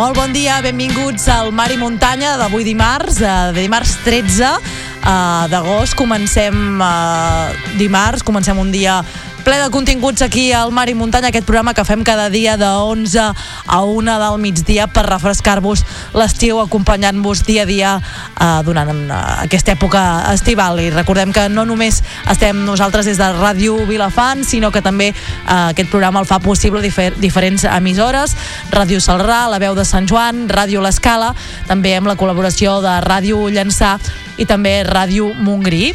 Molt 0.00 0.16
bon 0.16 0.30
dia, 0.32 0.54
benvinguts 0.64 1.26
al 1.28 1.50
Mar 1.52 1.66
i 1.68 1.76
Muntanya 1.76 2.30
d'avui 2.40 2.64
dimarts, 2.64 3.18
eh, 3.20 3.32
de 3.52 3.60
dimarts 3.66 3.98
13 4.00 4.46
eh, 4.48 5.44
d'agost. 5.52 5.92
Comencem 5.92 6.80
eh, 6.80 7.58
dimarts, 7.76 8.24
comencem 8.24 8.56
un 8.56 8.72
dia 8.72 9.02
ple 9.44 9.56
de 9.62 9.70
continguts 9.70 10.22
aquí 10.22 10.52
al 10.52 10.72
Mar 10.72 10.88
i 10.90 10.94
Muntanya, 10.94 11.28
aquest 11.30 11.46
programa 11.46 11.72
que 11.74 11.84
fem 11.86 12.02
cada 12.04 12.28
dia 12.32 12.56
de 12.58 12.66
11 12.66 13.20
a 13.20 13.78
1 13.84 14.16
del 14.18 14.38
migdia 14.42 14.86
per 14.90 15.04
refrescar-vos 15.06 15.84
l'estiu, 16.18 16.58
acompanyant-vos 16.60 17.44
dia 17.46 17.62
a 17.62 17.68
dia 17.68 17.92
eh, 18.00 18.48
durant 18.66 18.90
eh, 18.90 19.20
aquesta 19.46 19.72
època 19.76 20.02
estival. 20.34 20.80
I 20.82 20.90
recordem 20.90 21.32
que 21.32 21.46
no 21.48 21.64
només 21.68 22.02
estem 22.32 22.64
nosaltres 22.66 23.06
des 23.06 23.20
de 23.22 23.30
Ràdio 23.38 23.78
Vilafant, 23.88 24.44
sinó 24.44 24.72
que 24.74 24.82
també 24.82 25.12
eh, 25.12 25.16
aquest 25.70 25.90
programa 25.94 26.20
el 26.20 26.28
fa 26.28 26.40
possible 26.42 26.82
difer 26.82 27.12
diferents 27.22 27.64
emissores, 27.70 28.36
Ràdio 28.74 29.00
Salrà, 29.00 29.46
La 29.48 29.62
Veu 29.62 29.78
de 29.78 29.86
Sant 29.86 30.10
Joan, 30.10 30.48
Ràdio 30.50 30.82
L'Escala, 30.84 31.32
també 31.70 31.94
amb 31.96 32.10
la 32.10 32.18
col·laboració 32.18 32.80
de 32.84 32.98
Ràdio 33.06 33.46
Llançà 33.48 33.96
i 34.36 34.46
també 34.48 34.80
Ràdio 34.84 35.32
Montgrí. 35.38 35.94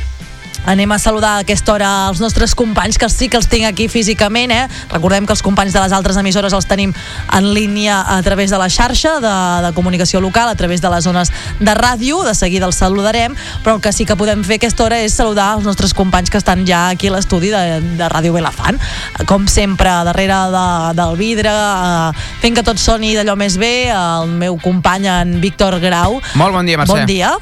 Anem 0.66 0.92
a 0.92 0.98
saludar 0.98 1.36
a 1.38 1.44
aquesta 1.44 1.74
hora 1.74 1.90
els 2.10 2.20
nostres 2.22 2.56
companys, 2.58 2.98
que 2.98 3.10
sí 3.10 3.30
que 3.30 3.38
els 3.38 3.46
tinc 3.50 3.68
aquí 3.68 3.86
físicament, 3.92 4.52
eh? 4.52 4.66
Recordem 4.90 5.28
que 5.28 5.34
els 5.36 5.44
companys 5.46 5.76
de 5.76 5.84
les 5.84 5.94
altres 5.94 6.18
emissores 6.18 6.54
els 6.58 6.66
tenim 6.66 6.94
en 7.38 7.50
línia 7.54 8.00
a 8.16 8.18
través 8.26 8.50
de 8.50 8.58
la 8.58 8.70
xarxa 8.70 9.20
de, 9.22 9.36
de 9.68 9.74
comunicació 9.78 10.22
local, 10.22 10.50
a 10.50 10.56
través 10.58 10.82
de 10.82 10.90
les 10.90 11.06
zones 11.06 11.32
de 11.60 11.76
ràdio, 11.78 12.24
de 12.26 12.34
seguida 12.34 12.66
els 12.66 12.80
saludarem, 12.82 13.36
però 13.64 13.76
el 13.78 13.84
que 13.84 13.94
sí 13.94 14.08
que 14.10 14.18
podem 14.18 14.42
fer 14.48 14.58
aquesta 14.58 14.88
hora 14.88 15.00
és 15.06 15.14
saludar 15.14 15.52
els 15.60 15.70
nostres 15.70 15.94
companys 15.94 16.34
que 16.34 16.42
estan 16.42 16.66
ja 16.66 16.88
aquí 16.90 17.12
a 17.12 17.16
l'estudi 17.16 17.54
de, 17.54 17.82
de 18.00 18.10
Ràdio 18.10 18.34
Belafant. 18.34 18.82
Com 19.30 19.46
sempre, 19.52 19.92
darrere 20.08 20.42
de, 20.56 20.66
del 20.98 21.16
vidre, 21.20 21.54
eh, 21.54 22.26
fent 22.42 22.58
que 22.58 22.66
tot 22.66 22.82
soni 22.82 23.14
d'allò 23.14 23.38
més 23.38 23.60
bé, 23.62 23.92
el 23.94 24.34
meu 24.42 24.58
company, 24.62 25.06
en 25.14 25.38
Víctor 25.44 25.78
Grau. 25.84 26.18
Molt 26.42 26.58
bon 26.58 26.66
dia, 26.66 26.82
Mercè. 26.82 26.98
Bon 26.98 27.06
dia. 27.06 27.36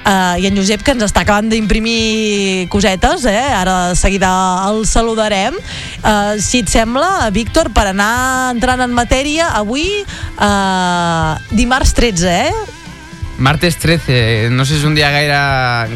Uh, 0.00 0.40
I 0.40 0.48
en 0.48 0.56
Josep, 0.56 0.80
que 0.80 0.94
ens 0.96 1.04
està 1.04 1.26
acabant 1.26 1.50
d'imprimir 1.52 2.69
cosetes, 2.70 3.26
eh? 3.28 3.36
ara 3.52 3.90
de 3.90 4.00
seguida 4.00 4.30
el 4.70 4.86
saludarem. 4.88 5.56
Uh, 6.00 6.38
si 6.40 6.64
et 6.64 6.72
sembla, 6.72 7.28
Víctor, 7.34 7.72
per 7.76 7.90
anar 7.90 8.54
entrant 8.54 8.80
en 8.86 8.94
matèria, 8.96 9.50
avui, 9.60 9.88
uh, 10.40 11.34
dimarts 11.52 11.92
13, 11.98 12.36
eh? 12.48 12.78
Martes 13.40 13.78
13, 13.78 14.50
no 14.52 14.66
sé 14.68 14.74
si 14.74 14.82
és 14.82 14.84
un 14.84 14.92
dia 14.94 15.08
gaire, 15.08 15.36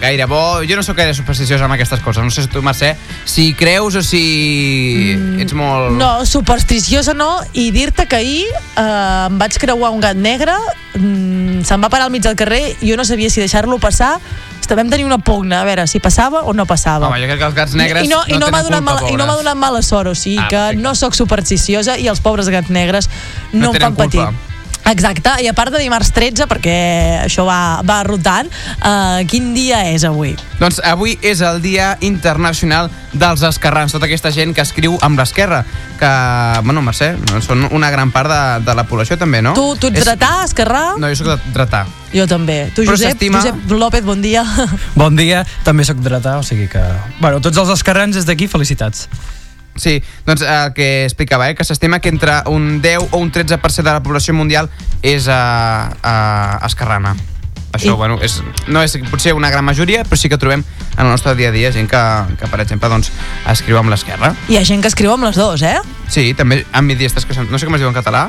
gaire 0.00 0.24
bo. 0.24 0.64
Jo 0.64 0.78
no 0.78 0.82
sóc 0.82 0.96
gaire 0.96 1.12
supersticiós 1.12 1.60
amb 1.60 1.76
aquestes 1.76 2.00
coses. 2.00 2.24
No 2.24 2.32
sé 2.32 2.46
si 2.46 2.48
tu, 2.48 2.62
Mercè, 2.64 2.94
si 3.28 3.50
creus 3.52 3.98
o 4.00 4.02
si 4.02 5.12
mm, 5.12 5.42
ets 5.44 5.52
molt... 5.52 5.92
No, 6.00 6.24
supersticiosa 6.24 7.12
no, 7.12 7.28
i 7.52 7.68
dir-te 7.74 8.08
que 8.08 8.16
ahir 8.16 8.48
eh, 8.48 9.28
em 9.28 9.36
vaig 9.36 9.60
creuar 9.60 9.92
un 9.92 10.00
gat 10.00 10.16
negre, 10.16 10.56
mm, 10.96 11.60
se'n 11.68 11.84
va 11.84 11.92
parar 11.92 12.08
al 12.08 12.16
mig 12.16 12.24
del 12.24 12.40
carrer, 12.40 12.78
i 12.80 12.88
jo 12.88 12.96
no 12.96 13.04
sabia 13.04 13.28
si 13.28 13.44
deixar-lo 13.44 13.76
passar 13.76 14.16
vam 14.72 14.88
tenir 14.88 15.04
una 15.04 15.18
pugna, 15.20 15.60
a 15.60 15.64
veure 15.68 15.84
si 15.86 16.00
passava 16.00 16.40
o 16.48 16.54
no 16.56 16.64
passava. 16.64 17.10
Home, 17.10 17.20
jo 17.20 17.26
crec 17.28 17.38
que 17.38 17.44
els 17.50 17.54
gats 17.54 17.74
negres 17.76 18.06
I 18.06 18.08
no, 18.08 18.22
no, 18.24 18.36
i 18.36 18.38
no 18.40 18.48
m'ha 18.48 18.62
donat, 18.64 18.80
culpa, 18.80 18.94
mala, 19.02 19.12
i 19.12 19.16
no 19.20 19.26
m'ha 19.28 19.36
donat 19.36 19.56
mala 19.60 19.82
sort, 19.84 20.08
o 20.08 20.14
sigui 20.16 20.38
Ah, 20.40 20.48
que 20.48 20.56
perfecte. 20.56 20.82
no 20.82 20.94
sóc 20.94 21.14
supersticiosa 21.14 21.98
i 22.00 22.08
els 22.08 22.20
pobres 22.24 22.48
gats 22.48 22.70
negres 22.72 23.10
no, 23.52 23.66
No 23.68 23.74
em 23.74 23.80
fan 23.80 23.94
patir. 24.00 24.24
Exacte, 24.84 25.30
i 25.40 25.48
a 25.48 25.54
part 25.56 25.72
de 25.72 25.78
dimarts 25.80 26.10
13, 26.12 26.44
perquè 26.50 26.74
això 27.24 27.46
va, 27.48 27.80
va 27.86 28.02
rotant, 28.04 28.50
uh, 28.84 29.22
quin 29.30 29.54
dia 29.56 29.80
és 29.94 30.04
avui? 30.04 30.34
Doncs 30.60 30.80
avui 30.84 31.16
és 31.24 31.40
el 31.40 31.62
Dia 31.64 31.94
Internacional 32.04 32.90
dels 33.16 33.42
Esquerrans, 33.48 33.94
tota 33.96 34.04
aquesta 34.04 34.30
gent 34.34 34.52
que 34.54 34.60
escriu 34.60 34.98
amb 35.00 35.18
l'esquerra, 35.18 35.62
que, 35.98 36.10
bueno, 36.66 36.82
Mercè, 36.84 37.14
són 37.46 37.64
una 37.72 37.88
gran 37.94 38.12
part 38.12 38.28
de, 38.28 38.40
de 38.66 38.74
la 38.76 38.84
població 38.84 39.16
també, 39.20 39.40
no? 39.42 39.54
Tu, 39.56 39.64
tu 39.80 39.88
ets 39.88 40.02
És- 40.02 40.04
dretà, 40.08 40.32
esquerrà? 40.44 40.84
No, 41.00 41.08
jo 41.08 41.22
sóc 41.22 41.46
dretà. 41.54 41.86
Jo 42.14 42.26
també. 42.30 42.68
Tu, 42.76 42.84
Però 42.84 42.94
Josep, 42.94 43.22
Josep 43.32 43.72
López, 43.72 44.04
bon 44.06 44.20
dia. 44.22 44.44
Bon 44.94 45.16
dia, 45.16 45.46
també 45.64 45.82
sóc 45.88 45.98
dretà, 46.04 46.36
o 46.38 46.44
sigui 46.46 46.68
que... 46.70 46.82
Bueno, 47.20 47.40
tots 47.40 47.56
els 47.58 47.72
esquerrans 47.74 48.14
des 48.20 48.28
d'aquí, 48.28 48.46
felicitats. 48.52 49.08
Sí, 49.76 50.02
doncs 50.26 50.42
el 50.42 50.72
que 50.72 51.04
explicava, 51.04 51.48
eh, 51.50 51.54
que 51.58 51.64
s'estima 51.66 51.98
que 52.00 52.08
entre 52.08 52.42
un 52.46 52.80
10 52.82 53.08
o 53.10 53.18
un 53.18 53.32
13% 53.32 53.82
de 53.82 53.90
la 53.92 54.02
població 54.02 54.34
mundial 54.34 54.68
és 55.02 55.26
uh, 55.26 55.32
uh, 55.90 56.66
esquerrana. 56.66 57.16
Això, 57.74 57.90
I- 57.90 57.98
bueno, 57.98 58.20
és, 58.22 58.36
no 58.70 58.82
és 58.86 58.94
potser 59.10 59.32
una 59.34 59.50
gran 59.50 59.64
majoria, 59.66 60.04
però 60.06 60.14
sí 60.16 60.28
que 60.30 60.38
trobem 60.38 60.62
en 60.94 61.00
el 61.02 61.10
nostre 61.10 61.34
dia 61.34 61.48
a 61.48 61.52
dia 61.52 61.72
gent 61.74 61.88
que, 61.90 62.02
que 62.38 62.46
per 62.46 62.60
exemple, 62.62 62.88
doncs, 62.88 63.10
escriu 63.50 63.80
amb 63.80 63.90
l'esquerra. 63.90 64.30
Hi 64.46 64.60
ha 64.60 64.64
gent 64.64 64.80
que 64.84 64.92
escriu 64.92 65.10
amb 65.10 65.26
les 65.26 65.34
dues, 65.34 65.62
eh? 65.66 65.80
Sí, 66.06 66.28
també 66.38 66.62
ambidiestes, 66.72 67.26
que 67.26 67.34
són, 67.34 67.50
no 67.50 67.58
sé 67.58 67.66
com 67.66 67.74
es 67.74 67.82
diu 67.82 67.90
en 67.90 67.96
català. 67.98 68.28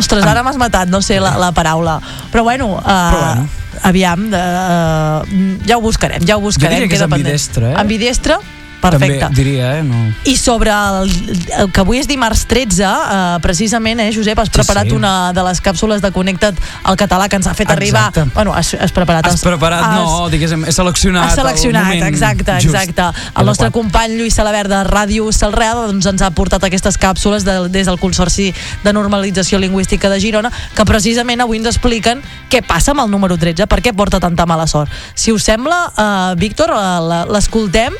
Ostres, 0.00 0.24
ara 0.26 0.42
m'has 0.42 0.56
matat, 0.58 0.88
no 0.90 1.02
sé 1.06 1.20
la, 1.22 1.36
la 1.38 1.52
paraula. 1.54 2.00
Però 2.32 2.42
bueno, 2.42 2.66
uh, 2.80 2.82
Però 2.82 3.18
bueno. 3.20 3.48
aviam, 3.84 4.26
de, 4.32 4.40
uh, 4.42 5.66
ja 5.68 5.76
ho 5.78 5.82
buscarem, 5.84 6.24
ja 6.26 6.36
ho 6.38 6.42
buscarem. 6.42 6.80
diria 6.80 6.88
que 6.90 6.98
és 6.98 7.06
ambidestre, 7.06 7.70
eh? 7.70 7.76
Ambidestre? 7.78 8.40
Perfecte. 8.80 9.18
També 9.20 9.36
diria, 9.36 9.78
eh? 9.78 9.82
No. 9.84 9.98
I 10.24 10.36
sobre 10.40 10.72
el, 10.72 11.10
el 11.58 11.70
que 11.72 11.80
avui 11.82 11.98
és 12.00 12.08
dimarts 12.08 12.46
13, 12.48 12.82
eh, 12.84 13.38
precisament, 13.44 14.00
eh, 14.00 14.10
Josep, 14.14 14.38
has 14.40 14.48
Sí, 14.48 14.54
preparat 14.56 14.88
sí. 14.88 14.94
una 14.96 15.32
de 15.36 15.42
les 15.44 15.60
càpsules 15.62 16.00
de 16.00 16.10
Connecta't 16.10 16.56
al 16.84 16.96
català 16.96 17.28
que 17.28 17.36
ens 17.36 17.46
ha 17.46 17.54
fet 17.54 17.70
arribar... 17.70 18.06
Exacte. 18.08 18.30
Bueno, 18.34 18.54
has, 18.56 18.72
has 18.74 18.92
preparat... 18.92 19.26
Has 19.28 19.42
preparat, 19.44 19.84
no, 19.94 20.28
diguéssim, 20.32 20.64
he 20.64 20.72
seleccionat 20.72 21.28
Has 21.30 21.36
seleccionat, 21.36 21.92
el 21.94 22.06
exacte, 22.08 22.56
just, 22.60 22.74
exacte. 22.74 23.10
El 23.36 23.46
nostre 23.46 23.68
adequat. 23.68 23.72
company 23.82 24.16
Lluís 24.16 24.34
Salabert 24.34 24.70
de 24.72 24.80
Ràdio 24.88 25.28
Salrà 25.36 25.74
doncs 25.76 26.06
ens 26.10 26.22
ha 26.24 26.30
portat 26.32 26.64
aquestes 26.64 26.96
càpsules 27.00 27.44
de, 27.44 27.68
des 27.68 27.86
del 27.86 27.98
Consorci 28.00 28.48
de 28.84 28.92
Normalització 28.96 29.58
Lingüística 29.60 30.08
de 30.08 30.18
Girona 30.20 30.50
que 30.74 30.84
precisament 30.88 31.40
avui 31.44 31.60
ens 31.60 31.68
expliquen 31.70 32.22
què 32.50 32.62
passa 32.66 32.92
amb 32.94 33.04
el 33.04 33.10
número 33.12 33.36
13, 33.38 33.66
per 33.70 33.80
què 33.84 33.92
porta 33.94 34.18
tanta 34.20 34.46
mala 34.48 34.66
sort. 34.66 34.90
Si 35.14 35.30
us 35.32 35.44
sembla, 35.44 35.84
uh, 35.92 36.34
Víctor, 36.40 36.70
la- 36.74 37.26
l'escoltem 37.30 37.94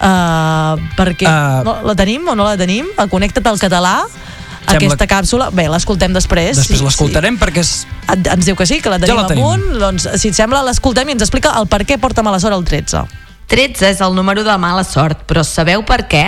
uh, 0.00 0.74
perquè 0.98 1.26
Uh, 1.28 1.64
no, 1.66 1.74
la 1.88 1.94
tenim 1.98 2.26
o 2.28 2.34
no 2.34 2.44
la 2.46 2.56
tenim? 2.60 2.86
A 2.98 3.06
Connecta't 3.10 3.46
al 3.50 3.58
català 3.62 3.96
Sembla- 4.64 4.76
aquesta 4.78 5.06
càpsula, 5.06 5.50
bé, 5.52 5.66
l'escoltem 5.68 6.12
després. 6.16 6.56
Després 6.56 6.78
sí, 6.80 6.84
l'escoltarem 6.84 7.36
perquè 7.38 7.60
és... 7.60 7.72
Sí. 7.84 7.90
Et- 8.14 8.30
Ens 8.32 8.46
diu 8.48 8.56
que 8.56 8.64
sí, 8.66 8.80
que 8.80 8.88
la 8.88 8.98
tenim 8.98 9.16
la 9.20 9.26
tenim. 9.28 9.44
amunt. 9.44 9.78
Doncs, 9.80 10.08
si 10.20 10.30
et 10.32 10.34
sembla, 10.38 10.62
l'escoltem 10.64 11.08
i 11.08 11.12
ens 11.12 11.22
explica 11.26 11.52
el 11.60 11.66
per 11.68 11.82
què 11.84 11.98
porta 12.00 12.22
mala 12.24 12.40
sort 12.40 12.56
el 12.56 12.64
13. 12.64 13.04
13 13.52 13.90
és 13.90 14.00
el 14.00 14.14
número 14.16 14.42
de 14.42 14.56
mala 14.56 14.84
sort, 14.88 15.26
però 15.28 15.42
sabeu 15.44 15.84
per 15.84 16.06
què? 16.08 16.24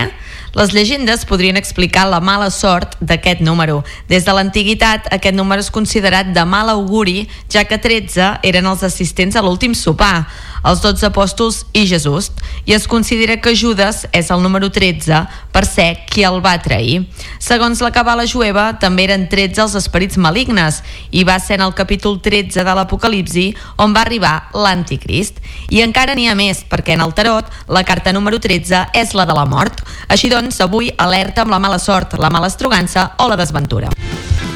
Les 0.57 0.73
llegendes 0.73 1.25
podrien 1.29 1.57
explicar 1.57 2.07
la 2.09 2.21
mala 2.21 2.51
sort 2.53 2.95
d'aquest 3.01 3.41
número. 3.45 3.83
Des 4.09 4.25
de 4.25 4.33
l'antiguitat, 4.37 5.09
aquest 5.13 5.35
número 5.37 5.61
és 5.65 5.71
considerat 5.73 6.29
de 6.37 6.45
mal 6.45 6.69
auguri, 6.73 7.27
ja 7.53 7.65
que 7.65 7.77
13 7.81 8.39
eren 8.45 8.67
els 8.69 8.83
assistents 8.85 9.37
a 9.37 9.43
l'últim 9.45 9.75
sopar, 9.75 10.27
els 10.67 10.83
12 10.83 11.07
apòstols 11.09 11.63
i 11.73 11.87
Jesús, 11.87 12.31
i 12.67 12.75
es 12.75 12.87
considera 12.91 13.39
que 13.41 13.55
Judes 13.57 14.05
és 14.13 14.31
el 14.35 14.43
número 14.43 14.71
13 14.73 15.23
per 15.55 15.65
ser 15.69 15.89
qui 16.11 16.25
el 16.27 16.41
va 16.45 16.57
trair. 16.63 17.05
Segons 17.43 17.81
la 17.85 17.93
cabala 17.95 18.27
jueva, 18.27 18.73
també 18.83 19.07
eren 19.07 19.29
13 19.31 19.63
els 19.67 19.77
esperits 19.79 20.19
malignes, 20.19 20.83
i 21.11 21.25
va 21.25 21.39
ser 21.41 21.61
en 21.61 21.67
el 21.69 21.75
capítol 21.79 22.19
13 22.23 22.67
de 22.67 22.77
l'Apocalipsi 22.77 23.47
on 23.83 23.95
va 23.95 24.03
arribar 24.03 24.51
l'anticrist. 24.55 25.39
I 25.71 25.85
encara 25.87 26.17
n'hi 26.19 26.29
ha 26.29 26.37
més, 26.39 26.65
perquè 26.67 26.97
en 26.99 27.05
el 27.07 27.15
tarot 27.15 27.49
la 27.71 27.85
carta 27.87 28.13
número 28.17 28.41
13 28.43 28.89
és 28.95 29.15
la 29.15 29.29
de 29.29 29.37
la 29.37 29.47
mort. 29.47 29.85
Així 30.09 30.33
doncs, 30.33 30.61
avui 30.65 30.91
alerta 30.99 31.47
amb 31.47 31.55
la 31.55 31.63
mala 31.63 31.79
sort, 31.79 32.19
la 32.19 32.33
mala 32.33 32.51
estrogança 32.51 33.13
o 33.23 33.31
la 33.31 33.39
desventura. 33.39 33.93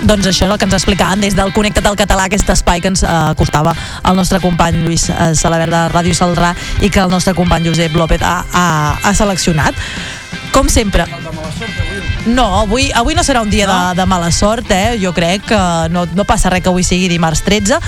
Doncs 0.01 0.27
això 0.31 0.47
és 0.47 0.53
el 0.53 0.59
que 0.59 0.65
ens 0.65 0.77
explicaven 0.79 1.21
des 1.21 1.37
del 1.37 1.53
Connecta't 1.53 1.87
al 1.91 1.99
Català, 1.99 2.25
aquest 2.29 2.49
espai 2.55 2.81
que 2.81 2.89
ens 2.93 3.03
eh, 3.05 3.11
costava 3.37 3.75
el 4.09 4.17
nostre 4.17 4.41
company 4.41 4.81
Lluís 4.81 5.09
eh, 5.11 5.33
Salabert 5.37 5.73
de 5.75 5.83
Ràdio 5.93 6.17
Saldrà 6.17 6.55
i 6.81 6.89
que 6.89 7.03
el 7.05 7.13
nostre 7.13 7.35
company 7.37 7.69
Josep 7.69 7.97
López 7.97 8.25
ha, 8.25 8.41
ha, 8.53 8.67
ha 9.03 9.15
seleccionat. 9.15 9.77
com 10.53 10.69
sempre. 10.69 11.05
No, 12.27 12.61
avui, 12.61 12.91
avui 12.93 13.15
no 13.15 13.23
serà 13.23 13.41
un 13.41 13.51
dia 13.51 13.67
no? 13.67 13.77
de, 13.91 14.01
de 14.01 14.07
mala 14.07 14.31
sort, 14.33 14.71
eh? 14.71 14.99
Jo 15.01 15.13
crec 15.15 15.47
que 15.47 15.61
no, 15.91 16.07
no 16.15 16.25
passa 16.25 16.51
res 16.51 16.65
que 16.65 16.69
avui 16.73 16.85
sigui 16.85 17.09
dimarts 17.09 17.45
13. 17.47 17.79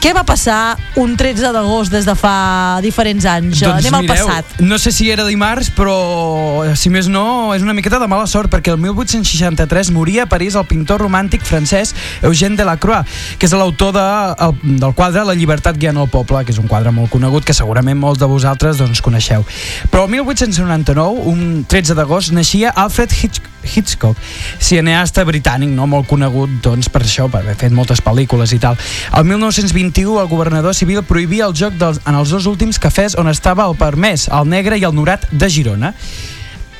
Què 0.00 0.14
va 0.16 0.22
passar 0.24 0.78
un 0.96 1.12
13 1.12 1.50
d'agost 1.52 1.92
des 1.92 2.06
de 2.08 2.14
fa 2.16 2.80
diferents 2.80 3.26
anys? 3.28 3.58
Doncs 3.60 3.84
Anem 3.84 3.98
al 3.98 4.06
mireu, 4.06 4.30
passat. 4.30 4.54
No 4.64 4.78
sé 4.80 4.94
si 4.96 5.10
era 5.12 5.26
dimarts, 5.28 5.68
però 5.76 6.64
si 6.72 6.88
més 6.88 7.10
no, 7.12 7.52
és 7.52 7.60
una 7.60 7.74
miqueta 7.76 8.00
de 8.00 8.08
mala 8.08 8.24
sort, 8.30 8.48
perquè 8.48 8.72
el 8.72 8.80
1863 8.80 9.90
moria 9.92 10.24
a 10.24 10.30
París 10.30 10.56
el 10.56 10.64
pintor 10.70 11.04
romàntic 11.04 11.44
francès 11.44 11.92
Eugène 12.24 12.56
Delacroix, 12.56 13.04
que 13.36 13.44
és 13.44 13.52
l'autor 13.52 13.92
de, 13.92 14.06
el, 14.46 14.56
del 14.80 14.96
quadre 14.96 15.26
La 15.28 15.36
llibertat 15.36 15.76
guiant 15.76 16.00
el 16.00 16.08
poble, 16.08 16.46
que 16.48 16.56
és 16.56 16.62
un 16.62 16.70
quadre 16.70 16.94
molt 16.96 17.12
conegut 17.12 17.44
que 17.44 17.56
segurament 17.56 18.00
molts 18.00 18.24
de 18.24 18.30
vosaltres 18.30 18.80
doncs, 18.80 19.04
coneixeu. 19.04 19.44
Però 19.92 20.08
el 20.08 20.14
1899, 20.16 21.28
un 21.28 21.66
13 21.68 21.98
d'agost, 22.00 22.32
naixia 22.32 22.72
Alfred 22.72 23.12
Hitchcock, 23.12 23.59
Hitchcock, 23.64 24.18
cineasta 24.58 25.24
britànic, 25.28 25.70
no 25.74 25.86
molt 25.90 26.08
conegut 26.10 26.58
doncs, 26.64 26.90
per 26.92 27.04
això, 27.04 27.28
per 27.30 27.42
haver 27.44 27.56
fet 27.60 27.74
moltes 27.76 28.02
pel·lícules 28.04 28.54
i 28.56 28.60
tal. 28.62 28.78
El 29.16 29.28
1921 29.28 30.18
el 30.20 30.28
governador 30.30 30.76
civil 30.76 31.02
prohibia 31.06 31.46
el 31.48 31.56
joc 31.56 31.78
dels, 31.80 32.02
en 32.06 32.18
els 32.18 32.34
dos 32.34 32.48
últims 32.50 32.80
cafès 32.82 33.16
on 33.20 33.30
estava 33.30 33.68
el 33.68 33.78
permès, 33.78 34.28
el 34.32 34.48
negre 34.48 34.78
i 34.80 34.86
el 34.88 34.96
norat 34.96 35.28
de 35.30 35.50
Girona. 35.50 35.94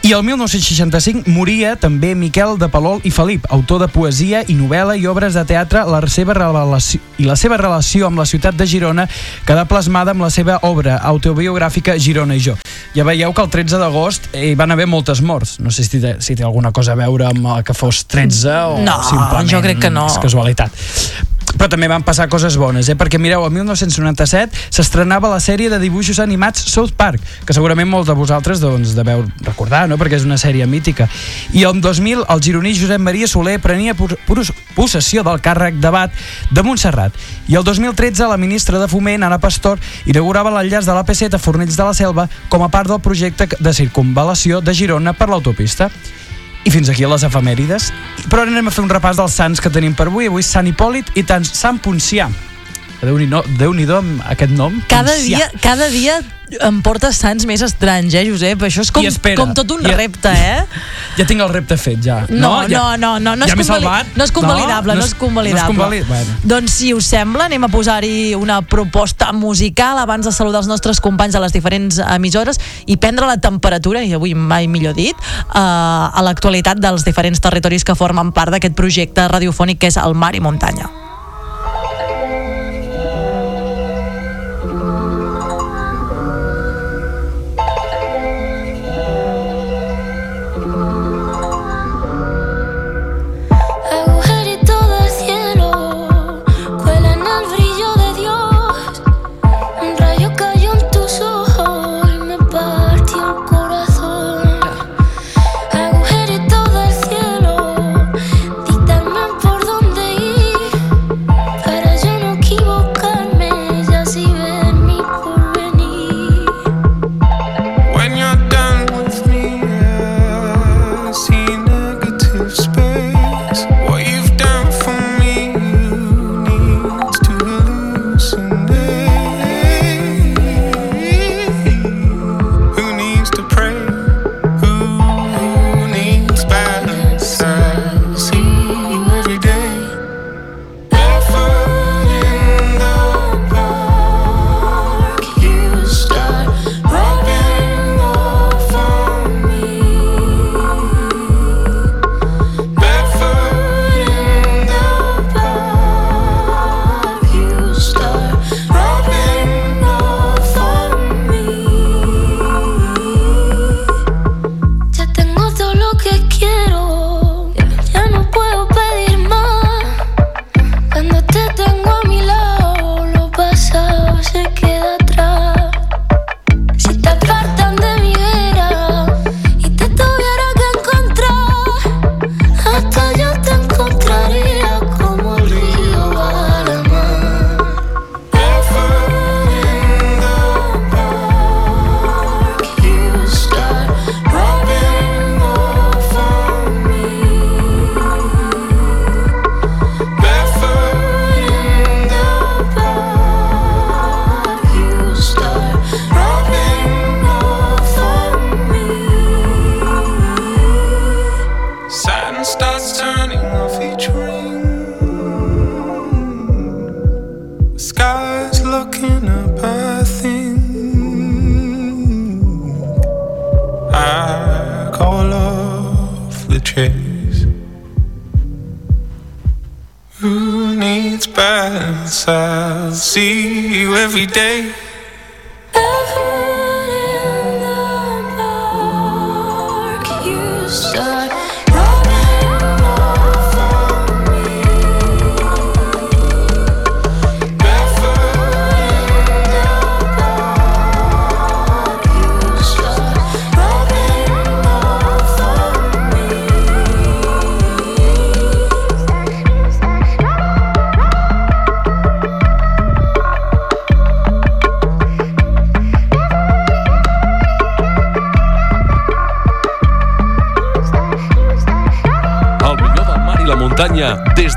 I 0.03 0.15
el 0.17 0.23
1965 0.25 1.29
moria 1.29 1.75
també 1.77 2.15
Miquel 2.17 2.55
de 2.57 2.71
Palol 2.73 3.03
i 3.05 3.11
Felip, 3.13 3.45
autor 3.53 3.83
de 3.83 3.89
poesia 3.93 4.41
i 4.49 4.55
novel·la 4.57 4.95
i 4.97 5.05
obres 5.11 5.35
de 5.37 5.43
teatre 5.45 5.83
la 5.85 6.01
seva 6.09 6.33
relació, 6.39 7.03
i 7.21 7.27
la 7.29 7.37
seva 7.37 7.59
relació 7.61 8.09
amb 8.09 8.23
la 8.23 8.25
ciutat 8.25 8.57
de 8.57 8.65
Girona 8.65 9.05
quedà 9.45 9.67
plasmada 9.69 10.15
amb 10.15 10.25
la 10.25 10.31
seva 10.33 10.57
obra 10.65 10.97
autobiogràfica 11.05 11.99
Girona 12.01 12.39
i 12.39 12.41
jo. 12.41 12.57
Ja 12.97 13.05
veieu 13.05 13.35
que 13.37 13.45
el 13.45 13.53
13 13.53 13.83
d'agost 13.83 14.31
hi 14.33 14.55
van 14.57 14.73
haver 14.73 14.89
moltes 14.89 15.21
morts. 15.21 15.59
No 15.61 15.69
sé 15.69 15.85
si 15.85 16.01
té, 16.01 16.17
si 16.25 16.35
té 16.35 16.49
alguna 16.49 16.73
cosa 16.73 16.97
a 16.97 17.01
veure 17.03 17.29
amb 17.29 17.53
el 17.59 17.61
que 17.69 17.77
fos 17.77 18.07
13 18.09 18.57
o 18.73 18.81
No, 18.81 19.03
simplement 19.05 19.53
jo 19.53 19.61
crec 19.61 19.85
que 19.85 19.93
no. 19.93 20.09
és 20.09 20.17
casualitat. 20.23 20.73
Però 21.59 21.67
també 21.69 21.89
van 21.91 22.05
passar 22.07 22.29
coses 22.31 22.55
bones, 22.57 22.89
eh? 22.89 22.95
perquè 22.97 23.19
mireu, 23.21 23.43
el 23.45 23.51
1997 23.53 24.71
s'estrenava 24.73 25.29
la 25.29 25.41
sèrie 25.43 25.69
de 25.69 25.79
dibuixos 25.83 26.21
animats 26.23 26.63
South 26.73 26.95
Park, 26.97 27.21
que 27.45 27.53
segurament 27.57 27.89
molts 27.91 28.09
de 28.09 28.15
vosaltres 28.17 28.63
doncs, 28.63 28.95
deveu 28.97 29.25
recordar, 29.45 29.83
no? 29.91 29.99
perquè 30.01 30.17
és 30.17 30.25
una 30.25 30.39
sèrie 30.41 30.65
mítica. 30.71 31.09
I 31.53 31.65
el 31.69 31.81
2000 31.83 32.23
el 32.31 32.41
gironí 32.41 32.73
Josep 32.79 33.03
Maria 33.03 33.29
Soler 33.29 33.59
prenia 33.61 33.95
pos- 33.99 34.15
pos- 34.29 34.53
possessió 34.77 35.25
del 35.27 35.43
càrrec 35.45 35.81
d'abat 35.83 36.15
de 36.51 36.63
Montserrat. 36.65 37.13
I 37.49 37.59
el 37.59 37.65
2013 37.67 38.29
la 38.31 38.39
ministra 38.41 38.79
de 38.79 38.89
Foment, 38.89 39.25
Ana 39.27 39.41
Pastor, 39.43 39.79
inaugurava 40.07 40.55
l'enllaç 40.55 40.87
de 40.87 40.95
l'AP7 40.97 41.35
a 41.35 41.43
Fornells 41.43 41.77
de 41.77 41.85
la 41.85 41.95
Selva 41.99 42.29
com 42.49 42.63
a 42.65 42.71
part 42.73 42.89
del 42.89 43.01
projecte 43.05 43.49
de 43.59 43.75
circunvalació 43.75 44.63
de 44.63 44.73
Girona 44.73 45.13
per 45.13 45.29
l'autopista. 45.29 45.91
I 46.65 46.69
fins 46.71 46.91
aquí 46.93 47.07
les 47.09 47.23
efemèrides. 47.25 47.87
Però 48.29 48.43
ara 48.43 48.53
anem 48.53 48.69
a 48.69 48.75
fer 48.75 48.85
un 48.85 48.93
repàs 48.93 49.17
dels 49.21 49.35
sants 49.39 49.63
que 49.63 49.73
tenim 49.73 49.95
per 49.97 50.11
avui. 50.11 50.29
Avui 50.29 50.45
Sant 50.45 50.69
Hipòlit 50.69 51.15
i 51.17 51.25
tant 51.27 51.47
Sant 51.47 51.81
Poncià. 51.81 52.29
Déu-n'hi-do 53.01 53.41
Déu 53.57 53.97
amb 53.97 54.21
aquest 54.29 54.53
nom. 54.53 54.77
Cada 54.89 55.17
dia, 55.17 55.49
cada 55.63 55.89
dia 55.89 56.21
em 56.59 56.81
portes 56.83 57.15
sants 57.21 57.47
més 57.47 57.63
estranys, 57.63 58.15
eh, 58.19 58.25
Josep? 58.27 58.63
Això 58.67 58.83
és 58.83 58.91
com, 58.91 59.07
espera, 59.07 59.39
com 59.39 59.53
tot 59.55 59.71
un 59.77 59.85
ja- 59.87 59.95
repte, 59.97 60.29
eh? 60.29 60.65
Ja 61.19 61.27
tinc 61.27 61.43
el 61.43 61.51
repte 61.53 61.77
fet, 61.79 62.01
ja. 62.05 62.25
No, 62.29 62.63
no, 62.63 62.69
ja, 62.69 62.97
no, 62.99 63.13
no, 63.23 63.35
no, 63.37 63.47
ja 63.47 63.55
és, 63.55 63.67
salvat? 63.67 64.13
no 64.17 64.25
és 64.25 64.33
convalidable, 64.35 64.95
no, 64.99 65.05
és 65.05 65.15
convalidable. 65.15 65.61
No 65.61 65.67
és 65.67 65.79
convalid... 65.79 66.07
bueno. 66.09 66.39
Doncs 66.55 66.77
si 66.81 66.93
us 66.97 67.09
sembla, 67.13 67.47
anem 67.51 67.67
a 67.67 67.71
posar-hi 67.73 68.35
una 68.39 68.61
proposta 68.63 69.31
musical 69.33 70.01
abans 70.03 70.27
de 70.27 70.33
saludar 70.33 70.63
els 70.65 70.71
nostres 70.71 71.01
companys 71.01 71.37
de 71.37 71.43
les 71.45 71.55
diferents 71.55 72.01
emissores 72.05 72.61
i 72.87 72.97
prendre 72.97 73.29
la 73.31 73.39
temperatura, 73.43 74.03
i 74.03 74.15
avui 74.17 74.35
mai 74.35 74.69
millor 74.69 74.97
dit, 74.99 75.15
eh, 75.15 75.61
a 75.61 76.25
l'actualitat 76.25 76.81
dels 76.83 77.05
diferents 77.07 77.41
territoris 77.41 77.85
que 77.85 77.99
formen 77.99 78.33
part 78.33 78.55
d'aquest 78.55 78.75
projecte 78.75 79.29
radiofònic 79.29 79.81
que 79.81 79.93
és 79.93 80.01
el 80.01 80.19
Mar 80.19 80.35
i 80.35 80.43
Muntanya. 80.45 81.10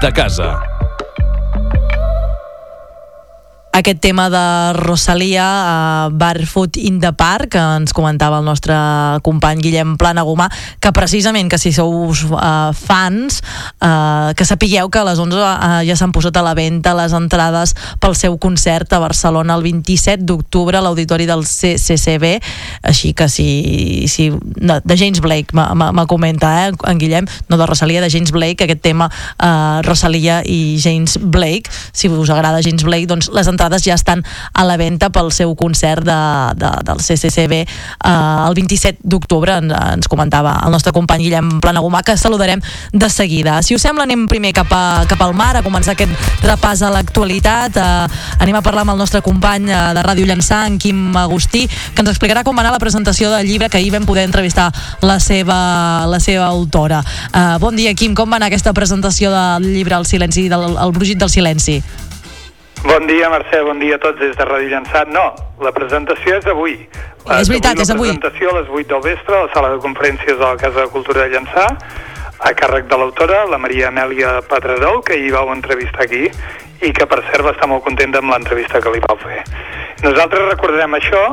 Muntanya 0.04 0.12
des 0.12 0.12
de 0.12 0.12
casa. 0.12 0.73
Aquest 3.74 4.00
tema 4.00 4.30
de 4.30 4.74
Rosalia 4.78 5.44
a 5.44 6.10
Barefoot 6.14 6.78
in 6.78 7.00
the 7.02 7.12
Park 7.18 7.56
que 7.58 7.62
ens 7.62 7.94
comentava 7.94 8.38
el 8.38 8.46
nostre 8.46 8.76
company 9.26 9.62
Guillem 9.66 9.96
Planagumà 9.98 10.46
que 10.80 10.92
precisament 10.94 11.50
que 11.50 11.58
si 11.58 11.74
sou 11.74 12.14
uh, 12.14 12.70
fans 12.78 13.42
uh, 13.82 14.30
que 14.38 14.46
sapigueu 14.46 14.92
que 14.94 15.02
a 15.02 15.08
les 15.08 15.18
11 15.18 15.42
uh, 15.42 15.82
ja 15.88 15.98
s'han 15.98 16.14
posat 16.14 16.38
a 16.38 16.46
la 16.46 16.54
venda 16.54 16.94
les 16.98 17.18
entrades 17.18 17.74
pel 18.00 18.14
seu 18.14 18.38
concert 18.38 18.94
a 18.94 19.02
Barcelona 19.02 19.58
el 19.58 19.66
27 19.66 20.22
d'octubre 20.22 20.78
a 20.78 20.84
l'auditori 20.86 21.26
del 21.26 21.42
CCCB 21.42 22.38
així 22.86 23.14
que 23.18 23.28
si, 23.28 24.06
si 24.08 24.30
no, 24.62 24.80
de 24.84 24.98
James 24.98 25.20
Blake 25.20 25.50
me 25.54 26.06
comenta 26.06 26.68
eh, 26.68 26.72
en 26.86 27.00
Guillem, 27.02 27.26
no 27.50 27.58
de 27.58 27.66
Rosalia, 27.66 28.02
de 28.02 28.10
James 28.10 28.32
Blake 28.32 28.64
aquest 28.64 28.82
tema 28.86 29.10
uh, 29.10 29.82
Rosalia 29.82 30.42
i 30.46 30.78
James 30.82 31.18
Blake. 31.18 31.72
Si 31.92 32.10
us 32.10 32.30
agrada 32.30 32.62
James 32.62 32.84
Blake 32.84 33.08
doncs 33.10 33.32
les 33.34 33.48
entrades 33.48 33.63
entrades 33.64 33.84
ja 33.84 33.96
estan 33.96 34.24
a 34.54 34.64
la 34.68 34.76
venda 34.78 35.10
pel 35.10 35.32
seu 35.32 35.56
concert 35.56 36.04
de, 36.04 36.20
de, 36.60 36.70
del 36.84 37.00
CCCB 37.00 37.54
eh, 37.64 37.68
el 38.04 38.54
27 38.58 39.00
d'octubre 39.04 39.56
en, 39.62 39.72
ens 39.72 40.10
comentava 40.12 40.58
el 40.66 40.74
nostre 40.76 40.92
company 40.92 41.24
Guillem 41.24 41.62
Planagumà 41.64 42.04
que 42.04 42.18
saludarem 42.18 42.62
de 42.92 43.10
seguida. 43.10 43.62
Si 43.64 43.76
us 43.76 43.86
sembla 43.86 44.04
anem 44.04 44.28
primer 44.28 44.54
cap, 44.54 44.72
a, 44.76 45.06
cap 45.08 45.22
al 45.24 45.36
mar 45.38 45.56
a 45.56 45.64
començar 45.64 45.96
aquest 45.96 46.12
repàs 46.44 46.84
a 46.84 46.92
l'actualitat 46.94 47.80
eh, 47.80 48.44
anem 48.44 48.60
a 48.60 48.64
parlar 48.66 48.84
amb 48.84 48.96
el 48.96 49.02
nostre 49.02 49.24
company 49.24 49.70
eh, 49.72 49.82
de 49.96 50.04
Ràdio 50.04 50.28
Llançà, 50.28 50.66
en 50.68 50.78
Quim 50.82 51.16
Agustí 51.18 51.66
que 51.68 52.04
ens 52.04 52.12
explicarà 52.12 52.44
com 52.44 52.58
va 52.58 52.66
anar 52.66 52.76
la 52.76 52.84
presentació 52.84 53.32
del 53.32 53.48
llibre 53.48 53.70
que 53.70 53.80
ahir 53.80 53.94
vam 53.96 54.08
poder 54.10 54.28
entrevistar 54.28 54.72
la 55.02 55.20
seva, 55.24 56.06
la 56.10 56.20
seva 56.20 56.50
autora. 56.52 57.04
Eh, 57.32 57.58
bon 57.64 57.80
dia 57.80 57.96
Quim, 57.96 58.16
com 58.18 58.30
va 58.30 58.42
anar 58.42 58.52
aquesta 58.52 58.74
presentació 58.76 59.32
del 59.32 59.72
llibre 59.72 59.96
El 59.96 60.10
silenci, 60.10 60.50
del 60.52 60.74
el 60.74 60.92
brugit 60.92 61.22
del 61.22 61.32
silenci? 61.32 61.82
Bon 62.84 63.08
dia, 63.08 63.30
Mercè, 63.32 63.62
bon 63.64 63.80
dia 63.80 63.96
a 63.96 64.00
tots 64.04 64.20
des 64.20 64.34
de 64.36 64.44
Ràdio 64.44 64.68
Llançat. 64.68 65.08
No, 65.08 65.30
la 65.64 65.72
presentació 65.72 66.36
és 66.36 66.48
avui. 66.52 66.74
És 67.32 67.48
veritat, 67.48 67.80
és 67.80 67.92
avui. 67.94 68.10
La 68.12 68.18
presentació 68.20 68.52
a 68.52 68.58
les 68.58 68.68
8 68.68 68.90
del 68.90 69.04
vespre 69.06 69.38
a 69.38 69.46
la 69.46 69.52
sala 69.54 69.70
de 69.72 69.80
conferències 69.86 70.36
de 70.36 70.44
la 70.44 70.58
Casa 70.60 70.82
de 70.82 70.92
Cultura 70.92 71.24
de 71.24 71.32
Llançà, 71.32 71.64
a 72.44 72.52
càrrec 72.60 72.90
de 72.92 73.00
l'autora, 73.00 73.46
la 73.48 73.58
Maria 73.58 73.88
Amèlia 73.88 74.36
Pedrerol, 74.52 75.00
que 75.08 75.16
hi 75.16 75.32
vau 75.32 75.54
entrevistar 75.56 76.04
aquí, 76.04 76.28
i 76.84 76.92
que 76.92 77.08
per 77.08 77.22
cert 77.30 77.48
va 77.48 77.56
estar 77.56 77.72
molt 77.72 77.88
contenta 77.88 78.20
amb 78.20 78.36
l'entrevista 78.36 78.84
que 78.84 78.92
li 78.92 79.04
vau 79.08 79.16
fer. 79.24 79.40
Nosaltres 80.04 80.50
recordarem 80.52 81.00
això, 81.00 81.26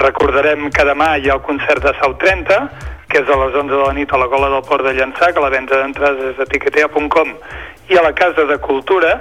recordarem 0.00 0.70
que 0.72 0.88
demà 0.88 1.18
hi 1.18 1.28
ha 1.28 1.36
el 1.36 1.44
concert 1.44 1.84
de 1.84 1.92
Sau 2.00 2.16
30, 2.24 2.62
que 3.12 3.20
és 3.20 3.28
a 3.28 3.42
les 3.44 3.52
11 3.52 3.68
de 3.68 3.82
la 3.84 3.92
nit 3.92 4.08
a 4.08 4.24
la 4.24 4.32
Gola 4.32 4.48
del 4.48 4.64
Port 4.64 4.88
de 4.88 4.96
Llançà, 4.96 5.34
que 5.34 5.44
la 5.44 5.52
venda 5.52 5.76
d'entrades 5.76 6.32
és 6.32 6.40
a 6.40 6.48
tiquetea.com, 6.48 7.36
i 7.92 8.00
a 8.00 8.02
la 8.08 8.16
Casa 8.16 8.48
de 8.48 8.56
Cultura, 8.64 9.18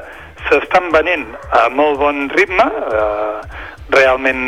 s'estan 0.50 0.92
venent 0.94 1.26
a 1.52 1.68
molt 1.70 2.00
bon 2.00 2.30
ritme, 2.30 2.66
eh, 2.66 3.42
realment 3.96 4.44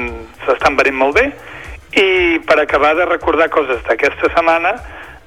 s'estan 0.45 0.77
venent 0.79 0.97
molt 0.97 1.17
bé, 1.17 1.27
i 1.97 2.39
per 2.45 2.59
acabar 2.61 2.93
de 2.95 3.05
recordar 3.05 3.49
coses 3.49 3.81
d'aquesta 3.87 4.29
setmana, 4.35 4.75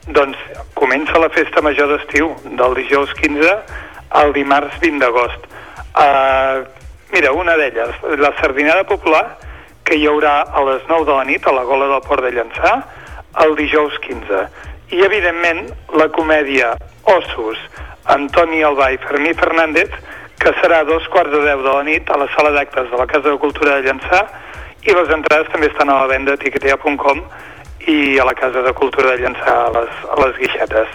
doncs 0.06 0.38
comença 0.74 1.18
la 1.18 1.30
festa 1.34 1.62
major 1.62 1.88
d'estiu, 1.90 2.34
del 2.58 2.74
dijous 2.78 3.12
15 3.18 3.54
al 4.20 4.32
dimarts 4.32 4.78
20 4.82 4.98
d'agost. 5.02 5.46
Uh, 5.90 6.66
mira, 7.12 7.32
una 7.32 7.56
d'elles, 7.58 7.94
la 8.18 8.32
sardinada 8.40 8.84
popular, 8.84 9.24
que 9.84 9.98
hi 9.98 10.06
haurà 10.06 10.40
a 10.46 10.62
les 10.68 10.86
9 10.88 11.06
de 11.08 11.16
la 11.16 11.26
nit 11.26 11.46
a 11.46 11.54
la 11.54 11.64
gola 11.66 11.88
del 11.90 12.02
Port 12.06 12.22
de 12.22 12.32
Llançà, 12.34 12.76
el 13.44 13.56
dijous 13.58 13.98
15. 14.06 14.44
I, 14.90 15.02
evidentment, 15.06 15.68
la 15.98 16.08
comèdia 16.14 16.74
Ossos, 17.10 17.58
Antoni 18.10 18.62
Albà 18.66 18.90
i 18.94 18.98
Fermí 19.02 19.34
Fernández, 19.38 19.90
que 20.40 20.52
serà 20.62 20.80
a 20.80 20.88
dos 20.88 21.06
quarts 21.12 21.32
de 21.34 21.42
deu 21.44 21.62
de 21.62 21.72
la 21.76 21.84
nit 21.84 22.08
a 22.10 22.16
la 22.16 22.26
sala 22.34 22.50
d'actes 22.54 22.88
de 22.90 22.96
la 22.96 23.06
Casa 23.06 23.28
de 23.28 23.38
Cultura 23.38 23.76
de 23.76 23.84
Llançà 23.84 24.22
i 24.88 24.94
les 24.96 25.12
entrades 25.12 25.50
també 25.52 25.68
estan 25.68 25.92
a 25.92 25.98
la 26.00 26.08
venda 26.08 26.32
a 26.32 26.40
tiquetea.com 26.40 27.20
i 27.92 28.18
a 28.18 28.24
la 28.24 28.32
Casa 28.38 28.62
de 28.64 28.72
Cultura 28.72 29.12
de 29.12 29.20
Llançà 29.20 29.56
a 29.66 29.70
les, 29.74 29.98
a 30.08 30.16
les 30.22 30.38
guixetes. 30.40 30.94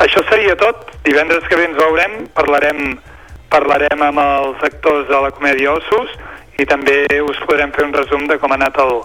Això 0.00 0.22
seria 0.30 0.56
tot. 0.56 0.88
Divendres 1.04 1.44
que 1.48 1.58
ve 1.60 1.66
ens 1.68 1.76
veurem, 1.76 2.22
parlarem, 2.36 2.96
parlarem 3.52 4.06
amb 4.08 4.22
els 4.24 4.64
actors 4.64 5.04
de 5.10 5.20
la 5.20 5.32
comèdia 5.36 5.76
Ossos 5.76 6.16
i 6.60 6.64
també 6.68 7.04
us 7.20 7.40
podrem 7.44 7.72
fer 7.76 7.84
un 7.84 7.92
resum 7.96 8.24
de 8.30 8.38
com 8.40 8.52
ha 8.52 8.60
anat 8.60 8.80
el, 8.80 9.02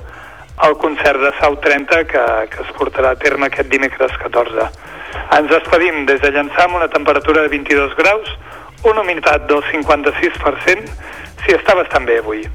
el 0.63 0.77
concert 0.79 1.19
de 1.19 1.33
Sau 1.41 1.59
30 1.63 2.03
que, 2.07 2.25
que 2.53 2.63
es 2.63 2.75
portarà 2.79 3.11
a 3.11 3.19
terme 3.19 3.51
aquest 3.51 3.67
dimecres 3.71 4.15
14. 4.23 4.71
Ens 5.35 5.51
despedim 5.51 6.05
des 6.07 6.23
de 6.23 6.31
Llançà 6.31 6.69
amb 6.69 6.79
una 6.79 6.87
temperatura 6.91 7.43
de 7.43 7.51
22 7.51 7.99
graus, 7.99 8.31
una 8.87 9.01
humitat 9.01 9.47
del 9.49 9.63
56%, 9.67 10.95
si 11.43 11.55
està 11.55 11.75
bastant 11.75 12.07
bé 12.07 12.21
avui. 12.21 12.45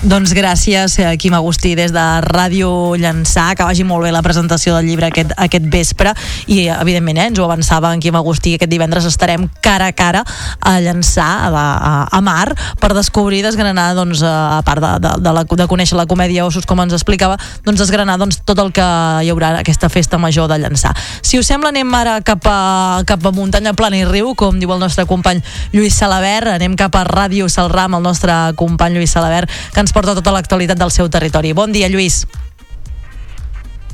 Doncs 0.00 0.32
gràcies, 0.32 0.98
eh, 0.98 1.18
Quim 1.18 1.34
Agustí, 1.34 1.74
des 1.76 1.92
de 1.92 2.00
Ràdio 2.24 2.96
Llançà, 2.96 3.54
que 3.54 3.62
vagi 3.62 3.84
molt 3.84 4.02
bé 4.02 4.10
la 4.10 4.22
presentació 4.22 4.74
del 4.74 4.86
llibre 4.86 5.10
aquest, 5.10 5.34
aquest 5.36 5.66
vespre, 5.68 6.14
i 6.46 6.68
evidentment 6.72 7.18
eh, 7.18 7.26
ens 7.28 7.38
ho 7.38 7.44
avançava 7.44 7.92
en 7.92 8.00
Quim 8.00 8.16
Agustí, 8.16 8.54
aquest 8.54 8.70
divendres 8.70 9.04
estarem 9.04 9.50
cara 9.60 9.88
a 9.88 9.92
cara 9.92 10.22
a 10.58 10.80
Llançà, 10.80 11.26
a, 11.50 11.50
a, 11.52 11.92
a 12.16 12.20
Mar, 12.22 12.54
per 12.80 12.94
descobrir, 12.96 13.42
desgranar, 13.44 13.94
doncs, 13.94 14.22
a 14.24 14.62
part 14.64 14.80
de, 14.80 14.94
de, 15.04 15.10
de, 15.20 15.34
la, 15.36 15.44
de 15.44 15.66
conèixer 15.68 15.98
la 16.00 16.06
comèdia 16.08 16.46
Ossos, 16.46 16.64
com 16.64 16.80
ens 16.80 16.96
explicava, 16.96 17.36
doncs 17.66 17.84
desgranar 17.84 18.16
doncs, 18.16 18.40
tot 18.48 18.56
el 18.64 18.72
que 18.72 18.88
hi 19.20 19.28
haurà 19.28 19.52
aquesta 19.60 19.92
festa 19.92 20.16
major 20.16 20.48
de 20.48 20.62
Llançà. 20.64 20.94
Si 21.20 21.36
us 21.36 21.44
sembla, 21.44 21.74
anem 21.74 21.92
ara 22.00 22.22
cap 22.24 22.48
a, 22.48 23.04
cap 23.04 23.28
a 23.28 23.34
muntanya 23.36 23.76
plana 23.76 24.00
i 24.00 24.08
riu, 24.08 24.32
com 24.32 24.56
diu 24.56 24.72
el 24.72 24.80
nostre 24.80 25.04
company 25.04 25.44
Lluís 25.76 26.00
Salabert, 26.00 26.54
anem 26.56 26.72
cap 26.80 26.96
a 26.96 27.04
Ràdio 27.04 27.52
Salram, 27.52 28.00
el 28.00 28.08
nostre 28.08 28.32
company 28.56 28.96
Lluís 28.96 29.12
Salabert, 29.12 29.52
que 29.74 29.84
ens 29.84 29.89
ens 29.90 29.96
porta 29.96 30.14
tota 30.14 30.30
l'actualitat 30.30 30.78
del 30.78 30.92
seu 30.94 31.08
territori. 31.10 31.50
Bon 31.52 31.72
dia, 31.74 31.88
Lluís. 31.90 32.22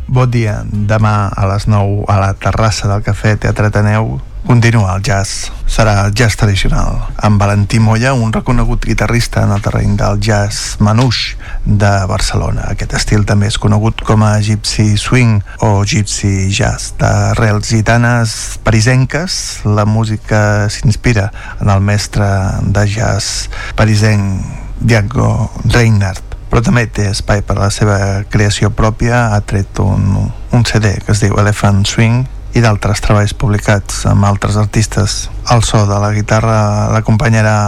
Bon 0.07 0.29
dia. 0.29 0.61
Demà 0.69 1.33
a 1.33 1.47
les 1.49 1.65
9 1.65 2.05
a 2.13 2.21
la 2.21 2.33
terrassa 2.37 2.85
del 2.91 3.01
Cafè 3.03 3.39
Teatre 3.41 3.71
Ateneu 3.73 4.19
continua 4.47 4.93
el 4.95 5.01
jazz. 5.03 5.49
Serà 5.67 6.05
el 6.05 6.13
jazz 6.15 6.37
tradicional. 6.37 7.01
Amb 7.17 7.41
Valentí 7.41 7.81
Molla, 7.81 8.13
un 8.13 8.29
reconegut 8.35 8.85
guitarrista 8.85 9.47
en 9.47 9.55
el 9.57 9.65
terreny 9.65 9.97
del 9.97 10.21
jazz 10.21 10.77
manuix 10.85 11.33
de 11.65 11.91
Barcelona. 12.13 12.69
Aquest 12.75 12.93
estil 13.01 13.25
també 13.25 13.49
és 13.49 13.57
conegut 13.59 14.05
com 14.05 14.23
a 14.23 14.37
gypsy 14.45 14.99
swing 15.01 15.41
o 15.65 15.81
gypsy 15.81 16.53
jazz. 16.53 16.93
D'arrels 17.01 17.73
gitanes 17.73 18.37
parisenques, 18.69 19.65
la 19.65 19.89
música 19.89 20.69
s'inspira 20.69 21.33
en 21.57 21.73
el 21.73 21.81
mestre 21.81 22.29
de 22.69 22.87
jazz 22.93 23.49
parisenc 23.81 24.66
Diago 24.81 25.51
Reinhardt 25.65 26.37
però 26.51 26.63
també 26.65 26.87
té 26.89 27.09
espai 27.11 27.43
per 27.45 27.59
la 27.59 27.69
seva 27.75 28.23
creació 28.33 28.71
pròpia 28.73 29.27
ha 29.35 29.41
tret 29.45 29.81
un, 29.83 30.31
un 30.57 30.65
CD 30.65 30.95
que 31.03 31.13
es 31.13 31.21
diu 31.21 31.37
Elephant 31.43 31.83
Swing 31.85 32.23
i 32.57 32.63
d'altres 32.65 33.03
treballs 33.05 33.35
publicats 33.37 34.07
amb 34.09 34.25
altres 34.25 34.57
artistes. 34.57 35.27
El 35.53 35.61
so 35.67 35.83
de 35.85 36.01
la 36.01 36.15
guitarra 36.17 36.89
l'acompanyarà 36.95 37.59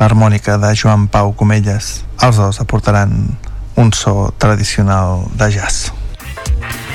l'harmònica 0.00 0.58
de 0.58 0.74
Joan 0.74 1.06
Pau 1.06 1.36
Comelles. 1.38 1.94
Els 2.18 2.42
dos 2.42 2.58
aportaran 2.64 3.14
un 3.78 3.92
so 3.94 4.32
tradicional 4.42 5.28
de 5.38 5.52
jazz. 5.54 5.92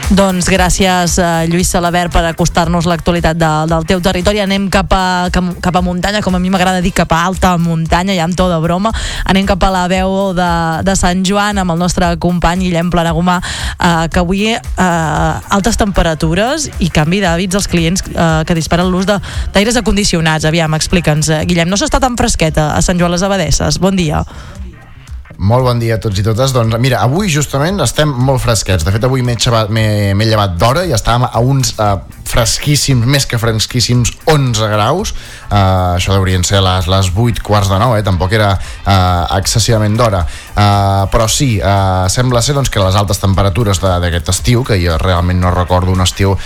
Doncs 0.08 0.48
gràcies, 0.48 1.18
eh, 1.20 1.48
Lluís 1.52 1.68
Salabert, 1.68 2.14
per 2.14 2.24
acostar-nos 2.24 2.86
l'actualitat 2.88 3.36
de, 3.36 3.50
del 3.68 3.84
teu 3.84 4.00
territori. 4.00 4.40
Anem 4.40 4.70
cap 4.72 4.94
a, 4.96 5.28
cap 5.30 5.76
a 5.76 5.82
muntanya, 5.84 6.22
com 6.24 6.36
a 6.36 6.40
mi 6.40 6.50
m'agrada 6.50 6.80
dir, 6.80 6.94
cap 6.96 7.12
a 7.12 7.26
alta 7.28 7.58
muntanya, 7.60 8.16
ja 8.16 8.24
amb 8.24 8.38
to 8.38 8.48
de 8.48 8.60
broma. 8.64 8.94
Anem 9.28 9.46
cap 9.46 9.66
a 9.68 9.72
la 9.74 9.84
veu 9.92 10.32
de, 10.38 10.50
de 10.88 10.96
Sant 10.96 11.26
Joan 11.28 11.60
amb 11.60 11.76
el 11.76 11.82
nostre 11.84 12.14
company 12.24 12.70
Guillem 12.70 12.88
Planagumà, 12.90 13.42
eh, 13.44 14.08
que 14.08 14.24
avui 14.24 14.46
eh, 14.56 15.58
altes 15.60 15.76
temperatures 15.76 16.70
i 16.80 16.88
canvi 16.88 17.20
d'hàbits 17.26 17.60
als 17.60 17.68
clients 17.68 18.06
eh, 18.08 18.44
que 18.48 18.56
disparen 18.56 18.88
l'ús 18.88 19.10
d'aires 19.10 19.76
acondicionats. 19.76 20.48
Aviam, 20.48 20.72
explica'ns, 20.80 21.34
eh, 21.36 21.44
Guillem, 21.50 21.68
no 21.68 21.76
s'està 21.76 22.00
tan 22.00 22.16
fresqueta 22.16 22.72
a 22.78 22.82
Sant 22.82 22.96
Joan 22.96 23.12
les 23.12 23.28
Abadesses. 23.28 23.84
Bon 23.84 24.00
dia. 24.00 24.24
Molt 25.38 25.67
bon 25.67 25.77
dia 25.77 25.98
a 25.98 26.01
tots 26.01 26.17
i 26.17 26.24
totes. 26.25 26.50
Doncs 26.56 26.79
mira, 26.82 26.98
avui 27.06 27.29
justament 27.29 27.77
estem 27.84 28.10
molt 28.10 28.41
fresquets. 28.41 28.86
De 28.86 28.94
fet, 28.94 29.03
avui 29.06 29.22
m'he 29.22 30.25
llevat 30.25 30.56
d'hora 30.58 30.86
i 30.88 30.96
estàvem 30.98 31.27
a 31.29 31.41
uns 31.46 31.75
uh, 31.77 32.00
fresquíssims, 32.27 33.06
més 33.06 33.27
que 33.29 33.38
fresquíssims, 33.38 34.15
11 34.34 34.70
graus. 34.72 35.13
Uh, 35.48 35.94
això 35.96 36.15
deurien 36.15 36.41
ser 36.48 36.63
les, 36.65 36.89
les 36.89 37.12
8 37.13 37.44
quarts 37.46 37.70
de 37.70 37.77
9, 37.77 38.00
eh? 38.00 38.06
tampoc 38.08 38.34
era 38.34 38.50
uh, 38.58 39.38
excessivament 39.38 39.94
d'hora. 40.00 40.24
Uh, 40.58 41.06
però 41.13 41.27
sí, 41.29 41.60
uh, 41.62 42.08
sembla 42.10 42.41
ser 42.41 42.58
doncs, 42.58 42.74
que 42.74 42.82
les 42.82 42.98
altes 42.98 43.22
temperatures 43.22 43.82
d'aquest 43.84 44.34
estiu, 44.34 44.65
que 44.65 44.79
jo 44.82 44.98
realment 45.03 45.41
no 45.44 45.53
recordo 45.53 45.94
un 45.94 46.01
estiu 46.01 46.34
uh, 46.34 46.41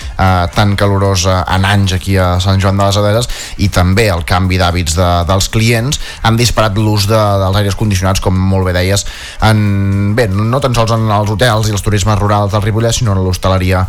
tan 0.51 0.75
calorós 0.75 1.25
uh, 1.29 1.39
en 1.55 1.69
anys 1.69 1.95
aquí 1.95 2.19
a 2.19 2.33
Sant 2.43 2.59
Joan 2.59 2.75
de 2.75 2.89
les 2.89 2.99
Aderes, 2.99 3.31
i 3.63 3.71
també 3.71 4.09
el 4.11 4.27
canvi 4.27 4.59
d'hàbits 4.59 4.99
de, 4.99 5.09
dels 5.31 5.47
clients 5.53 6.03
han 6.27 6.35
disparat 6.35 6.75
l'ús 6.75 7.07
de, 7.07 7.23
dels 7.45 7.63
aires 7.63 7.79
condicionats, 7.79 8.19
com 8.19 8.35
molt 8.35 8.67
bé 8.67 8.75
deies, 8.81 9.05
en, 9.47 10.15
bé, 10.17 10.27
no 10.33 10.59
tan 10.63 10.75
sols 10.77 10.97
en 10.97 11.05
els 11.13 11.31
hotels 11.31 11.69
i 11.69 11.77
els 11.77 11.85
turismes 11.85 12.19
rurals 12.19 12.51
del 12.55 12.65
Ripollès, 12.65 12.99
sinó 13.01 13.15
en 13.15 13.23
l'hostaleria 13.23 13.85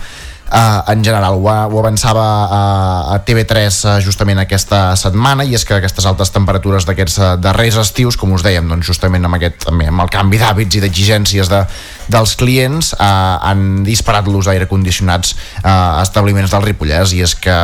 uh, 0.52 0.92
en 0.92 1.02
general. 1.04 1.34
Ho, 1.34 1.48
ho 1.48 1.78
avançava 1.80 2.24
uh, 2.44 3.14
a 3.14 3.18
TV3 3.24 3.58
uh, 3.68 3.96
justament 4.04 4.42
aquesta 4.42 4.92
setmana 5.00 5.46
i 5.48 5.56
és 5.56 5.64
que 5.66 5.76
aquestes 5.78 6.06
altes 6.08 6.32
temperatures 6.34 6.86
d'aquests 6.88 7.18
uh, 7.18 7.30
darrers 7.40 7.78
estius, 7.82 8.18
com 8.20 8.34
us 8.36 8.44
dèiem, 8.44 8.68
doncs 8.68 8.88
justament 8.92 9.24
amb, 9.28 9.38
aquest, 9.40 9.62
també 9.66 9.88
amb 9.90 10.04
el 10.04 10.12
canvi 10.12 10.40
d'hàbits 10.42 10.78
i 10.78 10.84
d'exigències 10.84 11.50
de, 11.52 11.64
dels 12.10 12.34
clients 12.40 12.92
uh, 12.96 13.38
han 13.46 13.82
disparat 13.86 14.26
l'ús 14.30 14.48
d'aire 14.48 14.68
condicionats 14.70 15.34
uh, 15.62 15.98
a 15.98 16.02
establiments 16.02 16.52
del 16.52 16.64
Ripollès 16.66 17.14
i 17.16 17.22
és 17.24 17.34
que 17.38 17.54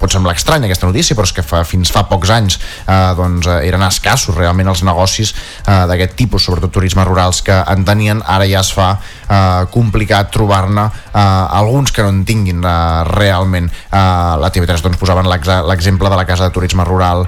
pot 0.00 0.12
semblar 0.12 0.36
estrany 0.38 0.66
aquesta 0.68 0.88
notícia 0.88 1.16
però 1.18 1.28
és 1.28 1.34
que 1.36 1.44
fa, 1.46 1.62
fins 1.68 1.92
fa 1.92 2.04
pocs 2.10 2.32
anys 2.34 2.58
uh, 2.86 3.12
doncs, 3.18 3.48
uh, 3.48 3.60
eren 3.66 3.84
escassos 3.86 4.36
realment 4.36 4.72
els 4.72 4.84
negocis 4.86 5.34
uh, 5.34 5.84
d'aquest 5.90 6.16
tipus, 6.18 6.46
sobretot 6.46 6.72
turismes 6.74 7.06
rurals 7.08 7.42
que 7.44 7.54
en 7.54 7.84
tenien, 7.88 8.22
ara 8.26 8.46
ja 8.48 8.62
es 8.62 8.72
fa 8.74 8.94
uh, 8.96 9.64
complicat 9.72 10.32
trobar-ne 10.34 10.88
uh, 10.88 11.22
alguns 11.58 11.92
que 11.92 12.04
no 12.04 12.12
en 12.12 12.22
tinguin 12.28 12.62
uh, 12.64 13.02
realment. 13.08 13.70
Uh, 13.90 14.38
la 14.42 14.52
TV3 14.52 14.84
doncs, 14.84 15.00
posaven 15.00 15.28
l'exemple 15.28 16.10
de 16.10 16.18
la 16.18 16.26
casa 16.28 16.48
de 16.48 16.54
turisme 16.54 16.86
rural 16.88 17.26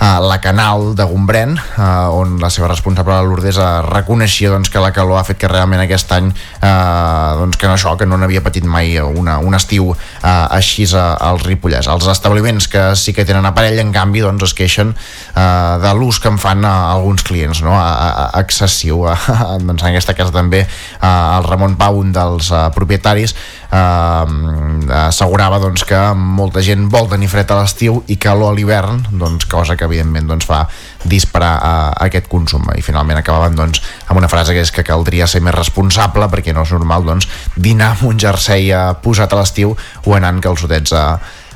a 0.00 0.18
la 0.18 0.40
Canal 0.40 0.94
de 0.96 1.04
Gombrèn, 1.04 1.58
eh, 1.58 2.08
on 2.16 2.38
la 2.40 2.48
seva 2.48 2.68
responsable, 2.68 3.18
Lourdes, 3.20 3.58
eh, 3.60 3.82
reconeixia 3.84 4.48
doncs, 4.48 4.70
que 4.72 4.80
la 4.80 4.94
calor 4.96 5.20
ha 5.20 5.24
fet 5.28 5.36
que 5.36 5.48
realment 5.48 5.82
aquest 5.84 6.12
any 6.16 6.30
eh, 6.32 7.32
doncs, 7.36 7.58
que 7.60 7.68
no 7.68 7.74
això, 7.76 7.92
que 8.00 8.08
no 8.08 8.16
n'havia 8.16 8.40
patit 8.40 8.64
mai 8.64 8.96
una, 8.96 9.36
un 9.44 9.54
estiu 9.54 9.92
eh, 9.92 10.46
així 10.56 10.88
al 10.96 11.42
Ripollès. 11.44 11.86
Els 11.92 12.08
establiments 12.08 12.66
que 12.72 12.96
sí 12.96 13.12
que 13.12 13.26
tenen 13.28 13.44
aparell, 13.44 13.78
en 13.84 13.92
canvi, 13.92 14.24
doncs, 14.24 14.48
es 14.48 14.56
queixen 14.56 14.94
eh, 14.96 15.76
de 15.84 15.92
l'ús 15.94 16.18
que 16.18 16.32
en 16.32 16.40
fan 16.40 16.64
eh, 16.64 16.72
alguns 16.96 17.22
clients, 17.22 17.60
no? 17.60 17.76
a, 17.76 17.90
a, 18.08 18.26
excessiu. 18.40 19.04
doncs, 19.68 19.82
en 19.82 19.90
aquesta 19.92 20.16
casa 20.16 20.32
també 20.32 20.64
eh, 20.64 21.04
el 21.04 21.44
Ramon 21.44 21.76
Pau, 21.76 22.00
un 22.00 22.16
dels 22.16 22.48
eh, 22.48 22.66
propietaris, 22.72 23.36
eh, 23.70 25.00
assegurava 25.00 25.58
doncs, 25.62 25.84
que 25.86 25.98
molta 26.14 26.62
gent 26.64 26.88
vol 26.92 27.08
tenir 27.10 27.30
fred 27.30 27.50
a 27.50 27.60
l'estiu 27.60 28.02
i 28.10 28.16
calor 28.20 28.52
a 28.52 28.56
l'hivern, 28.56 29.02
doncs, 29.10 29.46
cosa 29.50 29.76
que 29.76 29.86
evidentment 29.88 30.28
doncs, 30.30 30.48
fa 30.48 30.64
disparar 31.04 31.52
a, 31.56 31.74
a 31.90 32.08
aquest 32.08 32.28
consum. 32.30 32.66
I 32.76 32.84
finalment 32.84 33.20
acabaven 33.20 33.58
doncs, 33.58 33.82
amb 34.08 34.18
una 34.20 34.30
frase 34.30 34.54
que 34.56 34.64
és 34.64 34.74
que 34.74 34.86
caldria 34.86 35.28
ser 35.30 35.42
més 35.44 35.56
responsable 35.56 36.28
perquè 36.32 36.54
no 36.56 36.66
és 36.66 36.74
normal 36.76 37.06
doncs, 37.06 37.28
dinar 37.56 37.94
amb 37.94 38.08
un 38.10 38.20
jersei 38.20 38.70
eh, 38.72 38.88
posat 39.02 39.32
a 39.32 39.40
l'estiu 39.40 39.76
o 40.04 40.16
anant 40.18 40.42
calçotets 40.42 40.94
a, 40.96 41.06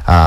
a, 0.06 0.18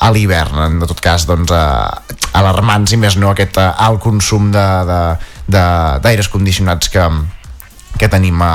a 0.00 0.12
l'hivern. 0.14 0.62
En 0.64 0.78
tot 0.86 1.00
cas 1.04 1.26
doncs, 1.28 1.52
a, 1.52 2.02
alarmants 2.38 2.92
i 2.94 3.00
més 3.00 3.16
no 3.20 3.32
aquest 3.32 3.58
eh, 3.60 3.72
alt 3.88 4.00
consum 4.04 4.50
d'aires 4.52 6.28
condicionats 6.32 6.92
que, 6.92 7.04
que 7.98 8.10
tenim 8.10 8.40
a, 8.44 8.52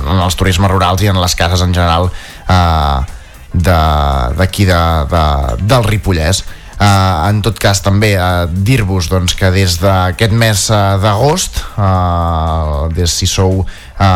en 0.00 0.20
els 0.20 0.38
turismes 0.38 0.70
rurals 0.72 1.04
i 1.04 1.10
en 1.12 1.20
les 1.20 1.36
cases 1.38 1.62
en 1.64 1.74
general 1.76 2.10
eh, 2.10 3.18
d'aquí 3.52 4.64
de, 4.64 4.80
de, 5.10 5.12
de, 5.12 5.68
del 5.68 5.86
Ripollès. 5.86 6.44
Uh, 6.80 7.28
en 7.28 7.42
tot 7.44 7.58
cas 7.60 7.82
també 7.84 8.14
uh, 8.16 8.46
dir-vos 8.48 9.10
doncs, 9.12 9.34
que 9.36 9.50
des 9.52 9.74
d'aquest 9.82 10.32
mes 10.32 10.62
uh, 10.72 10.96
d'agost 11.02 11.58
uh, 11.76 12.86
des 12.96 13.12
si 13.12 13.28
sou 13.28 13.58
uh, 13.60 14.06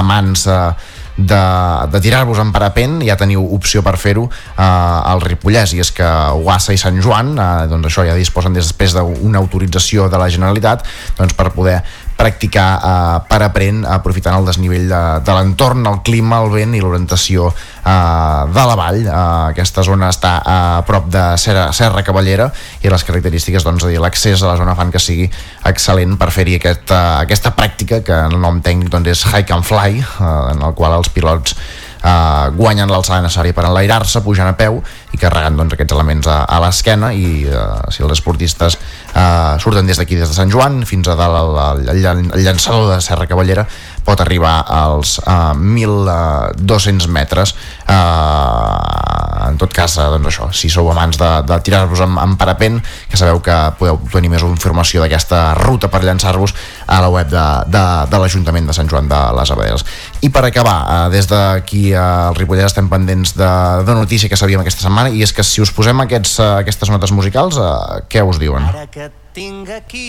amants 0.00 0.46
uh, 0.48 0.70
de, 1.16 1.42
de 1.90 2.00
tirar-vos 2.00 2.38
en 2.42 2.50
parapent 2.52 2.98
ja 3.06 3.16
teniu 3.18 3.44
opció 3.54 3.82
per 3.86 3.94
fer-ho 4.00 4.26
eh, 4.26 4.62
al 4.64 5.22
Ripollès. 5.22 5.74
I 5.74 5.82
és 5.84 5.92
que 5.94 6.08
Guassa 6.42 6.74
i 6.74 6.80
Sant 6.80 6.98
Joan 7.02 7.34
eh, 7.38 7.66
doncs 7.70 7.90
això 7.90 8.06
ja 8.06 8.16
disposen 8.18 8.56
després 8.56 8.96
d'una 8.96 9.42
autorització 9.42 10.08
de 10.10 10.20
la 10.20 10.30
Generalitat 10.32 10.86
doncs 11.18 11.36
per 11.38 11.52
poder 11.54 11.80
practicar 12.16 12.68
eh, 12.78 13.18
per 13.28 13.40
aprendre 13.46 13.90
aprofitant 13.90 14.38
el 14.38 14.48
desnivell 14.48 14.88
de, 14.90 15.02
de 15.24 15.36
l'entorn, 15.36 15.84
el 15.90 16.00
clima, 16.06 16.40
el 16.44 16.52
vent 16.52 16.74
i 16.76 16.82
l'orientació 16.82 17.48
eh, 17.50 18.42
de 18.54 18.66
la 18.70 18.76
vall. 18.78 19.02
Eh, 19.04 19.14
aquesta 19.54 19.84
zona 19.86 20.10
està 20.14 20.36
a 20.44 20.58
prop 20.86 21.08
de 21.12 21.24
Serra, 21.40 21.68
Serra 21.76 22.04
Cavallera 22.06 22.50
i 22.82 22.92
les 22.92 23.04
característiques, 23.06 23.64
doncs, 23.66 23.86
dir, 23.88 24.00
l'accés 24.02 24.42
a 24.42 24.52
la 24.52 24.58
zona 24.60 24.76
fan 24.78 24.92
que 24.94 25.02
sigui 25.02 25.28
excel·lent 25.68 26.18
per 26.20 26.30
fer-hi 26.34 26.58
aquest, 26.58 26.90
uh, 26.90 27.20
aquesta 27.24 27.54
pràctica 27.56 28.02
que 28.04 28.20
el 28.28 28.38
nom 28.40 28.60
tècnic 28.64 28.92
doncs, 28.92 29.10
és 29.14 29.24
Hike 29.30 29.54
and 29.54 29.66
Fly, 29.66 30.00
eh, 30.00 30.30
en 30.54 30.62
el 30.64 30.76
qual 30.78 30.96
els 30.98 31.10
pilots 31.14 31.56
eh, 32.04 32.50
guanyen 32.56 32.92
l'alçada 32.92 33.22
necessària 33.24 33.56
per 33.56 33.66
enlairar-se, 33.68 34.22
pujant 34.24 34.50
a 34.50 34.56
peu 34.58 34.80
i 35.14 35.20
carregant 35.20 35.56
doncs, 35.58 35.74
aquests 35.76 35.96
elements 35.96 36.28
a, 36.30 36.42
a 36.44 36.60
l'esquena 36.64 37.12
i 37.16 37.46
eh, 37.48 37.64
si 37.94 38.04
els 38.04 38.16
esportistes 38.18 38.76
eh, 38.76 39.56
surten 39.62 39.88
des 39.88 40.00
d'aquí, 40.00 40.18
des 40.20 40.28
de 40.28 40.36
Sant 40.36 40.52
Joan 40.52 40.82
fins 40.88 41.08
a 41.08 41.16
dalt 41.18 41.40
el, 41.40 41.90
el, 41.94 42.04
el 42.04 42.44
llançador 42.44 42.92
de 42.92 43.00
Serra 43.04 43.28
Cavallera 43.30 43.66
pot 44.04 44.20
arribar 44.20 44.60
als 44.68 45.18
eh, 45.24 45.54
1.200 45.56 47.08
metres 47.08 47.54
eh, 47.88 49.48
en 49.48 49.58
tot 49.60 49.72
cas 49.74 49.96
eh, 49.98 50.08
doncs 50.14 50.30
això, 50.30 50.48
si 50.54 50.70
sou 50.72 50.90
amants 50.92 51.18
de, 51.20 51.30
de 51.48 51.58
tirar-vos 51.66 52.04
amb, 52.04 52.20
amb 52.20 52.38
parapent 52.40 52.80
que 53.10 53.20
sabeu 53.20 53.40
que 53.44 53.56
podeu 53.78 54.00
tenir 54.12 54.32
més 54.32 54.44
informació 54.46 55.02
d'aquesta 55.04 55.54
ruta 55.60 55.90
per 55.92 56.04
llançar-vos 56.04 56.54
a 56.86 57.00
la 57.04 57.10
web 57.12 57.30
de, 57.32 57.46
de, 57.72 57.84
de 58.10 58.20
l'Ajuntament 58.22 58.68
de 58.68 58.76
Sant 58.76 58.90
Joan 58.90 59.08
de 59.10 59.20
les 59.38 59.54
Abaderes 59.54 59.86
i 60.24 60.30
per 60.34 60.44
acabar, 60.48 60.78
eh, 60.84 61.10
des 61.14 61.28
d'aquí 61.30 61.86
al 61.98 62.36
Ripollès 62.38 62.70
estem 62.70 62.88
pendents 62.92 63.34
de, 63.36 63.52
de 63.86 63.96
notícia 63.96 64.28
que 64.28 64.38
sabíem 64.40 64.62
aquesta 64.64 64.86
setmana 64.86 65.12
i 65.12 65.22
és 65.24 65.32
que 65.34 65.44
si 65.46 65.62
us 65.64 65.72
posem 65.74 66.00
aquests, 66.04 66.38
uh, 66.40 66.50
aquestes 66.62 66.92
notes 66.92 67.12
musicals 67.16 67.60
uh, 67.60 68.02
què 68.10 68.24
us 68.24 68.40
diuen? 68.42 68.66
Ara 68.72 68.88
que 68.92 69.10
tinc 69.34 69.70
aquí 69.74 70.08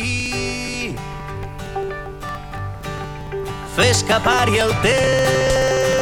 fes 3.75 4.03
que 4.07 4.19
pari 4.23 4.61
el 4.63 4.71
temps 4.85 5.94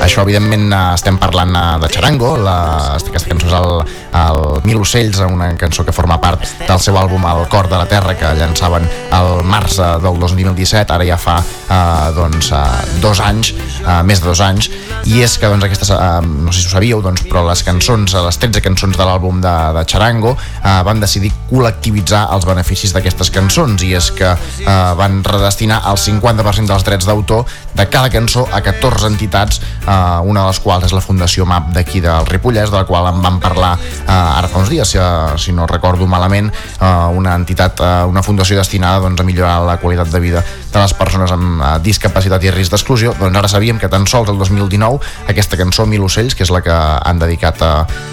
això, 0.00 0.22
evidentment, 0.24 0.70
estem 0.94 1.18
parlant 1.20 1.54
eh, 1.56 1.62
de 1.82 1.88
Charango, 1.92 2.32
la, 2.40 2.56
aquesta 2.96 3.28
cançó 3.28 3.48
és 3.48 3.56
el, 3.58 3.72
el 4.18 4.40
Mil 4.66 4.80
Ocells, 4.82 5.20
una 5.26 5.50
cançó 5.60 5.84
que 5.84 5.94
forma 5.94 6.18
part 6.22 6.44
del 6.66 6.80
seu 6.82 6.96
àlbum 6.98 7.24
El 7.28 7.46
cor 7.52 7.68
de 7.70 7.78
la 7.78 7.86
terra, 7.90 8.14
que 8.18 8.32
llançaven 8.38 8.86
el 9.18 9.42
març 9.48 9.78
eh, 9.78 9.90
del 10.02 10.18
2017, 10.20 10.94
ara 10.94 11.06
ja 11.06 11.18
fa 11.20 11.38
eh, 11.42 12.12
doncs, 12.16 12.52
eh, 12.54 12.98
dos 13.02 13.20
anys, 13.22 13.52
eh, 13.82 14.00
més 14.06 14.22
de 14.22 14.30
dos 14.30 14.42
anys, 14.44 14.70
i 15.08 15.22
és 15.24 15.36
que 15.38 15.50
doncs, 15.50 15.66
aquestes, 15.68 15.92
eh, 15.94 16.20
no 16.22 16.52
sé 16.52 16.62
si 16.62 16.70
ho 16.70 16.74
sabíeu, 16.76 17.02
doncs, 17.04 17.24
però 17.28 17.44
les 17.48 17.64
cançons, 17.66 18.16
les 18.26 18.40
13 18.42 18.62
cançons 18.64 18.98
de 18.98 19.06
l'àlbum 19.08 19.42
de, 19.44 19.54
de 19.78 19.84
Charango 19.88 20.34
eh, 20.36 20.78
van 20.86 21.02
decidir 21.02 21.32
col·lectivitzar 21.50 22.26
els 22.34 22.46
beneficis 22.48 22.94
d'aquestes 22.94 23.32
cançons, 23.34 23.82
i 23.86 23.94
és 23.98 24.10
que 24.16 24.30
eh, 24.32 24.78
van 24.98 25.22
redestinar 25.26 25.82
el 25.90 26.00
50% 26.00 26.70
dels 26.70 26.86
drets 26.86 27.08
d'autor 27.08 27.46
de 27.74 27.88
cada 27.88 28.10
cançó 28.12 28.46
a 28.52 28.62
14 28.62 29.08
entitats 29.12 29.60
eh, 29.86 29.92
eh, 29.92 30.20
una 30.24 30.42
de 30.42 30.46
les 30.50 30.60
quals 30.60 30.86
és 30.86 30.94
la 30.94 31.02
Fundació 31.04 31.46
MAP 31.48 31.72
d'aquí 31.76 32.02
del 32.04 32.26
Ripollès, 32.28 32.70
de 32.70 32.78
la 32.78 32.86
qual 32.88 33.08
en 33.10 33.20
vam 33.22 33.38
parlar 33.42 33.72
eh, 33.78 34.12
ara 34.12 34.48
fa 34.50 34.62
uns 34.62 34.70
dies, 34.72 34.94
si, 34.94 35.00
si 35.42 35.54
no 35.56 35.66
recordo 35.70 36.06
malament, 36.06 36.50
eh, 36.52 36.92
una 37.16 37.34
entitat, 37.38 37.80
eh, 37.80 37.92
una 38.08 38.22
fundació 38.22 38.58
destinada 38.58 39.02
doncs, 39.04 39.20
a 39.20 39.26
millorar 39.26 39.60
la 39.66 39.78
qualitat 39.82 40.10
de 40.12 40.20
vida 40.20 40.44
de 40.72 40.78
les 40.78 40.94
persones 40.96 41.32
amb 41.34 41.60
eh, 41.60 41.74
discapacitat 41.84 42.44
i 42.44 42.54
risc 42.54 42.74
d'exclusió, 42.74 43.14
doncs 43.20 43.42
ara 43.42 43.50
sabíem 43.50 43.80
que 43.82 43.90
tan 43.92 44.06
sols 44.06 44.32
el 44.32 44.40
2019 44.40 45.00
aquesta 45.32 45.58
cançó 45.60 45.86
Mil 45.86 46.06
ocells, 46.06 46.36
que 46.38 46.46
és 46.46 46.52
la 46.54 46.62
que 46.64 46.72
han 46.72 47.20
dedicat 47.20 47.62
a 47.62 47.72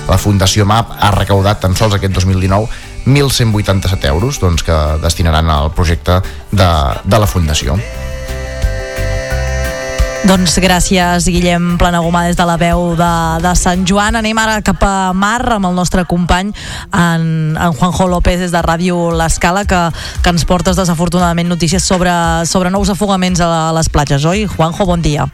la 0.09 0.19
Fundació 0.19 0.65
MAP, 0.65 0.95
ha 0.99 1.11
recaudat 1.15 1.61
tan 1.63 1.75
sols 1.77 1.97
aquest 1.97 2.15
2019 2.17 2.87
1.187 3.09 4.11
euros 4.11 4.41
doncs, 4.43 4.61
que 4.67 4.75
destinaran 5.01 5.49
al 5.49 5.71
projecte 5.73 6.19
de, 6.51 6.69
de 7.05 7.19
la 7.19 7.27
Fundació. 7.27 7.79
Doncs 10.27 10.57
gràcies, 10.59 11.29
Guillem 11.31 11.77
Planagumà, 11.79 12.25
des 12.27 12.35
de 12.35 12.45
la 12.45 12.57
veu 12.59 12.91
de, 12.99 13.11
de 13.39 13.51
Sant 13.55 13.85
Joan. 13.87 14.17
Anem 14.19 14.37
ara 14.41 14.57
cap 14.65 14.81
a 14.83 15.11
Mar 15.15 15.39
amb 15.55 15.69
el 15.69 15.77
nostre 15.77 16.03
company, 16.09 16.51
en, 16.91 17.23
en 17.55 17.75
Juanjo 17.77 18.09
López, 18.11 18.41
des 18.43 18.51
de 18.51 18.61
Ràdio 18.65 19.13
L'Escala, 19.15 19.63
que, 19.69 19.79
que 20.23 20.33
ens 20.33 20.43
portes 20.49 20.75
desafortunadament 20.75 21.47
notícies 21.47 21.87
sobre, 21.87 22.11
sobre 22.45 22.71
nous 22.73 22.91
afogaments 22.91 23.39
a 23.39 23.69
les 23.77 23.89
platges, 23.89 24.27
oi? 24.27 24.43
Juanjo, 24.51 24.89
bon 24.89 25.05
dia. 25.05 25.29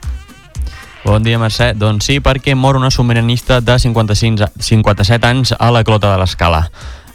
Bon 1.06 1.26
dia, 1.26 1.42
Mercè. 1.42 1.74
Doncs 1.78 2.06
sí, 2.12 2.20
perquè 2.22 2.54
mor 2.58 2.78
una 2.78 2.92
submarinista 2.94 3.60
de 3.66 3.80
55, 3.82 4.52
57 4.62 5.32
anys 5.34 5.56
a 5.58 5.72
la 5.74 5.84
clota 5.84 6.14
de 6.14 6.22
l'Escala. 6.22 6.68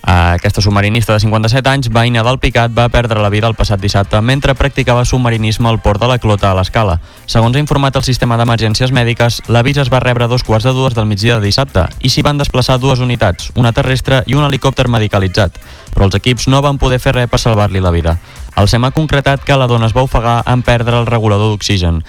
Aquesta 0.02 0.62
submarinista 0.64 1.12
de 1.12 1.20
57 1.20 1.68
anys, 1.68 1.88
veïna 1.92 2.22
del 2.24 2.38
Picat, 2.40 2.72
va 2.72 2.88
perdre 2.88 3.20
la 3.20 3.28
vida 3.28 3.48
el 3.50 3.54
passat 3.54 3.80
dissabte 3.80 4.20
mentre 4.24 4.54
practicava 4.56 5.04
submarinisme 5.04 5.68
al 5.68 5.80
port 5.84 6.00
de 6.00 6.08
la 6.08 6.16
Clota 6.18 6.50
a 6.50 6.54
l'Escala. 6.56 6.96
Segons 7.26 7.56
ha 7.56 7.60
informat 7.60 7.96
el 8.00 8.06
sistema 8.06 8.38
d'emergències 8.40 8.94
mèdiques, 8.96 9.42
l'avís 9.48 9.76
es 9.82 9.92
va 9.92 10.00
rebre 10.00 10.24
a 10.24 10.32
dos 10.32 10.42
quarts 10.42 10.64
de 10.64 10.72
dues 10.72 10.96
del 10.96 11.06
migdia 11.06 11.36
de 11.36 11.44
dissabte 11.44 11.84
i 12.00 12.08
s'hi 12.08 12.24
van 12.24 12.40
desplaçar 12.40 12.80
dues 12.80 13.04
unitats, 13.04 13.52
una 13.54 13.74
terrestre 13.76 14.24
i 14.26 14.34
un 14.34 14.46
helicòpter 14.48 14.88
medicalitzat, 14.88 15.60
però 15.92 16.08
els 16.08 16.16
equips 16.16 16.48
no 16.48 16.62
van 16.64 16.80
poder 16.80 16.98
fer 16.98 17.14
res 17.18 17.28
per 17.28 17.40
salvar-li 17.42 17.84
la 17.84 17.92
vida. 17.92 18.16
El 18.56 18.68
SEM 18.68 18.88
ha 18.88 18.90
concretat 18.96 19.44
que 19.44 19.56
la 19.56 19.68
dona 19.70 19.86
es 19.86 19.94
va 19.96 20.02
ofegar 20.02 20.40
en 20.48 20.62
perdre 20.66 20.98
el 20.98 21.06
regulador 21.06 21.52
d'oxigen 21.52 22.02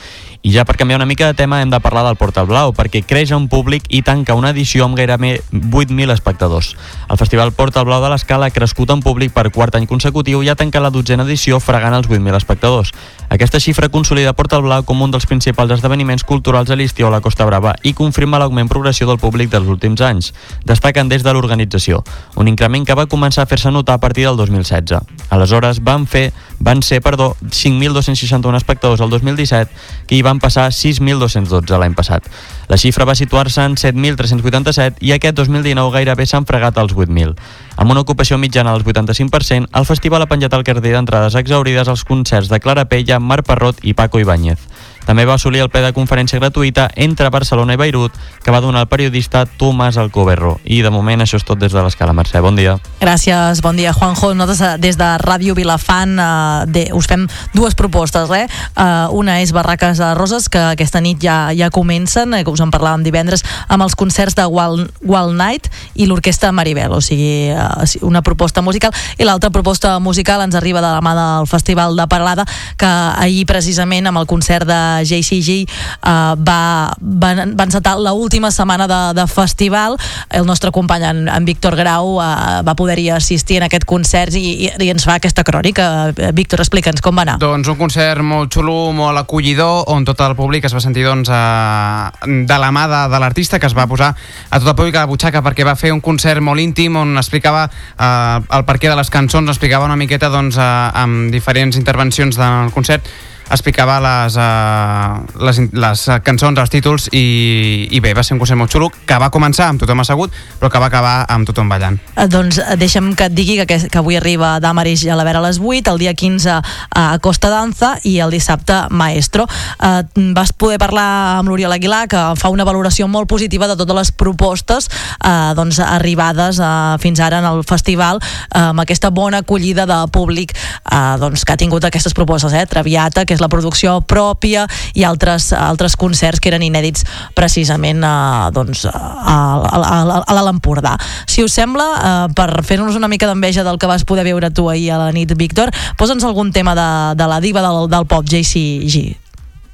I 0.43 0.49
ja 0.55 0.63
per 0.65 0.73
canviar 0.75 0.97
una 0.97 1.05
mica 1.05 1.27
de 1.27 1.35
tema 1.35 1.61
hem 1.61 1.69
de 1.69 1.79
parlar 1.79 2.01
del 2.03 2.15
Portal 2.17 2.47
Blau, 2.49 2.71
perquè 2.73 3.03
creix 3.05 3.29
un 3.35 3.45
públic 3.45 3.83
i 3.93 3.99
tanca 4.01 4.33
una 4.33 4.49
edició 4.49 4.87
amb 4.87 4.97
gairebé 4.97 5.35
8.000 5.53 6.09
espectadors. 6.09 6.71
El 7.13 7.19
Festival 7.21 7.51
Portal 7.53 7.85
Blau 7.85 8.01
de 8.01 8.09
l'Escala 8.09 8.47
ha 8.49 8.55
crescut 8.55 8.89
en 8.89 9.03
públic 9.05 9.35
per 9.35 9.51
quart 9.53 9.77
any 9.77 9.85
consecutiu 9.85 10.41
i 10.41 10.49
ha 10.49 10.57
tancat 10.57 10.81
la 10.81 10.89
dotzena 10.89 11.27
edició 11.29 11.59
fregant 11.61 11.93
els 11.93 12.09
8.000 12.09 12.41
espectadors. 12.41 12.89
Aquesta 13.29 13.61
xifra 13.61 13.91
consolida 13.93 14.33
Portal 14.33 14.65
Blau 14.65 14.81
com 14.81 15.05
un 15.05 15.13
dels 15.13 15.29
principals 15.29 15.75
esdeveniments 15.77 16.25
culturals 16.25 16.73
a 16.73 16.75
l'estiu 16.75 17.05
a 17.05 17.13
la 17.13 17.21
Costa 17.21 17.45
Brava 17.45 17.75
i 17.83 17.93
confirma 17.93 18.41
l'augment 18.41 18.67
progressió 18.67 19.05
del 19.05 19.21
públic 19.21 19.53
dels 19.53 19.69
últims 19.69 20.01
anys. 20.01 20.33
Destaquen 20.65 21.07
des 21.07 21.21
de 21.21 21.35
l'organització, 21.37 22.01
un 22.35 22.49
increment 22.49 22.87
que 22.87 22.97
va 22.97 23.05
començar 23.05 23.45
a 23.45 23.51
fer-se 23.51 23.69
notar 23.69 24.01
a 24.01 24.01
partir 24.01 24.25
del 24.25 24.41
2016. 24.41 25.05
Aleshores 25.29 25.85
van 25.85 26.09
fer 26.09 26.31
van 26.61 26.83
ser, 26.83 27.01
perdó, 27.01 27.35
5.261 27.41 28.55
espectadors 28.55 29.01
el 29.01 29.09
2017, 29.09 29.71
que 30.07 30.15
hi 30.15 30.21
van 30.21 30.30
passar 30.39 30.69
6.212 30.71 31.79
l'any 31.81 31.95
passat. 31.97 32.29
La 32.69 32.77
xifra 32.79 33.03
va 33.03 33.17
situar-se 33.17 33.65
en 33.65 33.75
7.387 33.75 35.01
i 35.03 35.11
aquest 35.11 35.35
2019 35.35 35.91
gairebé 35.97 36.25
s'han 36.29 36.47
fregat 36.47 36.77
els 36.77 36.95
8.000. 36.95 37.35
Amb 37.75 37.91
una 37.91 38.05
ocupació 38.05 38.37
mitjana 38.37 38.71
del 38.71 38.85
85%, 38.85 39.67
el 39.73 39.89
festival 39.89 40.21
ha 40.21 40.29
penjat 40.31 40.53
al 40.53 40.63
carrer 40.63 40.85
d'entrades 40.85 41.35
exaurides 41.35 41.89
als 41.91 42.05
concerts 42.05 42.47
de 42.47 42.59
Clara 42.59 42.85
Pella, 42.85 43.19
Marc 43.19 43.45
Parrot 43.49 43.83
i 43.83 43.93
Paco 43.93 44.19
Ibáñez. 44.19 44.59
També 45.05 45.25
va 45.25 45.35
assolir 45.35 45.61
el 45.63 45.69
ple 45.69 45.81
de 45.85 45.93
conferència 45.93 46.39
gratuïta 46.39 46.89
entre 46.95 47.29
Barcelona 47.29 47.73
i 47.75 47.79
Beirut, 47.81 48.15
que 48.43 48.51
va 48.53 48.61
donar 48.61 48.85
el 48.85 48.89
periodista 48.91 49.45
Tomàs 49.45 49.97
Alcoberro. 49.97 50.59
I 50.63 50.81
de 50.81 50.91
moment 50.93 51.21
això 51.21 51.39
és 51.39 51.45
tot 51.47 51.59
des 51.59 51.73
de 51.73 51.81
l'escala. 51.83 52.13
Mercè, 52.13 52.41
bon 52.41 52.55
dia. 52.55 52.77
Gràcies, 53.01 53.61
bon 53.61 53.77
dia, 53.77 53.93
Juanjo. 53.93 54.33
Nosaltres 54.35 54.61
eh, 54.61 54.77
des 54.81 54.97
de 54.99 55.09
Ràdio 55.21 55.55
Vilafant 55.57 56.17
eh, 56.19 56.65
de, 56.71 56.87
us 56.97 57.09
fem 57.09 57.27
dues 57.55 57.75
propostes. 57.75 58.29
Eh? 58.29 58.45
Eh, 58.45 59.07
una 59.11 59.39
és 59.41 59.53
Barraques 59.55 59.97
de 60.01 60.13
Roses, 60.17 60.49
que 60.49 60.61
aquesta 60.71 61.01
nit 61.01 61.21
ja 61.21 61.51
ja 61.55 61.69
comencen, 61.69 62.33
eh, 62.33 62.43
que 62.43 62.51
us 62.51 62.61
en 62.61 62.71
parlàvem 62.71 63.03
divendres, 63.03 63.43
amb 63.67 63.83
els 63.83 63.95
concerts 63.95 64.35
de 64.37 64.45
Wild, 64.45 64.91
Wild 65.01 65.35
Night 65.37 65.69
i 65.95 66.07
l'orquestra 66.09 66.51
Maribel, 66.51 66.91
o 66.93 67.01
sigui, 67.01 67.51
eh, 67.51 67.99
una 68.01 68.21
proposta 68.21 68.61
musical. 68.61 68.93
I 69.17 69.25
l'altra 69.25 69.49
proposta 69.49 69.97
musical 69.99 70.41
ens 70.41 70.55
arriba 70.55 70.81
de 70.81 70.87
la 70.87 71.01
mà 71.01 71.15
del 71.17 71.47
Festival 71.47 71.95
de 71.95 72.07
Parlada, 72.07 72.45
que 72.77 72.87
ahir 72.87 73.45
precisament 73.45 74.07
amb 74.07 74.21
el 74.21 74.27
concert 74.27 74.67
de 74.67 75.00
JCG 75.07 75.61
uh, 75.65 76.35
va, 76.39 76.61
van, 76.99 77.55
va 77.57 77.67
encetar 77.67 77.97
l'última 77.99 78.51
setmana 78.51 78.87
de, 78.89 79.01
de 79.17 79.27
festival. 79.29 79.97
El 80.29 80.45
nostre 80.47 80.71
company 80.71 81.07
en, 81.09 81.23
en 81.31 81.45
Víctor 81.47 81.75
Grau 81.79 82.17
uh, 82.17 82.61
va 82.65 82.75
poder-hi 82.77 83.09
assistir 83.15 83.61
en 83.61 83.67
aquest 83.67 83.85
concert 83.89 84.35
i, 84.37 84.67
i, 84.67 84.71
i 84.71 84.91
ens 84.93 85.05
fa 85.07 85.17
aquesta 85.19 85.45
crònica. 85.47 86.11
Víctor, 86.35 86.63
explica'ns 86.63 87.03
com 87.03 87.17
va 87.17 87.25
anar. 87.27 87.37
Doncs 87.41 87.71
un 87.71 87.79
concert 87.79 88.23
molt 88.25 88.51
xulo, 88.53 88.91
molt 88.95 89.21
acollidor 89.21 89.89
on 89.91 90.05
tot 90.07 90.21
el 90.25 90.35
públic 90.37 90.65
es 90.67 90.75
va 90.75 90.83
sentir 90.83 91.05
doncs, 91.07 91.29
a, 91.31 92.11
de 92.25 92.59
la 92.61 92.71
mà 92.73 92.87
de, 92.91 93.01
de 93.13 93.21
l'artista 93.21 93.59
que 93.59 93.69
es 93.69 93.77
va 93.77 93.87
posar 93.89 94.11
a 94.13 94.59
tot 94.59 94.69
el 94.71 94.77
públic 94.77 94.97
a 94.97 95.05
la 95.05 95.11
butxaca 95.11 95.43
perquè 95.45 95.65
va 95.67 95.77
fer 95.79 95.93
un 95.93 96.01
concert 96.03 96.43
molt 96.43 96.61
íntim 96.61 96.97
on 96.99 97.15
explicava 97.19 97.65
uh, 97.67 98.39
el 98.41 98.65
perquè 98.67 98.91
de 98.91 98.97
les 98.99 99.11
cançons, 99.13 99.49
explicava 99.51 99.87
una 99.89 99.99
miqueta 99.99 100.31
doncs, 100.33 100.59
uh, 100.59 100.91
amb 101.03 101.31
diferents 101.33 101.79
intervencions 101.79 102.39
del 102.39 102.71
concert 102.75 103.07
explicava 103.49 103.99
les, 104.03 104.37
uh, 104.39 105.21
les, 105.45 105.61
les 105.73 106.05
cançons, 106.23 106.57
els 106.57 106.71
títols 106.71 107.09
i, 107.11 107.87
i 107.91 107.99
bé, 108.03 108.13
va 108.17 108.23
ser 108.23 108.35
un 108.35 108.41
concert 108.41 108.59
molt 108.59 108.71
xulo 108.71 108.91
que 109.07 109.17
va 109.21 109.31
començar 109.33 109.69
amb 109.71 109.81
tothom 109.81 110.03
assegut 110.03 110.33
però 110.59 110.69
que 110.71 110.79
va 110.81 110.89
acabar 110.91 111.13
amb 111.31 111.47
tothom 111.47 111.69
ballant. 111.71 111.97
Eh, 112.15 112.27
doncs 112.29 112.59
eh, 112.61 112.75
deixa'm 112.79 113.11
que 113.17 113.27
et 113.29 113.35
digui 113.35 113.57
que, 113.65 113.77
que 113.89 113.99
avui 113.99 114.17
arriba 114.19 114.59
Damaris 114.61 115.03
a 115.09 115.17
la 115.17 115.25
Vera 115.27 115.41
a 115.41 115.45
les 115.47 115.59
8, 115.59 115.91
el 115.91 116.01
dia 116.01 116.13
15 116.13 116.57
a 116.61 117.05
Costa 117.23 117.49
Danza 117.49 117.95
i 118.07 118.17
el 118.21 118.31
dissabte 118.33 118.77
Maestro. 118.89 119.47
Eh, 119.81 120.03
vas 120.35 120.53
poder 120.53 120.77
parlar 120.81 121.39
amb 121.39 121.49
l'Oriol 121.49 121.73
Aguilar 121.73 122.05
que 122.11 122.21
fa 122.37 122.51
una 122.53 122.67
valoració 122.67 123.07
molt 123.11 123.29
positiva 123.31 123.67
de 123.67 123.77
totes 123.79 123.97
les 123.97 124.11
propostes 124.13 124.89
eh, 125.17 125.51
doncs, 125.57 125.81
arribades 125.81 126.61
eh, 126.61 126.71
fins 127.01 127.19
ara 127.19 127.41
en 127.41 127.49
el 127.49 127.65
festival 127.67 128.21
eh, 128.21 128.61
amb 128.61 128.83
aquesta 128.85 129.09
bona 129.09 129.41
acollida 129.41 129.87
de 129.89 129.99
públic 130.13 130.53
eh, 130.53 131.15
doncs, 131.21 131.45
que 131.45 131.55
ha 131.55 131.59
tingut 131.59 131.85
aquestes 131.87 132.15
propostes, 132.17 132.53
eh? 132.53 132.65
Traviata, 132.69 133.25
que 133.25 133.35
és 133.35 133.40
la 133.41 133.49
producció 133.51 133.99
pròpia 134.05 134.67
i 134.93 135.05
altres, 135.07 135.51
altres 135.57 135.97
concerts 135.99 136.41
que 136.41 136.51
eren 136.51 136.65
inèdits 136.65 137.05
precisament 137.37 138.03
eh, 138.05 138.51
doncs, 138.55 138.85
a, 138.89 138.93
a, 138.93 139.37
a, 139.81 140.19
a 140.21 140.37
l'Alt 140.37 140.53
Empordà. 140.53 140.97
Si 141.25 141.43
us 141.45 141.55
sembla, 141.57 141.87
eh, 141.97 142.27
per 142.37 142.63
fer-nos 142.67 142.97
una 142.99 143.09
mica 143.11 143.29
d'enveja 143.29 143.65
del 143.67 143.79
que 143.81 143.89
vas 143.89 144.05
poder 144.05 144.25
veure 144.27 144.51
tu 144.51 144.69
ahir 144.69 144.91
a 144.93 145.01
la 145.01 145.11
nit, 145.15 145.33
Víctor, 145.37 145.73
posa'ns 145.97 146.25
algun 146.27 146.53
tema 146.53 146.75
de, 146.77 146.91
de 147.17 147.27
la 147.27 147.41
diva 147.43 147.65
del, 147.65 147.87
del 147.91 148.07
pop, 148.07 148.25
JCG. 148.27 149.17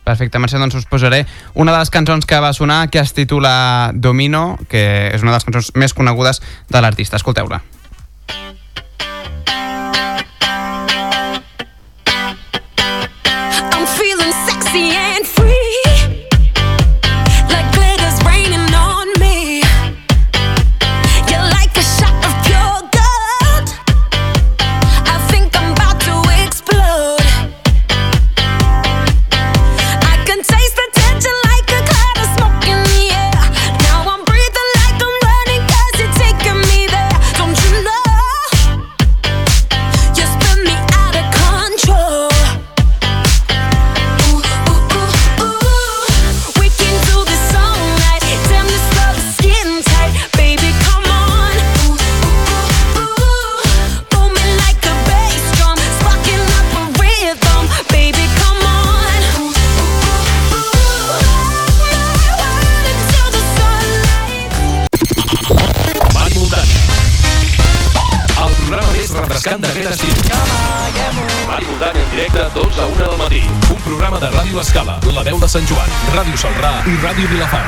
Perfecte, 0.08 0.40
Mercè, 0.40 0.56
doncs 0.62 0.78
us 0.80 0.86
posaré 0.88 1.26
una 1.60 1.74
de 1.74 1.82
les 1.82 1.92
cançons 1.92 2.24
que 2.26 2.40
va 2.40 2.54
sonar, 2.56 2.86
que 2.88 3.02
es 3.02 3.12
titula 3.12 3.92
Domino, 3.94 4.56
que 4.72 5.12
és 5.12 5.26
una 5.26 5.34
de 5.34 5.42
les 5.42 5.48
cançons 5.50 5.74
més 5.76 5.98
conegudes 5.98 6.40
de 6.72 6.84
l'artista. 6.84 7.20
Escolteu-la. 7.20 7.60
Ràdio 76.96 77.28
Vilafant. 77.28 77.68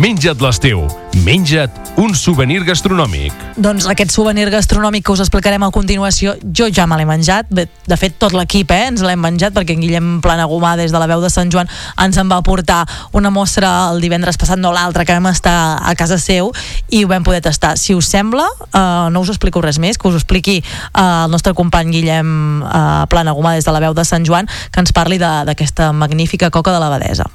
Menja't 0.00 0.40
l'estiu. 0.40 1.03
Menja't 1.22 1.70
un 2.02 2.10
souvenir 2.18 2.64
gastronòmic. 2.66 3.34
Doncs 3.62 3.86
aquest 3.86 4.10
souvenir 4.10 4.48
gastronòmic 4.50 5.04
que 5.06 5.12
us 5.14 5.20
explicarem 5.22 5.62
a 5.62 5.70
continuació, 5.70 6.32
jo 6.42 6.66
ja 6.74 6.88
me 6.90 6.98
l'he 6.98 7.06
menjat. 7.06 7.46
De 7.54 7.98
fet, 8.00 8.16
tot 8.18 8.34
l'equip 8.34 8.72
eh, 8.74 8.80
ens 8.88 9.04
l'hem 9.06 9.20
menjat 9.22 9.54
perquè 9.54 9.76
en 9.76 9.84
Guillem 9.84 10.08
Planagumà, 10.24 10.74
des 10.80 10.90
de 10.90 10.98
la 10.98 11.06
veu 11.06 11.22
de 11.22 11.30
Sant 11.30 11.52
Joan, 11.54 11.70
ens 12.02 12.18
en 12.18 12.32
va 12.32 12.40
portar 12.42 12.80
una 13.14 13.30
mostra 13.30 13.70
el 13.92 14.02
divendres 14.02 14.40
passat, 14.40 14.58
no 14.58 14.74
l'altre, 14.74 15.06
que 15.06 15.14
vam 15.14 15.30
estar 15.30 15.54
a 15.78 15.94
casa 15.94 16.18
seu 16.18 16.50
i 16.90 17.04
ho 17.04 17.12
vam 17.12 17.22
poder 17.22 17.44
tastar. 17.46 17.76
Si 17.78 17.94
us 17.94 18.10
sembla, 18.10 18.48
eh, 18.66 19.06
no 19.14 19.22
us 19.22 19.30
explico 19.30 19.62
res 19.62 19.78
més, 19.78 20.00
que 20.00 20.10
us 20.10 20.18
expliqui 20.18 20.58
eh, 20.58 20.98
el 20.98 21.30
nostre 21.30 21.54
company 21.54 21.94
Guillem 21.94 22.64
eh, 22.66 23.06
Planagumà 23.12 23.54
des 23.54 23.64
de 23.68 23.76
la 23.76 23.84
veu 23.86 23.94
de 23.94 24.04
Sant 24.08 24.26
Joan, 24.26 24.50
que 24.72 24.82
ens 24.82 24.90
parli 24.90 25.22
d'aquesta 25.22 25.92
magnífica 25.94 26.50
coca 26.50 26.74
de 26.74 26.82
la 26.82 26.90
Badesa. 26.90 27.30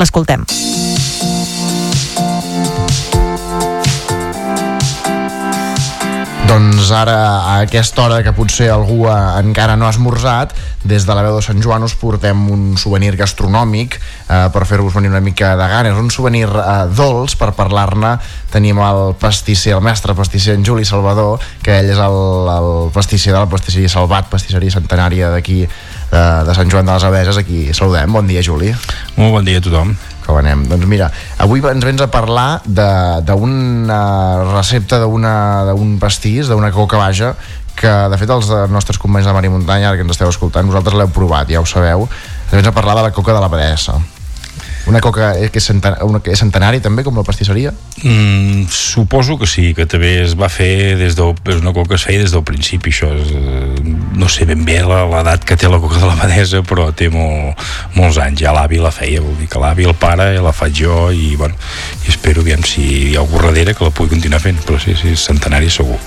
L'escoltem. 0.00 0.42
Doncs 6.82 6.96
ara, 6.98 7.16
a 7.38 7.52
aquesta 7.62 8.02
hora 8.02 8.16
que 8.26 8.32
potser 8.34 8.66
algú 8.74 9.04
encara 9.06 9.76
no 9.78 9.86
ha 9.86 9.92
esmorzat, 9.92 10.50
des 10.82 11.04
de 11.06 11.14
la 11.14 11.22
veu 11.22 11.36
de 11.36 11.42
Sant 11.46 11.60
Joan 11.62 11.86
us 11.86 11.94
portem 11.94 12.40
un 12.50 12.72
souvenir 12.74 13.12
gastronòmic 13.14 13.94
eh, 14.00 14.48
per 14.50 14.64
fer-vos 14.66 14.96
venir 14.98 15.12
una 15.12 15.20
mica 15.22 15.52
de 15.54 15.68
ganes. 15.70 15.94
Un 15.94 16.10
souvenir 16.10 16.48
eh, 16.50 16.74
dolç, 16.90 17.36
per 17.38 17.52
parlar-ne 17.54 18.16
tenim 18.50 18.82
el 18.82 19.14
pastisser, 19.14 19.76
el 19.76 19.84
mestre 19.86 20.16
pastisser 20.18 20.56
en 20.58 20.66
Juli 20.66 20.82
Salvador, 20.82 21.38
que 21.62 21.78
ell 21.78 21.92
és 21.94 22.02
el, 22.02 22.18
el 22.50 22.72
pastisser 22.90 23.30
de 23.30 23.38
la 23.38 23.46
pastisseria 23.46 23.92
Salvat, 23.92 24.26
pastisseria 24.32 24.74
centenària 24.74 25.30
d'aquí 25.30 25.60
de, 25.62 26.24
de 26.48 26.56
Sant 26.58 26.66
Joan 26.66 26.90
de 26.90 26.96
les 26.98 27.06
Abeses, 27.06 27.38
aquí 27.38 27.68
saludem. 27.70 28.10
Bon 28.10 28.26
dia, 28.26 28.42
Juli. 28.42 28.74
Molt 29.20 29.38
bon 29.38 29.46
dia 29.46 29.62
a 29.62 29.64
tothom. 29.70 29.94
Com 30.26 30.38
anem? 30.38 30.66
Doncs 30.70 30.86
mira, 30.86 31.10
avui 31.42 31.62
ens 31.70 31.84
vens 31.84 32.00
a 32.04 32.08
parlar 32.12 32.62
d'una 32.66 33.98
recepta 34.52 35.00
d'un 35.02 35.98
pastís, 36.00 36.48
d'una 36.48 36.70
coca 36.70 37.00
vaja, 37.00 37.34
que 37.74 37.92
de 38.12 38.18
fet 38.20 38.30
els 38.30 38.50
nostres 38.70 38.98
companys 39.02 39.26
de 39.26 39.32
Mari 39.34 39.50
Muntanya, 39.50 39.88
ara 39.90 39.98
que 39.98 40.04
ens 40.06 40.14
esteu 40.14 40.30
escoltant, 40.30 40.66
vosaltres 40.68 40.94
l'heu 40.98 41.10
provat, 41.10 41.50
ja 41.50 41.60
ho 41.60 41.66
sabeu. 41.66 42.06
Ens 42.06 42.52
vens 42.54 42.68
a 42.68 42.74
parlar 42.76 42.94
de 43.00 43.06
la 43.08 43.12
coca 43.16 43.32
de 43.34 43.40
la 43.40 43.48
Badessa. 43.48 43.96
Una 44.86 44.98
coca 45.00 45.38
eh, 45.38 45.48
que 45.52 45.60
és, 45.60 45.66
centen 45.68 45.94
una 46.02 46.18
que 46.18 46.32
és 46.34 46.40
centenari 46.42 46.80
també, 46.82 47.04
com 47.06 47.14
la 47.14 47.22
pastisseria? 47.22 47.70
Mm, 48.02 48.64
suposo 48.68 49.36
que 49.38 49.46
sí, 49.46 49.74
que 49.78 49.86
també 49.86 50.22
es 50.24 50.32
va 50.38 50.48
fer 50.50 50.96
des 50.98 51.14
del, 51.14 51.36
és 51.46 51.60
una 51.62 51.70
coca 51.72 51.92
que 51.92 52.00
es 52.00 52.06
feia 52.08 52.18
des 52.24 52.32
del 52.34 52.42
principi, 52.42 52.90
això 52.90 53.12
és, 53.14 53.30
eh, 53.30 53.94
no 54.18 54.28
sé 54.28 54.44
ben 54.48 54.64
bé 54.66 54.80
la- 54.82 55.04
l'edat 55.06 55.44
que 55.46 55.56
té 55.56 55.68
la 55.70 55.78
coca 55.78 56.00
de 56.02 56.06
la 56.10 56.16
Badesa, 56.18 56.64
però 56.66 56.88
té 56.92 57.08
molt, 57.14 57.54
molts 57.94 58.18
anys, 58.18 58.40
ja 58.42 58.52
l'avi 58.52 58.78
la 58.82 58.90
feia, 58.90 59.20
vol 59.22 59.36
dir 59.38 59.46
que 59.48 59.58
l'avi, 59.62 59.84
el 59.86 59.94
pare, 59.94 60.32
la 60.42 60.52
faig 60.52 60.74
jo, 60.82 61.10
i 61.14 61.36
bueno, 61.36 61.54
i 62.04 62.10
espero 62.10 62.40
aviam 62.42 62.62
si 62.66 62.82
hi 63.12 63.16
ha 63.16 63.20
algú 63.22 63.38
darrere 63.40 63.74
que 63.74 63.84
la 63.84 63.90
pugui 63.94 64.10
continuar 64.16 64.40
fent, 64.42 64.58
però 64.66 64.80
sí, 64.82 64.96
sí, 64.98 65.14
centenari 65.16 65.70
segur. 65.70 65.98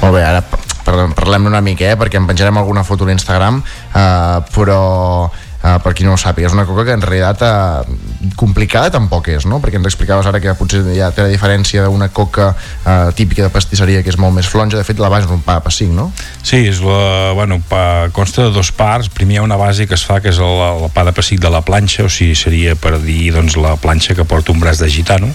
Molt 0.00 0.14
bé, 0.16 0.24
ara 0.24 0.40
par- 0.40 1.12
parlem 1.14 1.46
una 1.46 1.60
mica, 1.60 1.84
eh, 1.90 1.96
perquè 1.96 2.16
en 2.16 2.26
penjarem 2.26 2.56
alguna 2.56 2.84
foto 2.84 3.04
a 3.04 3.08
l'Instagram, 3.08 3.62
eh, 3.94 4.40
però 4.54 5.30
eh, 5.64 5.78
per 5.82 5.94
qui 5.96 6.04
no 6.04 6.14
ho 6.14 6.20
sàpiga, 6.20 6.50
és 6.50 6.56
una 6.56 6.66
coca 6.68 6.84
que 6.86 6.94
en 6.94 7.02
realitat 7.02 7.42
eh, 7.48 8.30
complicada 8.36 8.92
tampoc 8.94 9.30
és, 9.32 9.46
no? 9.48 9.60
Perquè 9.62 9.80
ens 9.80 9.88
explicaves 9.88 10.28
ara 10.28 10.40
que 10.42 10.54
potser 10.58 10.82
ja 10.94 11.10
té 11.14 11.24
la 11.24 11.32
diferència 11.32 11.86
d'una 11.86 12.10
coca 12.14 12.52
eh, 12.52 13.10
típica 13.16 13.46
de 13.46 13.52
pastisseria 13.54 14.02
que 14.04 14.12
és 14.12 14.20
molt 14.20 14.36
més 14.36 14.48
flonja, 14.50 14.78
de 14.78 14.86
fet 14.86 15.00
la 15.02 15.10
base 15.12 15.28
és 15.28 15.34
un 15.34 15.42
pa 15.44 15.58
de 15.58 15.66
pessic, 15.66 15.90
no? 15.96 16.10
Sí, 16.42 16.60
és 16.68 16.82
la, 16.84 17.32
bueno, 17.36 17.60
pa, 17.68 18.10
consta 18.12 18.44
de 18.44 18.54
dos 18.54 18.72
parts. 18.76 19.10
Primer 19.14 19.38
hi 19.38 19.42
ha 19.42 19.46
una 19.46 19.58
base 19.60 19.88
que 19.88 19.96
es 19.96 20.04
fa, 20.06 20.20
que 20.20 20.30
és 20.30 20.38
el, 20.42 20.64
el 20.84 20.88
pa 20.94 21.06
de 21.08 21.14
pessic 21.16 21.40
de 21.42 21.50
la 21.52 21.64
planxa, 21.64 22.04
o 22.04 22.12
sigui, 22.12 22.36
seria 22.38 22.76
per 22.76 22.98
dir 23.02 23.32
doncs, 23.34 23.56
la 23.60 23.76
planxa 23.80 24.14
que 24.14 24.28
porta 24.28 24.52
un 24.52 24.60
braç 24.62 24.82
de 24.82 24.90
gitano. 24.92 25.32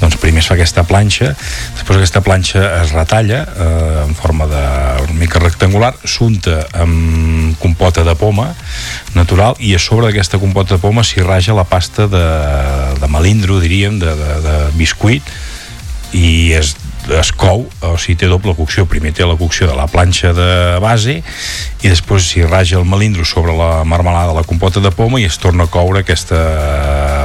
Doncs 0.00 0.18
primer 0.22 0.42
es 0.42 0.48
fa 0.50 0.56
aquesta 0.56 0.84
planxa, 0.88 1.32
després 1.76 2.00
aquesta 2.00 2.22
planxa 2.24 2.62
es 2.82 2.92
retalla 2.96 3.42
eh, 3.46 4.04
en 4.06 4.14
forma 4.18 4.48
de 4.50 4.62
una 5.06 5.18
mica 5.18 5.42
rectangular, 5.42 5.92
s'unta 6.04 6.62
amb 6.74 7.56
compota 7.62 8.04
de 8.06 8.14
poma 8.18 8.50
natural 9.14 9.56
i 9.60 9.74
a 9.76 9.80
sobre 9.82 10.08
d'aquesta 10.08 10.40
compota 10.42 10.76
de 10.76 10.82
poma 10.82 11.04
s'hi 11.06 11.22
raja 11.24 11.56
la 11.56 11.66
pasta 11.68 12.08
de, 12.10 12.26
de 13.00 13.10
melindro, 13.12 13.60
diríem, 13.62 13.98
de, 14.02 14.14
de, 14.18 14.38
de 14.46 14.56
biscuit 14.78 15.22
i 16.12 16.52
es, 16.58 16.74
es 17.10 17.32
cou, 17.34 17.64
o 17.82 17.92
sigui, 17.98 18.16
té 18.20 18.28
doble 18.30 18.54
cocció. 18.54 18.84
Primer 18.86 19.12
té 19.16 19.26
la 19.26 19.36
cocció 19.38 19.66
de 19.68 19.76
la 19.76 19.88
planxa 19.90 20.32
de 20.36 20.48
base 20.82 21.18
i 21.82 21.90
després 21.90 22.28
s'hi 22.28 22.44
raja 22.46 22.78
el 22.78 22.86
melindro 22.86 23.24
sobre 23.26 23.54
la 23.56 23.82
marmelada 23.84 24.30
de 24.30 24.36
la 24.38 24.44
compota 24.46 24.80
de 24.80 24.92
poma 24.94 25.18
i 25.18 25.26
es 25.26 25.38
torna 25.42 25.66
a 25.66 25.72
coure 25.72 26.02
aquesta 26.02 26.38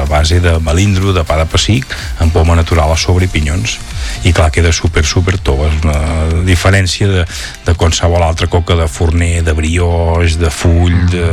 base 0.10 0.40
de 0.42 0.58
melindro, 0.66 1.14
de 1.14 1.24
pa 1.28 1.38
de 1.38 1.46
pessic, 1.46 1.86
amb 2.24 2.34
poma 2.34 2.56
natural 2.58 2.92
a 2.92 2.98
sobre 2.98 3.28
i 3.28 3.32
pinyons. 3.32 3.78
I 4.26 4.34
clar, 4.34 4.50
queda 4.56 4.72
super, 4.74 5.06
super 5.06 5.38
tova. 5.38 5.70
És 5.70 5.84
una 5.86 6.42
diferència 6.48 7.10
de, 7.12 7.28
de 7.68 7.78
qualsevol 7.78 8.26
altra 8.26 8.50
coca 8.50 8.76
de 8.80 8.88
forner, 8.90 9.44
de 9.46 9.54
brioix, 9.58 10.40
de 10.42 10.50
full, 10.50 10.96
de... 11.14 11.28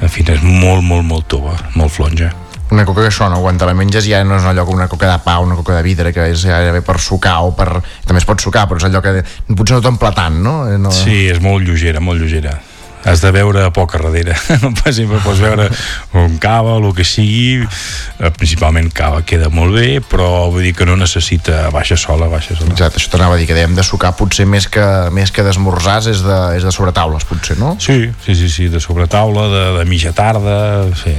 En 0.00 0.10
fi, 0.10 0.24
és 0.24 0.42
molt, 0.42 0.82
molt, 0.82 1.04
molt 1.04 1.28
tova, 1.28 1.58
molt 1.76 1.92
flonja. 1.92 2.32
Una 2.74 2.82
coca 2.88 3.04
que 3.04 3.12
això 3.12 3.28
no 3.30 3.38
aguanta, 3.38 3.68
la 3.68 3.74
menges 3.78 4.08
ja 4.08 4.24
no 4.26 4.40
és 4.40 4.46
allò 4.50 4.64
com 4.66 4.74
una 4.74 4.88
coca 4.90 5.06
de 5.06 5.18
pa, 5.22 5.38
una 5.38 5.54
coca 5.54 5.76
de 5.76 5.86
vidre 5.86 6.10
que 6.12 6.26
és 6.32 6.42
gairebé 6.48 6.82
per 6.82 6.98
sucar 6.98 7.36
o 7.46 7.52
per... 7.54 7.68
també 8.02 8.18
es 8.18 8.26
pot 8.26 8.42
sucar, 8.42 8.66
però 8.66 8.82
és 8.82 8.88
allò 8.88 9.02
que 9.04 9.20
potser 9.54 9.78
no 9.78 9.82
t'emplatant, 9.84 10.40
no? 10.42 10.54
Eh, 10.66 10.78
no... 10.82 10.90
Sí, 10.90 11.28
és 11.30 11.38
molt 11.44 11.62
lleugera, 11.62 12.02
molt 12.02 12.18
lleugera. 12.18 12.56
Has 13.04 13.20
de 13.20 13.30
veure 13.36 13.66
poc 13.76 13.94
a 13.94 14.00
darrere. 14.00 14.34
No 14.64 14.72
sempre 14.96 15.20
pots 15.22 15.38
veure 15.42 15.68
un 16.16 16.38
cava, 16.40 16.78
el 16.80 16.88
que 16.96 17.04
sigui. 17.04 17.60
Eh, 17.62 18.30
Principalment 18.34 18.88
cava 18.96 19.20
queda 19.28 19.50
molt 19.52 19.76
bé, 19.76 20.00
però 20.00 20.48
vull 20.50 20.64
dir 20.64 20.72
que 20.74 20.88
no 20.88 20.96
necessita 20.96 21.68
baixa 21.74 21.98
sola, 22.00 22.30
baixa 22.32 22.56
sola. 22.56 22.72
Exacte, 22.72 22.98
això 22.98 23.12
t'anava 23.12 23.36
a 23.36 23.40
dir 23.40 23.46
que 23.50 23.56
dèiem 23.56 23.76
de 23.76 23.84
sucar 23.86 24.14
potser 24.18 24.48
més 24.48 24.66
que, 24.72 24.84
més 25.14 25.30
que 25.30 25.44
d'esmorzars 25.46 26.10
és 26.10 26.24
de, 26.24 26.40
és 26.56 26.64
de 26.64 26.74
sobretaules, 26.74 27.28
potser, 27.28 27.58
no? 27.60 27.76
Sí, 27.78 28.08
sí, 28.24 28.34
sí, 28.40 28.50
sí 28.50 28.68
de 28.72 28.82
sobretaula, 28.82 29.46
de, 29.52 29.64
de 29.78 29.88
mitja 29.90 30.14
tarda, 30.16 30.88
sí, 30.98 31.14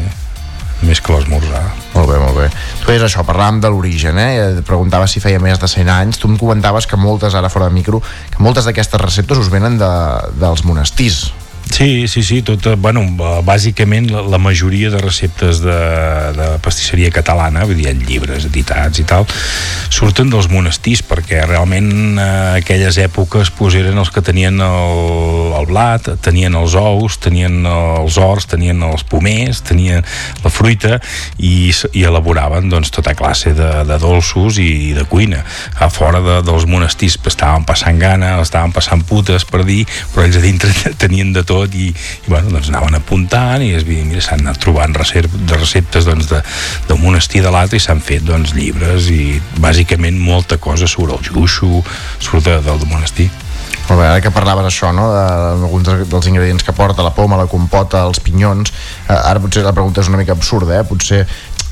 més 0.84 1.00
que 1.02 1.14
l'esmorzar. 1.14 1.64
Molt 1.94 2.10
bé, 2.12 2.20
molt 2.20 2.36
bé. 2.38 2.50
Tu 2.84 2.92
és 2.96 3.06
això, 3.06 3.24
parlàvem 3.28 3.62
de 3.64 3.72
l'origen, 3.72 4.20
eh? 4.20 4.62
Preguntava 4.68 5.08
si 5.08 5.24
feia 5.24 5.40
més 5.40 5.62
de 5.62 5.70
100 5.72 5.92
anys. 5.94 6.20
Tu 6.20 6.28
em 6.28 6.38
comentaves 6.42 6.90
que 6.90 7.00
moltes, 7.00 7.38
ara 7.38 7.52
fora 7.54 7.70
de 7.70 7.78
micro, 7.78 8.02
que 8.34 8.44
moltes 8.44 8.68
d'aquestes 8.68 9.02
receptes 9.02 9.40
us 9.42 9.52
venen 9.54 9.80
de, 9.82 9.92
dels 10.42 10.66
monestirs. 10.68 11.30
Sí, 11.76 12.08
sí, 12.08 12.24
sí, 12.24 12.38
tot, 12.40 12.64
bueno, 12.80 13.02
bàsicament 13.44 14.06
la, 14.08 14.22
la 14.32 14.38
majoria 14.40 14.88
de 14.94 15.00
receptes 15.02 15.58
de, 15.60 15.74
de 16.32 16.46
pastisseria 16.64 17.10
catalana, 17.12 17.66
vull 17.68 17.82
dir, 17.82 17.92
llibres 18.00 18.46
editats 18.48 19.02
i 19.02 19.04
tal, 19.04 19.26
surten 19.92 20.32
dels 20.32 20.48
monestirs 20.48 21.02
perquè 21.04 21.42
realment 21.44 22.16
eh, 22.16 22.28
aquelles 22.62 22.96
èpoques 23.04 23.52
pues, 23.58 23.76
eren 23.76 24.00
els 24.00 24.08
que 24.08 24.24
tenien 24.24 24.64
el, 24.64 25.52
el 25.60 25.68
blat, 25.68 26.08
tenien 26.24 26.56
els 26.56 26.78
ous, 26.80 27.18
tenien 27.20 27.68
els 27.68 28.22
horts, 28.24 28.48
tenien 28.56 28.80
els 28.88 29.04
pomers, 29.12 29.60
tenien 29.68 30.08
la 30.46 30.54
fruita 30.56 31.02
i, 31.36 31.74
i 31.92 32.06
elaboraven 32.08 32.72
doncs, 32.72 32.94
tota 32.96 33.18
classe 33.20 33.52
de, 33.52 33.70
de 33.92 34.00
dolços 34.00 34.62
i, 34.64 34.70
i 34.94 34.96
de 34.96 35.04
cuina. 35.12 35.44
A 35.76 35.92
fora 35.92 36.24
de, 36.24 36.40
dels 36.48 36.70
monestirs 36.72 37.20
estaven 37.28 37.68
passant 37.68 38.00
gana, 38.00 38.38
estaven 38.40 38.72
passant 38.72 39.04
putes 39.04 39.44
per 39.52 39.66
dir, 39.68 39.82
però 40.16 40.24
ells 40.24 40.40
a 40.40 40.48
dintre 40.48 40.72
tenien 41.04 41.36
de 41.36 41.44
tot 41.44 41.65
i, 41.74 41.88
i 41.90 42.28
bueno, 42.30 42.52
doncs 42.54 42.70
anaven 42.70 43.00
apuntant 43.00 43.64
i 43.66 43.72
es, 43.78 43.86
mira, 43.88 44.22
s'han 44.22 44.46
anat 44.46 44.62
trobant 44.62 44.94
recep, 44.98 45.26
de 45.26 45.58
receptes 45.58 46.06
doncs, 46.06 46.30
de, 46.30 46.42
d'un 46.90 47.02
monestir 47.02 47.42
de 47.46 47.54
l'altre 47.54 47.80
i 47.80 47.84
s'han 47.84 48.04
fet 48.04 48.26
doncs, 48.28 48.54
llibres 48.58 49.10
i 49.14 49.40
bàsicament 49.64 50.20
molta 50.20 50.60
cosa 50.62 50.88
sobre 50.88 51.18
el 51.18 51.26
juixo, 51.26 51.82
surt 52.20 52.46
de, 52.46 52.60
del 52.66 52.86
monestir. 52.92 53.32
Molt 53.86 54.00
bé, 54.00 54.06
ara 54.08 54.22
que 54.22 54.32
parlaves 54.34 54.66
això, 54.66 54.90
no?, 54.96 55.10
d'alguns 55.14 55.86
de, 55.86 55.98
dels 56.10 56.30
ingredients 56.32 56.66
que 56.66 56.74
porta, 56.74 57.06
la 57.06 57.14
poma, 57.14 57.38
la 57.38 57.50
compota, 57.50 58.02
els 58.08 58.22
pinyons, 58.24 58.74
eh, 59.06 59.14
ara 59.14 59.42
potser 59.44 59.62
la 59.66 59.76
pregunta 59.78 60.02
és 60.02 60.10
una 60.10 60.18
mica 60.22 60.34
absurda, 60.34 60.80
eh? 60.80 60.88
Potser 60.90 61.22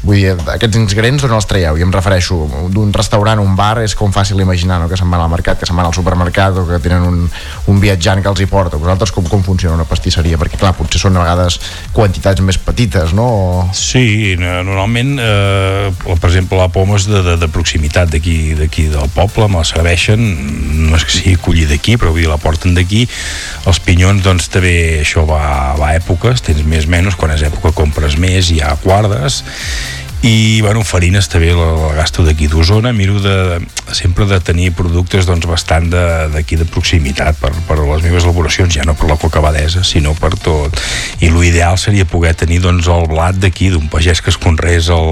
Vull 0.04 0.18
dir, 0.20 0.34
aquests 0.36 0.76
ingredients 0.76 1.24
d'on 1.24 1.32
els 1.38 1.46
traieu? 1.48 1.78
I 1.80 1.84
em 1.86 1.92
refereixo 1.94 2.36
d'un 2.74 2.90
restaurant, 2.92 3.40
un 3.40 3.54
bar, 3.56 3.78
és 3.86 3.94
com 3.96 4.12
fàcil 4.12 4.42
imaginar, 4.44 4.82
no? 4.82 4.90
que 4.92 4.98
se'n 5.00 5.08
van 5.08 5.22
al 5.24 5.32
mercat, 5.32 5.62
que 5.62 5.68
se'n 5.70 5.78
van 5.80 5.88
al 5.88 5.96
supermercat 5.96 6.58
o 6.60 6.66
que 6.68 6.80
tenen 6.84 7.06
un, 7.08 7.22
un 7.72 7.80
viatjant 7.80 8.20
que 8.20 8.28
els 8.28 8.42
hi 8.44 8.48
porta. 8.52 8.76
Vosaltres 8.82 9.14
com, 9.16 9.24
com 9.32 9.46
funciona 9.46 9.78
una 9.78 9.88
pastisseria? 9.88 10.36
Perquè 10.42 10.60
clar, 10.60 10.74
potser 10.76 11.00
són 11.00 11.16
a 11.16 11.24
vegades 11.24 11.60
quantitats 11.96 12.44
més 12.44 12.60
petites, 12.60 13.16
no? 13.16 13.30
O... 13.32 13.64
Sí, 13.78 14.36
no- 14.40 14.60
normalment, 14.68 15.16
eh, 15.24 15.88
per 16.20 16.30
exemple, 16.34 16.60
la 16.60 16.68
poma 16.74 17.00
és 17.00 17.08
de, 17.08 17.24
de, 17.24 17.38
de 17.40 17.50
proximitat 17.54 18.12
d'aquí 18.12 18.38
d'aquí 18.60 18.90
del 18.92 19.08
poble, 19.16 19.48
me 19.48 19.62
la 19.62 19.68
serveixen, 19.68 20.20
no 20.90 21.00
és 21.00 21.08
que 21.08 21.16
sigui 21.16 21.38
collir 21.40 21.70
d'aquí, 21.72 21.96
però 21.96 22.12
vull 22.12 22.26
dir, 22.26 22.30
la 22.32 22.42
porten 22.44 22.76
d'aquí. 22.76 23.06
Els 23.72 23.80
pinyons, 23.88 24.20
doncs, 24.26 24.52
també 24.52 24.76
això 25.00 25.24
va, 25.30 25.42
va 25.80 25.94
a 25.94 25.98
èpoques, 25.98 26.44
tens 26.44 26.64
més 26.68 26.90
menys, 26.92 27.16
quan 27.16 27.32
és 27.38 27.48
època 27.48 27.72
compres 27.78 28.20
més, 28.20 28.52
hi 28.52 28.60
ha 28.60 28.76
guardes, 28.84 29.44
i 30.24 30.62
bueno, 30.64 30.86
farines 30.88 31.28
també 31.28 31.50
la, 31.52 31.66
la 31.76 31.90
gasto 31.98 32.24
d'aquí 32.24 32.48
d'Osona 32.48 32.94
miro 32.96 33.18
de, 33.20 33.60
sempre 33.92 34.24
de 34.26 34.38
tenir 34.40 34.70
productes 34.72 35.28
doncs, 35.28 35.44
bastant 35.50 35.90
d'aquí 35.92 36.56
de, 36.56 36.64
de 36.64 36.70
proximitat 36.72 37.36
per, 37.42 37.52
per 37.68 37.76
les 37.82 38.06
meves 38.06 38.24
elaboracions 38.24 38.72
ja 38.72 38.86
no 38.88 38.96
per 38.96 39.10
la 39.10 39.18
coca 39.20 39.42
abadesa 39.42 39.84
sinó 39.84 40.14
per 40.16 40.32
tot. 40.40 40.80
I 41.20 41.28
l'ideal 41.28 41.76
seria 41.78 42.08
poder 42.08 42.32
tenir 42.40 42.62
doncs, 42.64 42.88
el 42.88 43.10
blat 43.12 43.36
d'aquí 43.36 43.68
d'un 43.74 43.90
pagès 43.92 44.22
que 44.24 44.32
es 44.32 44.40
conreés 44.40 44.88
el, 44.96 45.10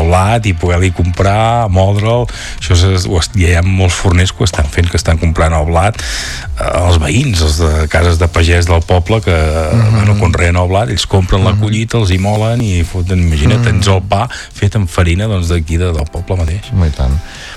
el 0.00 0.08
blat 0.08 0.48
i 0.48 0.54
poder-li 0.56 0.94
comprar, 0.96 1.68
moldre'l. 1.68 2.24
Això 2.56 2.78
és, 2.78 3.04
est- 3.04 3.36
hi 3.36 3.52
ha 3.52 3.62
molts 3.66 4.00
forners 4.00 4.32
que 4.32 4.46
ho 4.46 4.48
estan 4.48 4.72
fent, 4.72 4.88
que 4.88 4.96
estan 4.96 5.20
comprant 5.20 5.52
el 5.60 5.68
blat 5.68 6.00
eh, 6.00 6.72
els 6.86 6.96
veïns, 7.04 7.44
els 7.44 7.60
de 7.60 7.84
cases 7.92 8.16
de 8.16 8.30
pagès 8.32 8.64
del 8.72 8.80
poble 8.80 9.20
que 9.20 9.36
mm 9.36 9.76
-hmm. 9.76 9.92
bueno, 9.92 10.18
conreen 10.24 10.56
el 10.56 10.68
blat 10.72 10.88
ells 10.88 11.06
compren 11.06 11.44
la 11.44 11.52
collita, 11.52 11.98
els 11.98 12.10
hi 12.10 12.18
molen 12.18 12.62
i 12.64 12.82
foten, 12.84 13.20
imagina't, 13.28 13.62
tens 13.62 13.86
el 13.92 14.00
pa 14.08 14.24
fet 14.54 14.76
amb 14.78 14.90
farina 14.90 15.28
doncs, 15.30 15.50
d'aquí 15.52 15.78
de, 15.80 15.90
del 15.94 16.08
poble 16.12 16.38
mateix. 16.40 16.70
I 16.72 16.90
tant. 16.96 17.14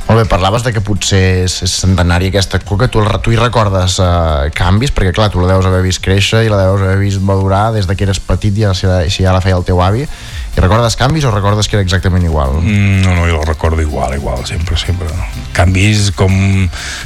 Molt 0.07 0.21
bé, 0.21 0.25
parlaves 0.29 0.65
de 0.65 0.73
que 0.75 0.83
potser 0.85 1.21
és, 1.45 1.57
és 1.65 1.77
centenària 1.83 2.31
aquesta 2.33 2.59
coca, 2.63 2.89
tu, 2.91 3.03
tu 3.23 3.33
hi 3.33 3.39
recordes 3.39 3.99
eh, 4.03 4.51
canvis? 4.57 4.93
Perquè 4.95 5.15
clar, 5.15 5.29
tu 5.33 5.41
la 5.43 5.53
deus 5.53 5.67
haver 5.69 5.83
vist 5.85 6.03
créixer 6.03 6.45
i 6.45 6.51
la 6.51 6.63
deus 6.65 6.83
haver 6.83 6.99
vist 7.01 7.23
madurar 7.25 7.69
des 7.75 7.89
de 7.89 7.95
que 7.95 8.07
eres 8.07 8.19
petit 8.19 8.55
ja, 8.57 8.75
si, 8.77 8.89
si 9.09 9.25
ja 9.25 9.35
la 9.35 9.43
feia 9.43 9.59
el 9.59 9.67
teu 9.67 9.81
avi. 9.83 10.07
I 10.51 10.59
recordes 10.59 10.97
canvis 10.99 11.23
o 11.25 11.31
recordes 11.31 11.69
que 11.71 11.77
era 11.77 11.83
exactament 11.85 12.25
igual? 12.27 12.57
Mm, 12.59 13.05
no, 13.05 13.15
no, 13.15 13.27
jo 13.29 13.39
la 13.39 13.47
recordo 13.47 13.81
igual, 13.81 14.15
igual, 14.17 14.43
sempre, 14.45 14.75
sempre. 14.77 15.07
Canvis 15.55 16.09
com 16.17 16.33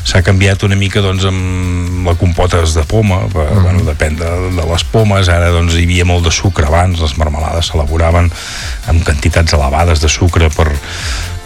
s'ha 0.04 0.24
canviat 0.26 0.66
una 0.66 0.78
mica 0.80 1.04
doncs, 1.06 1.28
amb 1.30 2.10
la 2.10 2.16
compotes 2.18 2.74
de 2.74 2.86
poma, 2.90 3.22
mm. 3.28 3.62
bueno, 3.62 3.86
depèn 3.86 4.18
de, 4.18 4.32
de 4.58 4.68
les 4.72 4.88
pomes, 4.90 5.30
ara 5.30 5.54
doncs, 5.54 5.78
hi 5.78 5.86
havia 5.86 6.10
molt 6.10 6.26
de 6.26 6.34
sucre 6.34 6.66
abans, 6.66 7.02
les 7.06 7.16
marmelades 7.22 7.70
s'elaboraven 7.70 8.32
amb 8.90 9.06
quantitats 9.06 9.54
elevades 9.58 10.02
de 10.02 10.10
sucre 10.10 10.50
per, 10.56 10.72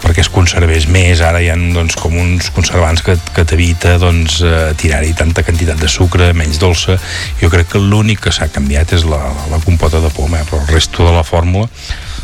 perquè 0.00 0.24
es 0.24 0.30
conservés 0.32 0.86
més, 0.90 1.20
ara 1.24 1.40
hi 1.42 1.50
ha 1.52 1.56
doncs, 1.56 1.96
com 2.00 2.14
uns 2.18 2.50
conservants 2.56 3.02
que, 3.06 3.16
que 3.36 3.44
t'evita 3.48 3.96
doncs, 4.00 4.40
eh, 4.44 4.70
tirar-hi 4.80 5.12
tanta 5.18 5.44
quantitat 5.46 5.80
de 5.80 5.90
sucre, 5.90 6.32
menys 6.36 6.60
dolça, 6.62 6.98
jo 7.40 7.50
crec 7.52 7.72
que 7.74 7.82
l'únic 7.82 8.24
que 8.26 8.34
s'ha 8.34 8.50
canviat 8.52 8.94
és 8.96 9.06
la, 9.08 9.20
la 9.52 9.60
compota 9.64 10.02
de 10.02 10.12
poma, 10.14 10.40
eh? 10.40 10.48
però 10.48 10.62
el 10.62 10.72
resto 10.72 11.06
de 11.06 11.16
la 11.16 11.26
fórmula 11.26 11.68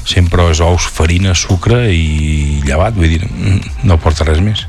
sempre 0.06 0.44
és 0.52 0.60
ous, 0.62 0.86
farina, 0.94 1.34
sucre 1.34 1.86
i 1.90 2.60
llevat, 2.64 2.94
vull 2.94 3.10
dir, 3.10 3.24
mm, 3.26 3.86
no 3.90 3.98
porta 3.98 4.24
res 4.28 4.38
més. 4.40 4.66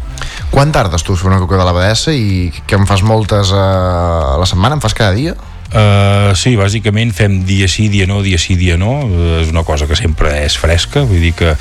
Quan 0.50 0.72
tardes 0.74 1.04
tu 1.06 1.13
a 1.13 1.20
fer 1.20 1.30
una 1.30 1.39
coca 1.43 1.60
de 1.60 1.67
l'abadessa 1.67 2.13
i 2.15 2.50
que 2.65 2.80
en 2.80 2.88
fas 2.89 3.04
moltes 3.06 3.54
eh, 3.54 3.62
a 3.62 4.38
la 4.39 4.50
setmana? 4.50 4.80
En 4.80 4.82
fas 4.82 4.98
cada 4.98 5.13
dia? 5.13 5.38
Uh, 5.67 6.32
sí, 6.39 6.54
bàsicament 6.56 7.12
fem 7.12 7.41
dia 7.43 7.67
sí, 7.67 7.89
dia 7.91 8.06
no, 8.08 8.22
dia 8.24 8.39
sí, 8.39 8.56
dia 8.56 8.78
no 8.80 9.02
uh, 9.04 9.41
és 9.41 9.50
una 9.52 9.65
cosa 9.67 9.84
que 9.84 9.98
sempre 10.00 10.32
és 10.46 10.56
fresca 10.56 11.02
vull 11.04 11.20
dir 11.20 11.34
que 11.36 11.58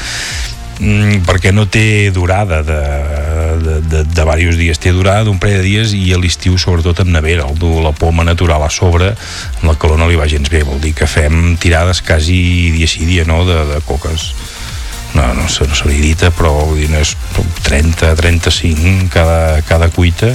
mm, 0.80 1.22
perquè 1.26 1.52
no 1.54 1.66
té 1.70 2.10
durada 2.14 2.62
de, 2.66 2.80
de, 3.62 3.76
de, 3.80 4.02
de 4.04 4.24
diversos 4.24 4.58
dies, 4.60 4.80
té 4.82 4.92
durada 4.94 5.26
d'un 5.26 5.40
parell 5.42 5.60
de 5.60 5.66
dies 5.66 5.94
i 5.96 6.12
a 6.14 6.20
l'estiu 6.20 6.58
sobretot 6.60 7.04
en 7.04 7.12
nevera. 7.14 7.46
El 7.48 7.58
dur 7.60 7.80
la 7.84 7.94
poma 7.96 8.24
natural 8.26 8.64
a 8.66 8.70
sobre 8.72 9.12
amb 9.12 9.68
la 9.70 9.76
calor 9.80 10.00
no 10.00 10.08
li 10.10 10.18
va 10.18 10.28
gens 10.30 10.50
bé, 10.52 10.64
vol 10.66 10.80
dir 10.82 10.94
que 10.96 11.08
fem 11.10 11.56
tirades 11.60 12.02
quasi 12.06 12.72
dia 12.76 12.88
sí, 12.90 13.06
dia 13.08 13.26
no 13.28 13.44
de, 13.48 13.62
de 13.72 13.80
coques. 13.86 14.32
No, 15.16 15.30
no, 15.32 15.46
no 15.46 15.76
sabria 15.78 16.02
dir 16.02 16.32
però 16.36 16.52
dir, 16.74 16.90
no 16.92 17.00
és 17.00 17.14
30, 17.64 18.12
35 18.18 19.08
cada, 19.14 19.62
cada 19.64 19.88
cuita 19.88 20.34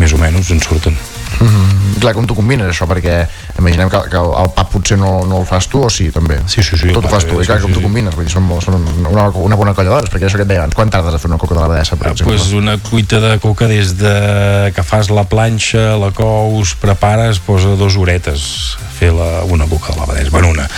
més 0.00 0.14
o 0.16 0.20
menys 0.22 0.54
en 0.54 0.62
surten 0.64 0.96
Mm 1.40 1.46
-hmm. 1.46 2.00
Clar, 2.00 2.12
com 2.14 2.26
tu 2.26 2.34
combines 2.34 2.66
això? 2.68 2.86
Perquè 2.86 3.26
imaginem 3.58 3.88
que, 3.88 3.98
que 4.10 4.16
el 4.16 4.50
pa 4.54 4.64
potser 4.68 4.98
no, 4.98 5.24
no 5.26 5.40
el 5.40 5.46
fas 5.46 5.68
tu 5.68 5.80
o 5.84 5.88
sí, 5.90 6.10
també? 6.10 6.38
Sí, 6.46 6.62
sí, 6.62 6.76
sí. 6.76 6.92
Tot 6.92 7.04
ho 7.04 7.08
fas 7.08 7.24
tu, 7.24 7.40
i 7.40 7.46
clar, 7.46 7.58
sí, 7.58 7.62
com 7.62 7.72
tu 7.72 7.78
sí. 7.78 7.84
combines? 7.84 8.14
Vull 8.14 8.26
dir, 8.26 8.32
són, 8.32 8.48
són 8.60 8.74
una, 9.08 9.28
una 9.30 9.56
bona 9.56 9.74
colla 9.74 9.90
d'hores, 9.90 10.10
perquè 10.10 10.26
això 10.26 10.36
que 10.36 10.42
et 10.42 10.48
deia 10.48 10.60
abans, 10.60 10.74
quan 10.74 10.90
tardes 10.90 11.14
a 11.14 11.18
fer 11.18 11.30
una 11.30 11.38
coca 11.38 11.54
de 11.54 11.60
l'abadessa, 11.60 11.96
per 11.96 12.08
Ah, 12.08 12.10
exemple? 12.10 12.36
pues 12.36 12.52
una 12.52 12.76
cuita 12.78 13.20
de 13.20 13.38
coca 13.38 13.66
des 13.66 13.96
de 13.96 14.72
que 14.74 14.82
fas 14.82 15.08
la 15.10 15.24
planxa, 15.24 15.96
la 15.96 16.10
cous, 16.10 16.74
prepares, 16.74 17.38
posa 17.38 17.76
dues 17.76 17.96
horetes 17.96 18.76
fer 18.98 19.12
la, 19.12 19.44
una 19.44 19.66
coca 19.66 19.92
de 19.92 20.00
l'abadès. 20.00 20.30
Bueno, 20.30 20.48
una, 20.48 20.68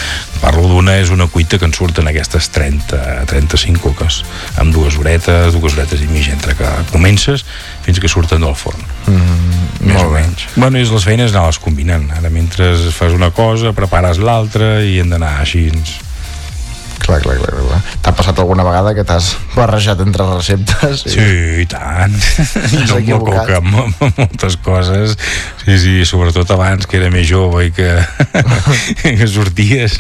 parlo 0.41 0.69
d'una, 0.69 0.99
és 0.99 1.11
una 1.11 1.27
cuita 1.27 1.59
que 1.59 1.65
en 1.65 1.73
surten 1.75 2.07
aquestes 2.09 2.51
30, 2.51 3.25
35 3.27 3.81
coques, 3.81 4.23
amb 4.59 4.73
dues 4.73 4.97
horetes, 4.97 5.55
dues 5.55 5.73
horetes 5.75 6.01
i 6.01 6.07
mitja, 6.07 6.33
entre 6.33 6.55
que 6.55 6.65
comences 6.93 7.45
fins 7.87 8.01
que 8.03 8.11
surten 8.11 8.43
del 8.43 8.57
forn. 8.59 8.83
Mm, 9.07 9.87
Més 9.87 9.95
molt 9.95 10.09
o 10.09 10.15
bé. 10.15 10.25
menys. 10.25 10.49
Bueno, 10.57 10.81
és 10.83 10.91
les 10.91 11.07
feines 11.07 11.33
anar-les 11.35 11.61
combinant. 11.63 12.09
Ara, 12.19 12.31
mentre 12.35 12.73
fas 12.97 13.15
una 13.15 13.31
cosa, 13.31 13.73
prepares 13.77 14.19
l'altra 14.19 14.81
i 14.83 14.99
hem 15.01 15.15
d'anar 15.15 15.37
així. 15.45 15.69
Clar, 17.03 17.21
clar, 17.23 17.37
clar, 17.39 17.53
clar. 17.63 17.81
T'ha 18.03 18.13
passat 18.19 18.39
alguna 18.43 18.65
vegada 18.67 18.93
que 18.97 19.05
t'has 19.07 19.33
barrejat 19.55 20.01
entre 20.03 20.25
receptes? 20.31 21.05
Sí, 21.07 21.23
i 21.63 21.67
tant. 21.71 22.15
I 22.17 22.81
no 22.89 22.97
equivocat. 22.99 23.47
coca, 23.47 23.61
amb, 23.61 24.17
moltes 24.19 24.57
coses. 24.65 25.15
Sí, 25.65 25.77
sí, 25.83 25.95
sobretot 26.09 26.51
abans, 26.55 26.87
que 26.87 26.99
era 26.99 27.11
més 27.11 27.27
jove 27.29 27.67
i 27.69 27.71
que, 27.75 27.89
que 29.03 29.27
sorties 29.31 29.99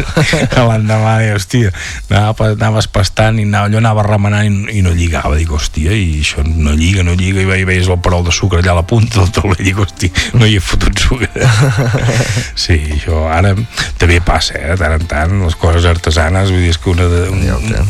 a 0.57 0.65
l'endemà 0.67 1.17
i, 1.27 1.31
hòstia, 1.37 1.71
anava, 2.11 2.51
anaves 2.55 2.89
pastant 2.91 3.39
i 3.43 3.47
anava, 3.47 3.71
allò 3.71 3.81
anava 3.83 4.07
remenant 4.07 4.47
i, 4.71 4.79
i 4.81 4.85
no 4.87 4.95
lligava. 4.97 5.37
Dic, 5.39 5.51
hòstia, 5.55 5.95
i 5.95 6.21
això 6.25 6.43
no 6.47 6.75
lliga, 6.79 7.05
no 7.07 7.15
lliga, 7.19 7.43
i 7.43 7.49
ve- 7.49 7.63
veies 7.69 7.91
el 7.93 8.01
perol 8.03 8.27
de 8.27 8.35
sucre 8.35 8.63
allà 8.65 8.75
a 8.75 8.81
la 8.81 8.87
punta 8.87 9.21
del 9.23 9.31
tauler, 9.37 9.59
dic, 9.63 9.79
hòstia, 9.83 10.11
no 10.39 10.47
hi 10.49 10.57
he 10.59 10.63
fotut 10.65 10.99
sucre. 11.07 11.31
Sí, 12.57 12.77
això 12.97 13.27
ara 13.31 13.53
també 14.01 14.17
passa, 14.25 14.57
eh, 14.59 14.71
de 14.73 14.77
tant 14.81 14.95
en 14.97 15.05
tant, 15.11 15.33
les 15.45 15.55
coses 15.61 15.85
artesanes, 15.89 16.51
vull 16.53 16.63
dir, 16.65 16.71
és 16.73 16.79
que 16.87 16.95
una 16.95 17.09
de, 17.11 17.23
un, 17.35 17.43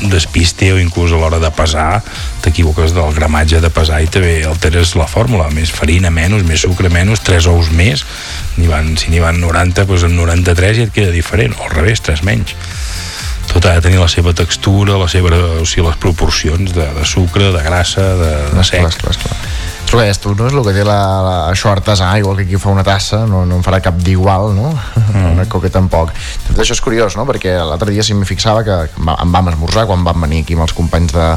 un 0.02 0.08
despiste 0.08 0.70
o 0.72 0.80
inclús 0.80 1.12
a 1.12 1.20
l'hora 1.20 1.36
de 1.42 1.50
pesar 1.52 2.00
t'equivoques 2.40 2.94
del 2.96 3.12
gramatge 3.12 3.60
de 3.60 3.68
pesar 3.68 4.00
i 4.00 4.08
també 4.08 4.38
alteres 4.48 4.94
la 4.96 5.08
fórmula, 5.10 5.50
més 5.52 5.72
farina 5.74 6.08
menys, 6.08 6.46
més 6.48 6.64
sucre 6.64 6.88
menys, 6.88 7.20
3 7.26 7.50
ous 7.52 7.68
més 7.76 8.06
n'hi 8.56 8.70
van, 8.70 8.94
si 8.96 9.12
n'hi 9.12 9.20
van 9.20 9.36
90, 9.42 9.84
doncs 9.84 10.08
en 10.08 10.16
93 10.16 10.80
ja 10.80 10.88
et 10.88 10.96
queda 10.96 11.12
diferent, 11.12 11.52
o 11.60 11.68
al 11.68 11.76
revés, 11.76 12.00
3 12.08 12.24
menys 12.24 12.56
tot 13.46 13.68
ha 13.68 13.76
de 13.76 13.84
tenir 13.84 14.00
la 14.00 14.08
seva 14.10 14.32
textura, 14.36 14.96
la 14.98 15.06
seva, 15.08 15.30
o 15.60 15.68
sigui, 15.68 15.86
les 15.86 16.00
proporcions 16.02 16.72
de, 16.74 16.88
de 16.96 17.04
sucre, 17.06 17.52
de 17.54 17.62
grassa, 17.62 18.08
de, 18.18 18.32
de 18.56 18.64
sec. 18.66 18.82
Clar, 18.82 18.96
clar, 19.04 19.14
clar. 19.22 19.55
És 19.86 19.92
el 19.94 19.98
que 20.00 20.02
deies 20.02 20.18
tu, 20.18 20.32
no? 20.34 20.48
És 20.50 20.54
el 20.56 20.64
que 20.66 20.72
té 20.74 20.82
la, 20.84 20.96
la, 21.22 21.34
això 21.52 21.70
artesà, 21.70 22.08
igual 22.18 22.36
que 22.40 22.42
aquí 22.48 22.58
fa 22.58 22.72
una 22.74 22.82
tassa, 22.84 23.20
no, 23.30 23.44
no 23.46 23.60
en 23.60 23.62
farà 23.64 23.78
cap 23.84 23.94
d'igual, 24.02 24.50
no? 24.56 24.72
Mm. 24.98 25.28
Una 25.36 25.44
coca 25.48 25.70
tampoc. 25.70 26.10
Fet, 26.16 26.58
això 26.58 26.74
és 26.74 26.82
curiós, 26.82 27.14
no? 27.16 27.22
Perquè 27.28 27.54
l'altre 27.62 27.92
dia 27.94 28.02
sí 28.04 28.16
m'hi 28.18 28.26
fixava 28.26 28.64
que 28.66 28.76
em 28.88 29.06
va- 29.08 29.14
em 29.22 29.30
vam 29.32 29.52
esmorzar 29.52 29.86
quan 29.86 30.02
vam 30.04 30.26
venir 30.26 30.42
aquí 30.42 30.56
amb 30.58 30.66
els 30.66 30.74
companys 30.76 31.14
de, 31.14 31.28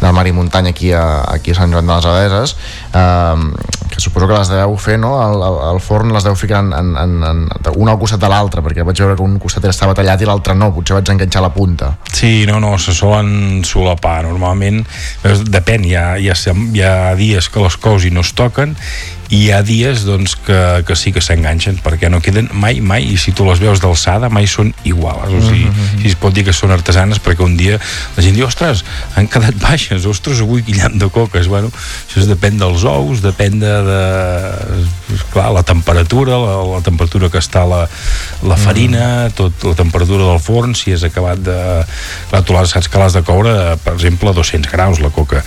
del 0.00 0.16
Mar 0.16 0.24
i 0.26 0.32
Muntanya 0.32 0.72
aquí 0.72 0.94
a, 0.96 1.04
aquí 1.36 1.52
a 1.52 1.58
Sant 1.60 1.76
Joan 1.76 1.86
de 1.92 1.98
les 2.00 2.08
Abeses, 2.08 2.56
eh, 2.94 3.79
que 3.90 4.00
suposo 4.00 4.28
que 4.28 4.38
les 4.38 4.50
deveu 4.52 4.76
fer, 4.80 4.96
no? 5.02 5.16
Al, 5.20 5.42
al, 5.42 5.58
al 5.72 5.80
forn 5.82 6.14
les 6.14 6.24
deu 6.26 6.36
ficar 6.38 6.62
en, 6.64 6.72
en, 6.76 6.92
en, 6.96 7.16
en, 7.26 7.44
un 7.74 7.90
al 7.90 7.98
costat 8.00 8.22
de 8.22 8.30
l'altre, 8.30 8.62
perquè 8.64 8.86
vaig 8.86 9.02
veure 9.02 9.18
que 9.18 9.26
un 9.26 9.38
costat 9.42 9.66
estava 9.70 9.96
tallat 9.98 10.22
i 10.22 10.28
l'altre 10.28 10.56
no, 10.56 10.70
potser 10.74 10.96
vaig 10.98 11.12
enganxar 11.14 11.42
la 11.44 11.52
punta. 11.54 11.92
Sí, 12.12 12.46
no, 12.48 12.60
no, 12.62 12.76
se 12.78 12.94
solen 12.96 13.64
solapar. 13.66 14.22
Normalment, 14.28 14.84
depèn, 15.50 15.86
hi 15.88 15.96
ha, 15.98 16.06
hi, 16.18 16.30
ha, 16.30 16.36
hi 16.36 16.84
ha 16.86 16.94
dies 17.18 17.50
que 17.50 17.64
les 17.64 17.80
cous 17.80 18.06
i 18.06 18.14
no 18.14 18.24
es 18.26 18.34
toquen 18.38 18.76
i 19.30 19.44
hi 19.44 19.50
ha 19.54 19.60
dies 19.66 20.04
doncs, 20.06 20.34
que, 20.46 20.58
que 20.86 20.96
sí 20.98 21.12
que 21.14 21.22
s'enganxen 21.22 21.78
perquè 21.84 22.10
no 22.10 22.18
queden 22.22 22.50
mai, 22.52 22.80
mai, 22.82 23.06
i 23.14 23.18
si 23.20 23.34
tu 23.36 23.46
les 23.46 23.62
veus 23.62 23.82
d'alçada 23.82 24.30
mai 24.32 24.48
són 24.50 24.72
iguals. 24.84 25.30
O 25.30 25.42
sigui, 25.44 25.70
si 26.00 26.10
es 26.10 26.18
pot 26.18 26.34
dir 26.34 26.44
que 26.48 26.54
són 26.56 26.74
artesanes 26.74 27.22
perquè 27.22 27.46
un 27.46 27.56
dia 27.58 27.78
la 28.16 28.24
gent 28.24 28.34
diu, 28.34 28.48
ostres, 28.48 28.84
han 29.14 29.30
quedat 29.30 29.58
baixes. 29.68 30.08
Ostres, 30.10 30.42
avui 30.42 30.64
quillant 30.66 30.98
de 30.98 31.10
coques. 31.14 31.48
Bueno, 31.50 31.70
això 31.70 32.24
es 32.24 32.30
depèn 32.30 32.58
dels 32.60 32.84
ous, 32.90 33.22
depèn 33.22 33.60
de, 33.62 33.74
de 33.86 34.00
clar, 35.30 35.50
la 35.54 35.62
temperatura 35.66 36.38
la, 36.40 36.56
la 36.64 36.80
temperatura 36.84 37.30
que 37.30 37.40
està 37.40 37.64
la, 37.68 37.84
la 38.46 38.58
farina, 38.60 39.30
tot 39.36 39.64
la 39.66 39.74
temperatura 39.78 40.26
del 40.30 40.42
forn, 40.42 40.74
si 40.78 40.94
és 40.94 41.04
acabat 41.06 41.42
de 41.44 41.58
clar, 42.30 42.42
tu 42.46 42.58
saps 42.70 42.90
que 42.90 43.00
l'has 43.00 43.16
de 43.16 43.22
coure 43.26 43.54
per 43.84 43.94
exemple 43.96 44.30
a 44.30 44.36
200 44.36 44.70
graus 44.72 45.00
la 45.00 45.12
coca 45.14 45.42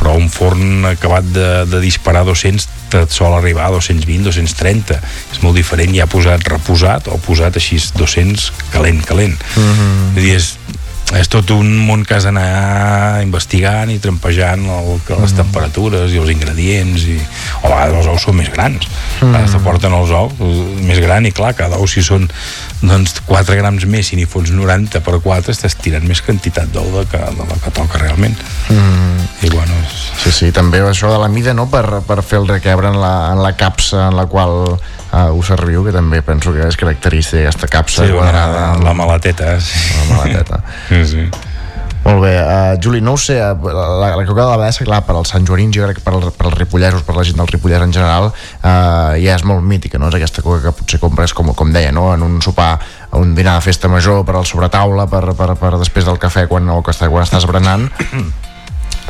però 0.00 0.16
un 0.16 0.30
forn 0.32 0.88
acabat 0.88 1.26
de, 1.34 1.48
de 1.68 1.80
disparar 1.84 2.24
200 2.24 2.68
et 3.00 3.12
sol 3.14 3.36
arribar 3.36 3.68
a 3.68 3.74
220, 3.76 4.24
230 4.26 4.96
és 4.96 5.42
molt 5.44 5.54
diferent 5.60 5.92
ja 5.94 6.08
posat 6.10 6.48
reposat 6.48 7.10
o 7.12 7.20
posat 7.22 7.60
així 7.60 7.78
200 7.94 8.50
calent, 8.72 9.04
calent 9.06 9.36
-hmm. 9.36 10.14
Vull 10.16 10.24
dir, 10.24 10.36
és, 10.40 10.56
és 11.18 11.26
tot 11.30 11.50
un 11.50 11.66
món 11.88 12.04
que 12.06 12.14
has 12.14 12.26
d'anar 12.28 13.20
investigant 13.24 13.90
i 13.90 13.98
trampejant 14.02 14.62
el, 14.70 14.90
que 15.06 15.16
les 15.18 15.32
temperatures 15.34 16.12
i 16.14 16.20
els 16.22 16.30
ingredients 16.30 17.06
i, 17.10 17.16
o 17.64 17.66
a 17.66 17.72
vegades 17.72 17.98
els 18.04 18.10
ous 18.12 18.26
són 18.28 18.38
més 18.38 18.50
grans 18.54 18.86
a 19.18 19.24
vegades 19.24 19.56
te 19.56 19.62
porten 19.64 19.96
els 19.96 20.12
ous 20.14 20.36
més 20.86 21.00
gran 21.02 21.26
i 21.26 21.32
clar, 21.34 21.52
cada 21.58 21.80
ou 21.82 21.88
si 21.90 22.04
són 22.06 22.28
doncs 22.80 23.18
4 23.26 23.58
grams 23.58 23.84
més 23.90 24.12
si 24.12 24.16
n'hi 24.16 24.28
fots 24.30 24.54
90 24.54 25.02
per 25.04 25.18
4 25.24 25.50
estàs 25.52 25.74
tirant 25.82 26.06
més 26.06 26.22
quantitat 26.22 26.70
d'ou 26.72 26.86
de, 26.94 27.04
que, 27.10 27.18
de 27.18 27.48
la 27.50 27.58
que 27.64 27.74
toca 27.74 27.98
realment 28.04 28.38
Mm. 28.70 29.24
i 29.42 29.48
bueno, 29.50 29.74
és, 29.82 29.96
Sí, 30.20 30.30
sí, 30.36 30.48
també 30.52 30.78
això 30.84 31.08
de 31.10 31.18
la 31.18 31.28
mida, 31.32 31.54
no?, 31.56 31.64
per, 31.72 32.02
per 32.06 32.20
fer 32.22 32.38
el 32.42 32.48
requebre 32.48 32.90
en 32.92 33.00
la, 33.00 33.32
en 33.32 33.40
la 33.42 33.54
capsa 33.56 34.06
en 34.10 34.16
la 34.18 34.26
qual 34.30 34.76
uh, 35.12 35.28
ho 35.34 35.42
serviu, 35.46 35.84
que 35.84 35.92
també 35.92 36.22
penso 36.22 36.52
que 36.52 36.66
és 36.68 36.76
característica 36.80 37.46
aquesta 37.48 37.68
capsa 37.68 38.06
sí, 38.06 38.12
quadrada. 38.12 38.74
la, 38.76 38.82
la 38.90 38.94
malateta 38.94 39.54
sí. 39.60 39.78
La 40.08 40.16
malateta. 40.16 40.62
sí, 40.88 41.04
sí. 41.06 41.30
Molt 42.00 42.22
bé, 42.24 42.30
uh, 42.40 42.78
Juli, 42.80 43.02
no 43.04 43.12
ho 43.12 43.18
sé, 43.20 43.34
uh, 43.44 43.72
la, 43.76 44.14
la 44.16 44.24
coca 44.24 44.40
de 44.46 44.48
la 44.48 44.56
Bessa, 44.56 44.86
clar, 44.88 45.02
per 45.04 45.18
als 45.18 45.34
Sant 45.34 45.44
Joanins, 45.44 45.76
jo 45.76 45.84
crec 45.84 45.98
que 45.98 46.04
per, 46.06 46.14
al- 46.16 46.30
per 46.32 46.46
als 46.48 46.56
ripollesos, 46.56 47.02
per 47.04 47.12
la 47.14 47.24
gent 47.28 47.36
del 47.36 47.50
Ripollès 47.50 47.84
en 47.84 47.92
general, 47.92 48.30
uh, 48.32 49.12
ja 49.20 49.34
és 49.36 49.44
molt 49.44 49.60
mítica, 49.60 50.00
no? 50.00 50.08
És 50.08 50.16
aquesta 50.16 50.40
coca 50.40 50.62
que 50.64 50.72
potser 50.80 50.98
compres, 51.02 51.34
com, 51.36 51.52
com 51.54 51.70
deia, 51.76 51.92
no? 51.92 52.08
En 52.14 52.24
un 52.24 52.40
sopar, 52.40 52.78
un 53.20 53.34
dinar 53.36 53.58
de 53.58 53.66
festa 53.68 53.92
major, 53.92 54.24
per 54.24 54.38
al 54.40 54.48
sobretaula, 54.48 55.04
per, 55.12 55.26
per, 55.36 55.52
per 55.60 55.74
després 55.76 56.08
del 56.08 56.16
cafè 56.18 56.46
quan, 56.48 56.72
o 56.72 56.80
que 56.80 56.96
quan 57.04 57.26
estàs 57.28 57.44
berenant. 57.44 57.90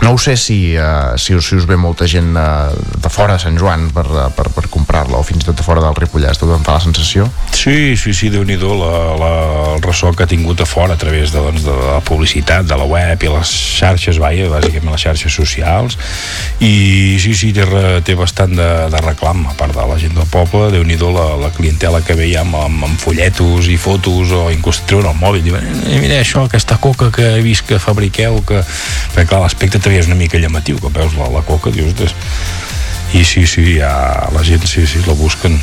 No 0.00 0.14
ho 0.14 0.18
sé 0.18 0.36
si, 0.40 0.76
uh, 0.78 1.18
si, 1.20 1.34
si 1.44 1.56
us 1.58 1.66
ve 1.68 1.76
molta 1.76 2.06
gent 2.08 2.32
uh, 2.38 2.70
de 2.72 3.10
fora 3.12 3.36
de 3.36 3.42
Sant 3.42 3.58
Joan 3.60 3.90
per, 3.92 4.06
uh, 4.08 4.28
per, 4.32 4.46
per 4.54 4.64
comprar-la, 4.72 5.18
o 5.18 5.26
fins 5.26 5.44
i 5.44 5.48
tot 5.50 5.58
de 5.58 5.66
fora 5.66 5.82
del 5.84 5.96
Ripollès, 5.98 6.38
tu 6.40 6.48
em 6.54 6.64
fa 6.64 6.78
la 6.78 6.84
sensació? 6.84 7.26
Sí, 7.52 7.96
sí, 8.00 8.14
sí, 8.16 8.30
déu 8.32 8.46
nhi 8.48 8.56
el 8.60 9.82
ressò 9.84 10.12
que 10.16 10.24
ha 10.24 10.30
tingut 10.30 10.62
a 10.62 10.66
fora 10.68 10.94
a 10.94 11.00
través 11.00 11.34
de, 11.34 11.42
doncs, 11.42 11.66
de 11.66 11.74
la 11.74 12.00
publicitat, 12.06 12.64
de 12.68 12.78
la 12.78 12.86
web 12.88 13.22
i 13.26 13.32
les 13.32 13.52
xarxes, 13.80 14.20
vaja, 14.22 14.48
bàsicament 14.52 14.94
les 14.94 15.04
xarxes 15.04 15.36
socials. 15.36 15.98
I 16.64 17.18
sí, 17.20 17.34
sí, 17.36 17.52
té, 17.56 17.66
té 18.06 18.16
bastant 18.16 18.56
de, 18.56 18.70
de 18.92 19.02
reclam 19.04 19.44
a 19.50 19.56
part 19.58 19.76
de 19.76 19.84
la 19.84 19.98
gent 20.00 20.16
del 20.16 20.28
poble, 20.32 20.70
déu 20.72 20.86
nhi 20.86 20.96
la, 21.00 21.26
la 21.40 21.52
clientela 21.56 22.00
que 22.04 22.16
veiem 22.16 22.54
amb, 22.56 22.86
amb 22.88 23.00
folletos 23.00 23.68
i 23.68 23.76
fotos 23.80 24.32
o 24.36 24.46
inclús 24.52 24.82
treuen 24.86 25.08
el 25.10 25.20
mòbil. 25.20 25.52
Eh, 25.60 26.00
mira 26.00 26.20
això, 26.20 26.46
aquesta 26.46 26.78
coca 26.80 27.10
que 27.14 27.34
he 27.36 27.44
vist 27.44 27.66
que 27.68 27.80
fabriqueu 27.82 28.40
que... 28.46 28.62
perquè 29.14 29.28
clar, 29.30 29.44
l'aspecte 29.44 29.79
també 29.80 29.98
és 30.00 30.08
una 30.10 30.18
mica 30.20 30.40
llamatiu 30.40 30.80
que 30.80 30.92
veus 30.94 31.16
la, 31.18 31.28
la 31.32 31.44
coca, 31.46 31.72
dius, 31.74 31.92
ostres. 31.92 32.16
i 33.12 33.24
sí, 33.24 33.46
sí, 33.46 33.76
ja, 33.80 33.92
la 34.34 34.46
gent 34.46 34.66
sí, 34.66 34.86
sí, 34.86 35.02
la 35.06 35.18
busquen 35.18 35.58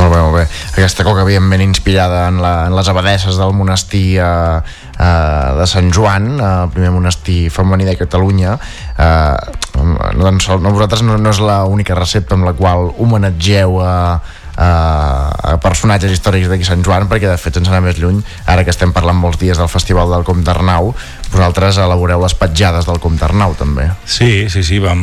Molt 0.00 0.14
bé, 0.14 0.20
molt 0.22 0.36
bé. 0.38 0.44
Aquesta 0.72 1.04
coca, 1.04 1.24
evidentment, 1.26 1.60
inspirada 1.60 2.26
en, 2.30 2.40
la, 2.40 2.66
en 2.68 2.76
les 2.76 2.88
abadesses 2.88 3.36
del 3.36 3.52
monestir 3.52 4.20
eh, 4.22 4.60
eh, 4.96 5.48
de 5.58 5.66
Sant 5.68 5.90
Joan, 5.92 6.30
eh, 6.38 6.50
el 6.64 6.70
primer 6.72 6.92
monestir 6.94 7.50
femení 7.52 7.84
de 7.84 7.96
Catalunya. 8.00 8.56
Eh, 8.96 9.36
no, 9.76 10.32
sol, 10.40 10.62
no, 10.62 10.72
vosaltres 10.72 11.04
no, 11.04 11.18
no 11.20 11.32
és 11.34 11.40
l'única 11.42 11.98
recepta 11.98 12.38
amb 12.38 12.48
la 12.48 12.54
qual 12.56 12.94
homenatgeu 12.96 13.80
a, 13.84 13.92
a, 14.16 14.39
a 14.60 15.56
personatges 15.62 16.12
històrics 16.12 16.50
d'aquí 16.50 16.66
Sant 16.68 16.82
Joan, 16.84 17.06
perquè 17.08 17.30
de 17.30 17.38
fet, 17.40 17.56
sense 17.56 17.72
anar 17.72 17.80
més 17.84 18.00
lluny, 18.00 18.18
ara 18.50 18.64
que 18.66 18.72
estem 18.74 18.92
parlant 18.92 19.16
molts 19.16 19.40
dies 19.40 19.58
del 19.58 19.70
Festival 19.72 20.12
del 20.12 20.26
Comte 20.28 20.52
Arnau, 20.52 20.92
vosaltres 21.30 21.78
elaboreu 21.80 22.20
les 22.20 22.36
petjades 22.36 22.88
del 22.88 23.00
Comte 23.00 23.24
Arnau, 23.24 23.54
també. 23.56 23.88
Sí, 24.04 24.50
sí, 24.52 24.64
sí, 24.66 24.80
vam, 24.82 25.00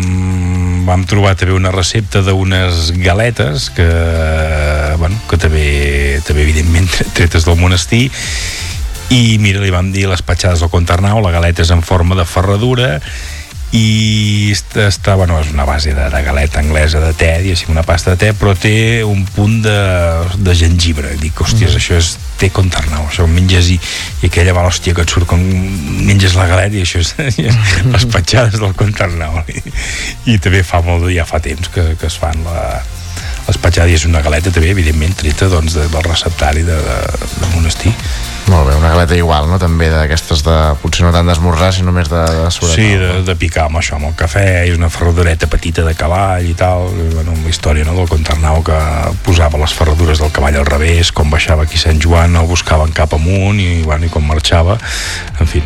vam 0.85 1.07
trobar 1.09 1.33
també 1.39 1.55
una 1.57 1.73
recepta 1.73 2.21
d'unes 2.25 2.91
galetes 3.01 3.71
que, 3.73 3.89
bueno, 5.01 5.17
que 5.29 5.41
també, 5.41 5.67
també 6.27 6.45
evidentment 6.45 6.91
tretes 7.17 7.47
del 7.47 7.57
monestir 7.57 8.07
i 9.09 9.37
mira, 9.39 9.61
li 9.63 9.71
vam 9.71 9.89
dir 9.93 10.05
les 10.11 10.21
petjades 10.21 10.61
del 10.61 10.69
Comte 10.69 10.93
Arnau, 10.93 11.21
la 11.23 11.31
galeta 11.31 11.63
és 11.63 11.71
en 11.73 11.81
forma 11.81 12.17
de 12.19 12.27
ferradura 12.27 12.97
i 13.75 14.51
està, 14.53 14.85
està 14.87 15.15
bueno, 15.19 15.35
és 15.43 15.49
una 15.51 15.65
base 15.67 15.91
de, 15.91 16.05
de 16.13 16.21
galeta 16.23 16.61
anglesa 16.61 17.01
de 17.03 17.11
te, 17.19 17.27
diguéssim, 17.43 17.73
una 17.73 17.83
pasta 17.83 18.13
de 18.13 18.21
te, 18.21 18.29
però 18.37 18.53
té 18.55 19.03
un 19.03 19.25
punt 19.35 19.59
de, 19.65 19.79
de 20.39 20.55
gengibre. 20.55 21.11
Dic, 21.19 21.35
hòsties, 21.43 21.73
mm. 21.73 21.81
això 21.81 21.97
és 21.99 22.13
té 22.39 22.49
contarnau, 22.53 23.09
això 23.09 23.25
ho 23.25 23.31
menges 23.31 23.73
i, 23.73 23.79
i 24.21 24.29
aquella 24.29 24.55
va 24.55 24.63
l'hòstia 24.63 24.95
que 24.95 25.03
et 25.03 25.11
surt 25.11 25.27
com 25.27 25.43
menges 26.07 26.37
la 26.39 26.47
galeta 26.47 26.79
i 26.79 26.85
això 26.85 27.03
és 27.03 27.13
les 27.95 28.07
petjades 28.13 28.55
del 28.61 28.77
contarnau. 28.79 29.41
I, 29.51 29.59
i 30.31 30.39
també 30.39 30.63
fa 30.63 30.79
molt, 30.85 31.09
ja 31.11 31.27
fa 31.27 31.43
temps 31.43 31.67
que, 31.73 31.89
que 31.99 32.07
es 32.07 32.15
fan 32.21 32.39
la, 32.47 32.63
les 33.49 33.59
petjades 33.59 33.91
i 33.91 33.99
és 33.99 34.07
una 34.07 34.23
galeta 34.23 34.53
també, 34.53 34.71
evidentment, 34.71 35.15
treta 35.19 35.51
doncs, 35.51 35.75
de, 35.75 35.89
del 35.91 36.07
receptari 36.07 36.63
de, 36.67 36.79
de, 36.87 36.97
de 37.35 37.53
monestir. 37.57 37.93
Molt 38.47 38.69
bé, 38.69 38.75
una 38.79 38.89
galeta 38.93 39.15
igual, 39.17 39.49
no? 39.51 39.57
També 39.59 39.89
d'aquestes 39.91 40.39
de, 40.45 40.53
potser 40.79 41.03
no 41.03 41.09
tant 41.11 41.27
d'esmorzar, 41.27 41.73
sinó 41.75 41.91
més 41.91 42.07
de, 42.07 42.21
de 42.23 42.45
sobretot. 42.55 42.77
Sí, 42.77 42.93
de, 42.95 43.09
de 43.27 43.35
picar 43.35 43.65
amb 43.67 43.81
això, 43.81 43.97
amb 43.97 44.07
el 44.07 44.15
cafè, 44.15 44.45
i 44.69 44.71
una 44.71 44.87
ferradureta 44.93 45.49
petita 45.51 45.83
de 45.83 45.91
cavall 45.99 46.47
i 46.47 46.53
tal, 46.55 46.87
i, 46.95 47.09
bueno, 47.11 47.35
una 47.35 47.51
història 47.51 47.83
no, 47.83 47.97
del 47.99 48.07
Contarnau 48.07 48.63
que 48.63 48.77
posava 49.27 49.59
les 49.59 49.75
ferradures 49.75 50.23
del 50.23 50.31
cavall 50.31 50.55
al 50.61 50.69
revés, 50.69 51.11
com 51.11 51.27
baixava 51.33 51.67
aquí 51.67 51.81
Sant 51.81 51.99
Joan, 51.99 52.39
el 52.39 52.47
buscaven 52.47 52.95
cap 52.95 53.17
amunt 53.19 53.59
i, 53.59 53.81
bueno, 53.83 54.07
i 54.07 54.13
com 54.15 54.23
marxava, 54.23 54.79
en 55.43 55.51
fi, 55.51 55.59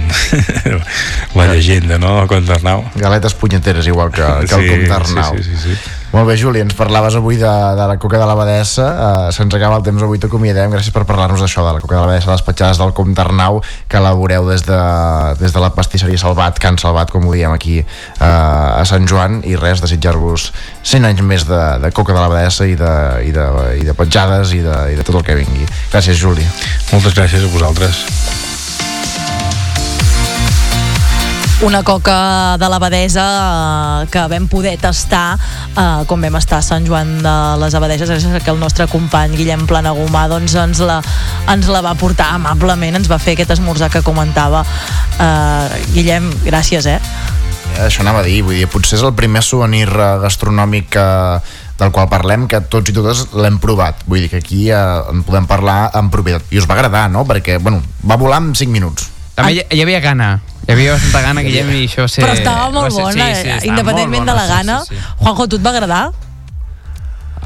la 1.37 1.51
llegenda, 1.53 2.01
no?, 2.01 2.17
del 2.17 2.29
Contarnau. 2.33 2.87
Galetes 2.97 3.37
punyeteres, 3.37 3.85
igual 3.93 4.09
que, 4.09 4.25
que 4.49 4.57
el 4.57 4.65
Sí, 4.65 4.69
Comtarnau. 4.73 5.37
sí, 5.37 5.43
sí, 5.43 5.57
sí, 5.67 5.75
sí. 5.75 5.97
Molt 6.11 6.27
bé, 6.27 6.33
Juli, 6.35 6.59
ens 6.59 6.75
parlaves 6.75 7.15
avui 7.15 7.37
de, 7.39 7.47
de 7.47 7.85
la 7.87 7.95
coca 7.95 8.19
de 8.19 8.25
l'abadessa. 8.27 8.87
Uh, 8.91 9.29
Se'ns 9.31 9.53
acaba 9.55 9.77
el 9.79 9.85
temps 9.85 10.03
avui, 10.03 10.19
t'acomiadem. 10.19 10.73
Gràcies 10.73 10.91
per 10.91 11.05
parlar-nos 11.07 11.39
d'això, 11.39 11.63
de 11.63 11.77
la 11.77 11.79
coca 11.79 11.95
de 11.95 12.01
l'abadessa, 12.01 12.33
les 12.33 12.43
petjades 12.43 12.81
del 12.81 12.91
Comte 12.97 13.23
Arnau, 13.23 13.61
que 13.87 14.01
elaboreu 14.01 14.49
des 14.49 14.65
de, 14.67 14.81
des 15.39 15.55
de 15.55 15.63
la 15.63 15.71
pastisseria 15.71 16.19
Salvat, 16.19 16.59
Can 16.59 16.75
Salvat, 16.83 17.15
com 17.15 17.29
ho 17.29 17.31
diem 17.31 17.55
aquí 17.55 17.79
uh, 17.79 18.27
a 18.27 18.83
Sant 18.91 19.07
Joan. 19.07 19.39
I 19.47 19.55
res, 19.55 19.79
desitjar-vos 19.87 20.51
100 20.83 21.11
anys 21.13 21.23
més 21.23 21.47
de, 21.47 21.63
de 21.79 21.95
coca 21.95 22.11
de 22.11 22.19
l'abadessa 22.19 22.67
i, 22.67 22.75
de, 22.75 22.93
i, 23.31 23.31
de, 23.31 23.49
i 23.79 23.87
de 23.87 23.95
petjades 23.95 24.51
i 24.51 24.65
de, 24.67 24.79
i 24.91 24.99
de 24.99 25.07
tot 25.07 25.15
el 25.15 25.27
que 25.31 25.39
vingui. 25.39 25.63
Gràcies, 25.95 26.19
Juli. 26.19 26.43
Moltes 26.91 27.15
gràcies 27.15 27.47
a 27.47 27.55
vosaltres. 27.55 28.50
Una 31.61 31.83
coca 31.83 32.57
de 32.57 32.67
l'Abadesa 32.69 33.23
eh, 34.01 34.07
que 34.09 34.21
vam 34.27 34.47
poder 34.49 34.73
tastar 34.81 35.37
eh, 35.37 36.03
quan 36.09 36.23
vam 36.25 36.37
estar 36.39 36.57
a 36.57 36.65
Sant 36.65 36.87
Joan 36.87 37.19
de 37.21 37.35
les 37.61 37.75
Abadeses 37.77 38.09
gràcies 38.09 38.33
a 38.33 38.41
que 38.41 38.49
el 38.49 38.59
nostre 38.59 38.87
company 38.89 39.35
Guillem 39.37 39.67
Planagumà 39.69 40.25
doncs 40.31 40.55
ens 40.57 40.81
la, 40.81 40.97
ens 41.53 41.69
la 41.69 41.83
va 41.85 41.93
portar 41.99 42.31
amablement, 42.33 42.97
ens 42.97 43.11
va 43.11 43.21
fer 43.21 43.35
aquest 43.37 43.53
esmorzar 43.57 43.91
que 43.93 44.01
comentava 44.01 44.63
eh, 44.65 45.85
Guillem, 45.93 46.31
gràcies 46.47 46.89
eh 46.89 46.99
Això 47.79 48.01
anava 48.03 48.19
a 48.19 48.27
dir, 48.27 48.41
vull 48.43 48.57
dir, 48.57 48.67
potser 48.67 48.97
és 48.97 49.05
el 49.05 49.13
primer 49.15 49.45
souvenir 49.45 49.87
eh, 49.87 50.09
gastronòmic 50.25 50.89
que, 50.97 51.05
del 51.79 51.93
qual 51.93 52.09
parlem 52.11 52.49
que 52.49 52.59
tots 52.73 52.91
i 52.91 52.97
totes 52.97 53.29
l'hem 53.37 53.61
provat. 53.63 54.03
Vull 54.09 54.25
dir 54.25 54.33
que 54.33 54.41
aquí 54.41 54.67
eh, 54.73 54.81
en 55.13 55.23
podem 55.23 55.47
parlar 55.47 55.79
en 55.95 56.11
propietat. 56.11 56.51
I 56.51 56.59
us 56.59 56.67
va 56.69 56.75
agradar, 56.75 57.07
no? 57.13 57.23
Perquè, 57.29 57.61
bueno, 57.63 57.79
va 58.03 58.19
volar 58.19 58.41
en 58.43 58.53
5 58.59 58.75
minuts. 58.75 59.07
També 59.41 59.53
hi, 59.57 59.61
hi 59.77 59.81
havia 59.85 59.99
gana. 60.03 60.29
Hi 60.67 60.71
havia 60.75 60.93
bastanta 60.95 61.21
gana, 61.25 61.41
Guillem, 61.45 61.69
i 61.75 61.85
això 61.89 62.05
va 62.05 62.09
ser... 62.13 62.23
però 62.23 62.33
estava 62.37 62.69
molt 62.71 62.91
ser- 62.93 63.01
bona, 63.03 63.13
sí, 63.13 63.41
sí, 63.41 63.47
eh, 63.49 63.55
estava 63.57 63.71
independentment 63.71 64.21
molt 64.25 64.29
de 64.29 64.35
la 64.37 64.43
bona, 64.47 64.57
gana 64.57 64.79
Sí, 64.85 64.95
sí, 64.95 64.99
sí. 65.01 65.23
Juanjo, 65.23 65.47
tu 65.47 65.55
et 65.59 65.65
va 65.65 65.71
agradar? 65.75 66.03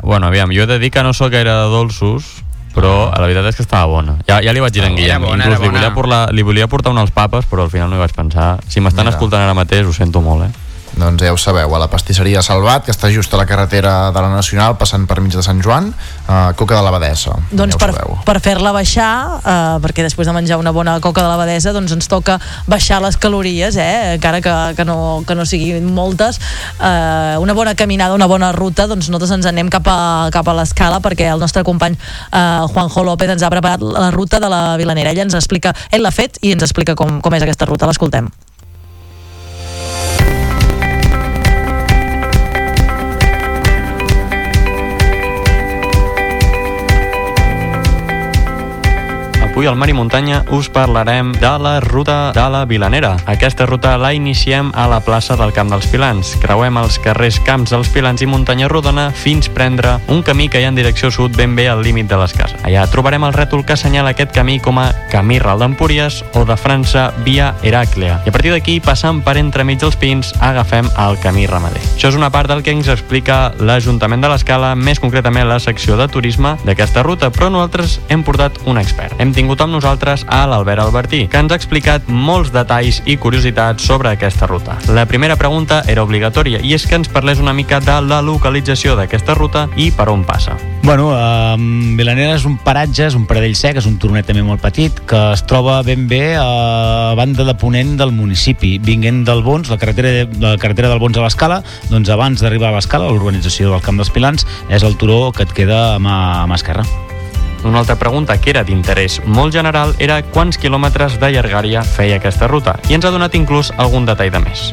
Bueno, 0.03 0.27
aviam, 0.27 0.51
jo 0.53 0.63
he 0.63 0.67
de 0.69 0.77
dir 0.79 0.91
que 0.91 1.01
no 1.03 1.13
sóc 1.17 1.31
gaire 1.33 1.49
de 1.49 1.69
dolços, 1.71 2.27
però 2.75 3.09
la 3.15 3.21
veritat 3.25 3.47
és 3.49 3.55
que 3.57 3.63
estava 3.65 3.87
bona. 3.89 4.17
Ja, 4.27 4.41
ja 4.43 4.51
li 4.53 4.59
vaig 4.61 4.73
dir 4.75 4.83
a 4.83 4.89
en 4.91 4.97
Guillem, 4.99 5.23
bona, 5.23 5.45
inclús 5.47 5.61
li 5.63 5.69
volia, 5.71 5.87
bona. 5.87 5.95
portar, 5.95 6.21
li 6.35 6.43
volia 6.43 6.67
portar 6.67 6.91
unes 6.93 7.09
papes, 7.15 7.47
però 7.49 7.63
al 7.65 7.71
final 7.73 7.89
no 7.89 7.95
hi 7.97 8.03
vaig 8.03 8.13
pensar. 8.13 8.59
Si 8.69 8.83
m'estan 8.83 9.07
escoltant 9.09 9.41
ara 9.47 9.55
mateix, 9.57 9.87
ho 9.87 9.93
sento 9.95 10.21
molt, 10.21 10.45
eh? 10.49 10.51
Doncs 10.95 11.23
ja 11.23 11.33
ho 11.33 11.37
sabeu, 11.37 11.73
a 11.75 11.79
la 11.81 11.89
pastisseria 11.91 12.41
Salvat, 12.45 12.85
que 12.85 12.93
està 12.93 13.09
just 13.11 13.33
a 13.33 13.39
la 13.39 13.45
carretera 13.45 14.11
de 14.15 14.21
la 14.23 14.29
Nacional, 14.31 14.77
passant 14.79 15.03
per 15.09 15.19
mig 15.21 15.33
de 15.35 15.43
Sant 15.43 15.59
Joan, 15.63 15.89
eh, 15.91 16.53
Coca 16.55 16.77
de 16.77 16.83
l'Abadessa. 16.85 17.35
Doncs 17.51 17.75
ja 17.75 17.81
per, 17.81 17.89
sabeu. 17.93 18.15
per 18.25 18.37
fer-la 18.39 18.71
baixar, 18.75 19.11
eh, 19.41 19.55
perquè 19.83 20.05
després 20.05 20.27
de 20.27 20.35
menjar 20.35 20.57
una 20.61 20.71
bona 20.71 20.97
coca 21.03 21.21
de 21.21 21.27
l'abadesa, 21.27 21.73
doncs 21.75 21.91
ens 21.91 22.07
toca 22.07 22.39
baixar 22.67 23.01
les 23.03 23.17
calories, 23.17 23.75
eh, 23.75 24.15
encara 24.15 24.41
que, 24.41 24.55
que, 24.77 24.85
no, 24.87 25.23
que 25.27 25.35
no 25.35 25.45
siguin 25.45 25.91
moltes. 25.93 26.39
Eh, 26.79 27.35
una 27.43 27.53
bona 27.53 27.75
caminada, 27.75 28.15
una 28.15 28.29
bona 28.31 28.51
ruta, 28.55 28.87
doncs 28.87 29.09
nosaltres 29.09 29.35
ens 29.37 29.51
anem 29.51 29.69
cap 29.73 29.87
a, 29.91 29.99
cap 30.31 30.47
a 30.47 30.55
l'escala 30.55 31.01
perquè 31.03 31.27
el 31.33 31.43
nostre 31.43 31.63
company 31.67 31.97
eh, 32.31 32.65
Juanjo 32.71 33.03
López 33.03 33.35
ens 33.35 33.43
ha 33.43 33.51
preparat 33.51 33.83
la 33.83 34.11
ruta 34.15 34.39
de 34.39 34.49
la 34.49 34.77
Vilanera. 34.79 35.11
Ell 35.11 35.25
ens 35.27 35.35
explica, 35.35 35.75
ell 35.91 36.05
l'ha 36.05 36.15
fet 36.15 36.39
i 36.41 36.55
ens 36.55 36.63
explica 36.63 36.95
com, 36.95 37.19
com 37.21 37.35
és 37.35 37.43
aquesta 37.43 37.67
ruta. 37.67 37.89
L'escoltem. 37.89 38.31
Avui 49.55 49.67
al 49.67 49.77
Mar 49.79 49.87
i 49.87 49.93
Muntanya 49.95 50.41
us 50.51 50.67
parlarem 50.67 51.29
de 51.31 51.49
la 51.63 51.79
ruta 51.79 52.33
de 52.35 52.43
la 52.51 52.65
Vilanera. 52.65 53.15
Aquesta 53.25 53.65
ruta 53.65 53.93
la 53.95 54.11
iniciem 54.11 54.73
a 54.75 54.83
la 54.91 54.99
plaça 54.99 55.37
del 55.39 55.53
Camp 55.55 55.69
dels 55.71 55.87
Pilans. 55.87 56.33
Creuem 56.43 56.75
els 56.75 56.97
carrers 56.99 57.37
Camps 57.39 57.71
dels 57.71 57.87
Pilans 57.87 58.19
i 58.19 58.27
Muntanya 58.27 58.67
Rodona 58.67 59.05
fins 59.15 59.47
prendre 59.47 59.93
un 60.11 60.19
camí 60.27 60.49
que 60.51 60.59
hi 60.59 60.65
ha 60.67 60.71
en 60.73 60.75
direcció 60.75 61.07
sud 61.07 61.37
ben 61.39 61.55
bé 61.55 61.69
al 61.71 61.85
límit 61.87 62.09
de 62.11 62.17
les 62.19 62.33
cases. 62.35 62.59
Allà 62.67 62.83
trobarem 62.91 63.23
el 63.23 63.31
rètol 63.31 63.63
que 63.63 63.77
assenyala 63.77 64.11
aquest 64.11 64.33
camí 64.35 64.57
com 64.59 64.75
a 64.75 64.89
Camí 65.13 65.39
Ral 65.39 65.63
d'Empúries 65.63 66.25
o 66.35 66.43
de 66.43 66.59
França 66.59 67.05
via 67.23 67.53
Heràclea. 67.63 68.25
I 68.25 68.33
a 68.33 68.35
partir 68.35 68.51
d'aquí, 68.51 68.81
passant 68.83 69.23
per 69.23 69.37
entremig 69.39 69.79
dels 69.79 69.95
pins, 69.95 70.33
agafem 70.43 70.91
el 71.07 71.15
camí 71.23 71.47
ramader. 71.47 71.79
Això 71.93 72.11
és 72.11 72.19
una 72.19 72.27
part 72.27 72.51
del 72.51 72.59
que 72.59 72.75
ens 72.75 72.91
explica 72.91 73.53
l'Ajuntament 73.63 74.19
de 74.19 74.35
l'Escala, 74.35 74.75
més 74.75 74.99
concretament 74.99 75.47
la 75.47 75.63
secció 75.63 75.95
de 75.95 76.11
turisme 76.11 76.57
d'aquesta 76.67 77.07
ruta, 77.07 77.31
però 77.31 77.47
nosaltres 77.47 78.01
hem 78.11 78.27
portat 78.27 78.59
un 78.67 78.83
expert. 78.83 79.15
Hem 79.15 79.31
tingut 79.31 79.44
amb 79.45 79.75
nosaltres 79.77 80.25
a 80.27 80.45
l'Albert 80.49 80.81
Albertí, 80.81 81.25
que 81.29 81.37
ens 81.37 81.53
ha 81.53 81.57
explicat 81.59 82.07
molts 82.09 82.51
detalls 82.53 83.01
i 83.05 83.15
curiositats 83.21 83.85
sobre 83.85 84.09
aquesta 84.09 84.47
ruta. 84.49 84.79
La 84.89 85.05
primera 85.05 85.37
pregunta 85.37 85.83
era 85.87 86.03
obligatòria 86.03 86.59
i 86.63 86.73
és 86.73 86.85
que 86.89 86.97
ens 86.97 87.11
parlés 87.11 87.39
una 87.39 87.53
mica 87.53 87.79
de 87.79 87.99
la 88.01 88.21
localització 88.25 88.95
d'aquesta 88.97 89.35
ruta 89.37 89.67
i 89.77 89.91
per 89.93 90.09
on 90.09 90.25
passa. 90.25 90.57
Bueno, 90.85 91.11
eh, 91.13 91.95
Vilanera 91.97 92.35
és 92.35 92.45
un 92.45 92.57
paratge, 92.57 93.07
és 93.07 93.15
un 93.17 93.25
paradell 93.29 93.55
sec, 93.57 93.77
és 93.77 93.87
un 93.89 93.97
tornet 94.01 94.27
també 94.27 94.43
molt 94.45 94.61
petit, 94.61 94.99
que 95.07 95.21
es 95.33 95.45
troba 95.45 95.79
ben 95.85 96.07
bé 96.09 96.35
a 96.41 97.13
banda 97.17 97.45
de 97.45 97.55
ponent 97.57 97.95
del 97.97 98.13
municipi. 98.13 98.75
Vinguent 98.83 99.23
del 99.25 99.41
Bons, 99.45 99.69
la 99.69 99.79
carretera, 99.81 100.11
de, 100.11 100.27
la 100.41 100.57
carretera 100.61 100.89
del 100.89 101.01
Bons 101.01 101.17
a 101.17 101.25
l'Escala, 101.25 101.61
doncs 101.89 102.09
abans 102.09 102.41
d'arribar 102.41 102.73
a 102.73 102.77
l'Escala, 102.79 103.09
l'urbanització 103.09 103.73
del 103.73 103.83
Camp 103.85 104.01
dels 104.01 104.13
Pilans, 104.13 104.45
és 104.69 104.85
el 104.85 104.97
turó 104.97 105.31
que 105.31 105.45
et 105.45 105.53
queda 105.53 105.95
a 105.95 105.99
mà, 105.99 106.15
a 106.43 106.47
mà 106.49 106.57
esquerra. 106.61 106.85
Una 107.65 107.79
altra 107.79 107.95
pregunta 107.97 108.37
que 108.39 108.51
era 108.53 108.61
d'interès 108.63 109.17
molt 109.25 109.55
general 109.57 109.95
era 109.97 110.19
quants 110.35 110.59
quilòmetres 110.61 111.17
de 111.21 111.31
llargària 111.33 111.81
feia 111.95 112.21
aquesta 112.21 112.47
ruta 112.51 112.77
i 112.91 112.99
ens 112.99 113.09
ha 113.09 113.13
donat 113.15 113.33
inclús 113.41 113.73
algun 113.81 114.05
detall 114.05 114.29
de 114.37 114.43
més. 114.45 114.69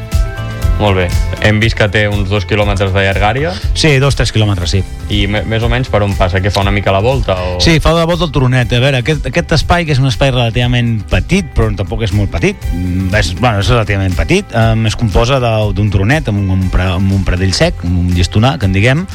Molt 0.79 0.97
bé. 0.97 1.05
Hem 1.45 1.59
vist 1.61 1.77
que 1.77 1.85
té 1.87 2.01
uns 2.11 2.27
dos 2.31 2.43
quilòmetres 2.49 2.91
de 2.91 3.03
llargària. 3.05 3.51
Sí, 3.77 3.93
dos, 4.01 4.15
tres 4.19 4.31
quilòmetres, 4.35 4.71
sí. 4.73 4.81
I 5.13 5.21
més 5.29 5.63
o 5.63 5.69
menys 5.71 5.87
per 5.91 6.01
on 6.03 6.11
passa? 6.17 6.41
Que 6.43 6.49
fa 6.51 6.63
una 6.63 6.71
mica 6.75 6.91
la 6.91 6.99
volta? 7.03 7.35
O... 7.39 7.59
Sí, 7.63 7.77
fa 7.83 7.93
de 7.95 8.03
volta 8.09 8.25
el 8.25 8.31
turonet. 8.35 8.73
A 8.73 8.79
veure, 8.83 8.99
aquest, 9.03 9.27
aquest 9.29 9.53
espai, 9.55 9.85
que 9.85 9.93
és 9.95 10.01
un 10.01 10.09
espai 10.09 10.31
relativament 10.33 10.97
petit, 11.11 11.47
però 11.55 11.69
tampoc 11.77 12.03
és 12.07 12.11
molt 12.17 12.33
petit, 12.33 12.57
mm, 12.73 13.13
és, 13.19 13.31
bueno, 13.39 13.61
és 13.61 13.69
relativament 13.71 14.17
petit, 14.17 14.49
um, 14.57 14.83
es 14.89 14.97
composa 14.99 15.39
de- 15.39 15.53
d'un 15.77 15.91
turonet 15.93 16.27
amb 16.33 16.41
un, 16.41 16.51
amb, 16.57 16.67
un, 16.73 16.91
amb 16.97 17.23
pradell 17.27 17.53
sec, 17.55 17.79
un 17.87 18.09
llistonar, 18.15 18.57
que 18.59 18.65
en 18.67 18.73
diguem, 18.75 19.05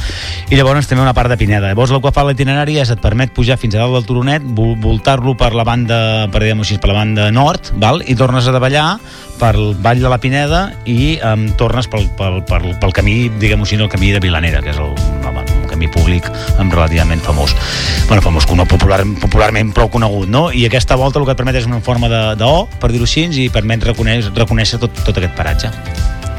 i 0.48 0.56
llavors 0.56 0.88
també 0.88 1.02
una 1.04 1.12
part 1.16 1.28
de 1.28 1.36
pineda. 1.36 1.68
Llavors 1.68 1.90
el 1.92 2.00
que 2.00 2.14
fa 2.14 2.24
l'itinerari 2.24 2.78
és 2.80 2.94
et 2.94 3.02
permet 3.02 3.34
pujar 3.34 3.58
fins 3.58 3.74
a 3.74 3.82
dalt 3.82 3.98
del 3.98 4.06
turonet, 4.08 4.42
vo- 4.46 4.76
voltar-lo 4.80 5.36
per 5.36 5.52
la 5.58 5.64
banda, 5.68 6.28
per 6.32 6.44
dir 6.46 6.54
així, 6.56 6.78
per 6.78 6.94
la 6.94 7.00
banda 7.02 7.30
nord, 7.34 7.74
val? 7.76 8.00
i 8.06 8.14
tornes 8.16 8.46
a 8.48 8.52
davallar 8.54 8.92
pel 9.38 9.74
Vall 9.78 10.00
de 10.02 10.08
la 10.10 10.18
Pineda 10.18 10.72
i 10.90 11.18
um, 11.22 11.47
tornes 11.56 11.88
pel, 11.90 12.08
pel, 12.18 12.40
pel, 12.48 12.68
pel 12.80 12.94
camí, 12.96 13.16
diguem-ho 13.40 13.66
així, 13.66 13.78
el 13.80 13.90
camí 13.92 14.12
de 14.12 14.20
Vilanera, 14.20 14.60
que 14.64 14.72
és 14.74 14.80
el, 14.82 14.92
home, 15.26 15.44
un 15.44 15.66
camí 15.70 15.88
públic 15.92 16.28
um, 16.58 16.70
relativament 16.70 17.22
famós. 17.24 17.54
Bueno, 18.08 18.22
famós, 18.24 18.48
no 18.58 18.66
popular, 18.68 19.00
popularment 19.22 19.72
prou 19.76 19.90
conegut, 19.92 20.28
no? 20.28 20.48
I 20.52 20.66
aquesta 20.68 20.96
volta 20.96 21.20
el 21.20 21.26
que 21.28 21.36
et 21.36 21.40
permet 21.40 21.60
és 21.60 21.70
una 21.70 21.80
forma 21.80 22.10
de, 22.12 22.22
de 22.38 22.48
O, 22.48 22.66
per 22.80 22.92
dir-ho 22.92 23.08
així, 23.08 23.28
i 23.44 23.48
permet 23.52 23.84
reconèixer, 23.84 24.32
reconèixer 24.36 24.80
tot, 24.82 25.04
tot 25.06 25.16
aquest 25.16 25.36
paratge. 25.38 25.72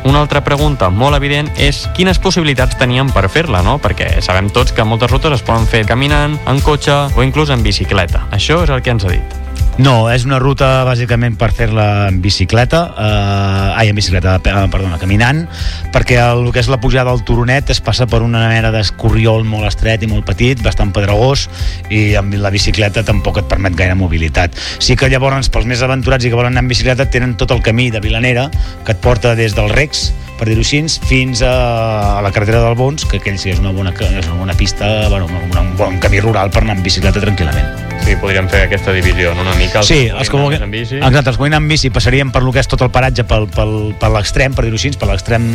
Una 0.07 0.21
altra 0.23 0.39
pregunta 0.43 0.87
molt 0.89 1.17
evident 1.17 1.49
és 1.59 1.83
quines 1.97 2.21
possibilitats 2.23 2.77
teníem 2.79 3.11
per 3.11 3.27
fer-la, 3.31 3.61
no? 3.65 3.77
Perquè 3.83 4.21
sabem 4.23 4.47
tots 4.55 4.71
que 4.75 4.87
moltes 4.87 5.11
rutes 5.11 5.39
es 5.39 5.45
poden 5.45 5.67
fer 5.67 5.83
caminant, 5.89 6.39
en 6.47 6.63
cotxe 6.63 6.95
o 7.15 7.25
inclús 7.25 7.51
en 7.51 7.65
bicicleta. 7.65 8.25
Això 8.31 8.63
és 8.63 8.71
el 8.71 8.83
que 8.85 8.95
ens 8.95 9.05
ha 9.05 9.13
dit. 9.13 9.38
No, 9.79 10.09
és 10.11 10.25
una 10.27 10.41
ruta 10.43 10.83
bàsicament 10.83 11.37
per 11.39 11.53
fer-la 11.55 12.09
en 12.09 12.17
bicicleta, 12.19 12.81
eh, 12.99 13.77
ai, 13.79 13.87
en 13.87 13.95
bicicleta, 13.95 14.33
eh, 14.35 14.65
perdona, 14.67 14.97
caminant, 14.99 15.45
perquè 15.93 16.17
el, 16.19 16.43
el 16.43 16.51
que 16.51 16.59
és 16.59 16.67
la 16.67 16.81
pujada 16.83 17.13
al 17.15 17.23
Turonet 17.23 17.71
es 17.71 17.79
passa 17.79 18.03
per 18.03 18.19
una 18.25 18.41
mena 18.51 18.73
d'escorriol 18.75 19.47
molt 19.47 19.69
estret 19.69 20.03
i 20.03 20.09
molt 20.11 20.27
petit, 20.27 20.59
bastant 20.59 20.91
pedregós, 20.91 21.47
i 21.87 22.11
amb 22.19 22.35
la 22.43 22.51
bicicleta 22.51 23.05
tampoc 23.07 23.39
et 23.39 23.47
permet 23.47 23.77
gaire 23.79 23.95
mobilitat. 23.95 24.59
Sí 24.83 24.99
que 24.99 25.07
llavors, 25.07 25.47
pels 25.47 25.69
més 25.71 25.79
aventurats 25.87 26.27
i 26.27 26.33
que 26.33 26.35
volen 26.35 26.57
anar 26.57 26.67
en 26.67 26.73
bicicleta, 26.75 27.07
tenen 27.07 27.37
tot 27.39 27.55
el 27.55 27.63
camí 27.63 27.87
de 27.89 28.03
Vilanera, 28.03 28.49
que 28.83 28.97
et 28.97 28.99
porta 28.99 29.31
des 29.39 29.55
del 29.55 29.71
Rex, 29.71 30.09
per 30.39 30.47
dir-ho 30.47 30.63
així, 30.63 30.79
fins 31.09 31.43
a, 31.43 32.21
la 32.23 32.31
carretera 32.31 32.63
del 32.63 32.77
Bons, 32.79 33.03
que 33.09 33.19
aquell 33.19 33.37
sí 33.41 33.51
és 33.51 33.59
una 33.59 33.73
bona, 33.75 33.91
és 33.91 34.25
una 34.29 34.39
bona 34.39 34.55
pista, 34.57 34.87
bueno, 35.11 35.27
un, 35.27 35.51
un 35.59 35.75
bon 35.77 35.99
camí 35.99 36.23
rural 36.23 36.51
per 36.53 36.63
anar 36.63 36.79
en 36.79 36.83
bicicleta 36.85 37.19
tranquil·lament. 37.19 37.89
Sí, 38.05 38.15
podríem 38.17 38.47
fer 38.49 38.63
aquesta 38.65 38.93
divisió, 38.95 39.33
no? 39.35 39.43
una 39.43 39.53
mica. 39.59 39.83
Sí, 39.85 40.07
els 40.07 40.31
que 40.31 40.39
vulguin, 40.39 40.63
en 40.65 40.71
bici. 40.71 40.97
exacte, 40.97 41.29
els 41.29 41.37
que 41.37 41.43
vulguin 41.43 41.57
en 41.59 41.67
bici 41.69 41.91
passarien 41.93 42.31
per 42.31 42.41
lo 42.45 42.53
que 42.55 42.63
és 42.63 42.71
tot 42.71 42.81
el 42.85 42.91
paratge, 42.93 43.25
pel, 43.27 43.45
pel, 43.51 43.75
per 43.99 44.09
l'extrem, 44.15 44.55
per 44.55 44.65
dir-ho 44.65 44.79
així, 44.79 44.93
per 44.97 45.11
l'extrem 45.11 45.45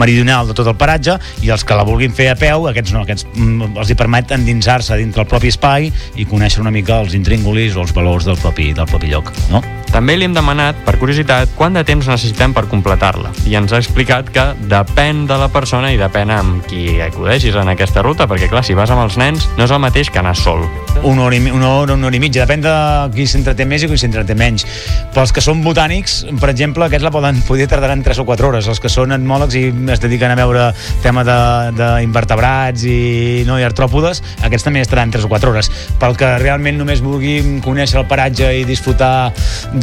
meridional 0.00 0.48
de 0.48 0.56
tot 0.56 0.70
el 0.70 0.78
paratge, 0.80 1.18
i 1.42 1.50
els 1.52 1.66
que 1.66 1.76
la 1.76 1.84
vulguin 1.84 2.14
fer 2.14 2.30
a 2.32 2.38
peu, 2.38 2.68
aquests 2.70 2.94
no, 2.94 3.02
aquests 3.04 3.26
mm, 3.34 3.74
els 3.82 3.90
hi 3.90 3.98
permet 3.98 4.32
endinsar-se 4.38 4.96
dintre 5.00 5.26
el 5.26 5.30
propi 5.30 5.52
espai 5.52 5.90
i 5.90 6.28
conèixer 6.30 6.62
una 6.62 6.72
mica 6.74 7.02
els 7.02 7.18
intríngulis 7.18 7.76
o 7.76 7.84
els 7.84 7.92
valors 7.96 8.30
del 8.30 8.38
propi, 8.40 8.72
del 8.76 8.88
propi 8.88 9.10
lloc, 9.12 9.34
no? 9.50 9.60
També 9.94 10.16
li 10.18 10.26
hem 10.26 10.32
demanat, 10.34 10.80
per 10.82 10.96
curiositat, 10.98 11.52
quant 11.54 11.76
de 11.78 11.84
temps 11.86 12.08
necessitem 12.10 12.50
per 12.50 12.64
completar-la. 12.66 13.30
I 13.46 13.52
ens 13.60 13.70
ha 13.70 13.78
explicat 13.78 14.26
que 14.34 14.42
depèn 14.66 15.20
de 15.30 15.36
la 15.38 15.46
persona 15.54 15.92
i 15.94 15.98
depèn 16.00 16.32
amb 16.34 16.64
qui 16.66 16.98
acudeixis 17.04 17.54
en 17.60 17.70
aquesta 17.70 18.02
ruta, 18.02 18.26
perquè 18.26 18.48
clar, 18.50 18.64
si 18.66 18.74
vas 18.74 18.90
amb 18.90 19.04
els 19.04 19.14
nens 19.20 19.46
no 19.54 19.68
és 19.68 19.70
el 19.70 19.78
mateix 19.78 20.10
que 20.10 20.18
anar 20.18 20.34
sol. 20.34 20.64
Una 21.06 21.28
hora, 21.28 21.38
i, 21.38 21.52
una 21.54 21.68
hora, 21.76 21.94
una 21.94 22.08
hora 22.08 22.18
i 22.18 22.22
mitja, 22.24 22.42
depèn 22.42 22.64
de 22.64 22.72
qui 23.14 23.28
s'entreté 23.30 23.68
més 23.70 23.84
i 23.84 23.90
qui 23.92 23.98
s'entreté 24.00 24.34
menys. 24.34 24.66
Pels 25.14 25.30
que 25.30 25.44
són 25.44 25.62
botànics, 25.62 26.24
per 26.42 26.50
exemple, 26.50 26.88
aquests 26.88 27.06
la 27.06 27.14
poden 27.14 27.38
poder 27.46 27.70
tardar 27.70 27.92
en 27.94 28.02
3 28.02 28.24
o 28.24 28.26
4 28.26 28.50
hores. 28.50 28.72
Els 28.74 28.82
que 28.82 28.90
són 28.90 29.14
etmòlegs 29.14 29.54
i 29.60 29.64
es 29.94 30.02
dediquen 30.02 30.34
a 30.34 30.38
veure 30.42 30.66
tema 31.06 31.22
d'invertebrats 31.22 32.82
i, 32.82 32.98
no, 33.46 33.60
i 33.62 33.68
artròpodes, 33.68 34.24
aquests 34.42 34.66
també 34.66 34.82
estaran 34.82 35.14
3 35.14 35.30
o 35.30 35.30
4 35.30 35.54
hores. 35.54 35.70
Pel 36.02 36.18
que 36.18 36.34
realment 36.42 36.82
només 36.82 37.04
vulgui 37.04 37.38
conèixer 37.62 38.02
el 38.02 38.10
paratge 38.10 38.50
i 38.58 38.66
disfrutar 38.66 39.30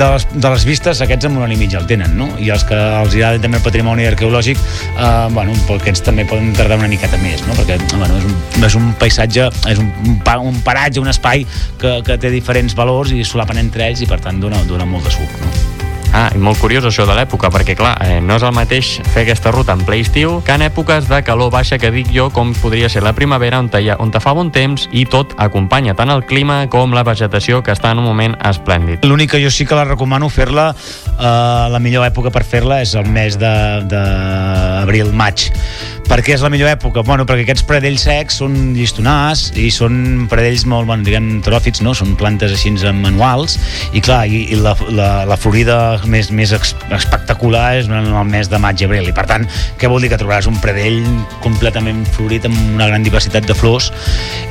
les, 0.10 0.26
de 0.34 0.52
les 0.54 0.66
vistes, 0.68 1.02
aquests 1.04 1.28
amb 1.28 1.38
una 1.38 1.46
hora 1.46 1.56
i 1.56 1.60
mitja 1.60 1.82
el 1.82 1.88
tenen, 1.90 2.16
no? 2.18 2.30
I 2.42 2.52
els 2.56 2.66
que 2.68 2.78
els 2.78 3.16
agrada 3.18 3.42
també 3.44 3.60
el 3.60 3.66
patrimoni 3.66 4.08
arqueològic, 4.10 4.62
eh, 4.96 5.12
bueno, 5.36 5.56
aquests 5.78 6.06
també 6.08 6.26
poden 6.30 6.54
tardar 6.58 6.80
una 6.82 6.90
miqueta 6.92 7.20
més, 7.22 7.44
no? 7.48 7.58
Perquè, 7.60 7.78
bueno, 7.94 8.18
és 8.18 8.28
un, 8.30 8.66
és 8.70 8.80
un 8.80 8.90
paisatge, 9.02 9.52
és 9.72 9.84
un, 9.84 9.92
un, 10.08 10.18
un 10.54 10.60
paratge, 10.66 11.04
un 11.04 11.12
espai 11.12 11.46
que, 11.82 12.00
que 12.08 12.18
té 12.18 12.34
diferents 12.34 12.76
valors 12.78 13.14
i 13.16 13.24
solapen 13.28 13.62
entre 13.62 13.90
ells 13.90 14.02
i 14.02 14.10
per 14.10 14.22
tant 14.24 14.42
dona, 14.42 14.64
dona 14.70 14.90
molt 14.90 15.08
de 15.10 15.18
suc, 15.20 15.40
no? 15.44 15.91
Ah, 16.12 16.28
i 16.36 16.40
molt 16.44 16.60
curiós 16.60 16.84
això 16.84 17.06
de 17.08 17.14
l'època, 17.16 17.48
perquè 17.54 17.72
clar, 17.80 17.94
eh, 18.04 18.20
no 18.20 18.36
és 18.36 18.44
el 18.44 18.52
mateix 18.52 19.00
fer 19.14 19.22
aquesta 19.24 19.52
ruta 19.54 19.72
en 19.78 19.86
ple 19.88 20.02
estiu 20.04 20.42
que 20.44 20.52
en 20.52 20.62
èpoques 20.66 21.08
de 21.08 21.24
calor 21.24 21.52
baixa 21.54 21.78
que 21.80 21.92
dic 21.94 22.08
jo, 22.12 22.30
com 22.36 22.52
podria 22.60 22.90
ser 22.92 23.04
la 23.06 23.14
primavera, 23.16 23.60
on, 23.64 23.70
te, 23.72 23.80
on 23.96 24.12
te 24.12 24.20
fa 24.20 24.34
bon 24.36 24.52
temps 24.52 24.90
i 24.92 25.06
tot 25.08 25.34
acompanya 25.40 25.96
tant 25.96 26.12
el 26.12 26.26
clima 26.28 26.68
com 26.72 26.92
la 26.92 27.04
vegetació 27.08 27.64
que 27.64 27.72
està 27.72 27.92
en 27.96 28.00
un 28.04 28.08
moment 28.10 28.36
esplèndid. 28.44 29.06
L'únic 29.08 29.32
que 29.32 29.40
jo 29.44 29.50
sí 29.54 29.66
que 29.66 29.76
la 29.78 29.86
recomano 29.88 30.28
fer-la, 30.30 30.76
eh, 30.76 31.68
la 31.72 31.80
millor 31.80 32.04
època 32.10 32.30
per 32.34 32.44
fer-la 32.44 32.82
és 32.84 32.92
el 33.00 33.08
mes 33.08 33.40
d'abril-maig. 33.40 35.38
Per 36.12 36.18
què 36.20 36.34
és 36.36 36.42
la 36.44 36.50
millor 36.52 36.68
època? 36.68 37.06
Bueno, 37.08 37.24
perquè 37.24 37.46
aquests 37.46 37.64
pradells 37.64 38.04
secs 38.04 38.42
són 38.42 38.56
llistonars 38.76 39.46
i 39.56 39.70
són 39.72 40.26
pradells 40.28 40.66
molt, 40.68 40.90
bueno, 40.90 41.06
diguem, 41.08 41.38
tròfits, 41.46 41.80
no? 41.86 41.94
Són 41.96 42.18
plantes 42.20 42.52
així 42.52 42.74
manuals 42.92 43.56
i 43.96 44.02
clar, 44.04 44.26
i, 44.28 44.42
i 44.52 44.58
la, 44.60 44.74
la, 44.92 45.08
la 45.24 45.38
florida 45.40 46.02
més, 46.12 46.28
més 46.36 46.52
espectacular 46.52 47.78
és 47.80 47.88
en 47.88 48.12
el 48.12 48.28
mes 48.28 48.52
de 48.52 48.60
maig 48.60 48.84
i 48.84 48.90
abril 48.90 49.08
i 49.08 49.16
per 49.16 49.24
tant, 49.32 49.48
què 49.80 49.88
vol 49.88 50.04
dir? 50.04 50.12
Que 50.12 50.20
trobaràs 50.20 50.52
un 50.52 50.60
pradell 50.60 51.00
completament 51.40 52.04
florit 52.12 52.44
amb 52.50 52.60
una 52.76 52.92
gran 52.92 53.08
diversitat 53.08 53.48
de 53.48 53.56
flors 53.56 53.88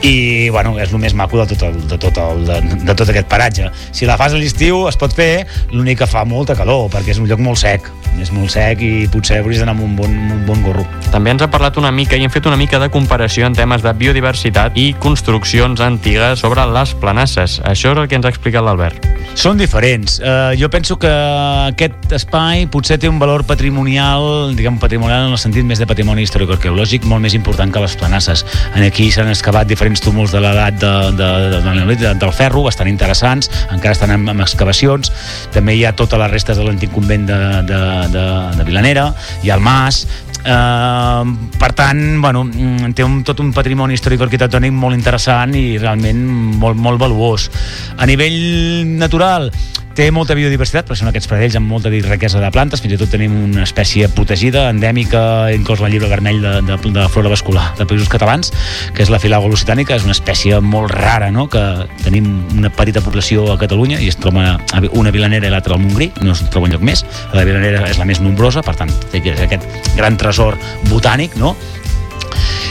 i 0.00 0.48
bueno, 0.48 0.78
és 0.80 0.96
el 0.96 1.04
més 1.04 1.12
maco 1.12 1.44
de 1.44 1.50
tot, 1.52 1.68
el, 1.68 1.76
de, 1.92 2.00
tot 2.00 2.24
el, 2.24 2.46
de, 2.48 2.60
de 2.88 2.96
tot 2.96 3.12
aquest 3.12 3.28
paratge 3.28 3.68
si 3.92 4.08
la 4.08 4.16
fas 4.16 4.32
a 4.32 4.40
l'estiu 4.40 4.86
es 4.88 4.96
pot 4.96 5.12
fer 5.12 5.44
l'únic 5.74 6.00
que 6.00 6.08
fa 6.08 6.24
molta 6.24 6.56
calor 6.56 6.88
perquè 6.88 7.12
és 7.12 7.20
un 7.20 7.28
lloc 7.28 7.44
molt 7.44 7.60
sec 7.60 7.92
és 8.18 8.32
molt 8.34 8.50
sec 8.52 8.82
i 8.82 9.06
potser 9.12 9.40
hauries 9.40 9.62
d'anar 9.62 9.76
amb 9.78 9.86
un 9.86 9.94
bon, 9.96 10.10
un 10.10 10.42
bon 10.48 10.66
gorro 10.66 10.86
també 11.10 11.32
ens 11.32 11.42
ha 11.42 11.48
parlat 11.50 11.74
una 11.80 11.90
mica 11.90 12.14
i 12.14 12.22
hem 12.22 12.30
fet 12.30 12.46
una 12.46 12.56
mica 12.56 12.78
de 12.78 12.86
comparació 12.94 13.48
en 13.48 13.54
temes 13.58 13.82
de 13.82 13.90
biodiversitat 13.98 14.76
i 14.78 14.92
construccions 15.02 15.80
antigues 15.82 16.38
sobre 16.38 16.62
les 16.70 16.92
planasses. 17.02 17.56
Això 17.66 17.90
és 17.90 17.98
el 17.98 18.06
que 18.06 18.14
ens 18.14 18.28
ha 18.28 18.30
explicat 18.30 18.62
l'Albert. 18.62 19.08
Són 19.34 19.58
diferents. 19.58 20.18
Uh, 20.22 20.52
jo 20.58 20.68
penso 20.70 20.96
que 21.02 21.10
aquest 21.10 22.14
espai 22.14 22.64
potser 22.70 22.98
té 23.02 23.10
un 23.10 23.18
valor 23.18 23.42
patrimonial, 23.46 24.54
diguem 24.54 24.78
patrimonial 24.78 25.26
en 25.26 25.34
el 25.34 25.40
sentit 25.42 25.66
més 25.66 25.82
de 25.82 25.88
patrimoni 25.90 26.22
històric-arqueològic, 26.26 27.06
molt 27.10 27.24
més 27.26 27.34
important 27.34 27.74
que 27.74 27.82
les 27.82 27.96
planasses. 27.98 28.44
En 28.74 28.86
aquí 28.86 29.08
s'han 29.10 29.30
excavat 29.30 29.66
diferents 29.70 30.02
túmuls 30.02 30.34
de 30.34 30.42
l'edat 30.42 30.78
de, 30.78 30.94
de, 31.18 31.30
de, 31.56 31.74
de, 31.90 32.14
del 32.22 32.34
ferro, 32.36 32.62
bastant 32.66 32.90
interessants, 32.90 33.50
encara 33.70 33.96
estan 33.98 34.14
en, 34.14 34.28
en 34.30 34.46
excavacions. 34.46 35.10
També 35.54 35.74
hi 35.74 35.84
ha 35.86 35.94
totes 35.98 36.22
les 36.22 36.30
restes 36.30 36.58
de 36.58 36.66
l'antic 36.66 36.94
convent 36.94 37.26
de, 37.30 37.40
de, 37.70 37.82
de, 38.08 38.26
de 38.56 38.64
Vilanera, 38.64 39.10
ha 39.12 39.54
el 39.54 39.60
mas, 39.60 40.06
Uh, 40.40 41.50
per 41.60 41.74
tant, 41.76 41.98
bueno, 42.16 42.46
mm, 42.46 42.94
té 42.96 43.04
un, 43.04 43.18
tot 43.28 43.42
un 43.44 43.50
patrimoni 43.52 43.92
històric-arquitectònic 43.92 44.72
molt 44.72 44.96
interessant 44.96 45.52
i 45.52 45.76
realment 45.76 46.22
molt, 46.62 46.80
molt 46.80 47.02
valuós. 47.02 47.50
A 48.00 48.08
nivell 48.08 48.88
natural, 48.96 49.50
té 50.00 50.06
molta 50.16 50.32
biodiversitat, 50.32 50.86
perquè 50.88 51.02
són 51.02 51.10
aquests 51.10 51.28
pradells 51.28 51.56
amb 51.58 51.68
molta 51.68 51.90
riquesa 51.92 52.40
de 52.40 52.48
plantes, 52.54 52.80
fins 52.80 52.94
i 52.94 52.98
tot 53.00 53.10
tenim 53.12 53.34
una 53.50 53.66
espècie 53.66 54.06
protegida, 54.16 54.62
endèmica, 54.72 55.20
inclòs 55.52 55.82
la 55.84 55.90
llibre 55.92 56.08
vermell 56.08 56.38
de, 56.40 56.52
de, 56.64 56.78
de 56.94 57.04
flora 57.12 57.28
vascular 57.28 57.66
de 57.76 57.84
països 57.84 58.08
catalans, 58.08 58.48
que 58.96 59.04
és 59.04 59.12
la 59.12 59.20
filago 59.20 59.50
lusitànica, 59.52 59.98
és 59.98 60.06
una 60.08 60.16
espècie 60.16 60.56
molt 60.64 60.94
rara, 60.94 61.28
no? 61.34 61.50
que 61.52 61.64
tenim 62.00 62.30
una 62.56 62.70
petita 62.72 63.02
població 63.04 63.44
a 63.52 63.58
Catalunya 63.60 64.00
i 64.00 64.08
es 64.08 64.16
troba 64.16 64.54
una 64.96 65.12
vilanera 65.12 65.50
i 65.50 65.52
l'altra 65.52 65.76
al 65.76 65.84
Montgrí, 65.84 66.08
no 66.24 66.32
es 66.32 66.40
troba 66.48 66.70
enlloc 66.70 66.86
més, 66.86 67.04
la 67.36 67.44
vilanera 67.44 67.84
és 67.90 68.00
la 68.00 68.08
més 68.08 68.24
nombrosa, 68.24 68.64
per 68.64 68.78
tant, 68.80 68.94
té 69.12 69.20
aquest 69.20 69.68
gran 70.00 70.16
tresor 70.16 70.56
botànic, 70.88 71.36
no? 71.36 71.52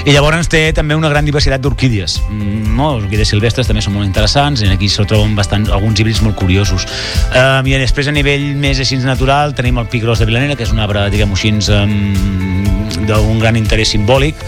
I 0.06 0.14
llavors 0.16 0.47
té 0.52 0.62
també 0.76 0.95
una 0.95 1.10
gran 1.12 1.28
diversitat 1.28 1.62
d'orquídies 1.64 2.20
mm, 2.30 2.76
no? 2.78 2.93
les 2.95 3.06
orquídies 3.06 3.34
silvestres 3.34 3.68
també 3.68 3.84
són 3.84 3.97
molt 3.97 4.08
interessants 4.08 4.64
i 4.64 4.70
aquí 4.72 4.89
s'ho 4.91 5.06
troben 5.10 5.36
bastant, 5.36 5.68
alguns 5.76 6.00
híbrids 6.00 6.22
molt 6.26 6.38
curiosos 6.39 6.88
um, 7.34 7.68
i 7.68 7.76
després 7.80 8.08
a 8.08 8.16
nivell 8.16 8.52
més 8.60 8.80
així 8.80 9.00
natural 9.04 9.56
tenim 9.58 9.80
el 9.82 9.89
pi 9.91 10.04
gros 10.04 10.22
de 10.22 10.30
Vilanera 10.30 10.56
que 10.56 10.68
és 10.68 10.76
un 10.76 10.80
arbre 10.84 11.08
diguem-ho 11.12 11.36
així 11.36 11.52
um, 11.76 12.70
d'un 13.10 13.39
gran 13.39 13.58
interès 13.58 13.93
simbòlic 13.93 14.39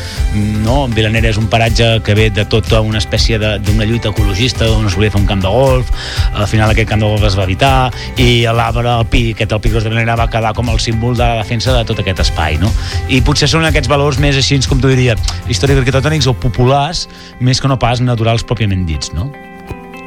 no? 0.65 0.85
Vilanera 0.91 1.31
és 1.31 1.39
un 1.39 1.47
paratge 1.51 1.87
que 2.05 2.15
ve 2.17 2.29
de 2.33 2.45
tota 2.49 2.81
una 2.85 2.99
espècie 3.01 3.39
d'una 3.39 3.87
lluita 3.87 4.11
ecologista 4.11 4.69
on 4.71 4.87
es 4.87 4.95
volia 4.97 5.11
fer 5.13 5.21
un 5.21 5.27
camp 5.29 5.43
de 5.43 5.51
golf 5.51 5.91
al 6.33 6.47
final 6.47 6.71
aquest 6.71 6.89
camp 6.89 7.03
de 7.03 7.09
golf 7.09 7.25
es 7.27 7.37
va 7.37 7.47
evitar 7.47 7.91
i 8.21 8.43
l'arbre, 8.45 8.87
el 8.91 9.07
pi, 9.11 9.23
aquest 9.35 9.55
el 9.55 9.61
pi 9.63 9.73
gros 9.73 9.85
de 9.85 9.91
Vilanera 9.91 10.17
va 10.19 10.29
quedar 10.31 10.53
com 10.57 10.69
el 10.71 10.79
símbol 10.79 11.17
de 11.17 11.25
la 11.25 11.41
defensa 11.41 11.75
de 11.75 11.83
tot 11.87 11.99
aquest 12.03 12.23
espai 12.25 12.59
no? 12.61 12.71
i 13.09 13.21
potser 13.25 13.49
són 13.51 13.65
aquests 13.67 13.91
valors 13.91 14.19
més 14.21 14.37
així 14.37 14.59
com 14.67 14.81
tu 14.83 14.91
diria 14.91 15.15
històrics 15.47 15.81
arquitectònics 15.81 16.27
o 16.29 16.35
populars 16.37 17.07
més 17.39 17.61
que 17.61 17.71
no 17.71 17.79
pas 17.81 18.03
naturals 18.03 18.45
pròpiament 18.45 18.85
dits 18.89 19.15
no? 19.15 19.29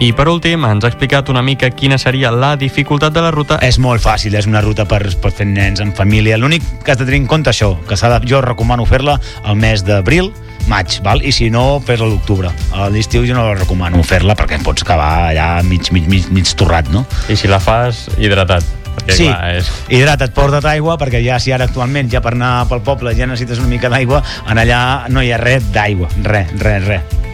I 0.03 0.09
per 0.11 0.26
últim, 0.26 0.64
ens 0.66 0.82
ha 0.82 0.89
explicat 0.91 1.28
una 1.30 1.43
mica 1.47 1.68
quina 1.70 1.97
seria 2.03 2.32
la 2.35 2.57
dificultat 2.59 3.14
de 3.14 3.22
la 3.22 3.30
ruta. 3.30 3.61
És 3.62 3.78
molt 3.78 4.03
fàcil, 4.03 4.35
és 4.35 4.49
una 4.51 4.61
ruta 4.64 4.89
per, 4.91 5.01
per 5.22 5.30
fer 5.30 5.47
nens 5.47 5.78
en 5.85 5.95
família. 5.95 6.39
L'únic 6.41 6.66
que 6.82 6.93
has 6.93 6.99
de 6.99 7.07
tenir 7.07 7.22
en 7.22 7.28
compte 7.30 7.53
això, 7.53 7.76
que 7.87 7.95
de, 7.95 8.20
jo 8.26 8.43
recomano 8.43 8.85
fer-la 8.91 9.20
al 9.45 9.57
mes 9.57 9.87
d'abril, 9.87 10.32
maig, 10.66 10.99
val? 11.07 11.22
i 11.22 11.30
si 11.30 11.49
no, 11.49 11.78
fes 11.78 12.03
a 12.03 12.11
l'octubre. 12.11 12.51
A 12.74 12.91
l'estiu 12.91 13.22
jo 13.24 13.39
no 13.39 13.47
la 13.47 13.59
recomano 13.61 14.03
fer-la 14.03 14.35
perquè 14.35 14.59
pots 14.64 14.82
acabar 14.82 15.30
allà 15.30 15.62
mig, 15.62 15.93
mig, 15.93 16.11
mig, 16.11 16.26
mig 16.35 16.57
torrat, 16.59 16.91
no? 16.91 17.07
I 17.30 17.39
si 17.39 17.49
la 17.49 17.62
fas 17.62 18.09
hidratat? 18.18 18.84
Perquè, 18.95 19.18
sí, 19.18 19.28
clar, 19.28 19.59
és... 19.59 19.70
hidrata't, 19.90 20.34
porta't 20.36 20.70
aigua, 20.70 20.97
perquè 21.01 21.22
ja 21.24 21.40
si 21.42 21.55
ara 21.55 21.68
actualment 21.68 22.11
ja 22.12 22.22
per 22.24 22.36
anar 22.36 22.55
pel 22.70 22.84
poble 22.86 23.14
ja 23.18 23.28
necessites 23.28 23.62
una 23.62 23.72
mica 23.74 23.90
d'aigua, 23.92 24.22
en 24.51 24.62
allà 24.62 24.80
no 25.11 25.24
hi 25.24 25.34
ha 25.34 25.40
res 25.42 25.70
d'aigua, 25.74 26.11
res, 26.22 26.55
res, 26.62 26.90
res. 26.90 27.34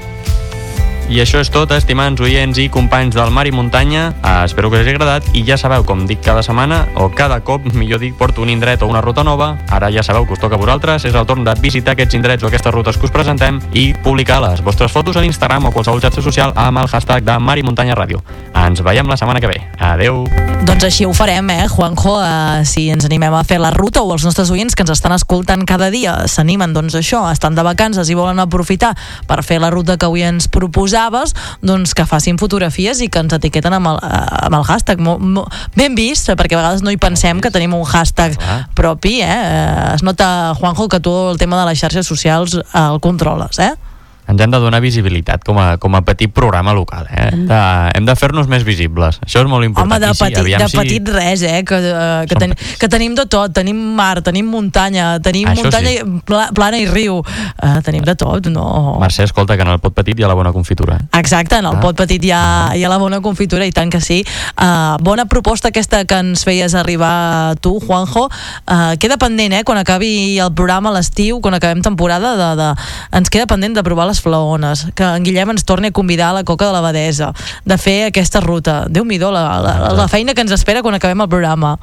I 1.11 1.19
això 1.19 1.41
és 1.43 1.49
tot, 1.51 1.73
estimants 1.75 2.21
oients 2.23 2.55
i 2.63 2.69
companys 2.71 3.17
del 3.17 3.33
Mar 3.35 3.43
i 3.49 3.51
Muntanya. 3.51 4.13
Uh, 4.23 4.45
espero 4.47 4.69
que 4.71 4.79
us 4.79 4.85
hagi 4.85 4.93
agradat 4.95 5.25
i 5.35 5.41
ja 5.43 5.57
sabeu, 5.59 5.83
com 5.83 6.05
dic 6.07 6.21
cada 6.23 6.45
setmana, 6.47 6.85
o 6.95 7.09
cada 7.11 7.41
cop, 7.43 7.65
millor 7.75 7.99
dic, 7.99 8.15
porto 8.15 8.45
un 8.45 8.53
indret 8.53 8.85
o 8.87 8.87
una 8.87 9.01
ruta 9.03 9.25
nova. 9.27 9.57
Ara 9.75 9.89
ja 9.91 10.05
sabeu 10.07 10.23
que 10.23 10.37
us 10.37 10.39
toca 10.39 10.55
a 10.55 10.61
vosaltres, 10.63 11.09
és 11.11 11.17
el 11.19 11.27
torn 11.27 11.43
de 11.43 11.57
visitar 11.59 11.97
aquests 11.97 12.15
indrets 12.15 12.47
o 12.47 12.47
aquestes 12.47 12.71
rutes 12.71 12.95
que 12.95 13.11
us 13.11 13.15
presentem 13.15 13.59
i 13.75 13.89
publicar 14.05 14.39
les 14.45 14.63
vostres 14.63 14.95
fotos 14.95 15.19
a 15.19 15.25
l'Instagram 15.25 15.67
o 15.67 15.73
qualsevol 15.75 15.99
xarxa 15.99 16.23
social 16.23 16.55
amb 16.55 16.79
el 16.79 16.87
hashtag 16.87 17.27
de 17.27 17.41
Mar 17.43 17.59
i 17.59 17.67
Muntanya 17.67 17.99
Ràdio. 17.99 18.23
Ens 18.55 18.79
veiem 18.79 19.11
la 19.11 19.19
setmana 19.19 19.43
que 19.43 19.51
ve. 19.51 19.59
Adeu! 19.83 20.29
Doncs 20.63 20.87
així 20.87 21.09
ho 21.09 21.13
farem, 21.17 21.51
eh, 21.51 21.67
Juanjo? 21.67 22.21
Uh, 22.21 22.63
si 22.69 22.87
ens 22.93 23.09
animem 23.09 23.35
a 23.35 23.43
fer 23.43 23.59
la 23.59 23.73
ruta 23.75 24.05
o 24.05 24.15
els 24.15 24.23
nostres 24.29 24.51
oients 24.55 24.77
que 24.77 24.87
ens 24.87 24.95
estan 24.95 25.17
escoltant 25.17 25.67
cada 25.67 25.91
dia 25.91 26.29
s'animen, 26.29 26.71
doncs 26.77 26.95
això, 26.95 27.25
estan 27.33 27.59
de 27.59 27.67
vacances 27.67 28.07
i 28.13 28.15
volen 28.15 28.39
aprofitar 28.39 28.95
per 29.27 29.43
fer 29.43 29.59
la 29.59 29.73
ruta 29.75 29.99
que 29.99 30.07
avui 30.07 30.23
ens 30.23 30.47
proposaves, 31.01 31.35
doncs 31.63 31.95
que 31.95 32.05
facin 32.05 32.39
fotografies 32.39 33.01
i 33.01 33.09
que 33.09 33.21
ens 33.21 33.33
etiqueten 33.33 33.73
amb 33.73 33.87
el, 33.87 33.99
eh, 34.03 34.47
amb 34.47 34.57
el 34.57 34.65
hashtag. 34.65 35.01
Mo, 35.01 35.19
mo, 35.19 35.47
ben 35.77 35.95
vist, 35.95 36.29
perquè 36.31 36.57
a 36.57 36.61
vegades 36.61 36.83
no 36.83 36.91
hi 36.91 36.99
pensem 36.99 37.41
que 37.41 37.51
tenim 37.51 37.75
un 37.75 37.85
hashtag 37.85 38.37
propi, 38.75 39.21
eh? 39.23 39.95
Es 39.95 40.03
nota, 40.03 40.55
Juanjo, 40.59 40.89
que 40.89 41.01
tu 41.01 41.13
el 41.31 41.39
tema 41.39 41.61
de 41.61 41.71
les 41.71 41.79
xarxes 41.79 42.07
socials 42.07 42.61
el 42.75 43.01
controles, 43.01 43.59
eh? 43.59 43.75
Ens 44.29 44.41
hem 44.41 44.51
de 44.51 44.59
donar 44.63 44.81
visibilitat 44.81 45.43
com 45.45 45.59
a, 45.59 45.77
com 45.79 45.95
a 45.97 46.03
petit 46.07 46.31
programa 46.33 46.73
local. 46.77 47.07
Eh? 47.11 47.31
Hem 47.33 47.47
de, 47.49 47.61
hem 47.99 48.05
de 48.07 48.15
fer-nos 48.17 48.47
més 48.51 48.63
visibles. 48.65 49.19
Això 49.25 49.41
és 49.43 49.49
molt 49.51 49.65
important. 49.67 49.91
Home, 49.91 49.99
de 50.05 50.13
sí, 50.15 50.25
petit, 50.25 50.39
aviam 50.39 50.61
de 50.63 50.69
si- 50.69 50.79
petit 50.79 51.09
res, 51.09 51.43
eh? 51.43 51.65
Que, 51.65 51.79
eh, 51.81 52.27
que, 52.31 52.37
ten, 52.37 52.55
que 52.79 52.89
tenim 52.89 53.15
de 53.19 53.27
tot. 53.27 53.53
Tenim 53.57 53.77
mar, 53.97 54.23
tenim 54.23 54.47
muntanya, 54.47 55.19
tenim 55.25 55.49
Això 55.51 55.65
muntanya 55.65 55.91
sí. 55.91 55.99
i 55.99 56.21
pla, 56.27 56.49
plana 56.55 56.79
i 56.79 56.87
riu. 56.87 57.19
Uh, 57.21 57.81
tenim 57.85 58.05
de 58.07 58.15
tot, 58.15 58.47
no? 58.53 58.99
Mercè, 59.01 59.25
escolta, 59.27 59.57
que 59.59 59.63
en 59.67 59.73
el 59.75 59.81
pot 59.83 59.95
petit 59.97 60.19
hi 60.19 60.23
ha 60.25 60.29
la 60.31 60.35
bona 60.39 60.53
confitura. 60.53 60.97
Eh? 61.01 61.19
Exacte, 61.21 61.59
en 61.59 61.67
el 61.67 61.77
Ah. 61.77 61.81
pot 61.81 61.97
petit 61.97 62.23
hi 62.25 62.31
ha, 62.31 62.43
hi 62.77 62.85
ha 62.85 62.89
la 62.93 62.99
bona 62.99 63.21
confitura 63.21 63.67
i 63.67 63.73
tant 63.73 63.91
que 63.91 64.01
sí. 64.01 64.23
Uh, 64.57 64.97
bona 65.03 65.27
proposta 65.27 65.69
aquesta 65.69 66.05
que 66.05 66.19
ens 66.23 66.45
feies 66.45 66.75
arribar 66.75 67.57
tu, 67.61 67.79
Juanjo. 67.81 68.29
Uh, 68.67 68.95
queda 69.01 69.17
pendent, 69.19 69.53
eh, 69.59 69.65
quan 69.65 69.79
acabi 69.79 70.39
el 70.39 70.53
programa 70.55 70.91
a 70.91 70.93
l'estiu, 70.99 71.41
quan 71.41 71.55
acabem 71.55 71.83
temporada, 71.83 72.37
de, 72.37 72.51
de, 72.63 72.71
ens 73.19 73.31
queda 73.31 73.47
pendent 73.51 73.75
de 73.75 73.83
provar 73.83 74.07
les 74.07 74.20
flaones, 74.21 74.87
que 74.95 75.05
en 75.05 75.25
Guillem 75.27 75.51
ens 75.55 75.65
torni 75.65 75.89
a 75.91 75.93
convidar 75.97 76.31
a 76.31 76.39
la 76.41 76.45
Coca 76.45 76.67
de 76.69 76.73
la 76.77 76.81
Badesa, 76.85 77.33
de 77.65 77.79
fer 77.79 77.99
aquesta 78.11 78.41
ruta. 78.41 78.85
Déu-m'hi-do, 78.89 79.33
la, 79.35 79.45
la, 79.65 79.75
la 79.97 80.09
feina 80.09 80.35
que 80.35 80.45
ens 80.45 80.53
espera 80.57 80.83
quan 80.83 80.95
acabem 80.99 81.21
el 81.25 81.29
programa. 81.33 81.75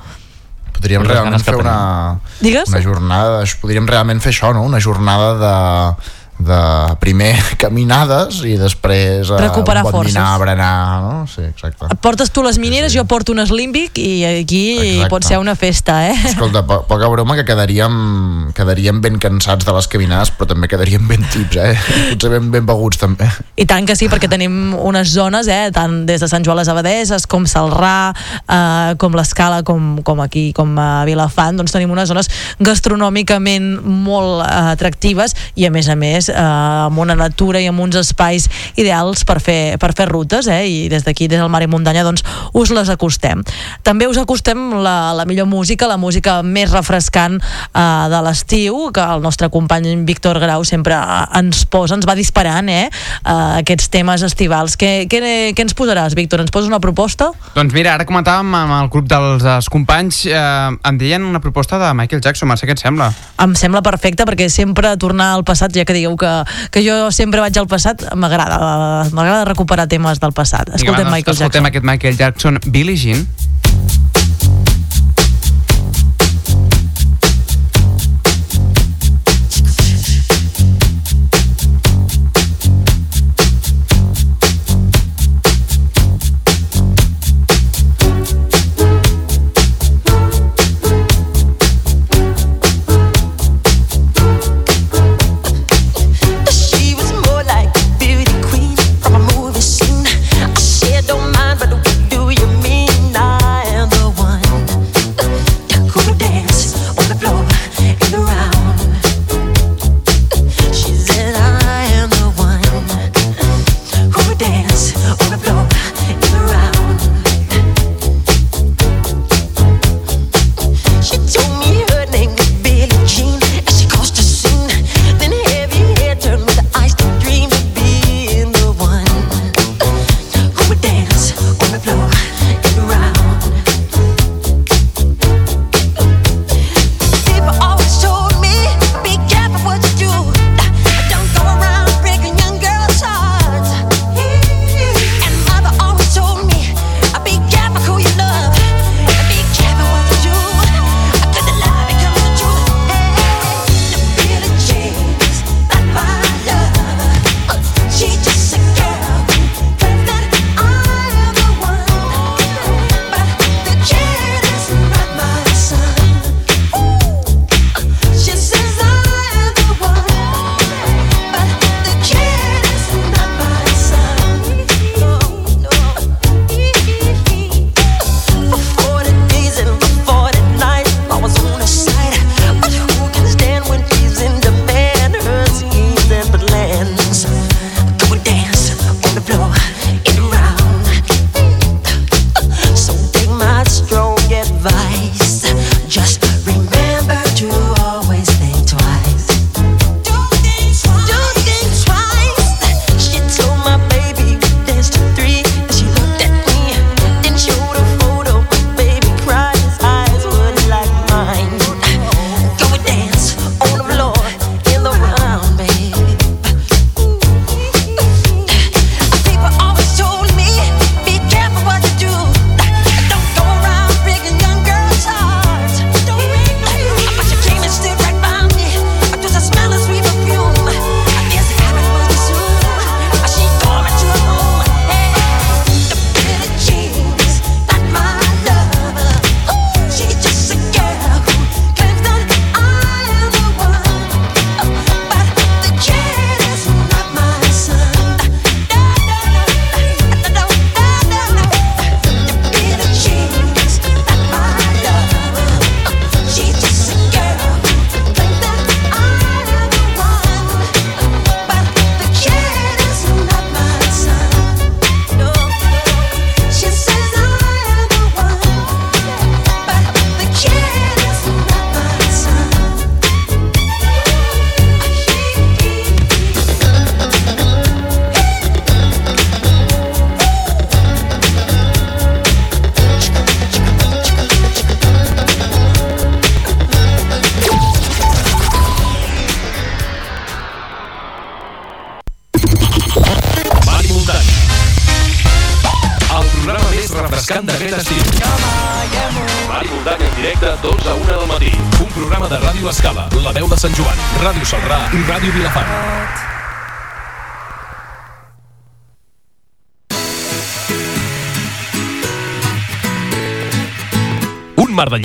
Podríem 0.77 1.01
Les 1.01 1.09
realment 1.09 1.41
fer 1.41 1.55
una, 1.57 2.19
Digues? 2.39 2.69
una 2.69 2.81
jornada, 2.85 3.41
podríem 3.61 3.87
realment 3.89 4.21
fer 4.21 4.29
això, 4.35 4.53
no? 4.53 4.61
Una 4.67 4.79
jornada 4.83 5.33
de, 5.41 5.55
de 6.37 6.95
primer 7.01 7.33
caminades 7.63 8.43
i 8.45 8.55
després 8.59 9.31
eh, 9.31 9.39
Recuperar 9.41 9.81
un 9.83 9.89
bon 9.91 9.95
forces. 9.99 10.13
dinar, 10.13 10.37
berenar, 10.39 11.01
no? 11.01 11.13
Sí, 11.27 11.41
exacte. 11.41 11.89
Portes 12.01 12.29
tu 12.31 12.43
les 12.45 12.59
mineres, 12.61 12.93
jo 12.93 13.03
porto 13.09 13.33
un 13.33 13.41
Slimbic 13.45 13.97
i 13.97 14.23
aquí 14.25 14.63
Exacte. 14.77 15.09
pot 15.09 15.25
ser 15.25 15.39
una 15.41 15.55
festa, 15.57 15.99
eh? 16.09 16.15
Escolta, 16.29 16.61
po 16.67 16.83
poca 16.87 17.07
broma 17.09 17.35
que 17.35 17.45
quedaríem, 17.45 18.51
quedaríem 18.55 19.01
ben 19.01 19.17
cansats 19.19 19.65
de 19.65 19.73
les 19.73 19.87
caminades, 19.89 20.31
però 20.31 20.47
també 20.53 20.69
quedaríem 20.69 21.07
ben 21.09 21.25
tips, 21.33 21.57
eh? 21.57 21.73
Potser 22.13 22.31
ben, 22.35 22.51
ben 22.53 22.65
beguts, 22.69 23.01
també. 23.01 23.27
I 23.57 23.65
tant 23.69 23.87
que 23.89 23.95
sí, 23.97 24.07
perquè 24.11 24.29
tenim 24.29 24.75
unes 24.77 25.09
zones, 25.13 25.49
eh, 25.49 25.71
tant 25.73 26.03
des 26.07 26.21
de 26.21 26.29
Sant 26.29 26.45
Joan 26.45 26.61
les 26.61 26.69
Abadeses, 26.71 27.25
com 27.27 27.45
Salrà, 27.49 28.13
eh, 28.45 28.93
com 29.01 29.17
l'Escala, 29.17 29.63
com, 29.67 29.97
com 30.05 30.21
aquí, 30.23 30.51
com 30.57 30.77
a 30.79 31.03
Vilafant, 31.09 31.57
doncs 31.57 31.73
tenim 31.75 31.91
unes 31.93 32.09
zones 32.09 32.29
gastronòmicament 32.61 33.81
molt 33.83 34.45
eh, 34.45 34.53
atractives 34.73 35.35
i 35.57 35.65
a 35.67 35.71
més 35.73 35.89
a 35.89 35.95
més 35.99 36.26
eh, 36.29 36.37
amb 36.37 36.99
una 36.99 37.15
natura 37.15 37.61
i 37.61 37.67
amb 37.69 37.81
uns 37.83 37.97
espais 37.99 38.47
ideals 38.75 39.23
per 39.27 39.39
fer, 39.43 39.77
per 39.81 39.93
fer 39.97 40.07
rutes, 40.09 40.47
eh, 40.51 40.63
i 40.67 40.77
des 40.91 41.05
d'aquí, 41.05 41.27
des 41.27 41.39
del 41.41 41.51
Mar 41.51 41.63
i 41.63 41.69
Muntanya, 41.71 42.05
doncs 42.07 42.25
us 42.53 42.71
les 42.75 42.89
acostem. 42.89 43.43
També 43.83 44.07
us 44.07 44.19
acostem 44.21 44.77
la, 44.83 45.13
la 45.17 45.25
millor 45.29 45.47
música, 45.47 45.87
la 45.87 45.97
música 45.97 46.41
més 46.43 46.71
refrescant 46.73 47.39
eh, 47.39 48.05
de 48.11 48.21
l'estiu, 48.25 48.89
que 48.93 49.03
el 49.03 49.23
nostre 49.23 49.49
company 49.53 49.95
Víctor 50.07 50.39
Grau 50.39 50.65
sempre 50.67 50.97
eh, 50.97 51.39
ens 51.39 51.65
posa, 51.69 51.95
ens 51.97 52.07
va 52.07 52.17
disparant, 52.17 52.69
eh, 52.69 52.87
eh, 52.87 53.35
aquests 53.61 53.91
temes 53.93 54.23
estivals. 54.27 54.77
Què, 54.79 55.07
què, 55.11 55.21
què 55.55 55.65
ens 55.65 55.75
posaràs, 55.77 56.17
Víctor? 56.17 56.43
Ens 56.43 56.53
poses 56.53 56.71
una 56.71 56.81
proposta? 56.83 57.31
Doncs 57.55 57.75
mira, 57.75 57.95
ara 57.95 58.07
comentàvem 58.07 58.55
amb 58.57 58.77
el 58.81 58.91
grup 58.93 59.07
dels, 59.09 59.45
dels 59.45 59.69
companys, 59.73 60.23
eh, 60.29 60.43
em 60.89 60.99
deien 60.99 61.25
una 61.25 61.41
proposta 61.43 61.79
de 61.81 61.93
Michael 61.97 62.23
Jackson, 62.23 62.49
Mercè, 62.49 62.67
què 62.67 62.75
et 62.77 62.83
sembla? 62.83 63.11
Em 63.43 63.55
sembla 63.57 63.83
perfecte 63.85 64.25
perquè 64.27 64.49
sempre 64.51 64.95
tornar 64.99 65.31
al 65.35 65.45
passat, 65.47 65.73
ja 65.75 65.85
que 65.87 65.95
digueu 65.95 66.16
que, 66.17 66.31
que 66.71 66.83
jo 66.85 67.11
sempre 67.15 67.41
vaig 67.43 67.57
al 67.57 67.67
passat, 67.69 68.07
m'agrada 68.15 68.57
m'agrada 69.11 69.45
recuperar 69.45 69.87
temes 69.91 70.19
del 70.23 70.33
passat. 70.33 70.73
Escoltem 70.73 71.05
Vinga, 71.05 71.11
va, 71.11 71.15
Michael 71.17 71.37
escoltem 71.37 71.63
Jackson. 71.63 71.71
aquest 71.71 71.85
Michael 71.91 72.17
Jackson, 72.17 72.59
Billie 72.67 72.97
Jean. 72.97 73.27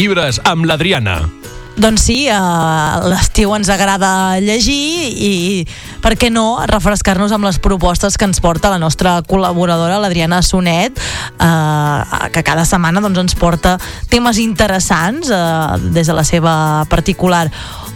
Llibres 0.03 0.40
amb 0.50 0.66
l'Adriana. 0.66 1.20
Doncs 1.78 2.03
sí, 2.05 2.16
a 2.28 2.98
l'estiu 3.07 3.53
ens 3.57 3.70
agrada 3.72 4.40
llegir 4.42 5.09
i, 5.14 5.62
per 6.05 6.16
què 6.20 6.28
no, 6.28 6.61
refrescar-nos 6.68 7.32
amb 7.32 7.46
les 7.46 7.61
propostes 7.62 8.18
que 8.18 8.26
ens 8.28 8.42
porta 8.44 8.72
la 8.72 8.80
nostra 8.82 9.14
col·laboradora, 9.24 10.00
l'Adriana 10.03 10.42
Sonet, 10.44 10.98
eh, 10.98 12.28
que 12.34 12.42
cada 12.44 12.66
setmana 12.68 13.00
doncs, 13.00 13.22
ens 13.22 13.38
porta 13.38 13.78
temes 14.12 14.42
interessants 14.42 15.30
eh, 15.32 15.40
des 15.94 16.11
de 16.11 16.18
la 16.18 16.26
seva 16.28 16.55
particular 16.92 17.46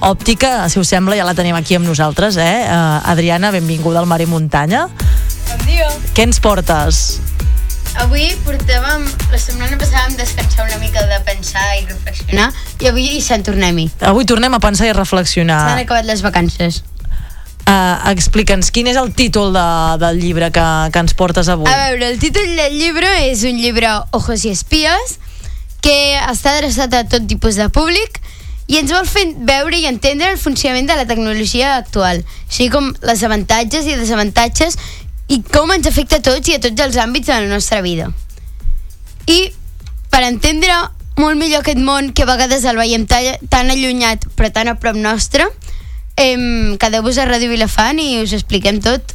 òptica. 0.01 0.71
Si 0.73 0.81
us 0.81 0.95
sembla, 0.95 1.19
ja 1.19 1.27
la 1.29 1.37
tenim 1.37 1.59
aquí 1.59 1.77
amb 1.77 1.91
nosaltres, 1.91 2.39
eh? 2.39 2.65
eh 2.65 3.13
Adriana, 3.13 3.53
benvinguda 3.53 4.01
al 4.01 4.09
Mar 4.09 4.23
i 4.23 4.31
Muntanya. 4.31 4.87
Bon 5.51 5.67
dia. 5.69 5.91
Què 6.15 6.31
ens 6.31 6.41
portes? 6.41 7.06
Avui 8.03 8.27
portàvem, 8.45 9.07
la 9.33 9.39
setmana 9.41 9.79
passada 9.81 10.05
vam 10.05 10.17
descansar 10.19 10.67
una 10.67 10.77
mica 10.83 11.05
de 11.09 11.17
pensar 11.25 11.65
i 11.79 11.87
reflexionar 11.87 12.51
i 12.83 12.91
avui 12.91 13.07
hi 13.17 13.23
se'n 13.25 13.45
tornem-hi. 13.47 13.87
Avui 14.11 14.27
tornem 14.29 14.53
a 14.53 14.61
pensar 14.61 14.91
i 14.91 14.93
reflexionar. 14.93 15.63
S'han 15.71 15.83
acabat 15.87 16.09
les 16.09 16.21
vacances. 16.25 16.83
Uh, 17.67 18.13
Explica'ns, 18.13 18.69
quin 18.71 18.87
és 18.93 18.99
el 19.01 19.09
títol 19.17 19.57
de, 19.57 19.67
del 19.99 20.21
llibre 20.23 20.53
que, 20.55 20.67
que 20.93 21.03
ens 21.03 21.17
portes 21.19 21.49
avui? 21.51 21.67
A 21.73 21.89
veure, 21.89 22.13
el 22.13 22.21
títol 22.23 22.47
del 22.59 22.77
llibre 22.79 23.09
és 23.27 23.43
un 23.49 23.57
llibre 23.59 23.91
Ojos 24.15 24.45
i 24.47 24.53
espies 24.55 25.17
que 25.83 25.97
està 26.21 26.55
adreçat 26.55 26.95
a 26.95 27.03
tot 27.09 27.27
tipus 27.27 27.59
de 27.59 27.67
públic 27.73 28.21
i 28.67 28.81
ens 28.81 28.91
vol 28.91 29.07
fer 29.07 29.25
veure 29.49 29.79
i 29.79 29.87
entendre 29.87 30.31
el 30.33 30.39
funcionament 30.39 30.89
de 30.91 30.97
la 30.99 31.07
tecnologia 31.07 31.77
actual, 31.79 32.23
així 32.49 32.67
com 32.71 32.93
les 33.07 33.23
avantatges 33.27 33.87
i 33.87 33.95
desavantatges 33.99 34.79
i 35.29 35.41
com 35.43 35.73
ens 35.75 35.87
afecta 35.91 36.21
a 36.21 36.23
tots 36.23 36.49
i 36.49 36.55
a 36.57 36.61
tots 36.63 36.83
els 36.85 36.97
àmbits 37.03 37.27
de 37.27 37.39
la 37.41 37.51
nostra 37.51 37.81
vida. 37.83 38.11
I 39.27 39.51
per 40.11 40.23
entendre 40.23 40.75
molt 41.19 41.39
millor 41.41 41.65
aquest 41.65 41.81
món 41.83 42.13
que 42.13 42.23
a 42.23 42.29
vegades 42.29 42.65
el 42.69 42.77
veiem 42.79 43.07
tan, 43.09 43.71
allunyat 43.73 44.27
però 44.37 44.53
tan 44.53 44.69
a 44.69 44.77
prop 44.79 44.97
nostre, 44.97 45.49
em, 46.17 46.77
quedeu-vos 46.79 47.19
a 47.19 47.27
Ràdio 47.29 47.51
Vilafant 47.51 47.99
i 48.01 48.21
us 48.23 48.33
expliquem 48.37 48.81
tot. 48.85 49.15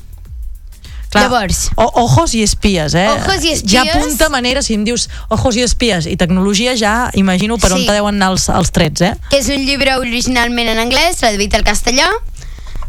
Clar, 1.12 1.26
Llavors, 1.26 1.66
o, 1.76 1.90
ojos 2.06 2.34
i 2.40 2.42
espies, 2.46 2.94
eh? 2.96 3.08
Ojos 3.12 3.44
i 3.44 3.50
espies. 3.52 3.72
Ja 3.74 3.82
apunta 3.84 4.30
manera, 4.32 4.62
si 4.64 4.78
em 4.78 4.86
dius 4.88 5.10
ojos 5.28 5.58
i 5.60 5.64
espies 5.66 6.06
i 6.08 6.16
tecnologia, 6.16 6.72
ja 6.80 7.10
imagino 7.20 7.58
per 7.58 7.72
Sí. 7.74 7.82
on 7.82 7.86
te 7.86 7.92
deuen 7.98 8.16
anar 8.16 8.32
els, 8.32 8.48
els 8.50 8.72
trets, 8.72 9.02
eh? 9.02 9.16
que 9.30 9.38
és 9.40 9.50
un 9.52 9.66
llibre 9.66 9.98
originalment 10.00 10.70
en 10.72 10.80
anglès, 10.80 11.20
traduït 11.20 11.54
al 11.54 11.66
castellà, 11.68 12.08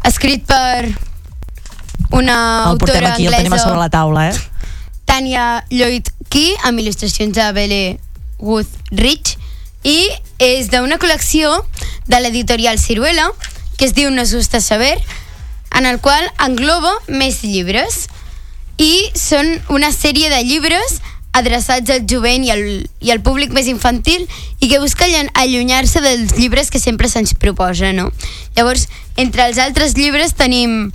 escrit 0.06 0.46
per 0.46 0.92
una 2.12 2.70
el 2.70 2.78
portem 2.78 3.02
autora 3.02 3.14
aquí, 3.14 3.26
el 3.26 3.34
tenim 3.34 3.52
a 3.52 3.58
sobre 3.58 3.80
anglesa, 3.80 3.84
la 3.84 3.90
taula, 3.90 4.28
eh? 4.30 4.36
Tanya 5.04 5.64
Lloyd 5.70 6.08
Key, 6.28 6.54
amb 6.64 6.80
il·lustracions 6.80 7.34
de 7.36 7.48
Belle 7.56 7.98
Wood 8.38 8.68
Rich, 8.92 9.36
i 9.82 10.08
és 10.38 10.70
d'una 10.70 11.00
col·lecció 11.02 11.50
de 12.06 12.20
l'editorial 12.22 12.78
Ciruela, 12.78 13.30
que 13.76 13.88
es 13.88 13.96
diu 13.96 14.10
Nos 14.10 14.34
gusta 14.34 14.60
saber, 14.60 14.96
en 15.74 15.86
el 15.86 15.98
qual 16.00 16.24
engloba 16.38 16.92
més 17.08 17.42
llibres 17.42 18.06
i 18.78 19.08
són 19.16 19.56
una 19.72 19.90
sèrie 19.92 20.28
de 20.30 20.42
llibres 20.44 21.00
adreçats 21.32 21.88
al 21.90 22.04
jovent 22.08 22.44
i 22.44 22.50
al, 22.52 22.64
i 23.00 23.12
al 23.12 23.22
públic 23.24 23.54
més 23.56 23.68
infantil 23.70 24.26
i 24.60 24.68
que 24.68 24.80
busquen 24.82 25.30
allunyar-se 25.32 26.02
dels 26.04 26.36
llibres 26.36 26.68
que 26.70 26.80
sempre 26.80 27.08
se'ns 27.08 27.32
proposa, 27.40 27.92
no? 27.96 28.10
Llavors, 28.56 28.88
entre 29.16 29.46
els 29.48 29.58
altres 29.58 29.96
llibres 29.96 30.36
tenim 30.36 30.92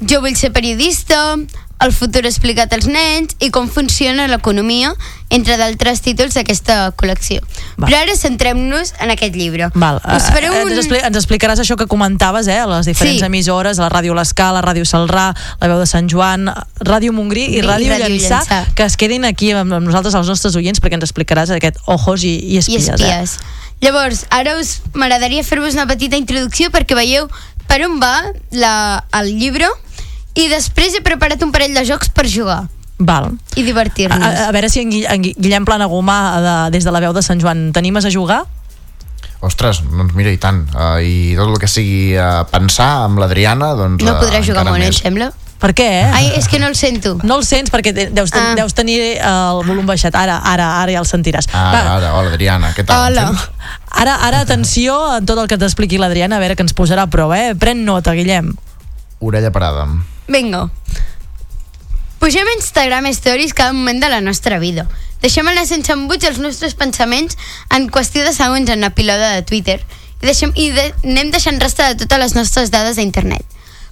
Jo 0.00 0.20
vull 0.20 0.36
ser 0.36 0.52
periodista, 0.52 1.36
El 1.78 1.92
futur 1.92 2.22
explicat 2.24 2.72
als 2.72 2.86
nens 2.88 3.34
i 3.44 3.50
com 3.52 3.66
funciona 3.68 4.24
l'economia, 4.32 4.94
entre 5.28 5.58
d'altres 5.60 6.00
títols 6.00 6.32
d'aquesta 6.32 6.94
col·lecció. 6.96 7.42
Va. 7.76 7.84
Però 7.90 7.98
ara 8.00 8.14
centrem-nos 8.16 8.94
en 9.04 9.12
aquest 9.12 9.36
llibre. 9.36 9.68
Val. 9.74 9.98
Us 10.00 10.24
eh, 10.24 10.32
faré 10.32 10.48
eh, 10.48 10.54
un... 10.62 10.70
Ens, 10.72 10.78
expli 10.80 11.02
ens 11.04 11.18
explicaràs 11.20 11.60
això 11.60 11.76
que 11.76 11.84
comentaves, 11.86 12.48
eh? 12.48 12.56
a 12.62 12.66
Les 12.70 12.88
diferents 12.88 13.20
Sí. 13.20 13.26
emissores, 13.28 13.76
a 13.78 13.82
la 13.84 13.90
Ràdio 13.92 14.16
L'Escala, 14.16 14.62
Ràdio 14.64 14.88
Salrà, 14.88 15.26
la 15.60 15.68
veu 15.68 15.76
de 15.78 15.84
Sant 15.92 16.08
Joan, 16.08 16.48
Ràdio 16.80 17.12
Montgrí 17.12 17.44
i 17.44 17.58
I 17.60 17.62
Ràdio, 17.68 17.92
Ràdio 17.92 18.08
Llançà, 18.08 18.40
Llançà. 18.40 18.72
que 18.74 18.84
es 18.88 18.96
quedin 18.96 19.28
aquí 19.28 19.52
amb, 19.52 19.76
nosaltres, 19.84 20.14
els 20.16 20.32
nostres 20.32 20.56
oients, 20.56 20.80
perquè 20.80 20.96
ens 20.96 21.04
explicaràs 21.04 21.52
aquest 21.52 21.76
ojos 21.84 22.24
i, 22.24 22.38
i 22.40 22.54
i 22.54 22.58
espies. 22.64 22.88
espies. 22.88 23.36
Llavors, 23.84 24.24
ara 24.32 24.56
us 24.56 24.78
m'agradaria 24.94 25.44
fer-vos 25.44 25.74
una 25.76 25.84
petita 25.86 26.16
introducció 26.16 26.70
perquè 26.72 26.96
veieu 26.96 27.28
per 27.68 27.82
on 27.84 28.00
va 28.00 28.30
la, 28.56 29.04
el 29.12 29.36
llibre 29.36 29.68
i 30.36 30.48
després 30.52 30.94
he 30.96 31.02
preparat 31.04 31.42
un 31.42 31.52
parell 31.54 31.74
de 31.76 31.84
jocs 31.88 32.08
per 32.12 32.26
jugar? 32.28 32.66
Val. 32.98 33.32
i 33.56 33.60
A, 33.60 33.64
divertir-nos. 33.66 34.22
a, 34.24 34.48
a 34.48 34.52
veure 34.56 34.70
si 34.72 34.80
en, 34.80 34.90
Gui- 34.92 35.04
en 35.04 35.20
Gui- 35.22 35.34
Guillem 35.36 35.64
Planagumà, 35.68 36.18
de, 36.40 36.54
des 36.78 36.84
de 36.84 36.92
la 36.94 37.00
veu 37.04 37.12
de 37.12 37.20
Sant 37.24 37.40
Joan, 37.42 37.70
t'animes 37.76 38.06
a 38.08 38.12
jugar? 38.12 38.44
Ostres, 39.44 39.82
doncs 39.84 40.14
mira, 40.16 40.32
i 40.32 40.38
tant. 40.40 40.62
Uh, 40.72 40.96
I 41.04 41.34
tot 41.36 41.50
el 41.52 41.58
que 41.60 41.68
sigui 41.68 42.14
uh, 42.16 42.46
pensar 42.48 43.04
amb 43.04 43.20
l'Adriana, 43.20 43.74
doncs... 43.76 44.00
No 44.02 44.14
eh, 44.14 44.20
podrà 44.22 44.40
jugar 44.40 44.62
encara 44.64 44.72
molt, 44.72 44.80
eh, 44.80 44.88
em 44.88 44.94
més. 44.94 45.02
sembla? 45.04 45.28
Per 45.60 45.70
què? 45.76 45.84
Eh? 45.88 46.08
Ai, 46.12 46.24
és 46.40 46.48
que 46.52 46.58
no 46.60 46.66
el 46.68 46.74
sento. 46.76 47.14
No 47.24 47.36
el 47.40 47.44
sents 47.48 47.70
perquè 47.72 47.92
deus, 47.92 48.32
ten, 48.32 48.42
Ah. 48.42 48.54
deus 48.58 48.72
tenir 48.76 48.96
el 49.20 49.60
volum 49.68 49.86
baixat. 49.88 50.16
Ara, 50.16 50.38
ara, 50.44 50.66
ara 50.82 50.92
ja 50.96 51.00
el 51.04 51.08
sentiràs. 51.08 51.48
Ara, 51.52 51.94
ara, 51.98 52.10
hola 52.16 52.32
Adriana, 52.32 52.72
què 52.76 52.84
tal? 52.84 53.06
Hola. 53.12 53.28
Em? 53.28 53.38
Ara, 54.02 54.16
ara 54.26 54.40
atenció 54.44 54.96
a 55.14 55.20
tot 55.24 55.38
el 55.40 55.48
que 55.48 55.56
t'expliqui 55.60 56.00
l'Adriana, 56.00 56.36
a 56.36 56.42
veure 56.44 56.56
que 56.56 56.64
ens 56.64 56.74
posarà 56.76 57.04
a 57.08 57.12
prova, 57.12 57.38
eh? 57.40 57.54
Pren 57.56 57.84
nota, 57.88 58.12
Guillem. 58.16 58.52
Orella 59.20 59.52
parada. 59.52 59.86
Vinga. 60.28 60.70
Pugem 62.18 62.46
a 62.48 62.56
Instagram 62.58 63.06
Stories 63.06 63.54
cada 63.54 63.72
moment 63.72 64.02
de 64.02 64.08
la 64.08 64.20
nostra 64.20 64.58
vida. 64.58 64.88
Deixem 65.22 65.46
anar 65.46 65.66
sense 65.66 65.92
embuts 65.92 66.26
els 66.26 66.40
nostres 66.42 66.74
pensaments 66.74 67.38
en 67.70 67.86
qüestió 67.88 68.24
de 68.26 68.32
segons 68.34 68.70
en 68.70 68.82
una 68.82 68.90
pilota 68.94 69.34
de 69.36 69.44
Twitter 69.46 69.78
i, 69.78 70.26
deixem, 70.26 70.52
i 70.58 70.70
de, 70.74 70.88
anem 71.04 71.30
deixant 71.30 71.60
rastre 71.62 71.92
de 71.92 72.02
totes 72.02 72.22
les 72.24 72.34
nostres 72.34 72.72
dades 72.74 72.98
a 72.98 73.06
internet. 73.06 73.44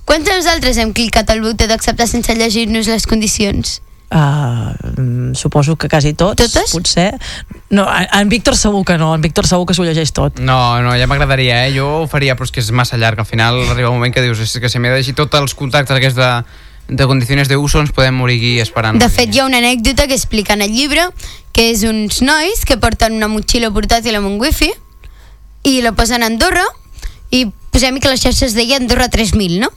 Quants 0.05 0.27
de 0.27 0.35
nosaltres 0.35 0.79
hem 0.83 0.93
clicat 0.93 1.31
al 1.31 1.41
botó 1.45 1.69
d'acceptar 1.71 2.09
sense 2.11 2.35
llegir-nos 2.35 2.91
les 2.91 3.07
condicions? 3.07 3.79
Uh, 4.15 5.35
suposo 5.35 5.75
que 5.75 5.89
quasi 5.89 6.13
tots. 6.15 6.39
Totes? 6.39 6.71
Potser. 6.71 7.19
No, 7.71 7.89
en, 7.91 8.07
en 8.15 8.29
Víctor 8.29 8.55
segur 8.55 8.85
que 8.87 8.95
no. 8.97 9.13
En 9.15 9.21
Víctor 9.21 9.49
segur 9.51 9.67
que 9.67 9.75
s'ho 9.75 9.83
llegeix 9.83 10.13
tot. 10.15 10.39
No, 10.39 10.59
no, 10.85 10.93
ja 10.95 11.09
m'agradaria, 11.11 11.65
eh? 11.67 11.73
Jo 11.75 11.89
ho 12.05 12.07
faria, 12.07 12.37
però 12.39 12.47
és 12.47 12.55
que 12.55 12.63
és 12.63 12.71
massa 12.71 13.01
llarg. 13.01 13.19
Al 13.19 13.27
final 13.27 13.59
arriba 13.73 13.91
un 13.91 13.99
moment 13.99 14.15
que 14.15 14.23
dius, 14.23 14.39
és 14.45 14.55
que 14.63 14.71
si 14.71 14.79
m'he 14.79 14.93
de 14.93 15.01
llegir 15.01 15.17
tots 15.19 15.35
els 15.41 15.57
contactes 15.59 15.97
aquests 15.99 16.21
de, 16.21 16.31
de 16.95 17.09
condicions 17.11 17.51
d'uso 17.51 17.83
ens 17.83 17.91
podem 17.97 18.15
morir 18.15 18.39
aquí 18.39 18.53
esperant. 18.63 19.01
De 19.03 19.09
fet, 19.11 19.35
hi 19.35 19.43
ha 19.43 19.49
una 19.49 19.59
anècdota 19.59 20.07
que 20.07 20.15
explica 20.15 20.55
en 20.55 20.63
el 20.63 20.71
llibre 20.71 21.09
que 21.55 21.71
és 21.73 21.83
uns 21.89 22.21
nois 22.23 22.63
que 22.67 22.79
porten 22.79 23.17
una 23.19 23.31
motxilla 23.31 23.73
portàtil 23.75 24.19
amb 24.19 24.31
un 24.31 24.39
wifi 24.43 24.71
i 25.67 25.81
la 25.83 25.95
posen 25.97 26.23
a 26.23 26.31
Andorra 26.31 26.65
i 27.35 27.47
posem 27.75 27.99
que 27.99 28.11
la 28.11 28.21
xarxa 28.21 28.47
es 28.47 28.55
deia 28.55 28.79
Andorra 28.79 29.09
3000, 29.11 29.59
no? 29.63 29.71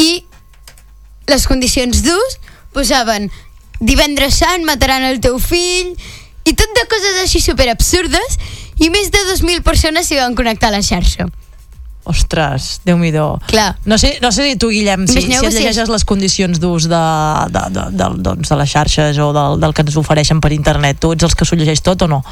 I 0.00 0.24
les 1.30 1.46
condicions 1.46 2.02
d'ús 2.02 2.38
posaven 2.74 3.28
divendres 3.80 4.38
sant 4.42 4.64
mataran 4.68 5.04
el 5.08 5.20
teu 5.24 5.38
fill 5.42 5.94
i 6.44 6.54
tot 6.54 6.72
de 6.76 6.86
coses 6.88 7.20
així 7.24 7.40
super 7.42 7.68
absurdes 7.72 8.38
i 8.80 8.88
més 8.92 9.10
de 9.12 9.20
2.000 9.28 9.64
persones 9.64 10.08
s'hi 10.08 10.20
van 10.20 10.36
connectar 10.36 10.70
a 10.70 10.78
la 10.78 10.84
xarxa. 10.84 11.28
Ostres, 12.08 12.80
déu 12.84 12.96
nhi. 12.98 13.10
No 13.84 13.98
sé, 14.00 14.14
no 14.22 14.30
sé 14.32 14.54
tu, 14.56 14.70
Guillem, 14.72 15.04
si, 15.06 15.20
si 15.20 15.34
et 15.36 15.44
llegeixes 15.52 15.90
les 15.92 16.04
condicions 16.08 16.58
d'ús 16.58 16.88
de, 16.88 17.02
de, 17.52 17.64
de, 17.76 17.84
de, 17.92 18.08
doncs, 18.24 18.48
de 18.48 18.56
les 18.56 18.72
xarxes 18.72 19.20
o 19.20 19.30
del, 19.36 19.60
del 19.60 19.76
que 19.76 19.84
ens 19.84 19.98
ofereixen 20.00 20.40
per 20.40 20.52
internet. 20.56 20.98
Tu 21.02 21.12
ets 21.14 21.28
els 21.28 21.36
que 21.36 21.46
s'ho 21.46 21.58
llegeix 21.60 21.84
tot 21.84 22.06
o 22.06 22.08
no? 22.10 22.22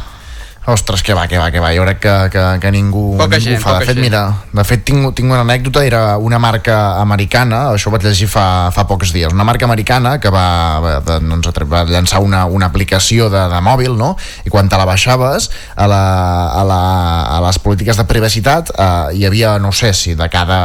Ostres, 0.68 1.02
que 1.02 1.14
va, 1.16 1.26
que 1.26 1.38
va, 1.40 1.48
que 1.50 1.60
va. 1.64 1.70
Jo 1.72 1.84
crec 1.86 2.00
que, 2.02 2.14
que, 2.34 2.42
que 2.60 2.70
ningú, 2.74 3.16
Poca 3.16 3.38
ningú 3.38 3.54
gent, 3.54 3.62
fa. 3.62 3.78
De 3.78 3.86
fet, 3.88 3.96
gent. 3.96 4.04
mira, 4.04 4.20
de 4.52 4.64
fet 4.68 4.84
tinc, 4.84 5.06
tinc 5.16 5.32
una 5.32 5.40
anècdota, 5.40 5.80
era 5.86 6.02
una 6.20 6.36
marca 6.38 7.00
americana, 7.00 7.62
això 7.72 7.88
ho 7.88 7.94
vaig 7.94 8.04
llegir 8.04 8.28
fa, 8.28 8.68
fa 8.74 8.84
pocs 8.90 9.14
dies, 9.16 9.32
una 9.32 9.46
marca 9.48 9.64
americana 9.64 10.18
que 10.20 10.28
va, 10.34 10.44
va, 10.84 10.92
doncs, 11.24 11.48
va 11.72 11.86
llançar 11.88 12.20
una, 12.20 12.44
una 12.44 12.68
aplicació 12.68 13.30
de, 13.32 13.46
de 13.48 13.62
mòbil, 13.64 13.96
no? 13.96 14.12
I 14.44 14.52
quan 14.52 14.68
te 14.68 14.76
la 14.76 14.84
baixaves, 14.88 15.48
a, 15.74 15.88
la, 15.88 16.02
a, 16.52 16.64
la, 16.68 16.82
a 17.38 17.40
les 17.48 17.62
polítiques 17.64 17.96
de 17.96 18.04
privacitat 18.10 18.74
eh, 18.76 18.90
hi 19.16 19.24
havia, 19.24 19.56
no 19.62 19.72
sé 19.72 19.94
si 19.96 20.18
de 20.18 20.28
cada 20.28 20.60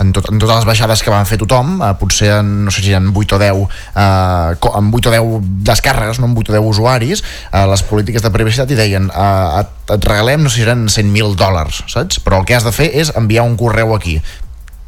en, 0.00 0.12
tot, 0.16 0.30
en 0.32 0.40
totes 0.40 0.60
les 0.60 0.68
baixades 0.68 1.02
que 1.04 1.12
van 1.12 1.28
fer 1.28 1.38
tothom, 1.40 1.78
eh, 1.84 1.92
potser 2.00 2.32
en, 2.38 2.52
no 2.66 2.74
sé 2.74 2.84
si 2.84 2.94
en 2.96 3.10
8 3.14 3.36
o 3.36 3.40
10 3.42 3.60
eh, 3.60 4.70
en 4.80 4.92
8 5.00 5.12
o 5.12 5.14
10 5.14 5.48
descàrregues, 5.70 6.20
no 6.20 6.30
en 6.30 6.36
8 6.36 6.52
o 6.52 6.58
10 6.58 6.70
usuaris, 6.72 7.24
eh, 7.52 7.66
les 7.70 7.84
polítiques 7.86 8.24
de 8.24 8.32
privacitat 8.34 8.72
i 8.72 8.78
deien 8.78 9.10
eh, 9.10 9.62
et, 9.62 9.74
et 9.96 10.08
regalem, 10.10 10.44
no 10.44 10.52
sé 10.52 10.62
si 10.62 10.68
eren 10.68 10.86
100.000 10.88 11.36
dòlars, 11.40 11.84
saps? 11.92 12.22
Però 12.24 12.40
el 12.40 12.48
que 12.48 12.56
has 12.56 12.66
de 12.66 12.74
fer 12.74 12.90
és 13.02 13.12
enviar 13.18 13.46
un 13.48 13.58
correu 13.60 13.94
aquí. 13.96 14.18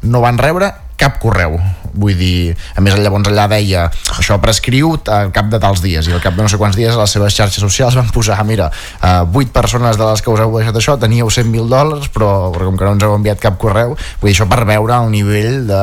No 0.03 0.23
van 0.23 0.41
rebre 0.41 0.73
cap 1.03 1.19
correu 1.21 1.59
vull 1.93 2.15
dir, 2.17 2.55
a 2.73 2.81
més 2.81 2.95
llavors 2.97 3.27
allà 3.29 3.43
deia 3.51 3.83
això 4.17 4.39
prescriu 4.41 4.95
al 5.13 5.27
cap 5.35 5.45
de 5.51 5.59
tals 5.61 5.77
dies 5.83 6.07
i 6.09 6.13
al 6.15 6.23
cap 6.23 6.33
de 6.33 6.41
no 6.41 6.49
sé 6.49 6.57
quants 6.57 6.73
dies 6.79 6.95
a 6.95 7.03
les 7.03 7.11
seves 7.13 7.35
xarxes 7.37 7.61
socials 7.61 7.93
van 7.99 8.07
posar, 8.09 8.39
mira, 8.49 8.71
eh, 8.97 9.21
8 9.29 9.51
persones 9.53 9.99
de 9.99 10.07
les 10.07 10.23
que 10.25 10.31
us 10.33 10.41
heu 10.41 10.55
deixat 10.57 10.79
això, 10.79 10.95
teníeu 10.97 11.29
100.000 11.29 11.67
dòlars 11.69 12.07
però, 12.15 12.31
com 12.55 12.79
que 12.79 12.87
no 12.87 12.95
ens 12.95 13.05
heu 13.05 13.13
enviat 13.13 13.37
cap 13.43 13.59
correu 13.61 13.93
vull 13.93 14.31
dir, 14.31 14.33
això 14.33 14.47
per 14.49 14.63
veure 14.65 14.97
el 15.03 15.11
nivell 15.13 15.67
de 15.69 15.81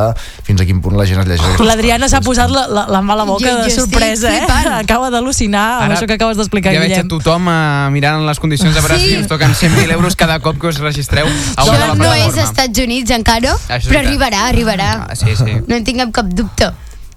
fins 0.49 0.65
a 0.65 0.67
quin 0.67 0.81
punt 0.83 0.99
la 0.99 1.07
gent 1.07 1.23
es 1.23 1.29
llegeix 1.31 1.63
L'Adriana 1.63 2.09
s'ha 2.11 2.21
posat 2.27 2.51
la, 2.51 2.67
la, 2.67 2.85
la 2.91 3.05
mala 3.07 3.29
boca 3.31 3.47
Jo- 3.47 3.63
de 3.63 3.71
jo 3.71 3.77
sorpresa, 3.85 4.35
eh? 4.35 4.43
Acaba 4.83 5.13
d'al·lucinar 5.15 5.63
amb 5.77 5.87
Ara 5.93 6.01
això 6.01 6.11
que 6.11 6.19
acabes 6.19 6.41
d'explicar, 6.43 6.75
Ja 6.75 6.83
veig 6.83 6.97
a 6.99 7.07
tothom 7.07 7.47
uh, 7.47 7.87
mirant 7.95 8.27
les 8.27 8.43
condicions 8.43 8.75
a 8.75 8.83
veure 8.83 8.99
Sí. 8.99 9.13
si 9.15 9.23
us 9.23 9.31
toquen 9.31 9.55
100.000 9.55 9.95
euros 9.95 10.17
cada 10.19 10.41
cop 10.43 10.59
que 10.59 10.73
us 10.75 10.83
registreu 10.83 11.31
a 11.31 11.63
Això 11.63 11.71
una 11.71 11.87
nova 11.95 12.03
no 12.03 12.13
és. 12.19 12.35
Estats 12.49 12.83
Units 12.83 13.15
encara, 13.15 13.55
Això 13.69 13.93
però 13.95 14.03
arribarà, 14.03 14.43
arribarà. 14.51 14.91
Ah, 15.11 15.17
sí, 15.17 15.35
sí. 15.35 15.59
No 15.67 15.75
en 15.75 15.85
tinguem 15.85 16.13
cap 16.15 16.27
dubte. 16.27 16.71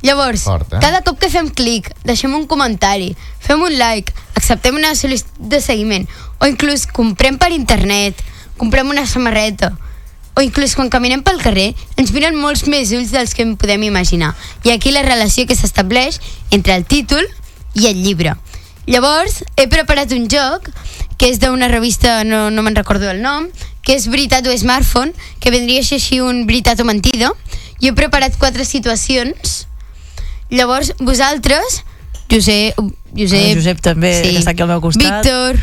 Llavors, 0.04 0.44
Fort, 0.44 0.74
eh? 0.74 0.80
cada 0.82 1.04
cop 1.06 1.20
que 1.22 1.30
fem 1.32 1.48
clic, 1.48 1.94
deixem 2.04 2.34
un 2.36 2.48
comentari, 2.50 3.14
fem 3.40 3.62
un 3.64 3.78
like, 3.78 4.12
acceptem 4.36 4.76
una 4.76 4.92
sol·licitud 5.00 5.46
de 5.54 5.62
seguiment, 5.64 6.10
o 6.42 6.50
inclús 6.50 6.84
comprem 6.90 7.38
per 7.40 7.54
internet, 7.56 8.20
comprem 8.60 8.90
una 8.92 9.06
samarreta, 9.08 9.72
o 10.36 10.42
inclús 10.42 10.74
quan 10.76 10.90
caminem 10.90 11.22
pel 11.24 11.40
carrer 11.40 11.70
ens 12.02 12.12
miren 12.12 12.36
molts 12.36 12.66
més 12.68 12.92
ulls 12.98 13.14
dels 13.14 13.38
que 13.38 13.46
en 13.46 13.54
podem 13.62 13.86
imaginar. 13.86 14.34
I 14.66 14.74
aquí 14.74 14.92
la 14.92 15.06
relació 15.06 15.46
que 15.48 15.56
s'estableix 15.56 16.20
entre 16.52 16.76
el 16.76 16.84
títol 16.90 17.24
i 17.78 17.88
el 17.88 18.02
llibre. 18.04 18.34
Llavors, 18.90 19.44
he 19.56 19.70
preparat 19.72 20.12
un 20.12 20.26
joc 20.28 20.68
que 21.16 21.30
és 21.30 21.40
d'una 21.40 21.70
revista, 21.72 22.24
no, 22.28 22.50
no 22.52 22.66
me'n 22.66 22.76
recordo 22.76 23.08
el 23.08 23.22
nom, 23.24 23.48
que 23.84 23.96
és 23.96 24.10
Veritat 24.12 24.48
o 24.48 24.58
Smartphone, 24.58 25.14
que 25.40 25.54
vendria 25.54 25.84
a 25.84 25.88
ser 25.88 26.02
així 26.02 26.20
un 26.20 26.44
Veritat 26.50 26.82
o 26.84 26.88
Mentida. 26.88 27.30
I 27.84 27.92
he 27.92 27.96
preparat 27.98 28.38
quatre 28.40 28.64
situacions. 28.64 29.66
Llavors, 30.54 30.94
vosaltres, 31.04 31.82
Josep, 32.32 32.78
Josep, 33.18 33.52
Ah, 33.52 33.54
Josep 33.60 33.80
també, 33.84 34.12
que 34.24 34.40
està 34.40 34.54
aquí 34.54 34.64
al 34.64 34.70
meu 34.72 34.82
costat. 34.82 35.04
Víctor, 35.26 35.60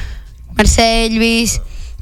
Mercè, 0.59 1.09
Lluís, 1.11 1.57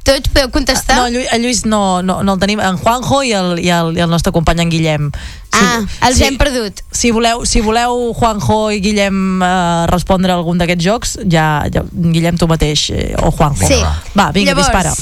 tots 0.04 0.30
podeu 0.32 0.48
contestar? 0.50 0.96
No, 0.98 1.06
Lluís, 1.12 1.28
Lluís 1.38 1.60
no, 1.68 2.00
no, 2.02 2.22
no 2.26 2.34
el 2.34 2.40
tenim, 2.42 2.60
en 2.64 2.78
Juanjo 2.80 3.20
i 3.22 3.32
el, 3.36 3.58
i 3.62 3.68
el, 3.70 3.92
i 3.96 4.02
el 4.02 4.10
nostre 4.10 4.32
company 4.34 4.64
en 4.64 4.72
Guillem. 4.72 5.10
Ah, 5.52 5.82
els 6.08 6.20
hem 6.24 6.36
perdut. 6.40 6.82
Si 6.92 7.12
voleu, 7.14 7.44
si 7.48 7.62
voleu 7.64 8.10
Juanjo 8.18 8.58
i 8.74 8.80
Guillem 8.84 9.42
eh, 9.44 9.86
respondre 9.92 10.32
a 10.32 10.40
algun 10.40 10.58
d'aquests 10.60 10.84
jocs, 10.84 11.14
ja, 11.30 11.46
ja 11.72 11.84
Guillem 11.92 12.40
tu 12.40 12.48
mateix, 12.50 12.88
eh, 12.90 13.12
o 13.22 13.30
Juanjo. 13.30 13.68
Sí. 13.68 13.78
Va, 14.16 14.30
vinga, 14.34 14.56
Llavors, 14.56 14.72
dispara. 14.72 14.96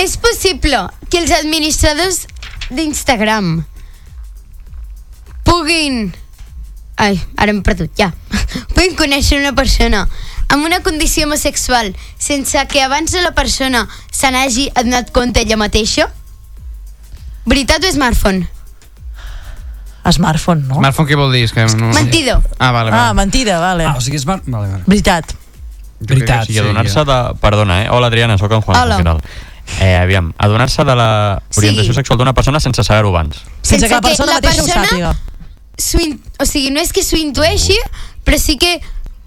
És 0.00 0.14
possible 0.16 0.86
que 1.10 1.18
els 1.20 1.32
administradors 1.34 2.22
d'Instagram 2.70 3.64
puguin... 5.44 6.12
Ai, 7.00 7.16
ara 7.40 7.52
m'he 7.56 7.62
perdut, 7.64 7.90
ja. 7.98 8.10
puguin 8.74 8.96
conèixer 8.98 9.38
una 9.40 9.54
persona 9.56 10.04
amb 10.50 10.66
una 10.66 10.80
condició 10.82 11.26
homosexual 11.28 11.92
sense 12.18 12.58
que 12.68 12.82
abans 12.82 13.12
de 13.14 13.22
la 13.22 13.30
persona 13.32 13.84
se 14.10 14.30
n'hagi 14.34 14.68
adonat 14.74 15.12
compte 15.14 15.40
ella 15.44 15.56
mateixa? 15.60 16.08
Veritat 17.46 17.84
o 17.86 17.92
smartphone? 17.92 18.48
Smartphone, 20.10 20.64
no? 20.66 20.80
Smartphone 20.80 21.06
què 21.06 21.16
vol 21.18 21.30
dir? 21.32 21.44
És 21.46 21.52
que 21.54 21.62
no... 21.78 21.92
Mentido. 21.94 22.40
Ah, 22.58 22.72
vale, 22.74 22.90
Ah, 22.90 23.10
vale. 23.12 23.14
mentida, 23.20 23.60
vale. 23.62 23.84
Ah, 23.86 23.94
o 23.96 24.00
sigui, 24.02 24.18
smart... 24.18 24.42
Vale, 24.48 24.66
vale. 24.72 24.82
Veritat. 24.88 25.34
Veritat, 26.00 26.46
Sí, 26.48 26.56
adonar-se 26.58 27.04
de... 27.06 27.18
Perdona, 27.40 27.82
eh? 27.84 27.88
Hola, 27.92 28.08
Adriana, 28.08 28.38
sóc 28.40 28.50
en 28.56 28.62
Juan. 28.64 28.80
Hola. 28.80 29.18
Eh, 29.80 29.96
aviam, 29.96 30.32
adonar-se 30.36 30.84
de 30.84 30.94
la 30.96 31.42
orientació 31.56 31.92
Sí. 31.92 31.98
sexual 32.00 32.18
d'una 32.18 32.32
persona 32.34 32.60
sense 32.60 32.82
saber-ho 32.84 33.08
abans. 33.08 33.42
Sense 33.62 33.86
que 33.86 33.94
la 33.94 34.00
persona 34.00 34.32
mateixa 34.34 34.62
ho 34.62 34.66
sàpiga. 34.66 35.14
in- 36.00 36.20
o 36.38 36.44
sigui, 36.44 36.70
no 36.70 36.80
és 36.80 36.92
que 36.92 37.02
s'ho 37.02 37.16
intueixi, 37.16 37.76
però 38.24 38.38
sí 38.38 38.58
que 38.58 38.80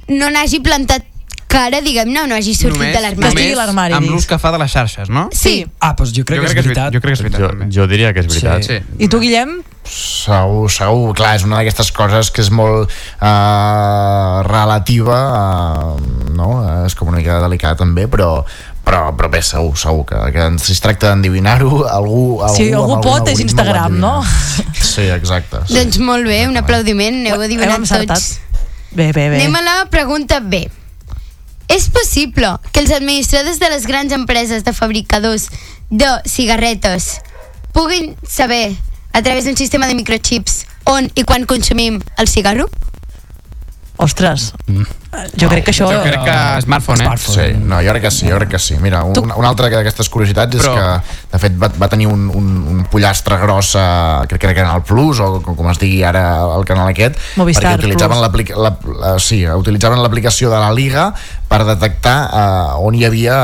no 0.09 0.29
n'hagi 0.29 0.59
plantat 0.59 1.03
cara, 1.47 1.81
diguem-ne, 1.81 2.21
o 2.23 2.27
no 2.27 2.35
hagi 2.35 2.55
sortit 2.55 2.93
de 2.93 2.99
l'armari. 2.99 3.93
només 3.93 3.97
amb 3.97 4.09
l'ús 4.09 4.25
que 4.25 4.39
fa 4.39 4.51
de 4.51 4.57
les 4.57 4.71
xarxes, 4.71 5.09
no? 5.09 5.29
Sí. 5.31 5.65
Ah, 5.79 5.93
doncs 5.93 6.11
jo 6.11 6.23
crec, 6.25 6.39
Jo 6.41 6.47
que, 6.47 6.53
crec 6.53 6.55
que 6.55 6.59
és 6.59 6.65
és 6.65 6.65
veritat. 6.65 6.93
Jo 6.93 6.99
crec 6.99 7.13
que 7.13 7.13
és 7.13 7.21
veritat, 7.21 7.41
Jo, 7.41 7.47
també. 7.49 7.67
jo 7.71 7.87
diria 7.87 8.13
que 8.13 8.19
és 8.21 8.27
veritat. 8.27 8.63
Sí. 8.63 8.79
I 9.03 9.07
tu, 9.07 9.19
Guillem? 9.19 9.61
Segur, 9.85 10.71
segur, 10.71 11.13
clar, 11.13 11.35
és 11.35 11.43
una 11.43 11.57
d'aquestes 11.57 11.91
coses 11.91 12.31
que 12.31 12.41
és 12.41 12.49
molt 12.49 12.89
uh, 13.21 14.41
relativa, 14.47 15.19
uh, 15.93 16.33
no? 16.33 16.85
És 16.87 16.95
com 16.95 17.09
una 17.09 17.17
mica 17.21 17.39
delicat 17.43 17.77
també, 17.77 18.07
però, 18.07 18.43
però, 18.83 19.13
però 19.15 19.29
bé, 19.31 19.41
segur, 19.45 19.77
segur 19.79 20.05
que, 20.09 20.19
que 20.35 20.47
si 20.59 20.73
es 20.75 20.81
tracta 20.83 21.09
d'endivinar-ho, 21.13 21.85
algú, 21.87 22.41
algú, 22.43 22.55
Si 22.55 22.69
algú 22.75 22.99
pot, 23.03 23.27
és 23.31 23.39
Instagram, 23.43 23.97
no? 23.99 24.17
Sí, 24.93 25.07
exacte. 25.09 25.63
Sí. 25.67 25.77
Doncs 25.77 25.99
molt 26.03 26.27
bé, 26.27 26.43
un 26.49 26.59
aplaudiment, 26.59 27.23
adivinant 27.33 27.79
encertat. 27.79 28.19
tots. 28.19 28.39
Bé, 28.93 29.11
bé, 29.15 29.29
bé. 29.31 29.39
Anem 29.39 29.55
a 29.57 29.63
la 29.65 29.77
pregunta 29.89 30.39
B. 30.39 30.67
És 31.71 31.87
possible 31.89 32.49
que 32.71 32.83
els 32.83 32.91
administradors 32.91 33.57
de 33.61 33.69
les 33.71 33.87
grans 33.89 34.11
empreses 34.13 34.65
de 34.67 34.73
fabricadors 34.75 35.47
de 35.89 36.09
cigarretes 36.29 37.21
puguin 37.73 38.13
saber, 38.27 38.75
a 39.13 39.21
través 39.23 39.45
d'un 39.45 39.57
sistema 39.57 39.87
de 39.87 39.95
microchips, 39.95 40.65
on 40.85 41.09
i 41.15 41.23
quan 41.23 41.47
consumim 41.49 42.01
el 42.17 42.27
cigarro? 42.27 42.67
Ostres, 44.03 44.51
jo 45.39 45.47
crec 45.51 45.63
que 45.67 45.71
això... 45.71 45.87
Jo 45.91 46.01
crec 46.03 46.23
que 46.25 46.35
smartphone, 46.65 47.05
eh? 47.05 47.17
Sí, 47.21 47.45
no, 47.61 47.79
jo 47.85 47.93
crec 47.93 48.03
que 48.07 48.11
sí, 48.11 48.27
jo 48.29 48.37
crec 48.41 48.49
que 48.55 48.59
sí. 48.59 48.75
Mira, 48.81 49.03
un, 49.07 49.13
Tu- 49.15 49.23
una 49.23 49.49
altra 49.51 49.69
d'aquestes 49.71 50.09
curiositats 50.13 50.57
és 50.57 50.63
Però- 50.65 50.73
que, 50.75 51.19
de 51.33 51.41
fet, 51.43 51.55
va, 51.61 51.69
va 51.81 51.89
tenir 51.91 52.07
un, 52.11 52.25
un, 52.33 52.49
un 52.73 52.83
pollastre 52.91 53.37
gros, 53.41 53.75
a, 53.79 54.23
crec 54.27 54.41
que 54.41 54.49
era 54.51 54.57
Canal 54.63 54.83
Plus, 54.87 55.21
o 55.23 55.39
com, 55.45 55.55
com 55.59 55.69
es 55.71 55.79
digui 55.81 56.01
ara 56.07 56.25
el 56.57 56.65
canal 56.69 56.89
aquest, 56.91 57.19
Movistar 57.37 57.75
perquè 57.75 57.85
utilitzaven 57.85 58.19
la, 58.21 58.73
la, 59.03 59.13
sí, 59.21 59.43
utilitzaven 59.47 60.01
l'aplicació 60.03 60.49
de 60.53 60.59
la 60.59 60.73
Liga 60.73 61.11
per 61.53 61.61
detectar 61.67 62.17
uh, 62.33 62.81
on 62.81 62.95
hi 62.97 63.03
havia 63.05 63.35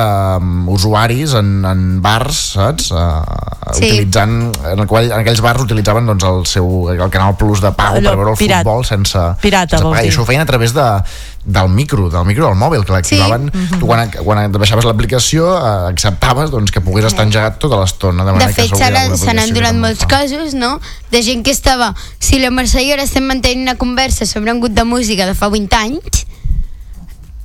um, 0.41 0.63
usuaris 0.73 1.35
en, 1.37 1.59
en 1.69 1.83
bars, 2.01 2.39
saps? 2.57 2.91
Uh, 2.91 3.21
Sí. 3.69 3.85
utilitzant, 3.85 4.31
en, 4.65 4.79
el 4.81 4.87
qual, 4.89 5.11
en 5.11 5.19
aquells 5.21 5.43
bars 5.45 5.61
utilitzaven 5.61 6.07
doncs, 6.09 6.23
el 6.25 6.39
seu 6.49 6.87
el 6.89 7.03
Canal 7.13 7.35
Plus 7.37 7.59
de 7.61 7.69
pago 7.77 7.99
Allò, 7.99 8.09
per 8.15 8.17
veure 8.17 8.31
el 8.33 8.39
pirat. 8.39 8.63
futbol 8.65 8.81
sense, 8.87 9.21
Pirata, 9.43 9.75
sense 9.77 9.83
vols 9.85 9.93
pagar. 9.93 10.01
I 10.01 10.07
dir. 10.07 10.13
això 10.15 10.23
ho 10.23 10.25
feien 10.25 10.41
a 10.41 10.47
través 10.49 10.73
de, 10.75 10.85
del 11.45 11.69
micro, 11.69 12.09
del 12.11 12.25
micro 12.27 12.47
del 12.49 12.57
mòbil, 12.59 12.85
que 12.85 12.95
l'activaven. 12.95 13.49
Sí. 13.53 13.79
Tu 13.79 13.89
quan, 13.89 14.09
quan 14.25 14.57
baixaves 14.57 14.87
l'aplicació 14.89 15.51
eh, 15.55 15.91
acceptaves 15.93 16.51
doncs, 16.53 16.73
que 16.75 16.83
pogués 16.85 17.07
estar 17.09 17.27
engegat 17.27 17.59
tota 17.61 17.79
l'estona. 17.81 18.25
De, 18.25 18.31
De 18.31 18.37
manera 18.37 18.53
que 18.53 18.67
fet, 18.67 18.87
alguna 18.89 19.21
se 19.21 19.35
n'han 19.37 19.53
donat 19.55 19.77
molts 19.79 20.05
fa. 20.05 20.13
casos, 20.19 20.57
no?, 20.57 20.77
de 21.13 21.23
gent 21.25 21.45
que 21.45 21.55
estava... 21.55 21.93
Si 22.19 22.41
la 22.41 22.51
Mercè 22.53 22.83
i 22.85 22.91
ara 22.93 23.05
estem 23.07 23.25
mantenint 23.25 23.63
una 23.65 23.77
conversa 23.79 24.27
sobre 24.29 24.53
un 24.53 24.59
grup 24.61 24.75
de 24.77 24.85
música 24.85 25.25
de 25.25 25.33
fa 25.37 25.49
20 25.49 25.79
anys, 25.79 26.25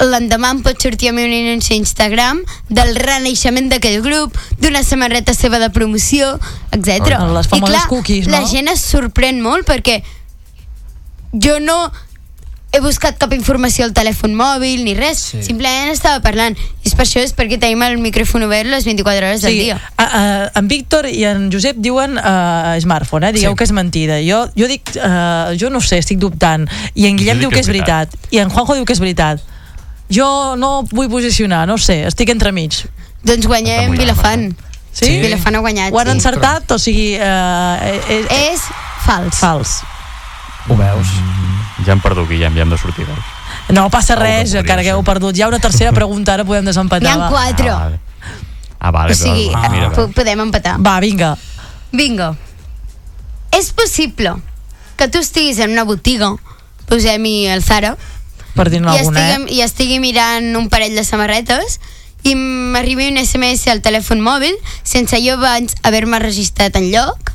l'endemà 0.03 0.51
em 0.53 0.61
pot 0.65 0.81
sortir 0.83 1.11
a 1.11 1.15
mi 1.15 1.25
un 1.25 1.33
anunci 1.33 1.73
a 1.75 1.79
Instagram 1.79 2.41
del 2.69 2.97
renaixement 2.99 3.71
d'aquell 3.71 4.03
grup, 4.05 4.37
d'una 4.61 4.83
samarreta 4.85 5.35
seva 5.37 5.61
de 5.63 5.71
promoció, 5.75 6.35
etc. 6.75 7.15
Les 7.37 7.49
famoses 7.51 7.87
cookies, 7.91 8.29
no? 8.29 8.37
la 8.37 8.45
gent 8.51 8.69
es 8.73 8.83
sorprèn 8.85 9.41
molt 9.45 9.69
perquè 9.69 10.01
jo 11.33 11.59
no 11.63 11.79
he 12.75 12.81
buscat 12.83 13.19
cap 13.21 13.33
informació 13.37 13.87
al 13.87 13.93
telèfon 13.95 14.35
mòbil 14.35 14.83
ni 14.85 14.97
res, 14.99 15.21
sí. 15.31 15.43
simplement 15.47 15.93
estava 15.93 16.19
parlant 16.25 16.57
i 16.59 16.89
és 16.89 16.95
per 16.99 17.05
això 17.07 17.23
és 17.23 17.35
perquè 17.37 17.59
tenim 17.63 17.85
el 17.87 17.97
micròfon 18.03 18.47
obert 18.49 18.69
les 18.71 18.87
24 18.89 19.29
hores 19.29 19.45
del 19.47 19.59
dia 19.61 19.79
A, 19.97 20.05
a, 20.05 20.23
en 20.59 20.69
Víctor 20.71 21.07
i 21.07 21.23
en 21.29 21.47
Josep 21.53 21.79
diuen 21.79 22.19
uh, 22.19 22.75
smartphone, 22.83 23.31
eh? 23.31 23.37
digueu 23.37 23.55
Sí. 23.55 23.59
que 23.59 23.65
és 23.69 23.73
mentida. 23.77 24.19
Jo, 24.27 24.45
jo 24.59 24.67
dic, 24.71 24.91
uh, 24.99 25.55
jo 25.61 25.71
no 25.71 25.79
ho 25.79 25.85
sé, 25.85 26.01
estic 26.03 26.19
dubtant. 26.19 26.67
I 26.95 27.07
en 27.07 27.19
Guillem 27.21 27.41
diu 27.43 27.51
que 27.53 27.63
és 27.63 27.71
veritat. 27.71 28.13
I 28.35 28.43
en 28.43 28.51
Juanjo 28.51 28.75
diu 28.79 28.87
que 28.89 28.95
és 28.97 29.03
veritat. 29.03 29.43
Jo 30.13 30.55
no 30.59 30.83
vull 30.91 31.09
posicionar, 31.13 31.65
no 31.71 31.79
sé, 31.79 32.03
estic 32.11 32.35
entremig. 32.35 32.83
doncs 33.25 33.47
guanyem 33.47 33.95
Vilafant 33.97 34.51
Sí? 34.95 35.07
Sí. 35.07 35.15
Vilafant 35.25 35.57
ha 35.57 35.61
guanyat 35.65 35.93
Ho 35.93 35.99
han 35.99 36.07
sí. 36.07 36.13
encertat? 36.19 36.71
O 36.71 36.79
sigui, 36.79 37.17
uh, 37.19 38.11
és, 38.15 38.29
és 38.31 38.69
fals 39.07 39.41
fals. 39.43 39.81
Ho 40.69 40.77
veus? 40.79 41.19
Ja 41.87 41.93
hem 41.93 42.01
perdut, 42.01 42.29
Guillem, 42.29 42.55
ja 42.57 42.63
hem 42.63 42.71
de 42.71 42.79
sortir. 42.79 43.07
Veus? 43.07 43.25
No 43.77 43.89
passa 43.91 44.15
res, 44.17 44.55
encara 44.55 44.83
que 44.83 44.91
heu 44.95 45.03
perdut. 45.05 45.37
Hi 45.37 45.43
ha 45.43 45.49
una 45.49 45.59
tercera 45.61 45.93
pregunta, 45.93 46.35
ara 46.35 46.45
podem 46.45 46.65
n'hi 46.65 46.73
desempatar. 46.73 47.13
ha 47.13 47.17
va. 47.19 47.29
quatre 47.31 47.71
Ah, 47.71 47.79
vale. 47.85 48.01
Ah, 48.85 48.91
vale, 48.93 49.13
o 49.13 49.17
sigui, 49.17 49.47
però, 49.49 49.63
ah, 49.65 49.69
mira, 49.73 49.91
po- 49.97 50.09
podem 50.13 50.41
empatar 50.45 50.75
Va, 50.85 50.99
vinga. 51.01 51.37
Bingo. 51.93 52.37
És 53.53 53.73
possible 53.73 54.35
que 54.97 55.09
tu 55.09 55.19
estiguis 55.19 55.59
en 55.59 55.71
una 55.73 55.85
botiga, 55.85 56.33
posem-hi 56.89 57.47
el 57.49 57.63
Zara, 57.65 57.97
Per 58.55 58.69
dir-ne 58.71 58.93
i, 58.93 58.99
alguna, 58.99 59.21
estiguem, 59.21 59.47
eh? 59.49 59.55
i 59.57 59.63
estigui 59.65 59.99
mirant 60.03 60.51
un 60.59 60.69
parell 60.71 60.95
de 60.95 61.03
samarretes 61.05 61.79
i 62.25 62.35
m'arribi 62.39 63.09
un 63.11 63.19
SMS 63.19 63.67
al 63.73 63.81
telèfon 63.83 64.21
mòbil 64.23 64.55
sense 64.87 65.19
jo 65.25 65.35
abans 65.39 65.75
haver-me 65.83 66.21
registrat 66.23 66.77
en 66.79 66.87
lloc 66.93 67.33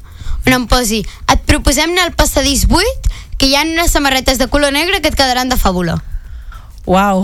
on 0.47 0.54
em 0.56 0.68
posi 0.72 1.02
et 1.30 1.41
proposem 1.45 1.91
anar 1.91 2.08
al 2.08 2.14
passadís 2.18 2.64
8 2.70 3.10
que 3.40 3.48
hi 3.48 3.56
ha 3.56 3.64
unes 3.66 3.92
samarretes 3.96 4.38
de 4.38 4.48
color 4.52 4.76
negre 4.76 5.02
que 5.02 5.10
et 5.10 5.18
quedaran 5.18 5.50
de 5.50 5.58
fàbula 5.58 5.98
Uau. 6.90 7.22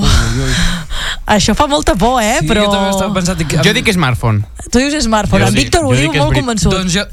Això 1.36 1.56
fa 1.58 1.66
molta 1.66 1.96
por, 1.98 2.20
eh? 2.22 2.38
Sí, 2.42 2.50
Però... 2.50 2.68
jo 2.68 2.74
també 2.74 2.92
estava 2.92 3.14
pensant... 3.16 3.40
Que... 3.50 3.64
Jo 3.66 3.72
dic 3.74 3.88
smartphone. 3.96 4.44
Tu 4.70 4.84
dius 4.84 5.08
smartphone. 5.08 5.42
Jo 5.42 5.50
En 5.50 5.58
Víctor 5.58 5.88
ho 5.88 5.96
diu 5.98 6.12
molt 6.14 6.38
convençut. 6.38 6.70
Doncs 6.74 6.94
jo... 6.94 7.06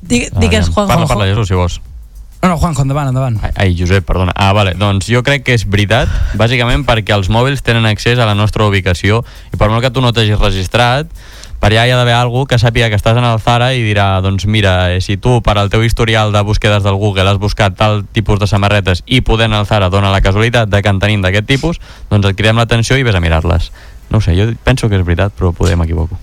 Digue- 0.00 0.32
Digues, 0.40 0.70
Juanjo. 0.72 0.88
Parla, 0.90 1.06
parla, 1.06 1.28
Jesús, 1.30 1.46
si 1.52 1.54
vols. 1.54 1.78
No, 2.42 2.48
no, 2.48 2.56
Juanjo, 2.58 2.82
endavant, 2.82 3.12
endavant. 3.12 3.36
Ai, 3.44 3.52
ai, 3.54 3.76
Josep, 3.78 4.06
perdona. 4.08 4.32
Ah, 4.34 4.50
vale. 4.56 4.72
Doncs 4.80 5.10
jo 5.12 5.22
crec 5.22 5.44
que 5.46 5.54
és 5.54 5.66
veritat, 5.68 6.10
bàsicament 6.40 6.86
perquè 6.88 7.14
els 7.14 7.30
mòbils 7.30 7.62
tenen 7.62 7.86
accés 7.86 8.18
a 8.18 8.26
la 8.26 8.34
nostra 8.34 8.66
ubicació 8.66 9.20
i 9.52 9.60
per 9.60 9.68
molt 9.70 9.84
que 9.84 9.92
tu 9.94 10.02
no 10.02 10.10
t'hagis 10.16 10.40
registrat, 10.40 11.12
per 11.60 11.70
allà 11.70 11.84
hi 11.86 11.92
ha 11.92 11.98
d'haver 11.98 12.14
algú 12.16 12.46
que 12.48 12.58
sàpiga 12.58 12.88
que 12.88 12.96
estàs 12.96 13.18
en 13.20 13.26
el 13.28 13.40
Zara 13.44 13.70
i 13.76 13.82
dirà, 13.84 14.22
doncs 14.24 14.46
mira, 14.48 14.94
eh, 14.94 15.00
si 15.04 15.18
tu 15.20 15.38
per 15.44 15.58
al 15.60 15.68
teu 15.68 15.84
historial 15.84 16.32
de 16.32 16.40
búsquedes 16.40 16.82
del 16.82 16.96
Google 16.96 17.28
has 17.28 17.38
buscat 17.38 17.76
tal 17.76 18.04
tipus 18.16 18.40
de 18.40 18.48
samarretes 18.48 19.04
i 19.06 19.20
podent 19.20 19.52
el 19.52 19.68
Zara 19.68 19.90
dona 19.92 20.12
la 20.12 20.22
casualitat 20.24 20.72
de 20.72 20.80
que 20.80 20.88
en 20.88 21.00
tenim 21.02 21.20
d'aquest 21.20 21.46
tipus, 21.46 21.80
doncs 22.08 22.32
et 22.32 22.38
cridem 22.38 22.56
l'atenció 22.56 22.96
i 22.96 23.04
ves 23.04 23.14
a 23.14 23.20
mirar-les. 23.20 23.70
No 24.10 24.20
sé, 24.24 24.34
jo 24.38 24.48
penso 24.64 24.88
que 24.88 24.96
és 24.96 25.04
veritat, 25.04 25.36
però 25.36 25.52
poder 25.52 25.76
m'equivoco. 25.76 26.16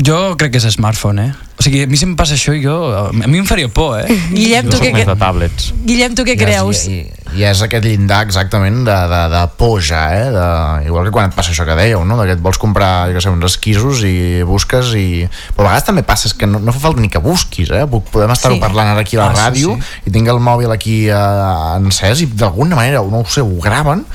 Jo 0.00 0.36
crec 0.38 0.56
que 0.56 0.62
és 0.62 0.72
smartphone, 0.74 1.28
eh? 1.28 1.47
O 1.58 1.62
sigui, 1.66 1.82
a 1.82 1.88
mi 1.90 1.98
si 1.98 2.06
em 2.06 2.12
passa 2.14 2.36
això, 2.36 2.52
jo... 2.62 2.74
A 2.94 3.10
mi 3.26 3.40
em 3.40 3.46
faria 3.48 3.66
por, 3.68 3.96
eh? 3.98 4.06
Guillem, 4.30 4.68
tu 4.70 4.76
Jo 4.78 4.82
què, 4.84 4.92
més 4.94 5.02
què, 5.02 5.08
de 5.10 5.16
tablets. 5.18 5.72
Guillem, 5.88 6.14
tu 6.14 6.22
què 6.22 6.36
creus? 6.38 6.84
I, 6.86 7.00
i, 7.02 7.40
i 7.40 7.44
és 7.48 7.62
aquest 7.66 7.82
llindar 7.84 8.20
exactament 8.28 8.84
de, 8.86 8.94
de, 9.10 9.18
de 9.34 9.40
por 9.58 9.82
ja, 9.82 10.04
eh? 10.14 10.28
De, 10.30 10.44
igual 10.86 11.08
que 11.08 11.14
quan 11.16 11.32
et 11.32 11.34
passa 11.34 11.50
això 11.50 11.66
que 11.66 11.74
dèieu, 11.74 12.04
no? 12.06 12.14
De 12.20 12.28
que 12.30 12.36
et 12.38 12.44
vols 12.46 12.60
comprar, 12.62 13.08
jo 13.10 13.18
què 13.18 13.24
sé, 13.26 13.32
uns 13.34 13.48
esquisos 13.50 14.04
i 14.06 14.14
busques 14.46 14.94
i... 14.94 15.26
Però 15.56 15.66
a 15.66 15.72
vegades 15.72 15.88
també 15.90 16.06
passa 16.06 16.30
és 16.30 16.36
que 16.38 16.46
no, 16.46 16.62
no 16.62 16.70
fa 16.76 16.84
falta 16.86 17.02
ni 17.02 17.10
que 17.10 17.18
busquis, 17.26 17.74
eh? 17.74 17.82
Podem 17.90 18.30
estar-ho 18.38 18.54
Sí. 18.54 18.62
parlant 18.62 18.94
ara 18.94 19.02
aquí 19.02 19.18
a 19.18 19.26
la 19.26 19.30
Ah, 19.32 19.34
sí, 19.34 19.42
ràdio 19.42 19.74
sí. 19.82 20.02
i 20.06 20.14
tinc 20.14 20.30
el 20.30 20.38
mòbil 20.38 20.70
aquí 20.78 21.00
eh, 21.10 21.78
encès 21.82 22.22
i 22.22 22.30
d'alguna 22.38 22.78
manera, 22.78 23.02
no 23.02 23.24
ho 23.24 23.26
sé, 23.26 23.42
ho 23.42 23.58
graven 23.62 24.06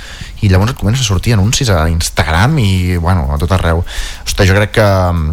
i 0.43 0.49
llavors 0.51 0.73
et 0.73 0.79
comença 0.79 0.99
a 0.99 1.05
sortir 1.07 1.31
anuncis 1.37 1.69
a 1.71 1.85
Instagram 1.87 2.57
i, 2.59 2.97
bueno, 2.99 3.29
a 3.31 3.37
tot 3.39 3.51
arreu. 3.55 3.79
Hosti, 4.25 4.43
jo 4.49 4.57
crec 4.57 4.73
que, 4.75 4.87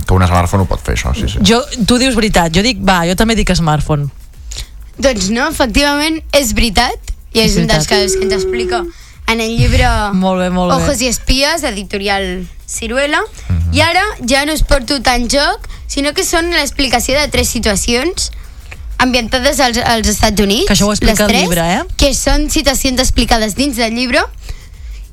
que 0.07 0.15
un 0.15 0.23
smartphone 0.23 0.63
ho 0.63 0.69
pot 0.71 0.85
fer, 0.87 0.95
això, 0.95 1.11
sí, 1.19 1.27
sí. 1.33 1.41
Jo, 1.43 1.59
tu 1.89 1.99
dius 2.01 2.17
veritat, 2.19 2.53
jo 2.55 2.65
dic, 2.65 2.81
va, 2.83 3.03
jo 3.09 3.17
també 3.19 3.37
dic 3.39 3.53
smartphone. 3.57 4.09
Doncs 5.01 5.31
no, 5.33 5.47
efectivament, 5.49 6.21
és 6.37 6.53
veritat, 6.57 7.15
i 7.33 7.41
és, 7.41 7.53
És 7.53 7.61
un 7.63 7.71
dels 7.71 7.87
casos 7.89 8.17
que 8.19 8.27
ens 8.27 8.35
explica 8.37 8.83
en 9.31 9.41
el 9.41 9.57
llibre 9.57 9.87
Molt 10.25 10.43
bé, 10.43 10.51
molt 10.51 10.73
bé. 10.73 10.81
Ojos 10.83 11.01
i 11.01 11.09
espies, 11.09 11.65
editorial 11.65 12.47
Ciruela, 12.71 13.23
i 13.75 13.81
ara 13.83 14.03
ja 14.27 14.45
no 14.47 14.55
es 14.55 14.63
porto 14.67 15.01
tant 15.03 15.29
joc, 15.31 15.67
sinó 15.91 16.13
que 16.15 16.27
són 16.27 16.51
l'explicació 16.55 17.19
de 17.19 17.31
tres 17.33 17.51
situacions 17.51 18.31
ambientades 19.01 19.59
als, 19.65 19.79
als 19.81 20.11
Estats 20.13 20.43
Units. 20.43 20.69
Que 20.69 20.77
això 20.77 20.87
ho 20.87 20.93
explica 20.93 21.17
les 21.17 21.25
el 21.25 21.33
tres, 21.33 21.47
llibre, 21.49 21.67
eh? 21.79 21.83
Que 21.99 22.13
són 22.15 22.51
situacions 22.53 23.01
explicades 23.01 23.57
dins 23.59 23.81
del 23.81 23.97
llibre, 23.97 24.23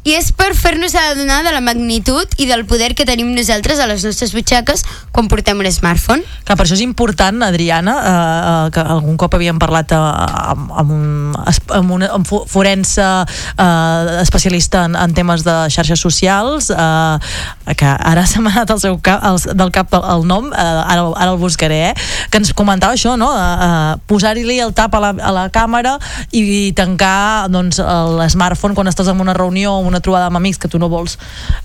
i 0.08 0.14
és 0.16 0.30
per 0.32 0.54
fer-nos 0.56 0.94
adonar 0.96 1.42
de 1.44 1.52
la 1.52 1.60
magnitud 1.60 2.32
i 2.40 2.46
del 2.48 2.64
poder 2.70 2.94
que 2.96 3.04
tenim 3.08 3.34
nosaltres 3.36 3.82
a 3.84 3.88
les 3.90 4.06
nostres 4.08 4.32
butxaques 4.32 4.86
quan 5.12 5.28
portem 5.28 5.60
un 5.60 5.68
smartphone. 5.72 6.24
Que 6.48 6.56
per 6.56 6.64
això 6.64 6.78
és 6.78 6.84
important, 6.86 7.42
Adriana, 7.44 7.96
eh, 7.98 8.14
eh, 8.14 8.70
que 8.72 8.84
algun 8.96 9.18
cop 9.20 9.36
havíem 9.36 9.60
parlat 9.60 9.92
eh, 9.92 10.00
amb, 10.00 10.72
amb 10.72 10.94
un, 10.96 11.36
amb 11.76 11.92
un 11.98 12.06
amb 12.08 12.28
fo- 12.30 12.46
forense 12.48 13.04
eh, 13.04 14.22
especialista 14.22 14.86
en, 14.88 14.96
en 14.96 15.14
temes 15.18 15.44
de 15.44 15.56
xarxes 15.76 16.00
socials, 16.00 16.70
eh, 16.72 17.74
que 17.76 17.90
ara 17.92 18.24
se 18.30 18.40
m'ha 18.40 18.54
anat 18.62 18.72
el 18.78 18.80
seu 18.80 18.96
cap, 19.04 19.26
el, 19.28 19.42
del 19.60 19.74
cap 19.76 19.92
el, 20.00 20.24
nom, 20.30 20.48
eh, 20.54 20.56
ara, 20.88 21.04
ara 21.18 21.34
el 21.34 21.42
buscaré, 21.42 21.82
eh, 21.90 22.08
que 22.32 22.40
ens 22.40 22.54
comentava 22.56 22.96
això, 22.96 23.18
no? 23.20 23.34
Eh, 23.36 23.68
eh, 23.68 24.00
Posar-li 24.08 24.60
el 24.64 24.72
tap 24.78 24.96
a 24.96 25.04
la, 25.04 25.12
a 25.20 25.36
la 25.36 25.46
càmera 25.52 25.98
i 26.32 26.72
tancar 26.78 27.50
doncs, 27.52 27.82
l'smartphone 27.82 28.76
quan 28.78 28.88
estàs 28.88 29.12
en 29.12 29.20
una 29.20 29.36
reunió 29.36 29.76
o 29.76 29.84
una 29.84 29.97
trobada 30.04 30.28
amb 30.32 30.40
amics 30.40 30.60
que 30.62 30.70
tu 30.72 30.80
no 30.80 30.90
vols 30.90 31.18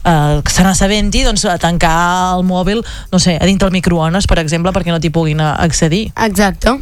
eh, 0.05 0.41
que 0.45 0.53
se 0.53 0.65
n'assabenti, 0.67 1.25
doncs 1.27 1.45
eh, 1.45 1.59
tancar 1.63 2.37
el 2.37 2.47
mòbil, 2.49 2.83
no 3.13 3.21
sé, 3.23 3.37
a 3.41 3.49
dintre 3.49 3.69
el 3.69 3.77
microones, 3.77 4.27
per 4.31 4.41
exemple, 4.43 4.73
perquè 4.73 4.95
no 4.95 5.01
t'hi 5.01 5.13
puguin 5.15 5.41
accedir. 5.41 6.09
Exacte. 6.17 6.79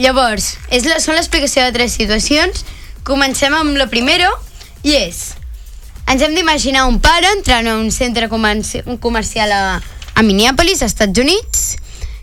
Llavors, 0.00 0.56
és 0.72 0.86
la, 0.88 0.98
són 1.04 1.18
l'explicació 1.18 1.66
de 1.66 1.76
tres 1.76 1.92
situacions. 1.98 2.64
Comencem 3.04 3.54
amb 3.54 3.76
la 3.76 3.90
primera, 3.92 4.30
i 4.82 4.96
és... 4.96 5.22
Ens 6.10 6.18
hem 6.24 6.32
d'imaginar 6.34 6.88
un 6.90 6.96
pare 6.98 7.28
entrant 7.30 7.68
a 7.70 7.76
un 7.78 7.92
centre 7.94 8.26
comercial 8.28 9.52
a, 9.54 9.60
a 10.18 10.22
Minneapolis, 10.26 10.82
als 10.82 10.96
Estats 10.96 11.20
Units, 11.22 11.60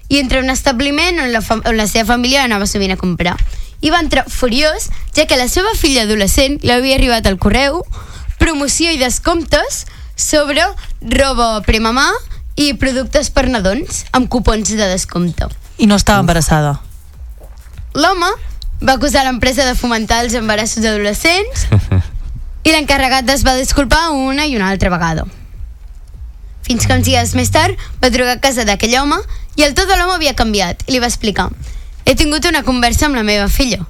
i 0.09 0.19
entra 0.19 0.41
a 0.41 0.43
un 0.43 0.49
establiment 0.51 1.21
on 1.23 1.31
la, 1.31 1.39
on 1.39 1.77
la 1.77 1.87
seva 1.87 2.09
família 2.11 2.43
anava 2.43 2.67
sovint 2.67 2.91
a 2.91 2.99
comprar. 2.99 3.37
I 3.79 3.93
va 3.93 4.01
entrar 4.03 4.25
furiós, 4.27 4.89
ja 5.15 5.25
que 5.29 5.37
la 5.39 5.47
seva 5.47 5.71
filla 5.79 6.03
adolescent 6.03 6.59
li 6.65 6.73
havia 6.75 6.97
arribat 6.99 7.29
al 7.29 7.39
correu 7.39 7.79
promoció 8.39 8.91
i 8.91 8.99
descomptes 9.01 9.85
sobre 10.19 10.63
roba 11.15 11.61
premamà 11.67 12.07
i 12.59 12.73
productes 12.79 13.29
per 13.31 13.47
nadons 13.47 14.03
amb 14.11 14.27
cupons 14.31 14.71
de 14.75 14.87
descompte. 14.91 15.47
I 15.77 15.87
no 15.87 15.95
estava 15.99 16.23
embarassada. 16.25 16.77
L'home 17.95 18.29
va 18.81 18.95
acusar 18.95 19.23
l'empresa 19.27 19.65
de 19.67 19.75
fomentar 19.75 20.23
els 20.25 20.35
embarassos 20.39 20.83
adolescents 20.83 21.67
i 22.67 22.73
l'encarregat 22.73 23.29
es 23.31 23.45
va 23.47 23.57
disculpar 23.59 24.09
una 24.15 24.47
i 24.47 24.55
una 24.57 24.69
altra 24.73 24.91
vegada. 24.91 25.27
Fins 26.67 26.85
que 26.85 26.95
uns 26.95 27.07
dies 27.07 27.35
més 27.35 27.51
tard 27.51 27.77
va 28.03 28.11
trucar 28.13 28.37
a 28.37 28.43
casa 28.43 28.65
d'aquell 28.67 28.99
home 28.99 29.19
i 29.57 29.65
el 29.67 29.75
to 29.75 29.87
de 29.87 29.95
l'home 29.95 30.19
havia 30.19 30.35
canviat 30.37 30.83
i 30.87 30.95
li 30.95 31.03
va 31.03 31.09
explicar 31.11 31.49
he 32.09 32.15
tingut 32.15 32.45
una 32.49 32.63
conversa 32.65 33.05
amb 33.05 33.19
la 33.19 33.23
meva 33.23 33.47
filla. 33.53 33.83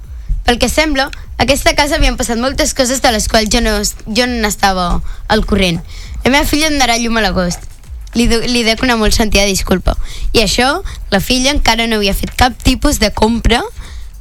Pel 0.46 0.60
que 0.60 0.70
sembla, 0.70 1.10
a 1.38 1.44
aquesta 1.46 1.76
casa 1.78 1.98
havien 1.98 2.18
passat 2.18 2.40
moltes 2.42 2.74
coses 2.74 3.02
de 3.02 3.12
les 3.14 3.28
quals 3.32 3.50
jo 3.54 3.62
no, 3.62 3.78
jo 3.82 4.28
no 4.28 4.40
n'estava 4.44 5.02
al 5.28 5.46
corrent. 5.46 5.82
La 6.24 6.32
meva 6.32 6.46
filla 6.46 6.68
em 6.68 6.78
donarà 6.78 6.98
llum 6.98 7.20
a 7.20 7.26
l'agost. 7.26 7.66
Li, 8.18 8.26
li 8.26 8.64
dec 8.66 8.82
una 8.82 8.98
molt 8.98 9.14
sentida 9.14 9.46
disculpa. 9.46 9.94
I 10.34 10.42
això, 10.44 10.80
la 11.14 11.22
filla 11.22 11.54
encara 11.54 11.86
no 11.88 12.00
havia 12.00 12.16
fet 12.18 12.34
cap 12.36 12.58
tipus 12.66 12.98
de 13.00 13.12
compra 13.14 13.62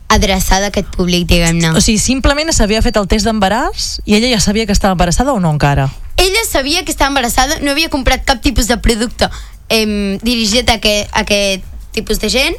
adreçada 0.09 0.69
a 0.69 0.73
aquest 0.73 0.89
públic, 0.97 1.27
diguem-ne. 1.29 1.73
O 1.77 1.81
sigui, 1.85 2.01
simplement 2.01 2.53
s'havia 2.53 2.81
fet 2.85 2.97
el 2.97 3.09
test 3.09 3.29
d'embaràs 3.29 3.89
i 4.09 4.17
ella 4.17 4.31
ja 4.33 4.41
sabia 4.41 4.67
que 4.67 4.77
estava 4.77 4.97
embarassada 4.97 5.33
o 5.33 5.41
no 5.41 5.53
encara? 5.53 5.89
Ella 6.17 6.45
sabia 6.49 6.85
que 6.85 6.93
estava 6.93 7.13
embarassada, 7.13 7.61
no 7.61 7.73
havia 7.73 7.91
comprat 7.93 8.25
cap 8.29 8.41
tipus 8.43 8.69
de 8.69 8.79
producte 8.83 9.29
eh, 9.69 10.19
dirigit 10.23 10.71
a, 10.71 10.79
que, 10.81 11.07
a 11.13 11.25
aquest 11.25 11.65
tipus 11.93 12.21
de 12.21 12.29
gent 12.33 12.57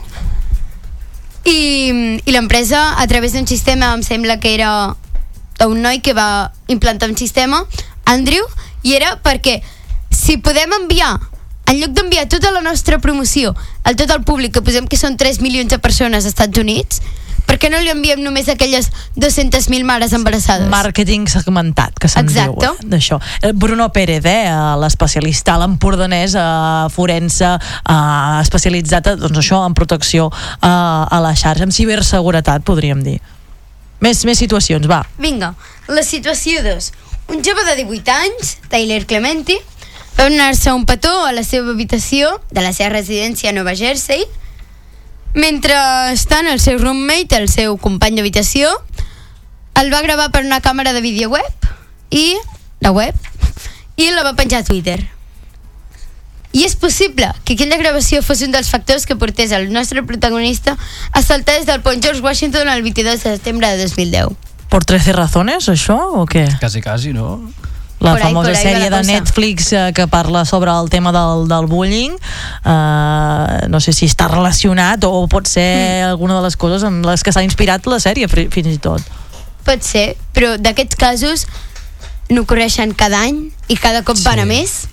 i, 1.50 2.22
i 2.26 2.32
l'empresa 2.32 2.95
a 2.97 3.08
través 3.08 3.34
d'un 3.34 3.47
sistema 3.47 3.93
em 3.95 4.04
sembla 4.06 4.39
que 4.39 4.54
era 4.54 4.95
d'un 5.60 5.82
noi 5.82 6.00
que 6.00 6.14
va 6.14 6.52
implantar 6.68 7.10
un 7.10 7.18
sistema 7.18 7.66
Andrew 8.06 8.45
i 8.84 8.95
era 8.95 9.18
perquè 9.24 9.60
si 10.12 10.38
podem 10.38 10.72
enviar 10.82 11.18
en 11.70 11.78
lloc 11.78 11.93
d'enviar 11.93 12.26
tota 12.30 12.52
la 12.52 12.62
nostra 12.66 12.97
promoció 12.97 13.54
a 13.84 13.93
tot 13.93 14.10
el 14.10 14.24
públic, 14.26 14.56
que 14.56 14.64
posem 14.66 14.88
que 14.89 14.97
són 14.97 15.18
3 15.18 15.38
milions 15.45 15.70
de 15.70 15.78
persones 15.78 16.24
als 16.24 16.34
Estats 16.34 16.58
Units 16.58 17.02
per 17.50 17.58
què 17.58 17.72
no 17.74 17.80
li 17.82 17.89
enviem 17.89 18.22
només 18.22 18.45
a 18.45 18.54
aquelles 18.54 18.91
200.000 19.18 19.82
mares 19.88 20.14
embarassades? 20.14 20.70
Màrqueting 20.70 21.26
segmentat, 21.32 21.97
que 21.97 22.10
se'n 22.12 22.30
diu 22.30 22.54
eh, 22.62 22.72
d'això. 22.91 23.18
Eh, 23.41 23.54
Bruno 23.58 23.89
Pérez, 23.95 24.22
eh, 24.30 24.45
eh, 24.45 24.60
l'especialista, 24.84 25.58
l'empordanès 25.58 26.38
eh, 26.38 26.45
forense, 26.93 27.50
eh, 27.58 28.39
especialitzat 28.43 29.16
doncs 29.24 29.41
això, 29.41 29.64
en 29.66 29.74
protecció 29.78 30.30
eh, 30.30 30.70
a 30.70 31.20
la 31.26 31.34
xarxa, 31.34 31.66
en 31.66 31.74
ciberseguretat, 31.74 32.62
podríem 32.68 33.02
dir. 33.06 33.18
Més, 34.06 34.22
més 34.30 34.39
situacions, 34.39 34.86
va. 34.88 35.02
Vinga, 35.20 35.56
la 35.89 36.06
situació 36.06 36.62
2. 36.64 36.91
Un 37.34 37.41
jove 37.45 37.66
de 37.66 37.80
18 37.82 38.14
anys, 38.14 38.56
Tyler 38.70 39.04
Clementi, 39.10 39.58
va 40.20 40.30
donar-se 40.30 40.72
un 40.76 40.86
petó 40.86 41.12
a 41.26 41.34
la 41.34 41.43
seva 41.47 41.74
habitació 41.74 42.36
de 42.52 42.62
la 42.62 42.74
seva 42.76 42.93
residència 42.93 43.50
a 43.50 43.58
Nova 43.58 43.74
Jersey 43.74 44.26
mentre 45.36 45.76
estant 46.14 46.48
el 46.48 46.60
seu 46.60 46.80
roommate, 46.80 47.38
el 47.38 47.50
seu 47.50 47.78
company 47.78 48.18
d'habitació, 48.18 48.72
el 49.80 49.94
va 49.94 50.02
gravar 50.02 50.30
per 50.32 50.44
una 50.46 50.60
càmera 50.62 50.94
de 50.94 51.02
vídeo 51.02 51.30
web 51.30 51.70
i 52.10 52.36
la 52.82 52.92
web 52.92 53.16
i 54.00 54.10
la 54.12 54.24
va 54.24 54.36
penjar 54.36 54.64
a 54.64 54.68
Twitter. 54.68 55.00
I 56.52 56.64
és 56.66 56.74
possible 56.76 57.28
que 57.46 57.54
aquella 57.54 57.78
gravació 57.78 58.24
fos 58.26 58.42
un 58.42 58.52
dels 58.56 58.72
factors 58.74 59.06
que 59.06 59.16
portés 59.16 59.52
el 59.54 59.70
nostre 59.72 60.02
protagonista 60.02 60.76
a 61.12 61.22
saltar 61.22 61.60
des 61.60 61.68
del 61.68 61.84
pont 61.86 62.02
George 62.02 62.24
Washington 62.26 62.70
el 62.70 62.82
22 62.82 63.24
de 63.24 63.38
setembre 63.38 63.70
de 63.70 63.84
2010. 63.86 64.34
Por 64.70 64.86
13 64.86 65.14
razones, 65.14 65.70
això, 65.70 65.98
o 66.18 66.26
què? 66.30 66.48
Quasi, 66.60 66.82
quasi, 66.82 67.14
no? 67.14 67.38
La 68.00 68.12
Por 68.14 68.22
ahí, 68.22 68.24
famosa 68.30 68.50
ahí 68.52 68.56
va 68.56 68.62
sèrie 68.62 68.89
de. 68.89 69.02
Netflix 69.12 69.74
eh, 69.74 69.91
que 69.93 70.08
parla 70.08 70.45
sobre 70.45 70.72
el 70.72 70.89
tema 70.89 71.12
del, 71.12 71.47
del 71.50 71.66
bullying 71.68 72.12
eh, 72.64 73.68
no 73.68 73.80
sé 73.84 73.91
si 73.91 74.08
està 74.08 74.30
relacionat 74.32 75.04
o 75.04 75.28
pot 75.28 75.47
ser 75.47 75.68
Hmm. 76.06 76.12
alguna 76.14 76.38
de 76.38 76.43
les 76.47 76.56
coses 76.56 76.84
amb 76.88 77.06
les 77.06 77.24
que 77.24 77.32
s'ha 77.36 77.43
inspirat 77.43 77.86
la 77.91 78.00
sèrie 78.00 78.28
fins 78.30 78.72
i 78.72 78.78
tot 78.78 79.02
Pot 79.68 79.84
ser, 79.84 80.16
però 80.34 80.56
d'aquests 80.58 80.95
casos 80.95 81.43
no 82.30 82.45
correixen 82.47 82.93
cada 82.97 83.20
any 83.28 83.50
i 83.68 83.76
cada 83.76 84.02
cop 84.08 84.18
van 84.24 84.39
a 84.39 84.45
més. 84.47 84.88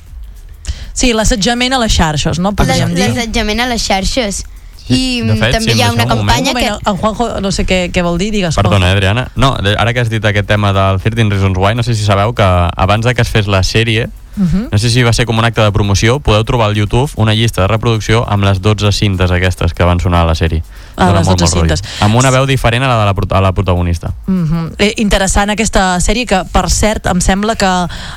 Sí, 0.93 1.13
l'assetjament 1.13 1.73
a 1.73 1.79
les 1.79 1.93
xarxes, 1.93 2.41
no? 2.43 2.53
L'assetjament 2.59 3.61
a 3.61 3.67
les 3.71 3.83
xarxes. 3.85 4.43
I 4.89 5.23
de 5.27 5.35
fet, 5.35 5.57
també 5.57 5.73
sí, 5.73 5.79
hi 5.79 5.83
ha 5.83 5.93
una 5.93 6.07
campanya 6.07 6.53
Un 6.53 6.57
que... 6.57 6.71
moment, 6.71 6.87
en 6.87 6.97
Juanjo, 6.97 7.41
no 7.41 7.51
sé 7.51 7.67
què, 7.67 7.81
què 7.91 8.05
vol 8.07 8.19
dir, 8.19 8.31
digues. 8.35 8.55
Perdona, 8.55 8.91
eh, 8.91 8.99
Adriana. 8.99 9.29
No, 9.35 9.57
ara 9.57 9.93
que 9.93 10.05
has 10.05 10.13
dit 10.13 10.25
aquest 10.25 10.47
tema 10.47 10.73
del 10.77 11.01
13 11.03 11.31
Reasons 11.31 11.59
Why, 11.59 11.75
no 11.75 11.83
sé 11.83 11.97
si 11.97 12.05
sabeu 12.07 12.35
que 12.35 12.47
abans 12.47 13.05
de 13.05 13.15
que 13.15 13.23
es 13.27 13.33
fes 13.33 13.51
la 13.51 13.65
sèrie, 13.67 14.09
Mhm. 14.37 14.69
No 14.71 14.79
sé 14.79 14.91
si 14.91 15.03
va 15.03 15.13
ser 15.13 15.25
com 15.27 15.39
un 15.39 15.45
acte 15.45 15.63
de 15.63 15.73
promoció. 15.73 16.21
Podeu 16.21 16.45
trobar 16.45 16.69
al 16.69 16.77
YouTube 16.77 17.11
una 17.17 17.35
llista 17.35 17.63
de 17.63 17.69
reproducció 17.69 18.25
amb 18.29 18.45
les 18.45 18.61
12 18.61 18.93
cintes 18.93 19.31
aquestes 19.31 19.73
que 19.75 19.85
van 19.85 20.01
sonar 20.01 20.23
a 20.23 20.27
la 20.27 20.35
sèrie. 20.35 20.63
Dóna 20.97 21.19
les 21.21 21.27
molt, 21.29 21.39
12 21.41 21.55
molt 21.57 21.63
rotllo. 21.63 21.77
cintes. 21.77 22.03
Amb 22.03 22.17
una 22.17 22.31
veu 22.31 22.47
diferent 22.47 22.83
a 22.85 22.89
la 22.89 22.97
de 22.99 23.05
la, 23.05 23.15
a 23.39 23.41
la 23.41 23.53
protagonista. 23.53 24.15
Mm 24.27 24.71
eh, 24.79 24.95
interessant 24.97 25.51
aquesta 25.53 25.99
sèrie 26.01 26.27
que, 26.27 26.43
per 26.53 26.71
cert, 26.71 27.07
em 27.07 27.21
sembla 27.21 27.55
que 27.57 27.69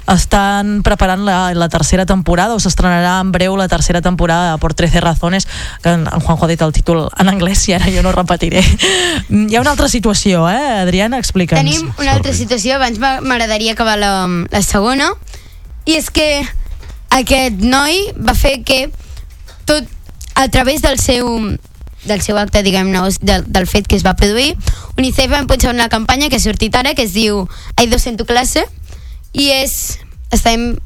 estan 0.07 0.81
preparant 0.83 1.23
la, 1.25 1.53
la 1.53 1.67
tercera 1.69 2.05
temporada 2.05 2.55
o 2.55 2.59
s'estrenarà 2.59 3.19
en 3.21 3.31
breu 3.31 3.55
la 3.57 3.67
tercera 3.67 4.01
temporada 4.01 4.57
por 4.57 4.73
13 4.73 5.01
razones 5.01 5.47
que 5.83 5.89
en, 5.89 6.07
en 6.07 6.19
Juanjo 6.19 6.45
ha 6.45 6.47
dit 6.47 6.61
el 6.61 6.71
títol 6.73 7.09
en 7.19 7.29
anglès 7.29 7.67
i 7.69 7.73
ara 7.75 7.91
jo 7.91 8.01
no 8.03 8.11
repetiré. 8.15 8.63
Mm, 9.29 9.49
Hi 9.49 9.55
ha 9.57 9.61
una 9.61 9.71
altra 9.71 9.89
situació, 9.89 10.47
eh? 10.49 10.79
Adriana, 10.81 11.17
explica'ns. 11.19 11.59
Tenim 11.61 11.91
una 11.99 12.13
altra 12.13 12.33
situació, 12.33 12.75
abans 12.75 12.99
m'a- 12.99 13.19
m'agradaria 13.21 13.73
acabar 13.73 13.97
la, 13.99 14.27
la 14.49 14.61
segona, 14.63 15.11
i 15.85 15.95
és 15.97 16.09
que 16.11 16.45
aquest 17.09 17.61
noi 17.63 18.03
va 18.17 18.35
fer 18.37 18.63
que 18.63 18.89
tot 19.65 19.85
a 20.35 20.47
través 20.49 20.81
del 20.81 20.99
seu 20.99 21.27
del 22.05 22.21
seu 22.21 22.37
acte, 22.37 22.63
diguem-ne, 22.63 23.01
del, 23.21 23.45
del 23.47 23.67
fet 23.67 23.87
que 23.87 23.97
es 23.97 24.05
va 24.05 24.15
produir, 24.15 24.55
UNICEF 24.97 25.31
va 25.31 25.41
impulsar 25.43 25.73
una 25.73 25.89
campanya 25.89 26.29
que 26.29 26.37
ha 26.37 26.43
sortit 26.43 26.75
ara, 26.75 26.93
que 26.95 27.03
es 27.03 27.13
diu 27.13 27.47
Hay 27.75 27.87
dos 27.87 28.07
en 28.07 28.17
tu 28.17 28.25
classe, 28.25 28.65
i 29.33 29.49
és, 29.53 29.99
estem 30.31 30.77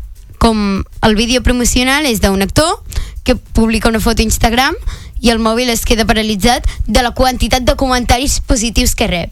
com 0.44 0.84
el 1.02 1.16
vídeo 1.16 1.42
promocional 1.44 2.06
és 2.06 2.20
d'un 2.20 2.42
actor 2.44 2.82
que 3.24 3.36
publica 3.36 3.88
una 3.88 4.02
foto 4.04 4.22
a 4.22 4.28
Instagram 4.28 4.76
i 5.24 5.32
el 5.32 5.40
mòbil 5.40 5.70
es 5.72 5.86
queda 5.88 6.04
paralitzat 6.04 6.68
de 6.86 7.02
la 7.02 7.14
quantitat 7.16 7.64
de 7.64 7.78
comentaris 7.80 8.42
positius 8.44 8.92
que 8.96 9.08
rep. 9.08 9.32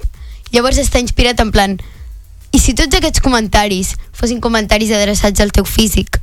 Llavors 0.55 0.79
està 0.79 1.01
inspirat 1.03 1.43
en 1.43 1.51
plan 1.51 1.75
i 2.51 2.59
si 2.59 2.73
tots 2.75 2.95
aquests 2.95 3.23
comentaris 3.23 3.97
fossin 4.15 4.39
comentaris 4.43 4.91
adreçats 4.95 5.43
al 5.43 5.51
teu 5.51 5.67
físic, 5.67 6.19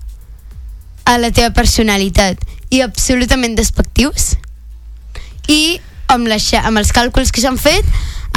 a 1.05 1.17
la 1.21 1.31
teva 1.33 1.53
personalitat 1.57 2.41
i 2.73 2.81
absolutament 2.85 3.57
despectius? 3.57 4.37
I 5.49 5.81
amb, 6.09 6.29
les, 6.29 6.53
amb 6.61 6.81
els 6.81 6.93
càlculs 6.93 7.33
que 7.33 7.45
s'han 7.45 7.59
fet 7.61 7.85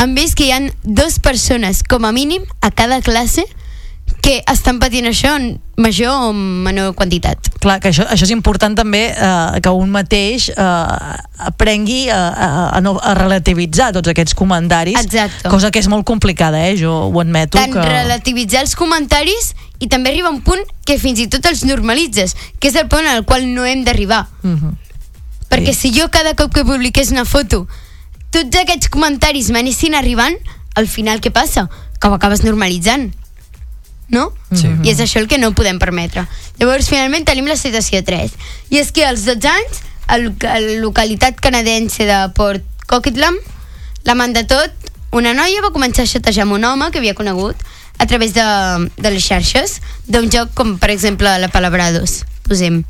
han 0.01 0.15
vist 0.15 0.37
que 0.39 0.47
hi 0.47 0.53
han 0.55 0.71
dues 0.83 1.19
persones 1.19 1.83
com 1.83 2.05
a 2.07 2.11
mínim 2.15 2.47
a 2.61 2.71
cada 2.71 3.01
classe 3.05 3.45
que 4.21 4.41
estan 4.51 4.77
patint 4.81 5.07
això 5.09 5.33
en 5.39 5.55
major 5.81 6.27
o 6.27 6.33
menor 6.33 6.93
quantitat. 6.97 7.47
Clar, 7.61 7.79
que 7.81 7.89
això, 7.89 8.05
això 8.05 8.27
és 8.27 8.33
important 8.33 8.75
també 8.77 9.07
eh, 9.09 9.61
que 9.63 9.73
un 9.73 9.89
mateix 9.93 10.49
eh, 10.51 11.15
aprengui 11.47 12.03
a, 12.13 12.19
a, 12.29 12.49
a, 12.77 12.81
no, 12.85 12.93
a 13.01 13.15
relativitzar 13.17 13.89
tots 13.95 14.11
aquests 14.13 14.37
comentaris, 14.37 14.99
Exacte. 15.01 15.49
cosa 15.49 15.71
que 15.73 15.81
és 15.81 15.89
molt 15.89 16.05
complicada, 16.05 16.61
eh? 16.67 16.75
jo 16.77 16.93
ho 17.09 17.23
admeto. 17.23 17.57
Tant 17.57 17.73
que... 17.73 17.87
relativitzar 17.87 18.61
els 18.65 18.77
comentaris 18.77 19.53
i 19.81 19.89
també 19.89 20.13
arriba 20.13 20.29
un 20.29 20.43
punt 20.45 20.61
que 20.85 20.99
fins 21.01 21.23
i 21.23 21.27
tot 21.31 21.49
els 21.49 21.65
normalitzes, 21.65 22.37
que 22.59 22.69
és 22.69 22.77
el 22.77 22.87
punt 22.91 23.09
al 23.09 23.25
qual 23.25 23.47
no 23.49 23.65
hem 23.65 23.83
d'arribar. 23.87 24.27
Mm 24.43 24.57
-hmm. 24.57 24.90
Perquè 25.51 25.75
si 25.75 25.91
jo 25.93 26.07
cada 26.09 26.33
cop 26.39 26.53
que 26.55 26.65
publiqués 26.65 27.11
una 27.11 27.27
foto 27.27 27.65
tots 28.31 28.61
aquests 28.61 28.89
comentaris 28.91 29.51
m'anessin 29.51 29.95
arribant, 29.99 30.37
al 30.79 30.87
final 30.87 31.19
què 31.19 31.33
passa? 31.35 31.67
Que 31.99 32.07
ho 32.07 32.15
acabes 32.15 32.45
normalitzant. 32.45 33.09
No? 34.11 34.29
Sí. 34.55 34.67
I 34.83 34.91
és 34.91 34.99
això 35.03 35.19
el 35.21 35.27
que 35.31 35.39
no 35.39 35.53
podem 35.55 35.79
permetre. 35.79 36.25
Llavors, 36.59 36.89
finalment, 36.91 37.27
tenim 37.27 37.47
la 37.47 37.59
situació 37.59 38.01
3. 38.07 38.33
I 38.71 38.79
és 38.81 38.91
que 38.95 39.05
als 39.07 39.25
12 39.27 39.51
anys, 39.51 39.81
a 40.07 40.19
la 40.19 40.79
localitat 40.81 41.39
canadense 41.43 42.07
de 42.07 42.21
Port 42.35 42.63
Coquitlam, 42.87 43.37
la 44.07 44.15
manda 44.15 44.43
tot, 44.47 44.71
una 45.15 45.35
noia 45.35 45.63
va 45.63 45.75
començar 45.75 46.07
a 46.07 46.11
xatejar 46.11 46.47
amb 46.47 46.55
un 46.55 46.65
home 46.67 46.89
que 46.91 46.99
havia 46.99 47.15
conegut 47.15 47.59
a 47.99 48.07
través 48.07 48.33
de, 48.33 48.43
de 48.95 49.11
les 49.11 49.23
xarxes 49.23 49.79
d'un 50.07 50.31
joc 50.31 50.55
com, 50.55 50.77
per 50.79 50.89
exemple, 50.91 51.31
la 51.39 51.51
Palabrados, 51.51 52.23
posem. 52.47 52.81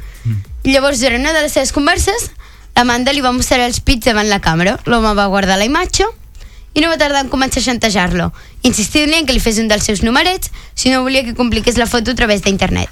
I 0.63 0.73
llavors, 0.73 1.01
durant 1.01 1.21
una 1.21 1.33
de 1.33 1.41
les 1.45 1.53
seves 1.57 1.73
converses, 1.73 2.29
l'Amanda 2.75 3.11
li 3.13 3.21
va 3.21 3.31
mostrar 3.35 3.65
els 3.67 3.79
pits 3.79 4.05
davant 4.07 4.29
la 4.29 4.39
càmera. 4.41 4.77
L'home 4.85 5.13
va 5.17 5.27
guardar 5.27 5.57
la 5.59 5.65
imatge 5.67 6.05
i 6.73 6.79
no 6.81 6.87
va 6.89 6.97
tardar 6.97 7.25
en 7.25 7.29
començar 7.29 7.59
a 7.59 7.65
xantejar-lo, 7.65 8.29
insistint-li 8.63 9.17
en 9.19 9.25
que 9.27 9.33
li 9.35 9.41
fes 9.43 9.57
un 9.59 9.67
dels 9.67 9.83
seus 9.83 10.03
numerets 10.07 10.51
si 10.73 10.89
no 10.89 11.01
volia 11.03 11.23
que 11.27 11.35
compliqués 11.35 11.77
la 11.77 11.85
foto 11.85 12.11
a 12.11 12.15
través 12.15 12.41
d'internet. 12.45 12.89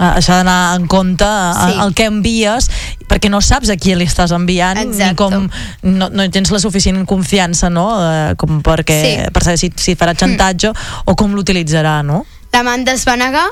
Ah, 0.00 0.16
S'ha 0.24 0.38
d'anar 0.40 0.76
en 0.78 0.86
compte 0.88 1.24
sí. 1.28 1.72
Sí. 1.74 1.78
el 1.84 1.90
que 1.94 2.06
envies 2.08 2.70
perquè 3.10 3.28
no 3.28 3.40
saps 3.44 3.68
a 3.68 3.76
qui 3.76 3.92
li 3.96 4.06
estàs 4.08 4.32
enviant 4.32 4.78
ni 4.78 4.86
Exacte. 4.86 5.16
com 5.20 5.48
no, 5.82 6.08
no 6.08 6.24
tens 6.32 6.48
la 6.54 6.60
suficient 6.62 7.02
confiança 7.04 7.68
no? 7.68 7.84
eh, 8.00 8.34
com 8.40 8.62
perquè, 8.64 8.96
Sí. 9.02 9.32
Per 9.32 9.42
saber 9.44 9.58
si, 9.60 9.68
si 9.76 9.96
farà 10.00 10.14
xantatge 10.16 10.72
o 11.04 11.16
com 11.16 11.34
l'utilitzarà 11.36 11.98
no? 12.02 12.22
L'Amanda 12.54 12.92
es 12.96 13.04
va 13.04 13.16
negar 13.20 13.44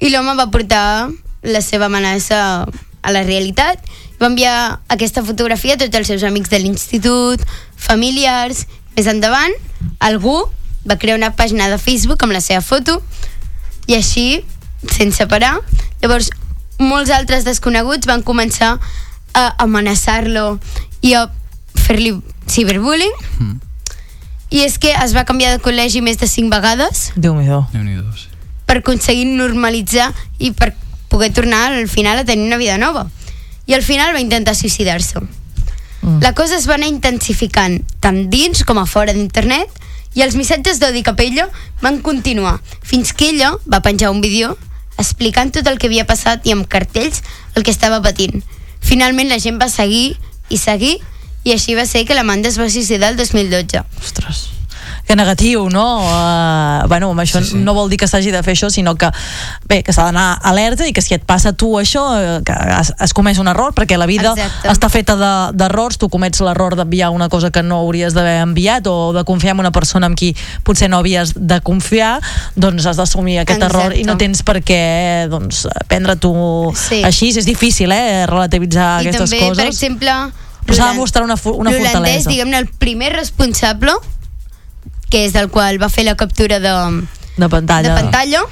i 0.00 0.08
l'home 0.08 0.32
va 0.40 0.46
portar 0.48 1.10
la 1.42 1.60
seva 1.60 1.86
amenaça 1.92 2.64
a 3.02 3.12
la 3.12 3.22
realitat. 3.22 3.80
Va 4.20 4.28
enviar 4.28 4.80
aquesta 4.92 5.22
fotografia 5.24 5.74
a 5.74 5.80
tots 5.80 5.96
els 5.96 6.10
seus 6.12 6.24
amics 6.28 6.50
de 6.52 6.58
l'institut, 6.60 7.40
familiars. 7.76 8.66
Més 8.96 9.08
endavant, 9.08 9.54
algú 9.98 10.36
va 10.84 10.98
crear 11.00 11.16
una 11.16 11.32
pàgina 11.36 11.68
de 11.70 11.78
Facebook 11.78 12.22
amb 12.24 12.32
la 12.36 12.40
seva 12.44 12.60
foto 12.60 13.00
i 13.86 13.96
així, 13.96 14.44
sense 14.92 15.24
parar, 15.28 15.58
llavors 16.02 16.30
molts 16.80 17.10
altres 17.12 17.44
desconeguts 17.44 18.08
van 18.08 18.22
començar 18.24 18.78
a 19.36 19.44
amenaçar-lo 19.64 20.58
i 21.04 21.14
a 21.14 21.26
fer-li 21.76 22.14
ciberbullying 22.50 23.12
i 24.50 24.64
és 24.64 24.78
que 24.82 24.90
es 24.90 25.14
va 25.14 25.24
canviar 25.24 25.52
de 25.54 25.62
col·legi 25.62 26.00
més 26.02 26.18
de 26.18 26.26
5 26.26 26.50
vegades 26.50 27.12
Déu-n'hi-do. 27.14 27.60
per 28.66 28.78
aconseguir 28.80 29.26
normalitzar 29.26 30.10
i 30.38 30.50
per 30.52 30.72
poder 31.08 31.32
tornar 31.32 31.72
al 31.72 31.88
final 31.88 32.18
a 32.18 32.24
tenir 32.24 32.46
una 32.46 32.56
vida 32.56 32.78
nova. 32.78 33.08
I 33.70 33.76
al 33.76 33.84
final 33.86 34.10
va 34.10 34.22
intentar 34.22 34.56
suïcidar-se. 34.58 35.20
Mm. 35.22 36.18
La 36.24 36.32
cosa 36.34 36.56
es 36.58 36.66
va 36.66 36.74
anar 36.74 36.90
intensificant 36.90 37.78
tant 38.02 38.24
dins 38.32 38.64
com 38.66 38.80
a 38.82 38.86
fora 38.88 39.14
d'internet 39.14 39.70
i 40.18 40.24
els 40.26 40.34
missatges 40.34 40.80
d'odi 40.82 41.04
cap 41.06 41.20
a 41.20 41.26
ella 41.28 41.46
van 41.84 42.00
continuar 42.02 42.56
fins 42.82 43.14
que 43.14 43.30
ella 43.30 43.52
va 43.70 43.82
penjar 43.84 44.10
un 44.10 44.24
vídeo 44.24 44.56
explicant 44.98 45.54
tot 45.54 45.70
el 45.70 45.78
que 45.78 45.86
havia 45.86 46.08
passat 46.08 46.46
i 46.50 46.56
amb 46.56 46.66
cartells 46.66 47.22
el 47.54 47.62
que 47.62 47.70
estava 47.70 48.02
patint. 48.02 48.42
Finalment 48.82 49.30
la 49.30 49.38
gent 49.38 49.60
va 49.62 49.70
seguir 49.70 50.16
i 50.50 50.58
seguir 50.58 50.96
i 51.44 51.54
així 51.54 51.78
va 51.78 51.86
ser 51.86 52.08
que 52.08 52.18
l'Amanda 52.18 52.50
es 52.50 52.58
va 52.58 52.68
suïcidar 52.68 53.14
el 53.14 53.20
2012. 53.22 53.86
Ostres 54.02 54.48
que 55.06 55.16
negatiu, 55.16 55.68
no? 55.70 55.84
Uh, 56.04 56.86
bueno, 56.88 57.10
amb 57.10 57.20
això 57.20 57.40
sí, 57.42 57.50
sí. 57.52 57.56
no 57.58 57.74
vol 57.74 57.88
dir 57.90 57.98
que 57.98 58.06
s'hagi 58.08 58.30
de 58.30 58.42
fer 58.42 58.54
això, 58.54 58.70
sinó 58.70 58.94
que, 58.96 59.10
bé, 59.68 59.82
que 59.82 59.92
s'ha 59.92 60.04
d'anar 60.08 60.38
alerta 60.42 60.86
i 60.86 60.92
que 60.92 61.02
si 61.02 61.14
et 61.14 61.24
passa 61.26 61.52
tu 61.52 61.72
això, 61.80 62.04
eh, 62.18 62.40
que 62.46 62.52
has, 62.52 62.92
has 62.98 63.12
comès 63.14 63.38
un 63.38 63.48
error, 63.48 63.72
perquè 63.74 63.98
la 63.98 64.06
vida 64.06 64.32
Exacte. 64.36 64.68
està 64.68 64.88
feta 64.90 65.16
de- 65.16 65.56
d'errors, 65.56 65.98
tu 65.98 66.08
comets 66.08 66.40
l'error 66.40 66.76
d'enviar 66.76 67.10
una 67.10 67.28
cosa 67.28 67.50
que 67.50 67.62
no 67.62 67.80
hauries 67.84 68.14
d'haver 68.14 68.40
enviat 68.42 68.86
o 68.86 69.12
de 69.12 69.24
confiar 69.24 69.54
en 69.54 69.60
una 69.60 69.72
persona 69.72 70.06
amb 70.06 70.16
qui 70.16 70.34
potser 70.64 70.88
no 70.90 70.98
havies 70.98 71.32
de 71.36 71.60
confiar, 71.60 72.20
doncs 72.56 72.86
has 72.86 72.96
d'assumir 72.96 73.38
aquest 73.40 73.62
Exacte. 73.62 73.76
error 73.76 73.96
i 73.96 74.04
no 74.04 74.16
tens 74.16 74.42
per 74.42 74.60
què 74.62 75.28
doncs, 75.30 75.66
prendre 75.88 76.16
tu 76.16 76.32
Sí. 76.74 77.02
així, 77.04 77.30
és 77.36 77.44
difícil, 77.46 77.90
eh, 77.92 78.26
relativitzar 78.26 79.02
I 79.02 79.08
aquestes 79.08 79.30
també, 79.30 79.40
coses. 79.48 79.56
per 79.64 79.66
exemple, 79.66 80.10
Però 80.66 80.74
s'ha 80.76 80.88
de 80.92 80.98
mostrar 80.98 81.24
una, 81.24 81.34
una 81.34 81.70
l'holandès, 81.70 81.92
fortalesa. 81.92 82.28
diguem-ne, 82.30 82.58
el 82.58 82.66
primer 82.68 83.12
responsable, 83.14 83.92
que 85.10 85.24
és 85.26 85.32
del 85.34 85.50
qual 85.50 85.80
va 85.82 85.88
fer 85.90 86.04
la 86.06 86.14
captura 86.16 86.60
de, 86.62 86.74
de 87.36 87.48
pantalla. 87.48 87.88
de 87.94 88.02
pantalla, 88.02 88.42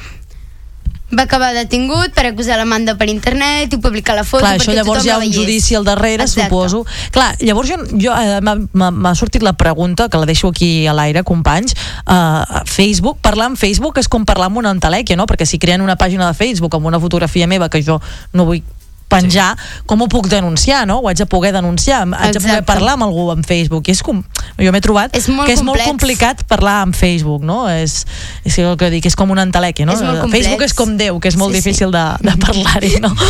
va 1.08 1.22
acabar 1.24 1.54
detingut 1.56 2.12
per 2.12 2.26
acusar 2.28 2.58
l'Amanda 2.60 2.92
per 3.00 3.06
internet 3.08 3.72
i 3.72 3.78
publicar 3.80 4.12
la 4.18 4.24
foto 4.28 4.42
Clar, 4.44 4.58
això 4.58 4.74
llavors 4.76 5.06
hi 5.06 5.08
ha 5.08 5.16
la 5.16 5.24
un 5.24 5.32
judici 5.32 5.74
al 5.78 5.86
darrere, 5.86 6.26
Exacte. 6.26 6.50
suposo. 6.50 6.82
Clar, 7.14 7.30
llavors 7.40 7.70
jo, 7.70 7.78
jo 7.96 8.12
eh, 8.12 8.40
m'ha- 8.44 9.14
sortit 9.16 9.42
la 9.42 9.54
pregunta, 9.54 10.10
que 10.10 10.18
la 10.20 10.26
deixo 10.28 10.48
aquí 10.52 10.86
a 10.86 10.92
l'aire, 10.92 11.22
companys. 11.24 11.72
Uh, 12.04 12.60
Facebook, 12.68 13.22
parlar 13.24 13.46
amb 13.48 13.56
Facebook 13.56 13.96
és 14.02 14.08
com 14.08 14.26
parlar 14.28 14.50
amb 14.52 14.58
una 14.60 14.70
entelèquia, 14.76 15.16
no? 15.16 15.24
Perquè 15.24 15.46
si 15.48 15.58
creen 15.58 15.80
una 15.80 15.96
pàgina 15.96 16.28
de 16.28 16.34
Facebook 16.36 16.74
amb 16.76 16.84
una 16.92 17.00
fotografia 17.00 17.46
meva 17.48 17.70
que 17.70 17.80
jo 17.82 18.02
no 18.34 18.44
vull 18.44 18.60
penjar, 19.08 19.54
sí. 19.56 19.82
com 19.88 20.02
ho 20.04 20.08
puc 20.08 20.28
denunciar, 20.28 20.86
no? 20.86 20.98
Ho 21.00 21.08
haig 21.08 21.16
de 21.16 21.26
poder 21.26 21.52
denunciar, 21.56 22.02
haig 22.12 22.34
de 22.34 22.40
poder 22.40 22.58
Exacte. 22.58 22.66
parlar 22.68 22.92
amb 22.98 23.06
algú 23.08 23.30
en 23.32 23.42
Facebook. 23.44 23.88
I 23.88 23.96
és 23.96 24.02
com, 24.04 24.22
jo 24.58 24.72
m'he 24.74 24.82
trobat 24.84 25.16
És 25.16 25.28
molt 25.28 25.48
que 25.48 25.54
és 25.56 25.62
molt 25.62 25.78
complex. 25.80 25.88
complicat 25.88 26.44
parlar 26.50 26.82
amb 26.82 26.94
Facebook, 26.94 27.42
no? 27.42 27.68
És, 27.72 28.04
és 28.44 28.58
el 28.58 28.76
que 28.76 28.90
dic, 28.92 29.06
és 29.08 29.16
com 29.16 29.30
una 29.30 29.42
entelèquia, 29.48 29.86
no? 29.88 29.96
Molt. 29.96 30.30
Facebook 30.30 30.62
és 30.62 30.74
com 30.74 30.96
Déu, 31.00 31.18
que 31.20 31.28
és 31.28 31.36
molt 31.36 31.54
Sí, 31.54 31.60
sí. 31.62 31.68
difícil 31.70 31.90
de, 31.90 32.04
de 32.20 32.36
parlar-hi, 32.36 32.98
no? 33.00 33.14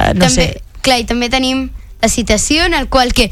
Eh, 0.00 0.14
no 0.14 0.26
també, 0.26 0.30
sé. 0.30 0.62
Clar, 0.82 1.00
i 1.02 1.04
també 1.04 1.28
tenim 1.28 1.70
la 2.00 2.08
citació 2.08 2.64
en 2.64 2.74
el 2.74 2.88
qual 2.88 3.12
que 3.12 3.30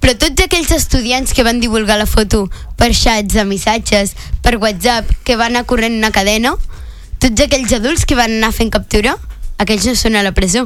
però 0.00 0.14
tots 0.16 0.42
aquells 0.42 0.70
estudiants 0.72 1.32
que 1.36 1.44
van 1.44 1.60
divulgar 1.60 1.98
la 2.00 2.06
foto 2.08 2.46
per 2.80 2.90
xats 2.96 3.34
de 3.36 3.44
missatges, 3.44 4.14
per 4.40 4.56
WhatsApp, 4.56 5.08
que 5.24 5.36
van 5.36 5.52
anar 5.54 5.66
corrent 5.68 5.96
una 5.98 6.10
cadena, 6.10 6.54
tots 7.20 7.42
aquells 7.44 7.72
adults 7.76 8.06
que 8.08 8.16
van 8.16 8.32
anar 8.38 8.52
fent 8.56 8.70
captura, 8.72 9.18
aquells 9.60 9.84
no 9.86 9.94
són 9.98 10.16
a 10.16 10.22
la 10.24 10.32
presó. 10.36 10.64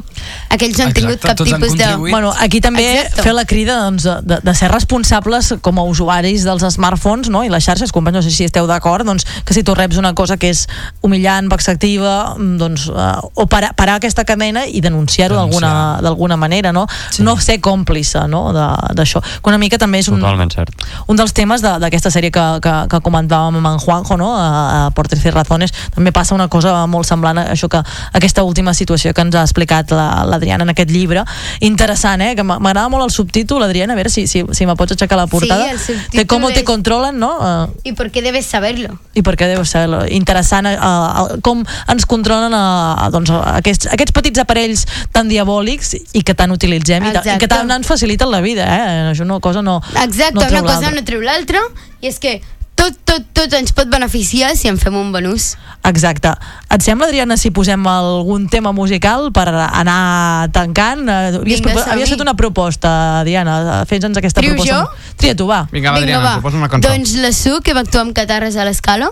Aquells 0.53 0.77
no 0.79 0.85
han 0.87 0.93
tingut 0.95 1.23
cap 1.23 1.39
tipus 1.41 1.75
de... 1.75 1.87
Bueno, 1.99 2.31
aquí 2.39 2.61
també 2.63 2.85
Exacte. 2.85 3.25
fer 3.25 3.33
la 3.35 3.43
crida 3.49 3.75
doncs, 3.83 4.05
de, 4.23 4.39
de 4.43 4.53
ser 4.55 4.69
responsables 4.71 5.53
com 5.65 5.79
a 5.81 5.83
usuaris 5.89 6.45
dels 6.47 6.63
smartphones 6.77 7.29
no? 7.33 7.43
i 7.43 7.51
les 7.51 7.65
xarxes, 7.65 7.91
companys, 7.95 8.21
no 8.21 8.23
sé 8.25 8.31
si 8.31 8.47
esteu 8.47 8.67
d'acord, 8.69 9.05
doncs, 9.07 9.25
que 9.45 9.53
si 9.57 9.63
tu 9.67 9.75
reps 9.75 9.99
una 9.99 10.13
cosa 10.15 10.37
que 10.39 10.49
és 10.53 10.65
humillant, 11.03 11.49
vexativa, 11.51 12.35
mm, 12.37 12.55
doncs, 12.61 12.87
uh, 12.93 13.19
o 13.35 13.47
parar, 13.51 13.73
parar 13.75 13.97
aquesta 13.99 14.23
cadena 14.25 14.65
i 14.65 14.81
denunciar-ho 14.85 15.35
d'alguna 15.35 15.73
d'alguna 16.05 16.37
manera, 16.39 16.71
no? 16.71 16.85
Sí. 17.11 17.23
No 17.23 17.35
ser 17.41 17.59
còmplice 17.63 18.25
no? 18.31 18.47
de- 18.55 18.95
d'això. 18.95 19.21
Que 19.21 19.51
una 19.51 19.59
mica 19.59 19.77
també 19.81 19.99
és 19.99 20.07
un, 20.07 20.19
Totalment 20.21 20.51
cert. 20.53 20.71
un 21.07 21.19
dels 21.19 21.33
temes 21.35 21.61
de- 21.61 21.75
d'aquesta 21.83 22.11
sèrie 22.13 22.31
que, 22.31 22.45
que, 22.63 22.73
que 22.91 23.01
comentàvem 23.03 23.59
amb 23.59 23.67
en 23.73 23.79
Juanjo, 23.83 24.17
no? 24.17 24.31
a, 24.37 24.47
a 24.87 24.91
Por 24.95 25.09
13 25.11 25.31
razones, 25.35 25.73
també 25.93 26.11
passa 26.15 26.35
una 26.35 26.47
cosa 26.47 26.85
molt 26.87 27.07
semblant 27.07 27.37
a 27.41 27.47
això 27.51 27.67
que 27.67 27.81
aquesta 28.13 28.43
última 28.43 28.71
situació 28.73 28.84
que 28.85 29.21
ens 29.21 29.35
ha 29.35 29.41
explicat 29.41 29.91
la- 29.91 30.25
l'Adriana 30.25 30.63
en 30.63 30.69
aquest 30.69 30.89
llibre. 30.89 31.23
Interessant, 31.59 32.21
eh? 32.21 32.35
Que 32.35 32.43
m'a- 32.43 32.59
m'agrada 32.59 32.89
molt 32.89 33.03
el 33.05 33.11
subtítol, 33.11 33.63
Adriana, 33.63 33.93
a 33.93 33.95
veure 33.95 34.09
si, 34.09 34.27
si, 34.27 34.43
si 34.51 34.65
me 34.65 34.75
pots 34.75 34.91
aixecar 34.91 35.17
la 35.17 35.27
portada. 35.27 35.71
el 35.71 35.79
subtítol 35.79 36.19
de 36.19 36.27
cómo 36.27 36.51
te 36.51 36.63
controlen, 36.63 37.19
no? 37.19 37.37
Uh, 37.39 37.73
¿Y 37.83 37.93
por 37.93 38.11
qué 38.11 38.21
debes 38.21 38.45
saberlo? 38.45 38.99
i 39.15 39.21
perquè 39.23 39.47
deu 39.47 39.63
ser 39.63 39.87
interessant 40.11 40.67
uh, 40.67 40.75
uh, 40.75 41.37
com 41.41 41.63
ens 41.87 42.05
controlen 42.05 42.51
uh, 42.53 43.07
doncs, 43.11 43.31
aquests, 43.31 43.87
aquests 43.87 44.11
petits 44.11 44.39
aparells 44.43 44.83
tan 45.15 45.29
diabòlics 45.31 45.93
i 46.13 46.21
que 46.21 46.35
tant 46.35 46.51
utilitzem 46.51 47.05
i, 47.07 47.13
i 47.15 47.37
que 47.39 47.47
tant 47.47 47.71
ens 47.71 47.87
faciliten 47.87 48.29
la 48.29 48.41
vida 48.43 48.65
eh? 48.67 49.11
això 49.13 49.23
una 49.23 49.39
cosa 49.39 49.61
no, 49.63 49.81
Exacte, 50.03 50.35
no 50.35 50.47
una 50.49 50.61
cosa 50.67 50.91
no 50.91 51.03
treu 51.07 51.21
l'altra, 51.23 51.61
i 52.01 52.11
és 52.11 52.19
que 52.19 52.41
tot, 52.75 52.93
tot, 53.07 53.23
tot 53.33 53.53
ens 53.57 53.71
pot 53.73 53.87
beneficiar 53.89 54.55
si 54.59 54.67
en 54.67 54.77
fem 54.77 54.95
un 54.99 55.11
bon 55.13 55.25
ús. 55.31 55.55
Exacte. 55.85 56.31
Et 56.73 56.81
sembla, 56.81 57.07
Adriana, 57.07 57.37
si 57.37 57.51
posem 57.51 57.81
algun 57.87 58.47
tema 58.49 58.71
musical 58.75 59.31
per 59.31 59.47
anar 59.53 60.49
tancant? 60.51 61.07
Eh, 61.07 61.13
Havies, 61.37 61.59
Vinga, 61.61 61.69
propo- 61.71 61.79
som-hi. 61.83 61.91
havies 61.93 62.09
fet 62.09 62.21
una 62.21 62.33
proposta, 62.35 63.23
Diana. 63.23 63.83
Fes-nos 63.85 64.17
aquesta 64.17 64.41
Trio 64.41 64.55
proposta. 64.55 64.79
jo? 64.81 65.15
Tria 65.17 65.35
tu, 65.35 65.47
va. 65.47 65.67
Vinga, 65.71 65.91
va, 65.91 65.97
Adriana, 65.97 66.33
proposa 66.39 66.57
una 66.57 66.69
cançó. 66.69 66.89
Doncs 66.89 67.13
la 67.21 67.31
Su, 67.31 67.61
que 67.63 67.73
va 67.73 67.81
actuar 67.85 68.01
amb 68.07 68.13
catarres 68.17 68.55
a 68.57 68.65
l'escala, 68.65 69.11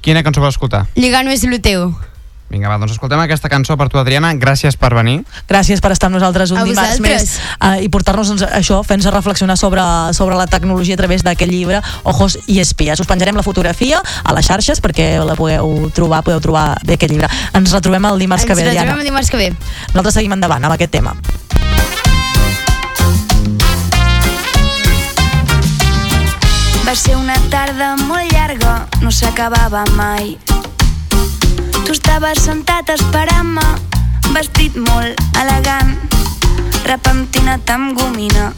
Quina 0.00 0.22
cançó 0.22 0.40
vols 0.40 0.54
escoltar? 0.54 0.86
Lligant 0.94 1.26
és 1.28 1.42
el 1.44 1.60
teu. 1.60 1.88
Vinga, 2.48 2.70
va, 2.72 2.78
doncs 2.80 2.94
escoltem 2.94 3.20
aquesta 3.20 3.50
cançó 3.52 3.76
per 3.76 3.90
tu, 3.92 3.98
Adriana. 4.00 4.30
Gràcies 4.40 4.78
per 4.80 4.94
venir. 4.96 5.18
Gràcies 5.50 5.82
per 5.84 5.90
estar 5.92 6.08
amb 6.08 6.16
nosaltres 6.16 6.50
un 6.54 6.58
A 6.58 6.64
dimarts 6.64 6.96
vosaltres. 6.96 7.34
més 7.36 7.40
uh, 7.60 7.74
i 7.84 7.90
portar-nos 7.92 8.30
doncs, 8.32 8.44
això, 8.56 8.78
fent-nos 8.88 9.12
reflexionar 9.12 9.58
sobre, 9.60 9.84
sobre 10.16 10.38
la 10.38 10.46
tecnologia 10.48 10.96
a 10.96 11.00
través 11.02 11.22
d'aquest 11.26 11.52
llibre 11.52 11.82
Ojos 12.08 12.38
i 12.48 12.60
espies. 12.64 13.00
Us 13.04 13.10
penjarem 13.10 13.36
la 13.36 13.44
fotografia 13.44 14.00
a 14.00 14.32
les 14.32 14.48
xarxes 14.48 14.80
perquè 14.80 15.18
la 15.20 15.36
pugueu 15.36 15.90
trobar, 15.92 16.22
podeu 16.24 16.40
trobar 16.40 16.78
bé 16.88 16.96
aquest 16.96 17.12
llibre. 17.12 17.28
Ens 17.52 17.76
retrobem 17.76 18.08
el 18.08 18.18
dimarts 18.24 18.46
que 18.48 18.56
Ens 18.56 18.62
ve, 18.62 18.70
Diana. 18.70 18.80
retrobem 18.86 19.04
el 19.04 19.10
dimarts 19.12 19.28
que 19.30 19.36
ve. 19.44 19.50
Nosaltres 19.92 20.16
seguim 20.16 20.32
endavant 20.32 20.64
amb 20.64 20.72
aquest 20.78 20.96
tema. 20.96 21.12
Va 26.86 26.94
ser 26.96 27.16
una 27.20 27.36
tarda 27.52 27.94
molt 28.08 28.32
llarga, 28.32 28.86
no 29.02 29.10
s'acabava 29.12 29.84
mai. 29.98 30.38
Tu 31.88 31.94
estaves 31.94 32.42
sentat 32.44 32.90
esperant-me, 32.92 33.62
vestit 34.34 34.74
molt 34.76 35.22
elegant, 35.40 35.94
repentinat 36.84 37.70
amb 37.72 37.96
gomina. 37.96 38.50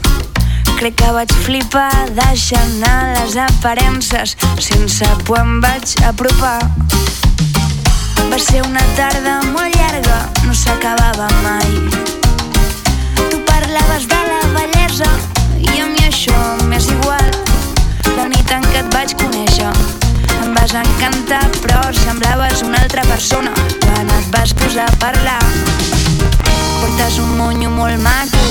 Crec 0.75 0.97
que 0.99 1.13
vaig 1.15 1.31
flipar 1.45 2.09
deixant 2.17 2.73
anar 2.81 3.13
les 3.21 3.37
aparences, 3.39 4.35
sense 4.59 5.07
por 5.23 5.39
em 5.39 5.61
vaig 5.63 5.95
apropar. 6.09 6.59
Va 8.33 8.41
ser 8.49 8.65
una 8.67 8.83
tarda 8.99 9.37
molt 9.53 9.79
llarga, 9.79 10.19
no 10.43 10.51
s'acabava 10.51 11.31
mai. 11.39 11.71
Tu 13.15 13.39
parlaves 13.47 14.11
de 14.11 14.21
la 14.27 14.43
bellesa 14.59 15.07
i 15.71 15.79
a 15.79 15.87
mi 15.87 16.03
això 16.11 16.43
m'és 16.67 16.91
igual. 16.99 17.33
La 18.11 18.27
nit 18.27 18.55
en 18.59 18.71
què 18.73 18.83
et 18.83 18.95
vaig 18.99 19.15
conèixer 19.23 20.00
em 20.51 20.55
vas 20.55 20.73
encantar 20.75 21.43
però 21.63 21.79
semblaves 21.95 22.61
una 22.65 22.79
altra 22.83 23.03
persona 23.07 23.51
quan 23.85 24.09
et 24.11 24.27
vas 24.33 24.51
posar 24.53 24.87
a 24.89 24.97
parlar. 24.99 25.39
Portes 26.81 27.19
un 27.23 27.37
monyo 27.37 27.69
molt 27.69 27.99
maco, 28.03 28.41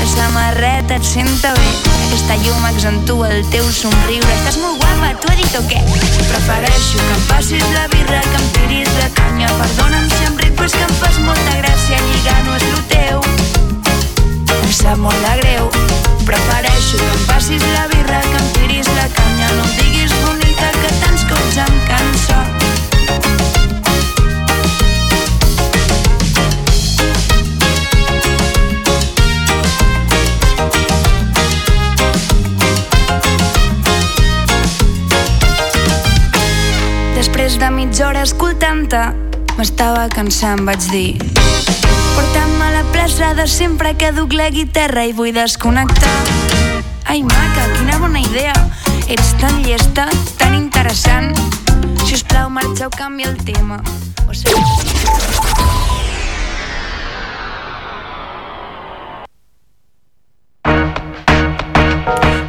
la 0.00 0.08
samarreta 0.12 0.98
et 0.98 1.04
senta 1.04 1.54
bé, 1.56 1.70
aquesta 2.08 2.36
llum 2.42 2.68
accentua 2.68 3.30
el 3.32 3.48
teu 3.54 3.64
somriure. 3.72 4.28
Estàs 4.36 4.60
molt 4.60 4.82
guapa, 4.82 5.14
t'ho 5.22 5.32
he 5.32 5.38
dit 5.40 5.56
o 5.56 5.64
què? 5.70 5.80
Prefereixo 6.18 7.00
que 7.00 7.16
em 7.16 7.24
passis 7.32 7.64
la 7.76 7.86
birra, 7.94 8.20
que 8.28 8.42
em 8.42 8.48
tiris 8.58 8.92
la 9.00 9.08
canya. 9.16 9.48
Perdona'm 9.62 10.08
si 10.16 10.28
em 10.28 10.36
ric, 10.42 10.52
però 10.58 10.68
que 10.74 10.84
em 10.84 10.96
fas 11.00 11.20
molta 11.24 11.60
gràcia, 11.62 12.02
lligar 12.10 12.40
no 12.44 12.58
és 12.60 12.68
lo 12.74 12.84
teu. 12.92 13.24
Em 14.58 14.72
sap 14.76 15.00
molt 15.00 15.16
de 15.24 15.36
greu 15.40 15.70
Prefereixo 16.28 16.98
que 17.00 17.08
em 17.08 17.22
passis 17.30 17.62
la 17.72 17.86
birra 17.88 18.20
Que 18.20 18.36
em 18.36 18.50
tiris 18.58 18.90
la 18.98 19.06
canya 19.16 19.48
No 19.56 19.64
em 19.64 19.76
diguis 19.78 20.12
bonica 20.20 20.68
que 20.76 20.97
em 21.62 21.74
cansa. 21.88 22.38
Després 37.16 37.58
de 37.58 37.70
mitja 37.74 38.08
hora 38.08 38.22
escoltant-te 38.22 39.37
M'estava 39.58 40.04
cansant, 40.12 40.60
vaig 40.68 40.84
dir 40.92 41.16
Porta'm 42.14 42.60
a 42.62 42.68
la 42.76 42.84
plaça 42.92 43.32
de 43.34 43.48
sempre 43.50 43.96
que 43.98 44.12
duc 44.14 44.36
la 44.38 44.46
guitarra 44.54 45.02
i 45.10 45.12
vull 45.12 45.32
desconnectar. 45.34 46.14
Ai, 47.10 47.24
maca, 47.26 47.66
quina 47.74 47.98
bona 47.98 48.22
idea. 48.22 48.54
Ets 49.10 49.34
tan 49.42 49.62
llesta, 49.66 50.06
tan 50.38 50.54
interessant. 50.54 51.34
Si 52.04 52.14
us 52.14 52.22
plau, 52.22 52.46
marxeu, 52.54 52.90
canvia 52.94 53.34
el 53.34 53.42
tema. 53.42 53.82
O 54.28 54.34
sigui... 54.34 55.97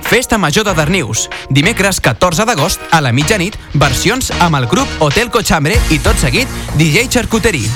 Festa 0.10 0.40
Major 0.40 0.66
de 0.66 0.74
Darnius. 0.74 1.30
Dimecres 1.54 2.00
14 2.02 2.48
d'agost 2.50 2.82
a 2.90 2.98
la 3.00 3.12
mitjanit, 3.14 3.54
versions 3.78 4.32
amb 4.42 4.58
el 4.58 4.66
grup 4.66 4.90
Hotel 5.06 5.30
Cochambre 5.30 5.76
i 5.94 6.00
tot 6.02 6.18
seguit 6.18 6.50
DJ 6.80 7.06
Charcuterie. 7.14 7.70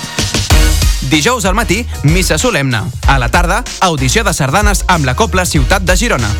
Dijous 1.11 1.45
al 1.45 1.53
matí, 1.53 1.84
missa 2.10 2.39
solemne. 2.41 2.81
A 3.05 3.19
la 3.22 3.30
tarda, 3.30 3.61
audició 3.85 4.23
de 4.26 4.34
sardanes 4.34 4.81
amb 4.88 5.05
la 5.05 5.14
Copla 5.14 5.45
Ciutat 5.45 5.85
de 5.85 5.93
Girona. 5.95 6.31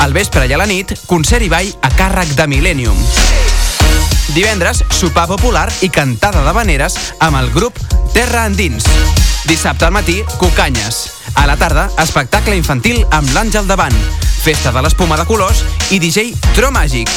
Al 0.00 0.16
vespre 0.16 0.48
i 0.48 0.56
a 0.56 0.58
la 0.62 0.64
nit, 0.64 0.96
concert 1.04 1.44
i 1.44 1.52
ball 1.52 1.68
a 1.84 1.92
càrrec 2.00 2.32
de 2.32 2.48
Millennium. 2.48 2.96
Divendres, 4.32 4.86
sopar 4.88 5.28
popular 5.28 5.68
i 5.84 5.92
cantada 5.92 6.46
de 6.48 6.56
veneres 6.56 6.96
amb 7.20 7.36
el 7.44 7.52
grup 7.52 7.76
Terra 8.16 8.46
Endins. 8.48 8.88
Dissabte 9.44 9.84
al 9.84 9.92
matí, 9.92 10.22
Cucanyes. 10.38 11.21
A 11.34 11.46
la 11.46 11.56
tarda, 11.56 11.88
espectacle 12.02 12.56
infantil 12.56 13.02
amb 13.10 13.30
l'Àngel 13.34 13.66
Davant, 13.66 13.94
festa 14.42 14.72
de 14.74 14.82
l'espuma 14.84 15.16
de 15.20 15.26
colors 15.28 15.62
i 15.90 16.00
DJ 16.02 16.32
Tro 16.56 16.70
Màgic. 16.74 17.10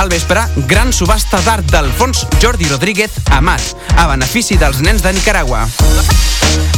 Al 0.00 0.08
vespre, 0.08 0.46
gran 0.70 0.92
subhasta 0.96 1.40
d'art 1.44 1.66
d'Alfons 1.72 2.24
Jordi 2.40 2.68
Rodríguez 2.70 3.18
Amat, 3.36 3.74
a 3.96 4.06
benefici 4.12 4.56
dels 4.60 4.80
nens 4.84 5.02
de 5.04 5.12
Nicaragua. 5.12 5.66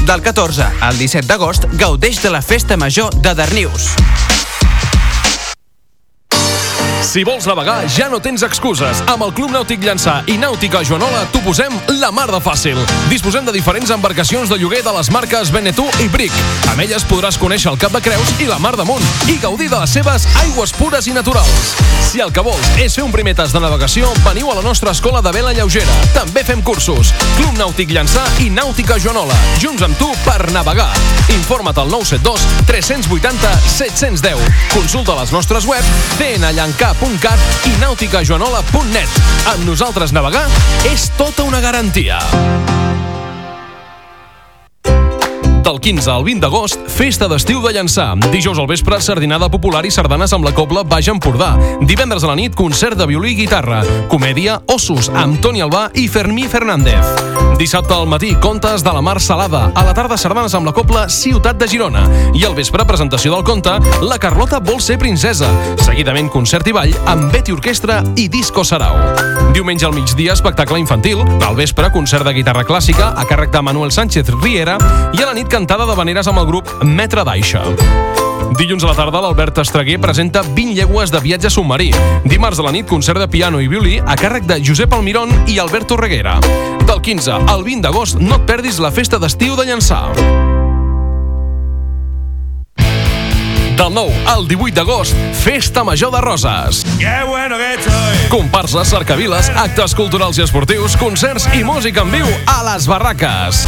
Del 0.06 0.22
14 0.22 0.66
al 0.80 0.98
17 0.98 1.28
d'agost, 1.28 1.68
gaudeix 1.78 2.22
de 2.22 2.30
la 2.34 2.42
Festa 2.42 2.76
Major 2.76 3.14
de 3.14 3.34
Darnius. 3.34 3.92
Si 7.02 7.24
vols 7.24 7.46
navegar, 7.46 7.82
ja 7.90 8.06
no 8.08 8.20
tens 8.22 8.44
excuses. 8.46 9.02
Amb 9.10 9.24
el 9.26 9.32
Club 9.34 9.50
Nàutic 9.52 9.82
Llançà 9.82 10.20
i 10.30 10.36
Nàutica 10.38 10.84
Joanola 10.86 11.24
t'ho 11.34 11.42
posem 11.42 11.74
la 11.98 12.12
mar 12.14 12.28
de 12.30 12.38
fàcil. 12.40 12.78
Disposem 13.10 13.44
de 13.44 13.52
diferents 13.52 13.90
embarcacions 13.90 14.48
de 14.48 14.56
lloguer 14.60 14.84
de 14.86 14.92
les 14.94 15.10
marques 15.10 15.50
Benetú 15.52 15.84
i 16.00 16.06
Brick. 16.12 16.36
Amb 16.70 16.84
elles 16.84 17.04
podràs 17.10 17.36
conèixer 17.42 17.72
el 17.72 17.78
Cap 17.82 17.92
de 17.92 18.00
Creus 18.04 18.30
i 18.40 18.46
la 18.46 18.60
Mar 18.62 18.76
d'Amunt 18.78 19.02
i 19.28 19.36
gaudir 19.42 19.68
de 19.72 19.80
les 19.82 19.92
seves 19.98 20.28
aigües 20.44 20.72
pures 20.78 21.08
i 21.10 21.16
naturals. 21.16 21.74
Si 22.06 22.22
el 22.22 22.32
que 22.32 22.44
vols 22.46 22.70
és 22.80 22.94
fer 22.94 23.04
un 23.04 23.12
primer 23.12 23.34
tast 23.34 23.56
de 23.56 23.60
navegació, 23.60 24.08
veniu 24.22 24.52
a 24.52 24.56
la 24.60 24.64
nostra 24.64 24.94
escola 24.94 25.20
de 25.26 25.34
vela 25.34 25.52
lleugera. 25.56 25.98
També 26.14 26.46
fem 26.46 26.62
cursos. 26.62 27.12
Club 27.36 27.58
Nàutic 27.58 27.90
Llançà 27.90 28.24
i 28.46 28.48
Nàutica 28.54 29.00
Joanola. 29.02 29.36
Junts 29.58 29.82
amb 29.82 29.98
tu 29.98 30.08
per 30.22 30.52
navegar. 30.54 30.90
Informa't 31.34 31.82
al 31.82 31.90
972 31.90 32.46
380 32.70 33.52
710. 33.66 34.38
Consulta 34.72 35.18
les 35.18 35.34
nostres 35.34 35.66
webs 35.66 35.92
cnllancar.cat 36.92 37.66
i 37.66 37.76
nauticajoanola.net. 37.80 39.08
Amb 39.54 39.64
nosaltres 39.66 40.12
navegar 40.12 40.46
és 40.92 41.10
tota 41.16 41.46
una 41.48 41.60
garantia. 41.60 42.81
Del 45.62 45.78
15 45.78 46.10
al 46.10 46.24
20 46.26 46.42
d'agost, 46.42 46.80
festa 46.90 47.28
d'estiu 47.30 47.60
de 47.62 47.70
Llançà. 47.70 48.08
Dijous 48.32 48.58
al 48.58 48.66
vespre, 48.66 48.96
sardinada 48.98 49.46
popular 49.46 49.84
i 49.86 49.92
sardanes 49.94 50.32
amb 50.34 50.42
la 50.48 50.50
cobla 50.56 50.82
Baix 50.82 51.06
Empordà. 51.12 51.52
Divendres 51.86 52.26
a 52.26 52.32
la 52.32 52.34
nit, 52.34 52.56
concert 52.58 52.98
de 52.98 53.06
violí 53.06 53.36
i 53.36 53.44
guitarra. 53.44 53.84
Comèdia 54.10 54.58
Ossos, 54.74 55.12
amb 55.14 55.38
Toni 55.38 55.62
Albà 55.62 55.84
i 55.94 56.08
Fermí 56.10 56.48
Fernández. 56.50 57.06
Dissabte 57.60 57.94
al 57.94 58.08
matí, 58.10 58.32
contes 58.42 58.82
de 58.82 58.90
la 58.90 59.02
Mar 59.06 59.20
Salada. 59.22 59.68
A 59.78 59.84
la 59.86 59.94
tarda, 59.94 60.18
sardanes 60.18 60.54
amb 60.58 60.66
la 60.66 60.72
cobla 60.74 61.04
Ciutat 61.08 61.60
de 61.60 61.68
Girona. 61.70 62.02
I 62.34 62.42
al 62.48 62.56
vespre, 62.58 62.82
presentació 62.88 63.30
del 63.36 63.44
conte 63.46 63.76
La 64.02 64.18
Carlota 64.18 64.58
vol 64.58 64.80
ser 64.82 64.98
princesa. 64.98 65.46
Seguidament, 65.84 66.32
concert 66.32 66.66
i 66.66 66.74
ball 66.74 66.96
amb 67.06 67.30
Betty 67.30 67.54
Orquestra 67.54 68.00
i 68.18 68.26
Disco 68.26 68.64
Sarau. 68.66 68.98
Diumenge 69.54 69.86
al 69.86 69.94
migdia, 69.94 70.34
espectacle 70.34 70.80
infantil. 70.82 71.22
Al 71.46 71.54
vespre, 71.54 71.92
concert 71.94 72.26
de 72.26 72.34
guitarra 72.34 72.66
clàssica 72.66 73.12
a 73.14 73.28
càrrec 73.30 73.54
de 73.54 73.62
Manuel 73.62 73.94
Sánchez 73.94 74.34
Riera 74.40 74.78
i 75.12 75.22
a 75.22 75.30
la 75.30 75.36
nit 75.36 75.51
cantada 75.52 75.84
de 75.84 75.92
veneres 75.92 76.28
amb 76.30 76.40
el 76.40 76.46
grup 76.48 76.70
Metre 76.80 77.26
d'Aixa. 77.28 77.60
Dilluns 78.56 78.86
a 78.86 78.88
la 78.88 78.94
tarda, 78.96 79.20
l'Albert 79.20 79.58
Estreguer 79.60 79.98
presenta 80.00 80.40
20 80.46 80.72
llegües 80.78 81.12
de 81.12 81.20
viatge 81.20 81.50
submarí. 81.52 81.90
Dimarts 82.24 82.62
a 82.62 82.64
la 82.64 82.72
nit, 82.72 82.86
concert 82.88 83.20
de 83.20 83.28
piano 83.28 83.60
i 83.60 83.68
violí 83.68 83.98
a 84.00 84.16
càrrec 84.16 84.46
de 84.48 84.56
Josep 84.64 84.94
Almirón 84.96 85.28
i 85.52 85.58
Alberto 85.60 85.98
Reguera. 86.00 86.38
Del 86.86 87.02
15 87.04 87.42
al 87.52 87.64
20 87.66 87.84
d'agost, 87.84 88.16
no 88.22 88.38
et 88.40 88.46
perdis 88.48 88.80
la 88.80 88.92
festa 88.96 89.20
d'estiu 89.20 89.58
de 89.60 89.68
Llançà. 89.68 90.00
Del 93.76 93.92
9 93.92 94.24
al 94.32 94.48
18 94.48 94.78
d'agost, 94.80 95.20
Festa 95.42 95.84
Major 95.84 96.14
de 96.16 96.24
Roses. 96.24 96.80
Comparses, 98.32 98.88
cercaviles, 98.88 99.52
actes 99.52 99.92
culturals 100.00 100.40
i 100.40 100.46
esportius, 100.48 100.96
concerts 100.96 101.50
i 101.52 101.60
música 101.60 102.06
en 102.08 102.16
viu 102.22 102.34
a 102.48 102.62
les 102.72 102.88
barraques. 102.88 103.66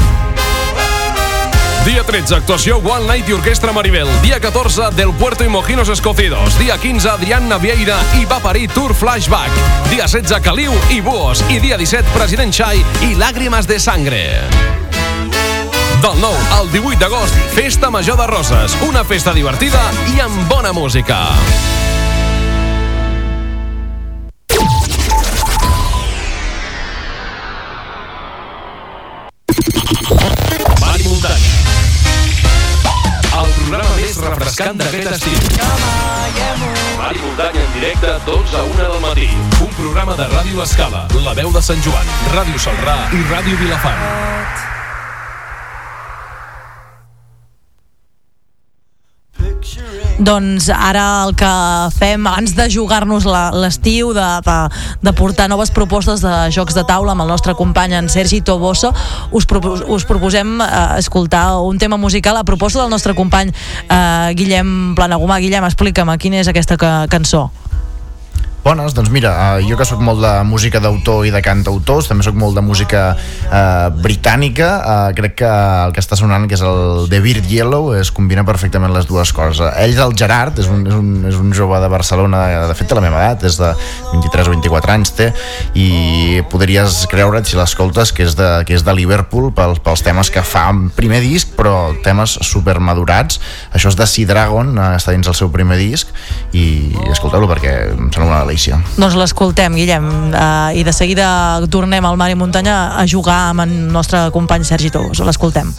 Dia 1.84 2.02
13, 2.02 2.34
actuació 2.36 2.78
One 2.80 3.04
Night 3.04 3.28
i 3.28 3.34
Orquestra 3.36 3.72
Maribel. 3.76 4.08
Dia 4.22 4.38
14, 4.40 4.88
Del 4.96 5.12
Puerto 5.12 5.44
i 5.44 5.48
Mojinos 5.48 5.90
Escocidos. 5.92 6.56
Dia 6.58 6.78
15, 6.78 7.10
Adrián 7.10 7.46
Navieira 7.48 7.98
i 8.16 8.24
va 8.24 8.40
parir 8.40 8.70
Tour 8.72 8.94
Flashback. 8.96 9.52
Dia 9.90 10.08
16, 10.08 10.40
Caliu 10.40 10.72
i 10.90 11.02
Buos. 11.04 11.44
I 11.52 11.60
dia 11.60 11.76
17, 11.76 12.08
President 12.16 12.56
Xai 12.56 12.80
i 13.04 13.14
Làgrimes 13.20 13.68
de 13.68 13.78
Sangre. 13.78 14.24
Del 16.00 16.20
9 16.20 16.36
al 16.56 16.72
18 16.72 16.98
d'agost, 17.04 17.36
Festa 17.52 17.92
Major 17.92 18.16
de 18.16 18.26
Roses. 18.32 18.76
Una 18.88 19.04
festa 19.04 19.36
divertida 19.36 19.84
i 20.16 20.20
amb 20.24 20.48
bona 20.48 20.72
música. 20.72 21.20
Refrescant 34.54 34.78
d'aquest 34.78 35.10
estiu. 35.10 35.38
Mar 36.98 37.10
i 37.14 37.18
muntanya 37.18 37.62
en 37.64 37.72
directe, 37.74 38.12
12 38.26 38.56
a 38.56 38.62
1 38.62 38.76
del 38.76 39.00
matí. 39.00 39.28
Un 39.60 39.72
programa 39.74 40.14
de 40.14 40.28
Ràdio 40.30 40.62
Escala, 40.62 41.08
La 41.24 41.34
Veu 41.34 41.50
de 41.50 41.62
Sant 41.62 41.82
Joan, 41.82 42.14
Ràdio 42.36 42.62
Salrà 42.68 43.00
i 43.10 43.24
Ràdio 43.32 43.58
Vilafant. 43.58 44.73
Doncs 50.18 50.68
ara 50.70 51.24
el 51.26 51.34
que 51.34 51.50
fem, 51.96 52.22
abans 52.30 52.52
de 52.54 52.68
jugar-nos 52.70 53.24
l'estiu, 53.26 54.12
de, 54.14 54.26
de, 54.46 54.58
de 55.02 55.12
portar 55.18 55.48
noves 55.50 55.72
propostes 55.74 56.22
de 56.22 56.34
jocs 56.54 56.76
de 56.76 56.84
taula 56.86 57.16
amb 57.16 57.24
el 57.24 57.32
nostre 57.32 57.56
company 57.58 57.96
en 57.98 58.08
Sergi 58.08 58.38
Toboso, 58.40 58.92
us, 59.34 59.48
propo 59.50 59.74
us 59.90 60.06
proposem 60.06 60.60
eh, 60.62 60.70
escoltar 61.02 61.58
un 61.66 61.82
tema 61.82 61.98
musical 61.98 62.38
a 62.38 62.46
proposta 62.46 62.84
del 62.84 62.94
nostre 62.94 63.16
company 63.18 63.50
eh, 63.50 64.30
Guillem 64.38 64.94
Planagumà. 64.94 65.42
Guillem, 65.42 65.66
explica'm, 65.66 66.14
quina 66.22 66.38
és 66.44 66.50
aquesta 66.52 66.78
ca 66.78 66.94
cançó? 67.10 67.48
Bones, 68.64 68.94
doncs 68.96 69.10
mira, 69.12 69.58
eh, 69.58 69.66
jo 69.68 69.76
que 69.76 69.84
sóc 69.84 70.00
molt 70.00 70.22
de 70.24 70.30
música 70.48 70.80
d'autor 70.80 71.26
i 71.28 71.30
de 71.30 71.42
cantautors, 71.44 72.06
també 72.08 72.24
sóc 72.24 72.32
molt 72.40 72.56
de 72.56 72.62
música 72.64 73.02
eh, 73.12 73.90
britànica, 74.00 74.68
eh, 74.80 75.10
crec 75.18 75.34
que 75.42 75.50
el 75.50 75.92
que 75.92 76.00
està 76.00 76.16
sonant, 76.16 76.46
que 76.48 76.56
és 76.56 76.62
el 76.64 77.04
The 77.12 77.20
Beard 77.20 77.44
Yellow, 77.44 77.90
es 77.98 78.08
combina 78.08 78.40
perfectament 78.48 78.94
les 78.94 79.04
dues 79.04 79.34
coses. 79.36 79.60
Ell 79.76 79.92
és 79.92 80.00
el 80.00 80.16
Gerard, 80.16 80.56
és 80.64 80.70
un, 80.72 80.80
és 80.88 80.96
un, 80.96 81.10
és 81.28 81.36
un 81.36 81.52
jove 81.52 81.76
de 81.82 81.90
Barcelona, 81.92 82.40
de 82.70 82.78
fet 82.78 82.88
de 82.88 82.96
la 82.96 83.02
meva 83.04 83.20
edat, 83.20 83.44
és 83.50 83.58
de 83.60 83.74
23 84.14 84.48
o 84.48 84.56
24 84.56 84.96
anys 84.96 85.12
té, 85.20 85.28
i 85.76 86.40
podries 86.48 87.02
creure't 87.12 87.44
si 87.44 87.60
l'escoltes 87.60 88.14
que 88.16 88.24
és 88.24 88.32
de, 88.40 88.48
que 88.64 88.78
és 88.78 88.86
de 88.88 88.96
Liverpool 88.96 89.52
pels, 89.52 89.84
pels 89.84 90.06
temes 90.08 90.32
que 90.32 90.40
fa 90.40 90.70
en 90.72 90.86
primer 90.96 91.20
disc, 91.20 91.52
però 91.60 91.92
temes 92.00 92.38
super 92.40 92.78
madurats. 92.80 93.42
Això 93.76 93.92
és 93.92 94.00
de 94.00 94.08
Sea 94.08 94.32
Dragon, 94.32 94.72
eh, 94.72 94.90
està 94.96 95.12
dins 95.12 95.28
el 95.28 95.36
seu 95.36 95.52
primer 95.52 95.76
disc, 95.84 96.16
i 96.56 96.96
escolteu-lo 97.12 97.52
perquè 97.52 97.76
em 97.92 98.08
sembla 98.08 98.32
una 98.32 98.42
delícia. 98.54 98.78
Doncs 98.96 99.16
l'escoltem, 99.18 99.74
Guillem, 99.74 100.06
eh, 100.32 100.78
i 100.78 100.84
de 100.84 100.92
seguida 100.92 101.60
tornem 101.70 102.04
al 102.04 102.16
Mar 102.16 102.30
i 102.30 102.38
Muntanya 102.38 102.94
a 102.96 103.06
jugar 103.06 103.50
amb 103.50 103.66
el 103.66 103.74
nostre 103.92 104.30
company 104.30 104.64
Sergi 104.64 104.90
Toboso. 104.90 105.24
L'escoltem. 105.24 105.74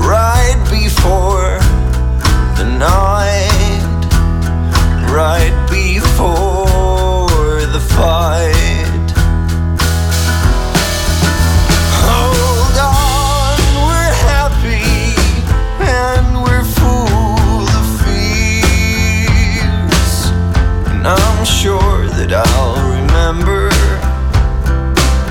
right 0.00 0.58
before 0.68 1.60
the 2.58 2.64
night, 2.64 4.00
right 5.12 5.54
before 5.70 7.60
the 7.66 7.80
fight. 7.94 8.59
Sure 22.30 22.42
I'll 22.44 22.76
remember 22.90 23.70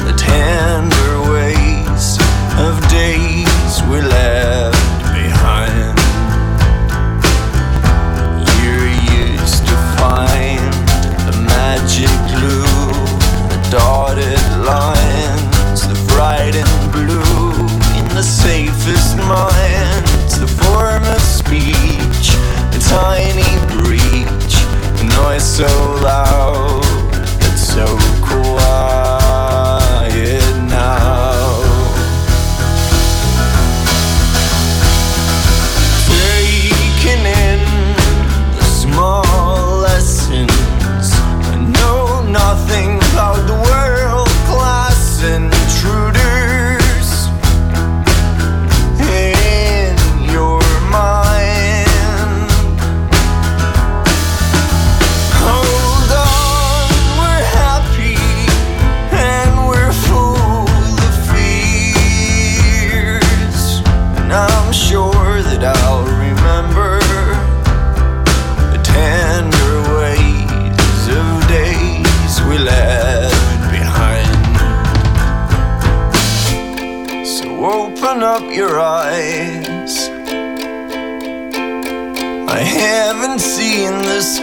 the 0.03 0.13
tender 0.17 1.31
ways 1.31 2.17
of 2.59 2.75
days 2.89 3.81
we 3.87 4.01
left 4.01 4.75
behind. 5.13 5.97
You're 8.59 8.91
used 9.31 9.63
to 9.67 9.75
find 9.95 10.59
the 11.27 11.35
magic 11.47 12.11
glue, 12.33 12.67
the 13.47 13.59
dotted 13.71 14.43
lines, 14.65 15.87
the 15.87 15.99
bright 16.13 16.55
and 16.55 16.91
blue 16.91 17.51
in 17.97 18.07
the 18.13 18.23
safest 18.23 19.15
minds, 19.17 20.37
the 20.37 20.47
form 20.47 21.03
of 21.03 21.21
speech, 21.21 22.35
the 22.73 22.81
tiny 22.89 23.55
breach, 23.71 24.55
the 24.99 25.05
noise 25.15 25.45
so 25.45 25.67
loud, 26.03 26.68
so 27.79 28.08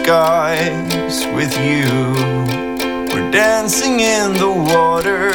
skies 0.07 1.25
with 1.35 1.53
you. 1.59 2.13
We're 3.11 3.29
dancing 3.29 3.99
in 3.99 4.31
the 4.35 4.49
water, 4.49 5.31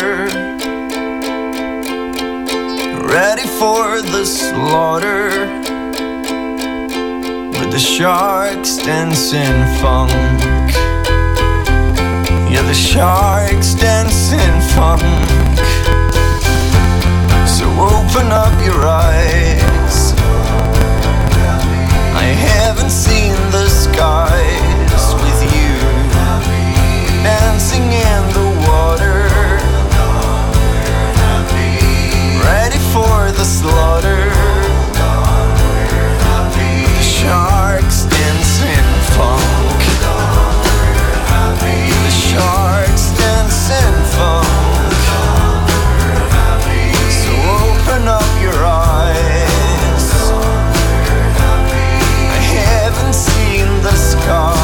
ready 3.04 3.46
for 3.60 4.00
the 4.00 4.24
slaughter. 4.24 5.28
With 7.52 7.70
the 7.70 7.78
sharks 7.78 8.78
dancing 8.78 9.60
funk. 9.82 10.10
Yeah, 12.50 12.62
the 12.62 12.72
sharks 12.72 13.74
dancing 13.74 14.56
funk. 14.72 15.02
So 17.46 17.66
open 17.92 18.32
up 18.32 18.56
your 18.64 18.86
eyes. 18.86 20.14
I 22.16 22.24
haven't 22.24 22.90
seen 22.90 23.34
the 23.50 23.68
sky. 23.68 24.61
in 27.80 28.22
the 28.34 28.48
water. 28.68 29.28
Ready 32.44 32.78
for 32.92 33.32
the 33.32 33.44
slaughter. 33.44 34.28
The 36.96 37.02
sharks 37.02 38.04
dancing 38.04 38.90
funk. 39.16 39.80
The 42.04 42.10
sharks 42.10 43.04
dancing 43.18 43.98
funk. 44.16 44.92
So 47.20 47.32
open 47.62 48.08
up 48.08 48.30
your 48.42 48.60
eyes. 48.64 50.06
I 52.36 52.40
haven't 52.52 53.14
seen 53.14 53.66
the. 53.82 54.61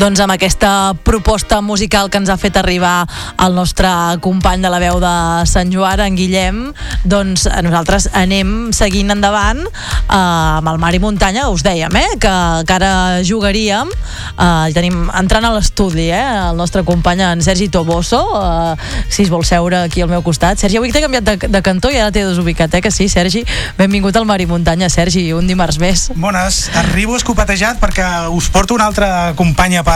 Doncs 0.00 0.20
amb 0.24 0.32
aquesta 0.32 0.94
proposta 1.04 1.58
musical 1.60 2.08
que 2.08 2.16
ens 2.16 2.30
ha 2.32 2.38
fet 2.40 2.56
arribar 2.56 3.04
el 3.44 3.52
nostre 3.52 3.88
company 4.24 4.62
de 4.64 4.70
la 4.72 4.78
veu 4.80 4.96
de 5.02 5.12
Sant 5.50 5.68
Joan, 5.74 6.00
en 6.00 6.16
Guillem, 6.16 6.60
doncs 7.04 7.44
eh, 7.50 7.58
nosaltres 7.66 8.06
anem 8.16 8.70
seguint 8.72 9.12
endavant 9.12 9.60
eh, 9.60 10.16
amb 10.16 10.70
el 10.72 10.80
Mar 10.80 10.94
i 10.96 11.00
Muntanya, 11.02 11.50
us 11.52 11.64
dèiem, 11.66 11.92
eh, 12.00 12.16
que, 12.22 12.32
que 12.64 12.76
ara 12.78 12.92
jugaríem, 13.26 13.90
eh, 13.92 14.70
tenim 14.72 15.10
entrant 15.20 15.44
a 15.44 15.52
l'estudi, 15.52 16.08
eh, 16.08 16.22
el 16.46 16.56
nostre 16.56 16.80
company 16.88 17.20
en 17.26 17.44
Sergi 17.44 17.68
Toboso, 17.68 18.22
eh, 18.40 19.04
si 19.10 19.26
es 19.26 19.32
vol 19.32 19.44
seure 19.44 19.82
aquí 19.84 20.00
al 20.00 20.08
meu 20.08 20.24
costat. 20.24 20.56
Sergi, 20.64 20.80
avui 20.80 20.94
t'he 20.96 21.04
canviat 21.04 21.28
de, 21.28 21.36
de 21.44 21.62
cantó 21.66 21.92
i 21.92 22.00
ara 22.00 22.14
t'he 22.14 22.24
desubicat, 22.24 22.72
eh, 22.72 22.80
que 22.80 22.94
sí, 22.94 23.10
Sergi? 23.12 23.44
Benvingut 23.76 24.16
al 24.16 24.24
Mar 24.24 24.40
i 24.40 24.48
Muntanya, 24.48 24.88
Sergi, 24.88 25.26
un 25.36 25.50
dimarts 25.50 25.76
més. 25.82 26.08
Bones, 26.16 26.62
arribo 26.86 27.20
escopetejat 27.20 27.84
perquè 27.84 28.08
us 28.32 28.48
porto 28.48 28.80
una 28.80 28.88
altra 28.88 29.34
companya 29.36 29.84
per, 29.84 29.89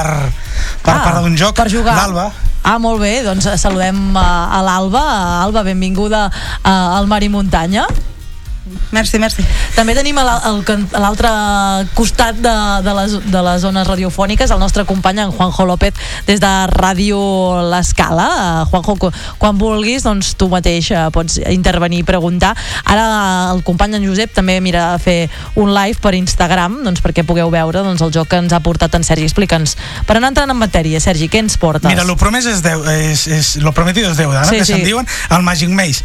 per 0.84 0.94
Ah, 0.94 1.02
parlar 1.04 1.22
d'un 1.24 1.36
joc, 1.36 1.54
per 1.56 1.68
jugar. 1.72 1.94
l'Alba. 1.96 2.26
Ah, 2.64 2.78
molt 2.80 3.00
bé, 3.02 3.22
doncs 3.26 3.44
saludem 3.60 4.16
a, 4.16 4.26
a 4.56 4.62
l'Alba. 4.64 5.02
Alba, 5.44 5.62
benvinguda 5.66 6.26
a, 6.62 6.72
al 6.98 7.06
Mar 7.06 7.22
i 7.22 7.28
Muntanya. 7.28 7.84
Merci, 8.94 9.18
merci. 9.18 9.44
També 9.74 9.94
tenim 9.96 10.18
a 10.20 10.24
l'altre 10.24 11.30
costat 11.98 12.38
de, 12.38 12.55
de, 12.84 12.94
les, 12.98 13.16
de 13.30 13.42
les 13.48 13.62
zones 13.64 13.86
radiofòniques 13.88 14.51
el 14.55 14.60
nostre 14.62 14.84
company, 14.88 15.22
en 15.24 15.32
Juanjo 15.34 15.66
López, 15.66 15.94
des 16.26 16.40
de 16.42 16.52
Ràdio 16.70 17.18
L'Escala. 17.70 18.28
Eh, 18.34 18.66
Juanjo, 18.70 19.10
quan 19.38 19.59
vulguis, 19.59 20.05
doncs 20.06 20.34
tu 20.38 20.48
mateix 20.52 20.90
eh, 20.92 21.06
pots 21.14 21.40
intervenir 21.51 22.02
i 22.02 22.06
preguntar. 22.06 22.55
Ara 22.84 23.06
el 23.55 23.64
company 23.66 23.98
en 23.98 24.06
Josep 24.06 24.34
també 24.36 24.60
mira 24.64 24.92
a 24.94 24.98
fer 25.02 25.28
un 25.60 25.72
live 25.74 25.98
per 26.02 26.14
Instagram 26.18 26.80
doncs, 26.84 27.02
perquè 27.05 27.24
pugueu 27.26 27.51
veure 27.52 27.82
doncs, 27.84 28.02
el 28.05 28.14
joc 28.14 28.30
que 28.30 28.40
ens 28.42 28.55
ha 28.55 28.62
portat 28.64 28.94
en 28.98 29.06
Sergi. 29.06 29.26
Explica'ns. 29.28 29.76
Per 30.06 30.18
anar 30.18 30.32
entrant 30.34 30.51
en 30.51 30.59
matèria, 30.60 31.01
Sergi, 31.02 31.28
què 31.32 31.42
ens 31.42 31.59
portes? 31.60 31.90
Mira, 31.90 32.06
lo 32.06 32.18
promès 32.20 32.46
és, 32.51 32.62
deu, 32.64 32.84
és, 32.94 33.26
és 33.26 33.55
lo 33.64 33.74
prometido 33.76 34.12
és 34.12 34.20
deuda, 34.20 34.44
no? 34.44 34.51
Sí, 34.51 34.60
que 34.60 34.68
se'n 34.68 34.82
sí. 34.82 34.88
diuen 34.92 35.09
el 35.34 35.46
Magic 35.46 35.70
Maze. 35.70 36.05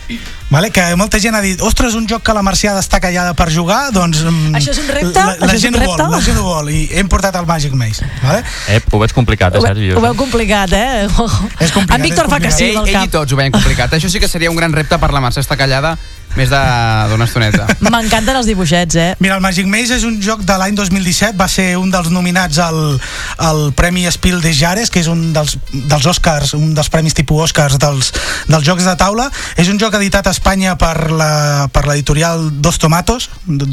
Vale? 0.49 0.71
Que 0.73 0.81
molta 0.97 1.19
gent 1.21 1.37
ha 1.37 1.43
dit, 1.45 1.61
ostres, 1.61 1.93
un 1.93 2.07
joc 2.09 2.23
que 2.25 2.33
la 2.33 2.41
Marcià 2.59 2.73
està 2.75 2.99
callada 2.99 3.31
per 3.39 3.45
jugar, 3.55 3.87
doncs... 3.95 4.19
mm, 4.19 4.57
Això 4.59 4.73
és 4.73 4.79
un 4.81 4.89
repte? 4.91 5.15
La, 5.15 5.47
la 5.47 5.55
gent 5.55 5.77
un 5.77 5.85
ho 5.85 5.93
vol, 5.93 6.01
la 6.11 6.19
gent 6.19 6.39
ho 6.41 6.43
vol, 6.43 6.71
i 6.75 6.81
hem 6.99 7.07
portat 7.07 7.37
el 7.39 7.45
Magic 7.47 7.71
Maze. 7.71 8.03
Vale? 8.19 8.41
Ep, 8.75 8.89
ho 8.91 8.99
veig 8.99 9.13
complicat, 9.15 9.55
eh, 9.55 9.61
Sergi? 9.63 9.93
Ho 9.95 10.01
veu 10.03 10.17
complicat, 10.19 10.73
eh? 10.75 11.05
És 11.07 11.71
complicat, 11.71 11.95
en 11.95 12.03
Víctor 12.03 12.27
fa 12.27 12.41
que 12.43 12.51
sí, 12.51 12.73
ell, 12.73 12.83
ell 12.83 13.07
i 13.07 13.13
tots 13.13 13.31
ho 13.31 13.39
veiem 13.39 13.55
complicat. 13.55 13.95
Això 13.95 14.11
sí 14.11 14.19
que 14.19 14.27
seria 14.27 14.51
un 14.51 14.59
gran 14.59 14.75
repte 14.75 14.99
per 14.99 15.13
la 15.15 15.23
Mercè 15.23 15.39
estar 15.39 15.55
callada 15.55 15.95
més 16.35 16.49
de- 16.49 17.07
d'una 17.09 17.25
estoneta. 17.25 17.65
M'encanten 17.79 18.35
els 18.35 18.45
dibuixets, 18.45 18.95
eh? 18.95 19.15
Mira, 19.19 19.35
el 19.35 19.41
Magic 19.41 19.65
Maze 19.67 19.95
és 19.97 20.03
un 20.07 20.19
joc 20.21 20.41
de 20.47 20.57
l'any 20.57 20.75
2017, 20.75 21.35
va 21.39 21.47
ser 21.47 21.75
un 21.77 21.89
dels 21.91 22.09
nominats 22.13 22.57
al, 22.63 22.99
al 23.37 23.73
Premi 23.73 24.05
Spiel 24.11 24.41
des 24.41 24.57
Jahres, 24.59 24.89
que 24.89 24.99
és 25.01 25.07
un 25.11 25.33
dels, 25.33 25.57
dels 25.73 26.05
Oscars, 26.05 26.53
un 26.53 26.73
dels 26.77 26.89
premis 26.89 27.13
tipus 27.17 27.49
Oscars 27.49 27.77
dels, 27.81 28.11
dels 28.47 28.63
jocs 28.67 28.85
de 28.85 28.95
taula. 28.99 29.29
És 29.57 29.69
un 29.69 29.79
joc 29.81 29.93
editat 29.99 30.27
a 30.27 30.31
Espanya 30.35 30.77
per 30.77 31.11
la- 31.11 31.67
per 31.71 31.85
l'editorial 31.87 32.49
Dos 32.61 32.77
Tomatos, 32.79 33.29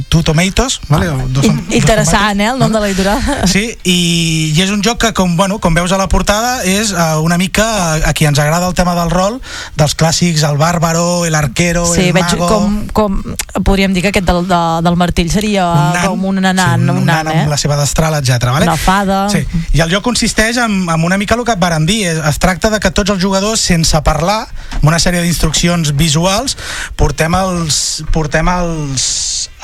Two 0.09 0.23
Tomatoes, 0.23 0.81
vale? 0.89 1.11
Dos, 1.28 1.45
In- 1.45 1.65
Interessant, 1.70 2.41
eh, 2.41 2.51
el 2.51 2.59
nom 2.59 2.73
de 2.73 2.81
l'editorial. 2.81 3.20
Sí, 3.47 3.66
i, 3.85 4.53
i 4.57 4.62
és 4.62 4.70
un 4.70 4.83
joc 4.83 4.99
que, 5.05 5.12
com, 5.12 5.37
bueno, 5.37 5.59
com 5.61 5.74
veus 5.74 5.93
a 5.93 5.99
la 6.01 6.09
portada, 6.09 6.62
és 6.65 6.93
uh, 6.93 7.20
una 7.23 7.37
mica 7.39 7.65
a, 7.66 8.11
a 8.11 8.12
qui 8.16 8.27
ens 8.27 8.39
agrada 8.39 8.66
el 8.69 8.74
tema 8.74 8.95
del 8.99 9.11
rol, 9.11 9.41
dels 9.77 9.95
clàssics, 9.97 10.43
el 10.49 10.57
bàrbaro, 10.59 11.24
el 11.27 11.35
arquero, 11.35 11.85
Sí, 11.95 12.09
el 12.09 12.12
veig 12.16 12.24
mago... 12.33 12.45
com, 12.48 12.77
com 12.93 13.62
podríem 13.66 13.94
dir 13.94 14.02
que 14.05 14.12
aquest 14.12 14.27
del, 14.28 14.43
de, 14.48 14.60
del 14.86 14.97
martell 15.01 15.31
seria 15.32 15.66
Un 15.70 15.97
nan. 15.97 16.06
com 16.09 16.24
un 16.31 16.40
nan, 16.43 16.60
sí, 16.60 16.90
un, 16.90 17.05
nan, 17.09 17.31
eh? 17.32 17.43
amb 17.44 17.52
la 17.52 17.59
seva 17.60 17.78
destral, 17.81 18.16
etc. 18.20 18.51
Vale? 18.56 18.68
Una 18.68 18.77
fada. 18.81 19.20
Sí. 19.32 19.43
I 19.77 19.85
el 19.85 19.93
joc 19.93 20.05
consisteix 20.06 20.60
en, 20.62 20.85
en 20.93 21.05
una 21.06 21.18
mica 21.18 21.36
el 21.36 21.44
que 21.44 21.56
et 21.56 21.62
varen 21.62 21.86
dir. 21.89 22.02
Es, 22.10 22.23
es 22.32 22.40
tracta 22.43 22.70
de 22.73 22.81
que 22.81 22.90
tots 22.94 23.14
els 23.14 23.23
jugadors, 23.23 23.60
sense 23.60 24.01
parlar, 24.06 24.47
amb 24.81 24.89
una 24.89 25.01
sèrie 25.02 25.23
d'instruccions 25.24 25.94
visuals, 25.97 26.56
portem 26.97 27.35
els, 27.39 28.02
portem 28.14 28.48
els, 28.52 29.06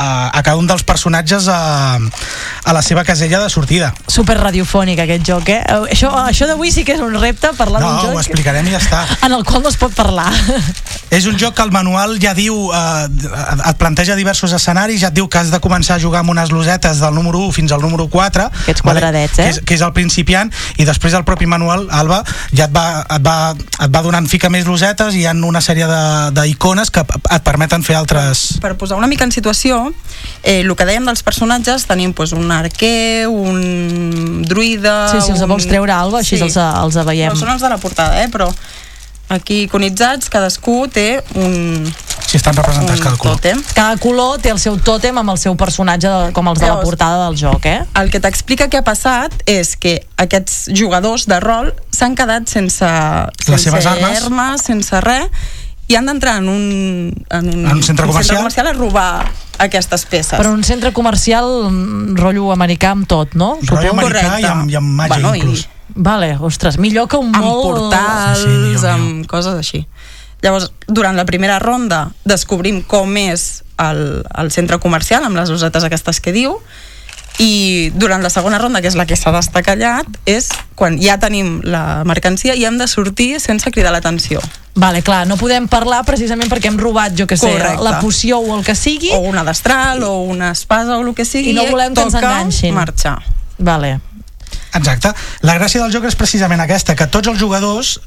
a, 0.03 0.31
a 0.35 0.43
cada 0.43 0.57
un 0.59 0.67
dels 0.67 0.83
personatges 0.87 1.47
a, 1.49 1.99
a 1.99 2.73
la 2.75 2.83
seva 2.83 3.05
casella 3.05 3.41
de 3.43 3.51
sortida. 3.51 3.93
Super 4.11 4.37
radiofònic 4.41 5.03
aquest 5.05 5.25
joc, 5.29 5.49
eh? 5.55 5.61
Això, 5.93 6.11
això 6.27 6.49
d'avui 6.51 6.73
sí 6.75 6.85
que 6.85 6.97
és 6.97 7.03
un 7.05 7.15
repte, 7.21 7.53
parlar 7.59 7.81
No, 7.83 7.93
d'un 7.93 8.09
joc 8.09 8.17
ho 8.19 8.23
explicarem 8.23 8.67
i 8.69 8.75
ja 8.75 8.81
està. 8.83 9.05
en 9.27 9.37
el 9.39 9.45
qual 9.49 9.63
no 9.63 9.71
es 9.73 9.79
pot 9.81 9.95
parlar. 9.97 10.31
És 11.13 11.27
un 11.29 11.37
joc 11.37 11.53
que 11.53 11.61
el 11.61 11.69
manual 11.75 12.15
ja 12.23 12.31
diu, 12.33 12.55
eh, 12.73 13.09
et 13.69 13.77
planteja 13.77 14.15
diversos 14.17 14.55
escenaris, 14.57 15.03
ja 15.03 15.11
et 15.11 15.17
diu 15.19 15.27
que 15.29 15.37
has 15.43 15.51
de 15.53 15.59
començar 15.61 15.99
a 15.99 16.01
jugar 16.01 16.23
amb 16.23 16.33
unes 16.33 16.49
losetes 16.55 17.03
del 17.05 17.13
número 17.13 17.43
1 17.51 17.53
fins 17.53 17.75
al 17.77 17.83
número 17.85 18.07
4. 18.09 18.47
Aquests 18.63 18.81
quadradets, 18.87 19.37
eh? 19.39 19.43
Que 19.45 19.51
és, 19.53 19.61
que 19.61 19.77
és 19.77 19.85
el 19.85 19.93
principiant, 19.93 20.49
i 20.81 20.87
després 20.89 21.13
el 21.19 21.27
propi 21.29 21.45
manual, 21.45 21.85
Alba, 21.93 22.23
ja 22.57 22.65
et 22.65 22.73
va, 22.73 22.87
et 23.13 23.21
va, 23.27 23.37
et 23.53 23.93
va 23.93 24.03
donant, 24.07 24.25
fica 24.31 24.49
més 24.49 24.65
losetes 24.65 25.13
i 25.13 25.27
hi 25.27 25.29
ha 25.29 25.37
una 25.37 25.61
sèrie 25.61 25.85
de- 25.91 26.31
d'icones 26.41 26.89
que 26.91 27.05
et 27.05 27.45
permeten 27.45 27.85
fer 27.85 27.99
altres... 28.01 28.47
Per 28.65 28.73
posar 28.81 28.97
una 28.97 29.07
mica 29.11 29.29
en 29.29 29.37
situació, 29.37 29.92
eh, 30.43 30.61
el 30.61 30.75
que 30.77 30.87
dèiem 30.89 31.05
dels 31.07 31.23
personatges, 31.23 31.87
tenim 31.89 32.13
pues, 32.13 32.33
un 32.33 32.51
arquer, 32.51 33.29
un 33.29 34.43
druida... 34.47 35.09
Sí, 35.13 35.21
si 35.25 35.33
els 35.35 35.43
un... 35.43 35.49
vols 35.55 35.67
treure, 35.71 35.93
Alba, 35.93 36.21
així 36.23 36.41
els, 36.41 36.57
els 36.57 37.03
veiem. 37.07 37.33
No, 37.35 37.39
són 37.41 37.55
els 37.55 37.63
de 37.63 37.69
la 37.73 37.79
portada, 37.83 38.23
eh? 38.23 38.29
però 38.33 38.51
aquí 39.33 39.63
iconitzats, 39.65 40.29
cadascú 40.29 40.87
té 40.93 41.23
un, 41.41 41.87
Si 42.27 42.37
estan 42.37 42.57
representats 42.57 43.01
cada 43.01 43.17
color. 43.17 43.39
tòtem. 43.39 43.63
Cada 43.73 43.97
color 44.01 44.39
té 44.45 44.51
el 44.53 44.59
seu 44.61 44.77
tòtem 44.77 45.17
amb 45.21 45.33
el 45.33 45.39
seu 45.41 45.57
personatge, 45.57 46.09
de- 46.09 46.33
com 46.37 46.49
els 46.49 46.61
de 46.61 46.69
la 46.69 46.81
portada 46.81 47.27
del 47.27 47.37
joc, 47.41 47.65
eh? 47.69 47.79
El 48.01 48.11
que 48.13 48.21
t'explica 48.21 48.69
què 48.69 48.81
ha 48.81 48.85
passat 48.85 49.33
és 49.49 49.75
que 49.77 49.99
aquests 50.21 50.69
jugadors 50.77 51.27
de 51.29 51.41
rol 51.41 51.73
s'han 51.93 52.15
quedat 52.17 52.49
sense, 52.49 52.85
sense 53.45 53.63
seves 53.65 53.87
armes. 53.89 54.23
armes, 54.25 54.65
sense 54.69 55.01
res, 55.01 55.29
i 55.93 55.97
han 55.99 56.09
d'entrar 56.09 56.39
en 56.41 56.49
un, 56.49 56.65
en 57.29 57.49
un, 57.53 57.67
En 57.69 57.77
un 57.77 57.83
centre 57.85 58.07
comercial. 58.09 58.39
comercial 58.41 58.67
a 58.71 58.73
robar 58.73 59.11
aquestes 59.63 60.07
peces. 60.09 60.39
Però 60.41 60.51
un 60.57 60.65
centre 60.65 60.91
comercial 60.97 61.47
mm, 61.69 62.17
rotllo 62.19 62.49
americà 62.55 62.95
amb 62.97 63.07
tot, 63.11 63.37
no? 63.39 63.59
Rotllo 63.69 63.93
americà 63.95 64.41
i 64.41 64.49
amb, 64.49 64.71
i 64.73 64.79
amb 64.81 64.97
màgia 65.03 65.15
Bueno, 65.15 65.35
i- 65.37 65.43
inclús. 65.45 65.69
Vale, 65.95 66.31
ostres, 66.41 66.79
millor 66.81 67.05
que 67.13 67.19
un 67.21 67.35
amb 67.37 67.45
molt... 67.45 67.67
portals, 67.93 68.39
Sí, 68.41 68.49
sí, 68.49 68.57
millor, 68.57 68.87
amb 68.95 69.27
coses 69.29 69.59
així. 69.61 69.83
Llavors, 70.43 70.71
durant 70.89 71.15
la 71.15 71.27
primera 71.29 71.59
ronda 71.63 72.07
descobrim 72.25 72.81
com 72.83 73.13
és 73.21 73.63
el, 73.79 74.25
el 74.41 74.49
centre 74.51 74.81
comercial 74.83 75.23
amb 75.29 75.37
les 75.39 75.53
usetes 75.55 75.85
aquestes 75.87 76.19
que 76.25 76.33
diu 76.35 76.57
i 77.39 77.91
durant 77.95 78.23
la 78.23 78.31
segona 78.31 78.59
ronda, 78.59 78.83
que 78.83 78.91
és 78.91 78.97
la 78.99 79.07
que 79.09 79.17
s'ha 79.17 79.33
d'estar 79.33 79.63
callat, 79.65 80.09
és 80.27 80.51
quan 80.77 80.99
ja 81.01 81.19
tenim 81.23 81.61
la 81.65 82.03
mercancia 82.05 82.55
i 82.55 82.67
hem 82.69 82.79
de 82.79 82.89
sortir 82.91 83.41
sense 83.41 83.71
cridar 83.71 83.93
l'atenció. 83.95 84.43
Vale, 84.75 85.03
clar, 85.05 85.27
no 85.29 85.37
podem 85.37 85.67
parlar 85.69 86.01
precisament 86.09 86.49
perquè 86.49 86.71
hem 86.71 86.79
robat, 86.81 87.13
jo 87.19 87.27
que 87.29 87.37
sé, 87.37 87.51
Correcte. 87.51 87.83
la 87.85 87.99
poció 88.01 88.39
o 88.41 88.57
el 88.57 88.65
que 88.65 88.75
sigui. 88.75 89.11
O 89.13 89.21
una 89.29 89.45
destral, 89.45 90.03
o 90.05 90.23
una 90.23 90.53
espasa, 90.53 90.97
o 90.97 91.03
el 91.07 91.15
que 91.15 91.27
sigui. 91.29 91.51
I 91.51 91.59
no 91.59 91.67
volem 91.69 91.95
que 91.95 92.07
ens 92.07 92.15
enganxin. 92.15 92.75
marxar. 92.75 93.19
Vale. 93.59 93.99
Exacte. 94.73 95.13
La 95.43 95.59
gràcia 95.59 95.83
del 95.83 95.93
joc 95.93 96.09
és 96.09 96.17
precisament 96.17 96.61
aquesta, 96.65 96.97
que 96.97 97.07
tots 97.07 97.29
els 97.29 97.39
jugadors 97.39 97.99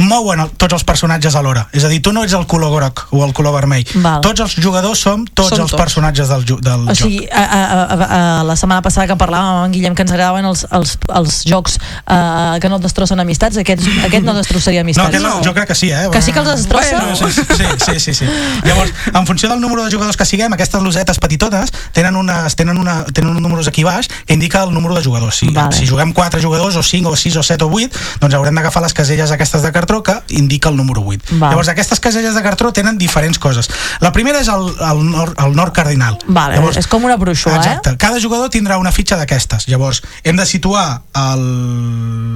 mouen 0.00 0.40
el, 0.40 0.50
tots 0.56 0.74
els 0.76 0.84
personatges 0.84 1.34
alhora. 1.36 1.66
És 1.72 1.84
a 1.84 1.88
dir, 1.92 2.00
tu 2.02 2.12
no 2.12 2.24
ets 2.24 2.34
el 2.36 2.46
color 2.50 2.72
groc 2.74 3.06
o 3.10 3.24
el 3.24 3.32
color 3.36 3.54
vermell. 3.54 3.84
Val. 4.02 4.20
Tots 4.24 4.40
els 4.46 4.56
jugadors 4.62 4.98
som 5.00 5.24
tots 5.26 5.50
Som 5.50 5.60
els 5.64 5.70
tots. 5.72 5.80
personatges 5.82 6.28
del, 6.28 6.44
del 6.44 6.88
O 6.88 6.94
joc. 6.94 6.96
sigui, 7.08 7.28
a, 7.32 7.42
a, 7.44 7.60
a, 7.84 8.08
a, 8.40 8.44
la 8.44 8.56
setmana 8.56 8.82
passada 8.82 9.06
que 9.10 9.16
parlàvem 9.18 9.50
amb 9.60 9.64
en 9.68 9.72
Guillem 9.74 9.94
que 9.98 10.02
ens 10.06 10.12
agradaven 10.12 10.44
els, 10.50 10.66
els, 10.70 10.96
els 11.14 11.40
jocs 11.48 11.78
uh, 12.06 12.58
que 12.62 12.68
no 12.70 12.76
et 12.80 12.82
destrossen 12.84 13.20
amistats, 13.20 13.56
aquest, 13.60 13.82
aquest 14.06 14.24
no 14.24 14.34
destrossaria 14.36 14.80
No, 14.82 14.86
amistats. 14.88 15.08
aquest 15.08 15.24
no, 15.24 15.34
jo 15.44 15.54
crec 15.54 15.68
que 15.68 15.74
sí, 15.74 15.90
eh? 15.90 16.08
Que 16.12 16.22
sí 16.22 16.32
que 16.32 16.40
els 16.40 16.48
destrossa? 16.54 17.00
Bueno, 17.00 17.16
sí, 17.16 17.30
sí, 17.32 17.64
sí, 17.84 18.00
sí, 18.00 18.14
sí. 18.14 18.26
Llavors, 18.64 18.92
en 19.12 19.26
funció 19.26 19.48
del 19.48 19.60
número 19.60 19.84
de 19.84 19.90
jugadors 19.92 20.16
que 20.16 20.24
siguem, 20.24 20.52
aquestes 20.52 20.82
losetes 20.82 21.18
petitotes 21.18 21.72
tenen, 21.92 22.16
unes, 22.16 22.56
tenen, 22.56 22.78
una, 22.78 23.04
tenen 23.04 23.30
uns 23.32 23.40
números 23.42 23.68
aquí 23.68 23.84
baix 23.84 24.08
que 24.26 24.34
indica 24.34 24.62
el 24.64 24.72
número 24.72 24.94
de 24.94 25.02
jugadors. 25.04 25.36
Si, 25.36 25.48
Vale. 25.50 25.74
si 25.76 25.86
juguem 25.86 26.12
4 26.12 26.40
jugadors, 26.40 26.76
o 26.76 26.82
5, 26.82 27.08
o 27.10 27.16
6, 27.16 27.36
o 27.36 27.42
7, 27.42 27.64
o 27.64 27.70
8, 27.70 27.90
doncs 28.20 28.34
haurem 28.34 28.54
d'agafar 28.54 28.82
les 28.82 28.94
caselles 28.94 29.30
aquestes 29.30 29.62
de 29.62 29.72
cartró 29.90 30.02
que 30.02 30.34
indica 30.34 30.68
el 30.68 30.76
número 30.76 31.02
8. 31.04 31.38
Val. 31.38 31.50
Llavors, 31.50 31.68
aquestes 31.68 32.00
caselles 32.00 32.34
de 32.34 32.42
cartró 32.42 32.72
tenen 32.72 32.98
diferents 32.98 33.38
coses. 33.38 33.68
La 34.00 34.12
primera 34.12 34.40
és 34.40 34.48
el, 34.48 34.68
el, 34.78 35.02
nord, 35.10 35.34
el 35.42 35.56
nord 35.56 35.72
cardinal. 35.74 36.18
Vale, 36.26 36.58
Llavors, 36.58 36.78
és 36.78 36.86
com 36.86 37.04
una 37.04 37.16
brúixola, 37.16 37.58
Exacte. 37.58 37.96
Cada 37.98 38.20
jugador 38.22 38.50
tindrà 38.50 38.78
una 38.78 38.92
fitxa 38.92 39.18
d'aquestes. 39.18 39.66
Llavors, 39.68 40.02
hem 40.22 40.38
de 40.38 40.46
situar 40.46 41.02
el... 41.14 41.42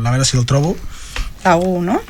A 0.05 0.11
veure 0.11 0.27
si 0.27 0.37
el 0.39 0.47
trobo. 0.47 0.75
La 1.45 1.57
1, 1.57 1.85
no? 1.93 2.01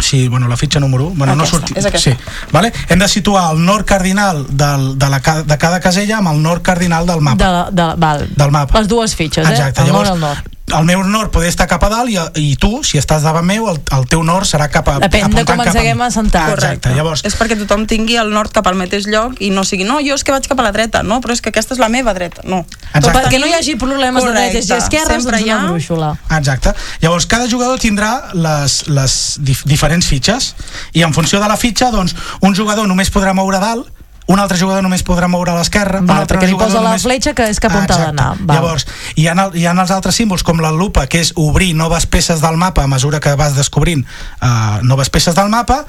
Sí, 0.00 0.26
bueno, 0.28 0.48
la 0.48 0.56
fitxa 0.56 0.80
número 0.80 1.08
1. 1.08 1.16
Bueno, 1.16 1.34
Aquesta, 1.34 1.58
no 1.58 1.60
sorti... 1.60 1.74
és 1.76 1.86
aquesta. 1.86 2.14
Sí, 2.16 2.48
vale? 2.50 2.72
Hem 2.88 2.98
de 2.98 3.08
situar 3.12 3.50
el 3.52 3.60
nord 3.64 3.84
cardinal 3.84 4.46
del, 4.48 4.96
de, 4.98 5.10
la, 5.12 5.20
de 5.20 5.58
cada 5.60 5.82
casella 5.84 6.16
amb 6.22 6.32
el 6.32 6.40
nord 6.42 6.64
cardinal 6.64 7.06
del 7.06 7.20
mapa. 7.20 7.44
De, 7.44 7.76
de, 7.76 7.90
val. 8.00 8.26
Del 8.34 8.56
mapa. 8.56 8.80
Les 8.80 8.88
dues 8.88 9.14
fitxes, 9.18 9.44
Exacte, 9.44 9.82
eh? 9.82 9.84
El 9.84 9.92
llavors, 9.92 10.08
nord 10.08 10.16
al 10.16 10.28
nord. 10.30 10.58
El 10.78 10.84
meu 10.88 11.02
nord 11.04 11.30
podria 11.34 11.50
estar 11.52 11.66
cap 11.70 11.82
a 11.84 11.88
dalt 11.92 12.10
i, 12.12 12.16
i 12.40 12.56
tu, 12.60 12.80
si 12.86 12.98
estàs 13.00 13.22
davant 13.26 13.44
meu, 13.46 13.68
el, 13.70 13.78
el 13.96 14.06
teu 14.10 14.22
nord 14.26 14.46
serà 14.48 14.68
cap 14.72 14.88
a 14.88 14.98
Depèn 15.02 15.28
de 15.32 15.44
com 15.44 15.60
ens 15.60 15.68
cap 15.68 15.76
a 15.76 15.80
haguem 15.82 15.98
mi. 16.00 16.06
assentat. 16.06 16.48
Ah, 16.48 16.56
exacte, 16.56 16.92
llavors 16.96 17.22
És 17.28 17.36
perquè 17.38 17.56
tothom 17.60 17.86
tingui 17.90 18.16
el 18.20 18.32
nord 18.32 18.52
cap 18.54 18.66
al 18.70 18.76
mateix 18.78 19.06
lloc 19.10 19.38
i 19.40 19.50
no 19.54 19.64
sigui, 19.68 19.84
no, 19.88 20.00
jo 20.04 20.16
és 20.18 20.24
que 20.24 20.32
vaig 20.34 20.46
cap 20.48 20.58
a 20.60 20.66
la 20.66 20.72
dreta, 20.72 21.02
no, 21.02 21.20
però 21.20 21.36
és 21.36 21.40
que 21.44 21.52
aquesta 21.52 21.74
és 21.76 21.80
la 21.82 21.88
meva 21.92 22.14
dreta, 22.16 22.42
no. 22.44 22.62
Exacte. 22.92 23.12
Perquè 23.18 23.40
no 23.42 23.46
hi 23.50 23.54
hagi 23.58 23.76
problemes 23.80 24.24
de 24.24 24.32
dretes 24.32 24.66
i 24.66 24.68
Correcte. 24.68 24.84
esquerres, 24.84 25.22
Sempre 25.22 25.38
doncs 25.38 25.46
hi 25.46 25.50
ha 25.50 25.58
una 25.58 25.72
brúixola. 25.72 26.12
Exacte. 26.38 26.74
Llavors, 27.02 27.26
cada 27.26 27.48
jugador 27.48 27.78
tindrà 27.82 28.12
les, 28.34 28.78
les 28.88 29.16
dif 29.40 29.64
diferents 29.68 30.06
fitxes 30.06 30.54
i 30.92 31.02
en 31.02 31.12
funció 31.14 31.40
de 31.40 31.48
la 31.48 31.56
fitxa, 31.56 31.90
doncs, 31.90 32.14
un 32.40 32.54
jugador 32.56 32.86
només 32.88 33.10
podrà 33.12 33.34
moure 33.36 33.58
a 33.60 33.60
dalt, 33.60 33.88
un 34.28 34.38
altre 34.38 34.58
jugador 34.58 34.82
només 34.82 35.02
podrà 35.04 35.28
moure 35.28 35.50
a 35.50 35.56
l'esquerra, 35.58 36.00
un 36.00 36.10
altre 36.10 36.36
perquè 36.38 36.46
li 36.46 36.52
jugador 36.54 36.72
posa 36.72 36.82
la 36.82 36.90
només... 36.92 37.02
fletxa 37.02 37.34
que 37.34 37.48
és 37.50 37.58
cap 37.60 37.72
on 37.74 37.82
Ah, 37.82 37.84
exacte. 37.84 38.04
d'anar. 38.06 38.36
Llavors, 38.46 38.86
hi 39.16 39.26
ha, 39.26 39.32
el, 39.34 39.56
hi 39.58 39.66
ha 39.66 39.72
els 39.74 39.90
altres 39.90 40.14
símbols 40.14 40.44
com 40.46 40.60
la 40.62 40.70
lupa, 40.70 41.06
que 41.10 41.20
és 41.20 41.32
obrir 41.36 41.72
noves 41.74 42.06
peces 42.06 42.40
del 42.40 42.56
mapa 42.56 42.84
a 42.84 42.86
mesura 42.86 43.18
que 43.20 43.34
vas 43.36 43.56
descobrint 43.56 44.04
uh, 44.06 44.78
noves 44.82 45.10
peces 45.10 45.34
del 45.34 45.48
mapa. 45.50 45.82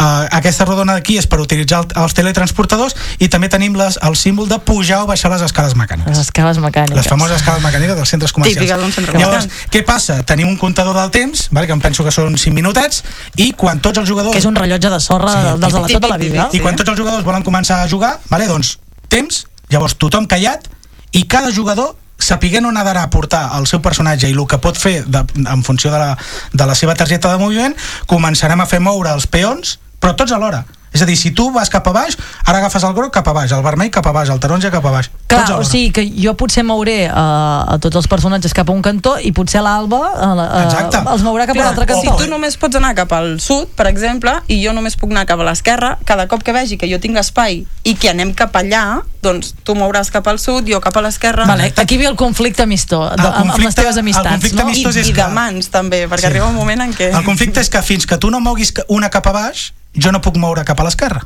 Uh, 0.00 0.24
aquesta 0.32 0.64
rodona 0.64 0.96
d'aquí 0.96 1.18
és 1.20 1.26
per 1.28 1.40
utilitzar 1.42 1.82
el, 1.84 1.90
els 2.04 2.14
teletransportadors 2.16 2.96
i 3.20 3.28
també 3.28 3.50
tenim 3.52 3.76
les, 3.76 3.98
el 4.02 4.16
símbol 4.16 4.48
de 4.48 4.58
pujar 4.58 5.02
o 5.04 5.06
baixar 5.10 5.30
les 5.34 5.44
escales 5.44 5.76
mecàniques. 5.76 6.08
Les 6.10 6.24
escales 6.24 6.58
mecàniques. 6.62 6.96
Les 6.96 7.08
famoses 7.10 7.36
escales 7.36 7.62
mecàniques 7.64 7.96
dels 8.00 8.08
centres 8.16 8.32
comercials. 8.32 8.58
Típica 8.64 8.78
d'un 8.80 8.92
centre 8.92 9.18
Llavors, 9.20 9.48
què 9.70 9.84
passa? 9.86 10.22
Tenim 10.26 10.48
un 10.48 10.56
comptador 10.56 10.96
del 10.96 11.10
temps, 11.14 11.48
vale, 11.52 11.66
que 11.68 11.76
em 11.76 11.80
penso 11.84 12.04
que 12.06 12.12
són 12.14 12.38
5 12.40 12.54
minutets, 12.56 13.02
i 13.36 13.52
quan 13.52 13.80
tots 13.84 14.00
els 14.02 14.08
jugadors... 14.08 14.32
Que 14.34 14.42
és 14.42 14.48
un 14.48 14.56
rellotge 14.56 14.90
de 14.90 15.00
sorra 15.02 15.34
sí, 15.34 15.54
dels 15.60 15.74
de 15.76 15.80
la 15.84 15.92
tota 15.92 16.10
la 16.10 16.18
vida. 16.20 16.48
I 16.52 16.60
quan 16.64 16.76
tots 16.78 16.90
els 16.94 16.98
jugadors 16.98 17.24
volen 17.26 17.44
començar 17.46 17.73
a 17.82 17.88
jugar, 17.90 18.18
vale, 18.30 18.46
doncs, 18.50 18.78
temps, 19.08 19.44
llavors 19.72 19.96
tothom 19.98 20.28
callat, 20.30 20.68
i 21.12 21.26
cada 21.30 21.52
jugador 21.54 21.94
sapiguent 22.18 22.66
on 22.66 22.76
ha 22.78 22.84
d'anar 22.86 23.04
a 23.06 23.10
portar 23.10 23.42
el 23.58 23.66
seu 23.66 23.82
personatge 23.82 24.30
i 24.30 24.34
el 24.34 24.46
que 24.48 24.60
pot 24.62 24.78
fer 24.78 25.02
de, 25.06 25.24
en 25.42 25.64
funció 25.66 25.90
de 25.92 25.98
la, 25.98 26.14
de 26.52 26.66
la 26.66 26.76
seva 26.78 26.94
targeta 26.94 27.32
de 27.32 27.42
moviment, 27.42 27.74
començarem 28.10 28.60
a 28.60 28.68
fer 28.70 28.80
moure 28.80 29.12
els 29.12 29.26
peons, 29.26 29.78
però 30.00 30.14
tots 30.16 30.32
alhora. 30.32 30.64
És 30.94 31.02
a 31.02 31.06
dir, 31.08 31.16
si 31.18 31.32
tu 31.34 31.48
vas 31.50 31.66
cap 31.68 31.86
a 31.90 31.92
baix, 31.92 32.14
ara 32.46 32.60
agafes 32.60 32.84
el 32.86 32.92
groc 32.94 33.10
cap 33.16 33.26
a 33.26 33.32
baix, 33.34 33.50
el 33.52 33.62
vermell 33.66 33.90
cap 33.90 34.06
a 34.06 34.12
baix, 34.14 34.28
el 34.30 34.38
taronja 34.38 34.70
cap 34.70 34.84
a 34.86 34.92
baix. 34.94 35.08
tots 35.26 35.48
Clar, 35.50 35.58
o 35.58 35.64
sigui 35.66 35.90
que 35.90 36.04
jo 36.22 36.36
potser 36.38 36.62
mouré 36.62 37.08
uh, 37.10 37.74
a 37.74 37.78
tots 37.82 37.96
els 37.98 38.06
personatges 38.06 38.54
cap 38.54 38.68
a 38.70 38.72
un 38.72 38.80
cantó 38.84 39.16
i 39.18 39.32
potser 39.34 39.58
l'Alba 39.64 39.98
uh, 39.98 40.44
Exacte. 40.62 41.00
uh, 41.02 41.12
els 41.16 41.24
mourà 41.26 41.48
cap 41.48 41.56
a 41.56 41.58
Clar, 41.58 41.66
l'altre 41.74 41.98
si 41.98 42.06
cantó. 42.06 42.22
tu 42.22 42.30
només 42.30 42.56
pots 42.56 42.78
anar 42.78 42.94
cap 42.94 43.10
al 43.18 43.40
sud, 43.42 43.72
per 43.74 43.88
exemple, 43.90 44.36
i 44.46 44.60
jo 44.62 44.72
només 44.72 44.94
puc 45.00 45.10
anar 45.10 45.26
cap 45.26 45.42
a 45.42 45.48
l'esquerra, 45.50 45.98
cada 46.06 46.28
cop 46.30 46.46
que 46.46 46.54
vegi 46.54 46.78
que 46.78 46.86
jo 46.86 47.00
tinc 47.02 47.18
espai 47.18 47.64
i 47.82 47.96
que 47.98 48.14
anem 48.14 48.30
cap 48.32 48.54
allà, 48.54 49.02
doncs 49.20 49.54
tu 49.66 49.74
mouràs 49.74 50.12
cap 50.14 50.26
al 50.30 50.38
sud, 50.38 50.68
jo 50.70 50.78
cap 50.80 50.94
a 50.96 51.02
l'esquerra. 51.02 51.44
Vale, 51.50 51.72
aquí 51.76 51.98
ve 51.98 52.06
el 52.06 52.14
conflicte 52.14 52.62
amistós, 52.62 53.16
de, 53.18 53.26
amb, 53.26 53.50
amb 53.50 53.64
les 53.66 53.74
teves 53.74 53.98
amistats, 53.98 54.52
no? 54.54 54.70
I, 54.70 54.86
i 55.08 55.12
de 55.12 55.26
mans, 55.34 55.70
també, 55.74 56.04
perquè 56.06 56.28
Sí. 56.28 56.30
arriba 56.30 56.46
un 56.46 56.54
moment 56.54 56.80
en 56.86 56.94
què... 56.94 57.10
El 57.10 57.24
conflicte 57.26 57.58
és 57.60 57.68
que 57.68 57.82
fins 57.82 58.06
que 58.06 58.16
tu 58.22 58.30
no 58.30 58.38
moguis 58.40 58.70
una 58.88 59.10
cap 59.10 59.26
a 59.26 59.32
baix, 59.32 59.72
jo 59.94 60.12
no 60.12 60.20
puc 60.20 60.36
moure 60.40 60.64
cap 60.64 60.80
a 60.80 60.84
l'esquerra, 60.86 61.22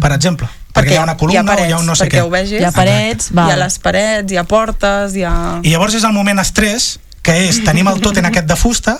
per 0.00 0.12
exemple. 0.12 0.48
Perquè, 0.74 0.96
hi 0.96 0.98
ha 0.98 1.04
una 1.06 1.16
columna 1.16 1.38
hi 1.38 1.42
ha 1.42 1.46
parets, 1.46 1.64
o 1.64 1.68
hi 1.68 1.72
ha 1.72 1.78
un 1.78 1.86
no 1.86 1.94
sé 1.94 2.04
perquè 2.06 2.18
què. 2.18 2.22
ho 2.26 2.30
vegis. 2.32 2.60
Hi 2.60 2.64
ha 2.66 2.72
parets, 2.74 3.30
Hi 3.30 3.34
val. 3.38 3.50
ha 3.52 3.56
les 3.62 3.78
parets, 3.78 4.32
hi 4.32 4.36
ha 4.40 4.44
portes, 4.44 5.14
hi 5.14 5.22
ha... 5.22 5.34
I 5.62 5.70
llavors 5.74 5.94
és 5.94 6.04
el 6.04 6.12
moment 6.16 6.40
estrès, 6.42 6.98
que 7.22 7.36
és, 7.48 7.60
tenim 7.64 7.88
el 7.88 8.00
tot 8.02 8.18
en 8.18 8.26
aquest 8.26 8.48
de 8.50 8.56
fusta, 8.58 8.96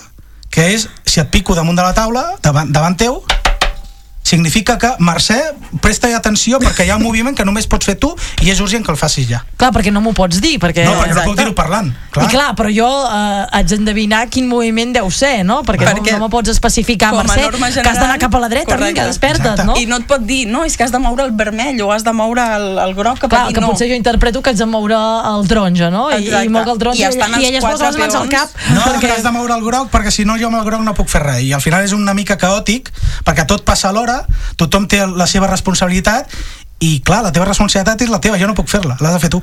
que 0.49 0.69
és, 0.73 0.87
si 1.05 1.19
et 1.19 1.27
pico 1.33 1.55
damunt 1.55 1.75
de 1.75 1.83
la 1.83 1.91
taula, 1.93 2.23
davant, 2.41 2.71
davant 2.71 2.95
teu, 2.95 3.19
significa 4.25 4.77
que, 4.81 4.89
Mercè, 5.05 5.37
presta 5.81 6.09
atenció 6.17 6.57
perquè 6.61 6.85
hi 6.87 6.89
ha 6.89 6.97
un 6.97 7.03
moviment 7.05 7.35
que 7.37 7.45
només 7.45 7.67
pots 7.69 7.85
fer 7.85 7.95
tu 8.01 8.09
i 8.41 8.49
és 8.49 8.59
urgent 8.63 8.83
que 8.85 8.89
el 8.93 8.97
facis 8.97 9.27
ja. 9.29 9.43
Clar, 9.59 9.69
perquè 9.75 9.93
no 9.93 10.01
m'ho 10.01 10.15
pots 10.17 10.39
dir, 10.41 10.55
perquè... 10.61 10.85
No, 10.87 10.95
perquè 10.97 11.13
no 11.13 11.25
puc 11.29 11.37
dir-ho 11.37 11.53
parlant. 11.57 11.91
Clar. 12.15 12.25
I 12.25 12.31
clar, 12.31 12.47
però 12.57 12.71
jo 12.73 12.87
eh, 13.05 13.43
haig 13.59 13.69
d'endevinar 13.69 14.23
quin 14.33 14.47
moviment 14.49 14.95
deu 14.95 15.11
ser, 15.13 15.43
no? 15.45 15.59
Perquè, 15.67 15.85
Perquè 15.85 16.15
no, 16.15 16.23
no 16.23 16.25
me 16.25 16.31
pots 16.33 16.49
especificar, 16.55 17.11
com 17.13 17.21
a 17.21 17.27
Mercè, 17.27 17.45
norma 17.45 17.69
que 17.69 17.85
has 17.85 17.99
d'anar 18.01 18.17
cap 18.21 18.33
a 18.33 18.41
la 18.41 18.49
dreta, 18.49 18.73
correcte. 18.73 18.93
vinga, 18.95 19.05
desperta't, 19.11 19.63
no? 19.67 19.75
I 19.77 19.85
no 19.89 19.99
et 20.01 20.07
pot 20.09 20.25
dir, 20.25 20.41
no, 20.49 20.63
és 20.65 20.73
que 20.77 20.87
has 20.87 20.93
de 20.95 21.01
moure 21.03 21.25
el 21.27 21.35
vermell 21.37 21.81
o 21.85 21.91
has 21.93 22.05
de 22.07 22.13
moure 22.15 22.45
el, 22.57 22.67
el 22.81 22.95
groc 22.97 23.21
cap 23.21 23.29
Clar, 23.29 23.43
aquí, 23.45 23.53
que 23.59 23.61
no. 23.61 23.69
potser 23.73 23.89
jo 23.91 23.99
interpreto 23.99 24.41
que 24.41 24.53
haig 24.55 24.57
de 24.57 24.69
moure 24.69 24.97
el 25.35 25.47
taronja, 25.51 25.91
no? 25.93 26.07
I, 26.09 26.23
Exacte. 26.23 26.45
i 26.49 26.53
moc 26.55 26.73
el 26.73 26.81
taronja 26.81 27.11
I 27.11 27.13
i, 27.13 27.43
i 27.43 27.49
ella 27.51 27.61
es 27.61 27.65
posa 27.67 27.85
quatre 27.85 27.91
les 27.91 28.01
mans 28.01 28.15
al 28.21 28.29
cap. 28.33 28.57
No, 28.73 28.81
perquè 28.89 29.13
has 29.17 29.23
de 29.27 29.35
moure 29.35 29.53
el 29.59 29.65
groc 29.65 29.91
perquè 29.93 30.11
si 30.13 30.25
no 30.25 30.39
jo 30.41 30.49
amb 30.49 30.57
el 30.61 30.65
groc 30.65 30.81
no 30.87 30.95
puc 30.97 31.11
fer 31.11 31.21
res 31.25 31.43
i 31.45 31.53
al 31.53 31.61
final 31.61 31.85
és 31.85 31.93
una 31.93 32.15
mica 32.17 32.39
caòtic 32.41 32.89
perquè 33.27 33.45
tot 33.49 33.65
passa 33.67 33.91
tothom 34.59 34.89
té 34.91 35.03
la 35.05 35.27
seva 35.29 35.49
responsabilitat 35.51 36.31
i 36.83 36.99
clar, 37.05 37.21
la 37.25 37.31
teva 37.35 37.47
responsabilitat 37.47 38.03
és 38.05 38.11
la 38.11 38.21
teva, 38.23 38.39
jo 38.41 38.49
no 38.49 38.57
puc 38.57 38.69
fer-la, 38.71 38.97
l'has 38.99 39.15
de 39.15 39.23
fer 39.23 39.31
tu 39.33 39.41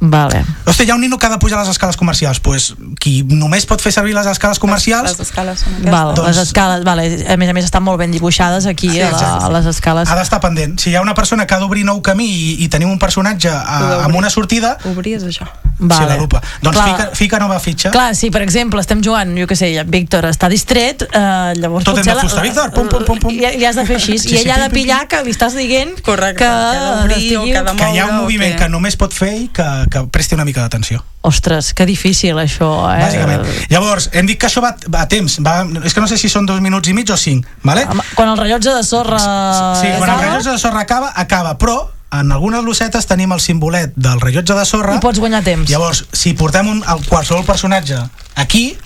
Vale. 0.00 0.44
Hòstia, 0.66 0.84
hi 0.84 0.90
ha 0.90 0.94
un 0.96 1.00
nino 1.00 1.16
que 1.16 1.26
ha 1.26 1.30
de 1.30 1.38
pujar 1.38 1.58
a 1.58 1.62
les 1.62 1.70
escales 1.70 1.96
comercials 1.96 2.40
pues, 2.40 2.74
qui 3.00 3.22
només 3.24 3.64
pot 3.64 3.80
fer 3.80 3.92
servir 3.94 4.12
les 4.14 4.26
escales 4.28 4.58
comercials 4.60 5.14
Les 5.14 5.20
escales 5.20 5.60
són 5.64 5.78
Val, 5.86 6.12
Doncs- 6.14 6.28
les 6.28 6.40
escales, 6.42 6.84
vale, 6.84 7.06
a 7.24 7.36
més 7.40 7.48
a 7.48 7.54
més 7.56 7.64
estan 7.64 7.82
molt 7.82 7.98
ben 8.02 8.10
dibuixades 8.12 8.66
aquí 8.66 8.90
Sí, 8.90 9.00
a, 9.00 9.10
la, 9.14 9.30
a 9.46 9.48
les 9.54 9.66
escales. 9.70 10.08
ha 10.10 10.16
d'estar 10.18 10.40
pendent. 10.44 10.76
Si 10.78 10.90
hi 10.90 10.96
ha 10.96 11.00
una 11.00 11.14
persona 11.14 11.46
que 11.46 11.54
ha 11.54 11.58
d'obrir 11.62 11.84
nou 11.88 12.02
camí 12.02 12.26
i, 12.26 12.64
i 12.64 12.68
tenim 12.68 12.90
un 12.90 12.98
personatge 12.98 13.48
a, 13.48 14.04
amb 14.04 14.14
una 14.16 14.28
sortida, 14.30 14.76
Obrir 14.92 15.16
és 15.16 15.24
això. 15.24 15.46
Vale. 15.78 16.02
sí, 16.04 16.08
la 16.08 16.16
lupa. 16.20 16.40
Doncs 16.62 16.76
Clar. 16.76 16.84
fica, 16.90 17.06
fica 17.18 17.38
nova 17.42 17.58
fitxa. 17.58 17.90
Clar, 17.90 18.14
si 18.14 18.30
per 18.30 18.42
exemple 18.44 18.78
estem 18.80 19.00
jugant, 19.02 19.32
jo 19.36 19.46
què 19.50 19.56
sé, 19.58 19.72
Víctor 19.88 20.24
està 20.28 20.48
distret, 20.52 21.02
eh, 21.08 21.52
llavors 21.58 21.84
Tot 21.84 21.98
hem 21.98 22.04
de 22.06 22.14
fusta, 22.20 22.42
Víctor, 22.44 22.70
pum, 22.76 22.88
pum, 22.88 23.02
pum, 23.04 23.18
pum. 23.18 23.32
I, 23.34 23.56
i 23.58 23.64
has 23.66 23.74
de 23.80 23.84
fer 23.88 23.96
així, 23.96 24.18
Sí, 24.18 24.28
i 24.34 24.36
sí, 24.36 24.42
ella 24.44 24.54
ha 24.54 24.56
pim, 24.58 24.64
de 24.68 24.70
pim, 24.70 24.82
pillar 24.84 25.00
que 25.08 25.22
li 25.24 25.32
estàs 25.34 25.56
dient 25.58 25.96
Correcte, 26.04 26.44
que, 26.44 26.46
que 26.46 26.78
ha 26.78 26.94
d'obrir 27.00 27.36
o 27.38 27.44
que 27.44 27.56
ha 27.58 27.62
de 27.64 27.74
que 27.80 27.90
hi 27.94 27.98
ha 27.98 28.06
un 28.06 28.16
moviment 28.22 28.52
que- 28.54 28.62
que 28.64 28.68
només 28.68 28.96
pot 28.96 29.12
fer 29.12 29.32
i 29.34 29.48
que, 29.52 29.66
que 29.90 30.04
presti 30.12 30.36
una 30.36 30.44
mica 30.44 30.62
d'atenció. 30.64 31.02
Ostres, 31.24 31.72
que 31.74 31.86
difícil 31.86 32.38
això, 32.40 32.68
eh? 32.92 33.00
Bàsicament. 33.02 33.48
Llavors, 33.72 34.10
hem 34.12 34.28
dit 34.28 34.38
que 34.40 34.48
això 34.48 34.62
va, 34.64 34.74
va 34.92 35.04
a 35.04 35.08
temps. 35.10 35.38
Va, 35.44 35.62
és 35.84 35.94
que 35.94 36.04
no 36.04 36.10
sé 36.10 36.18
si 36.20 36.30
són 36.32 36.46
dos 36.46 36.60
minuts 36.64 36.88
i 36.88 36.94
mig 36.96 37.10
o 37.10 37.18
cinc. 37.20 37.48
Vale? 37.62 37.86
Quan 38.14 38.30
el 38.30 38.38
rellotge 38.40 38.74
de 38.74 38.84
sorra... 38.86 39.18
Sí, 39.80 39.90
quan 39.98 40.10
el 40.10 40.20
rellotge 40.20 40.50
de 40.50 40.58
sorra 40.58 40.84
acaba, 40.84 41.12
acaba, 41.16 41.56
però 41.58 41.78
en 42.14 42.32
algunes 42.32 42.62
losetes 42.62 43.08
tenim 43.10 43.32
el 43.34 43.40
simbolet 43.42 43.94
del 43.96 44.20
rellotge 44.22 44.54
de 44.54 44.64
sorra 44.68 44.98
I 44.98 45.02
pots 45.02 45.18
guanyar 45.22 45.42
temps. 45.46 45.70
Llavors, 45.70 46.04
si 46.14 46.34
portem 46.38 46.68
un, 46.70 46.82
el 46.86 47.06
qualsevol 47.08 47.44
personatge 47.46 47.98
aquí, 48.38 48.76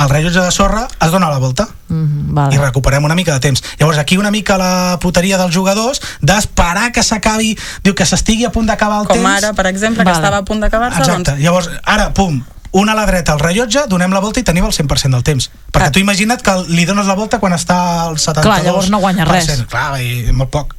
el 0.00 0.08
rellotge 0.08 0.40
de 0.40 0.50
sorra 0.50 0.86
es 1.00 1.10
dona 1.10 1.28
la 1.30 1.38
volta 1.38 1.68
Mm, 1.90 2.30
i 2.30 2.32
vale. 2.32 2.58
recuperem 2.58 3.02
una 3.04 3.16
mica 3.16 3.32
de 3.34 3.40
temps. 3.40 3.62
Llavors, 3.78 3.98
aquí 3.98 4.16
una 4.16 4.30
mica 4.30 4.56
la 4.56 4.98
puteria 5.00 5.36
dels 5.38 5.52
jugadors 5.54 6.00
d'esperar 6.22 6.92
que 6.92 7.02
s'acabi, 7.02 7.56
diu 7.82 7.94
que 7.98 8.06
s'estigui 8.06 8.44
a 8.46 8.52
punt 8.52 8.66
d'acabar 8.70 9.00
el 9.02 9.08
Com 9.08 9.16
temps. 9.18 9.42
ara, 9.44 9.52
per 9.54 9.66
exemple, 9.66 10.04
que 10.04 10.10
Vale. 10.10 10.16
estava 10.22 10.38
a 10.38 10.44
punt 10.44 10.60
d'acabar-se, 10.60 11.00
Exacte. 11.00 11.32
doncs... 11.32 11.42
Llavors, 11.42 11.68
ara, 11.84 12.12
pum, 12.14 12.44
una 12.72 12.92
a 12.92 12.94
la 12.94 13.06
dreta, 13.06 13.32
el 13.32 13.40
rellotge, 13.40 13.86
donem 13.88 14.12
la 14.12 14.20
volta 14.20 14.38
i 14.38 14.44
tenim 14.44 14.64
el 14.64 14.72
100% 14.72 15.10
del 15.18 15.24
temps. 15.24 15.50
Perquè 15.72 15.90
tu 15.90 15.98
imagina't 15.98 16.40
que 16.40 16.54
li 16.68 16.84
dones 16.86 17.06
la 17.10 17.14
volta 17.18 17.40
quan 17.40 17.52
està 17.52 18.04
al 18.06 18.14
72%. 18.16 18.42
Clar, 18.46 18.62
llavors 18.62 18.88
no 18.90 18.98
guanya 19.02 19.24
res. 19.24 19.50
Clar, 19.68 20.00
i 20.00 20.30
molt 20.32 20.50
poc. 20.50 20.76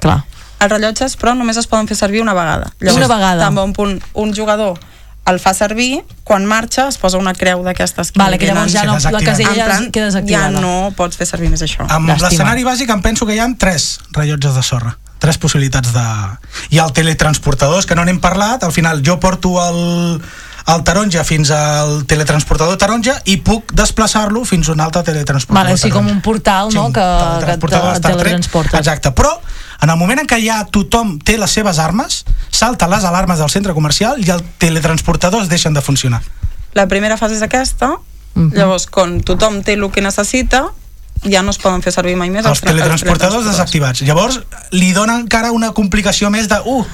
Clar. 0.00 0.24
Els 0.58 0.70
rellotges, 0.72 1.16
però, 1.16 1.36
només 1.36 1.56
es 1.56 1.66
poden 1.68 1.86
fer 1.86 1.96
servir 1.96 2.20
una 2.22 2.34
vegada. 2.34 2.72
Una 2.80 3.06
vegada. 3.06 3.44
També 3.44 3.60
un 3.62 3.72
punt, 3.72 4.02
un 4.14 4.34
jugador 4.34 4.78
el 5.26 5.38
fa 5.40 5.54
servir, 5.56 6.02
quan 6.22 6.44
marxa 6.44 6.88
es 6.88 6.98
posa 7.00 7.18
una 7.18 7.32
creu 7.32 7.62
d'aquestes 7.64 8.12
que 8.12 8.20
Vale, 8.20 8.38
que 8.38 8.46
llavors 8.50 8.72
ja 8.72 8.84
no- 8.84 8.98
la 8.98 9.22
casella 9.24 9.54
ja 9.56 9.64
plan, 9.70 9.90
queda 9.90 10.10
desactivada. 10.10 10.52
Ja 10.52 10.60
no 10.60 10.92
pots 10.96 11.16
fer 11.16 11.26
servir 11.26 11.48
més 11.50 11.62
això. 11.64 11.86
Amb 11.88 12.12
l'escenari 12.20 12.64
bàsic 12.64 12.90
em 12.92 13.00
penso 13.02 13.26
que 13.26 13.34
hi 13.34 13.40
ha 13.40 13.48
tres 13.58 14.00
rellotges 14.12 14.54
de 14.54 14.62
sorra 14.62 14.98
tres 15.24 15.38
possibilitats 15.38 15.92
de... 15.94 16.02
I 16.76 16.80
el 16.82 16.90
teletransportador, 16.92 17.78
és 17.80 17.86
que 17.88 17.96
no 17.96 18.04
n'hem 18.04 18.18
parlat, 18.20 18.64
al 18.66 18.74
final 18.76 19.00
jo 19.06 19.16
porto 19.22 19.54
el, 19.62 20.20
el 20.74 20.82
taronja 20.84 21.24
fins 21.24 21.48
al 21.54 22.02
teletransportador 22.10 22.76
taronja 22.76 23.14
i 23.24 23.38
puc 23.40 23.72
desplaçar-lo 23.72 24.44
fins 24.44 24.68
a 24.68 24.74
un 24.76 24.82
altre 24.84 25.00
teletransportador 25.06 25.64
Vale, 25.64 25.78
o 25.78 25.80
sigui, 25.80 25.94
com 25.96 26.10
un 26.12 26.20
portal, 26.20 26.68
no?, 26.76 26.90
que, 26.92 27.00
que 27.00 27.56
Star 27.56 27.56
Trek. 27.56 28.04
teletransporta. 28.04 28.82
Exacte, 28.82 29.14
però 29.16 29.38
en 29.80 29.90
el 29.90 29.96
moment 29.96 30.20
en 30.20 30.26
què 30.26 30.38
ja 30.44 30.64
tothom 30.64 31.18
té 31.18 31.38
les 31.38 31.50
seves 31.50 31.78
armes, 31.78 32.24
salten 32.50 32.90
les 32.90 33.04
alarmes 33.04 33.38
del 33.38 33.50
centre 33.50 33.74
comercial 33.74 34.20
i 34.24 34.30
els 34.30 34.44
teletransportadors 34.58 35.48
deixen 35.48 35.74
de 35.74 35.82
funcionar. 35.82 36.22
La 36.74 36.88
primera 36.88 37.16
fase 37.16 37.36
és 37.36 37.42
aquesta, 37.42 37.98
Mhm. 38.34 38.52
llavors, 38.54 38.86
quan 38.86 39.20
tothom 39.22 39.62
té 39.62 39.74
el 39.74 39.90
que 39.90 40.02
necessita, 40.02 40.64
ja 41.22 41.42
no 41.42 41.50
es 41.50 41.58
poden 41.58 41.82
fer 41.82 41.92
servir 41.92 42.16
mai 42.16 42.30
més 42.30 42.44
els 42.44 42.60
teletransportadors 42.60 43.46
desactivats. 43.46 44.02
Llavors, 44.02 44.40
li 44.72 44.92
dona 44.92 45.16
encara 45.16 45.52
una 45.52 45.72
complicació 45.72 46.30
més 46.30 46.48
de, 46.48 46.60
uh, 46.64 46.84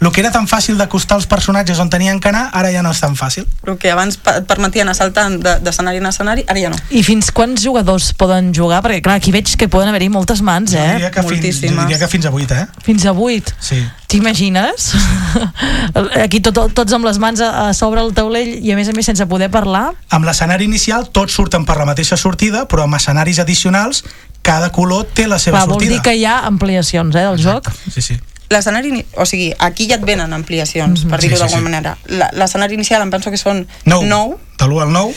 el 0.00 0.10
que 0.12 0.20
era 0.22 0.30
tan 0.32 0.46
fàcil 0.48 0.78
d'acostar 0.80 1.18
els 1.18 1.26
personatges 1.28 1.78
on 1.78 1.90
tenien 1.92 2.20
que 2.20 2.28
anar, 2.30 2.46
ara 2.56 2.70
ja 2.72 2.80
no 2.82 2.90
és 2.90 3.00
tan 3.00 3.16
fàcil. 3.16 3.44
El 3.66 3.76
que 3.78 3.90
abans 3.92 4.16
et 4.36 4.46
permetia 4.48 4.82
anar 4.82 4.94
saltant 4.96 5.38
de- 5.42 5.58
d'escenari 5.60 5.98
en 6.00 6.06
escenari, 6.06 6.44
ara 6.48 6.60
ja 6.60 6.70
no. 6.72 6.76
I 6.90 7.02
fins 7.04 7.30
quants 7.30 7.62
jugadors 7.62 8.12
poden 8.14 8.52
jugar? 8.54 8.80
Perquè, 8.82 9.02
clar, 9.02 9.16
aquí 9.20 9.30
veig 9.32 9.56
que 9.60 9.68
poden 9.68 9.88
haver-hi 9.92 10.08
moltes 10.08 10.40
mans, 10.42 10.72
Jo 10.72 10.78
eh? 10.78 10.92
diria 10.94 11.10
que, 11.10 11.22
fins, 11.22 11.60
jo 11.60 11.68
diria 11.82 11.98
que 11.98 12.08
fins 12.08 12.24
a 12.26 12.30
8, 12.30 12.54
eh? 12.54 12.66
Fins 12.82 13.04
a 13.06 13.12
8. 13.12 13.54
Sí. 13.60 13.82
T'imagines? 14.10 14.92
Aquí 16.24 16.40
tot, 16.40 16.56
tots 16.74 16.92
amb 16.96 17.04
les 17.06 17.18
mans 17.22 17.40
a, 17.40 17.50
a 17.68 17.74
sobre 17.76 18.00
el 18.02 18.12
taulell 18.16 18.56
i 18.64 18.72
a 18.72 18.76
més 18.78 18.88
a 18.90 18.94
més 18.96 19.06
sense 19.06 19.24
poder 19.30 19.50
parlar. 19.52 19.90
Amb 20.10 20.26
l'escenari 20.26 20.64
inicial 20.66 21.08
tots 21.14 21.36
surten 21.36 21.64
per 21.68 21.76
la 21.78 21.86
mateixa 21.88 22.16
sortida, 22.16 22.64
però 22.66 22.86
amb 22.88 22.96
escenaris 22.98 23.38
addicionals 23.42 24.02
cada 24.42 24.70
color 24.72 25.04
té 25.14 25.26
la 25.28 25.38
seva 25.38 25.58
Clar, 25.58 25.68
vol 25.68 25.74
sortida. 25.78 25.92
dir 25.94 26.02
que 26.02 26.14
hi 26.16 26.24
ha 26.24 26.38
ampliacions 26.48 27.14
eh, 27.14 27.24
del 27.28 27.38
joc. 27.38 27.68
Sí, 27.92 28.00
sí. 28.02 28.18
L'escenari, 28.50 29.04
o 29.16 29.24
sigui, 29.26 29.52
aquí 29.58 29.86
ja 29.88 29.94
et 29.96 30.04
venen 30.04 30.32
ampliacions, 30.34 31.04
per 31.06 31.20
Sí, 31.20 31.28
dir-ho 31.28 31.36
sí, 31.36 31.42
d'alguna 31.44 31.60
sí. 31.60 31.64
manera. 31.64 31.98
La- 32.08 32.30
L'escenari 32.34 32.74
inicial 32.74 33.02
em 33.02 33.10
penso 33.10 33.30
que 33.30 33.38
són 33.38 33.66
Nou. 33.86 34.02
9, 34.04 34.36
De 34.58 34.66
l'1 34.66 34.82
al 34.82 34.92
9. 34.92 35.14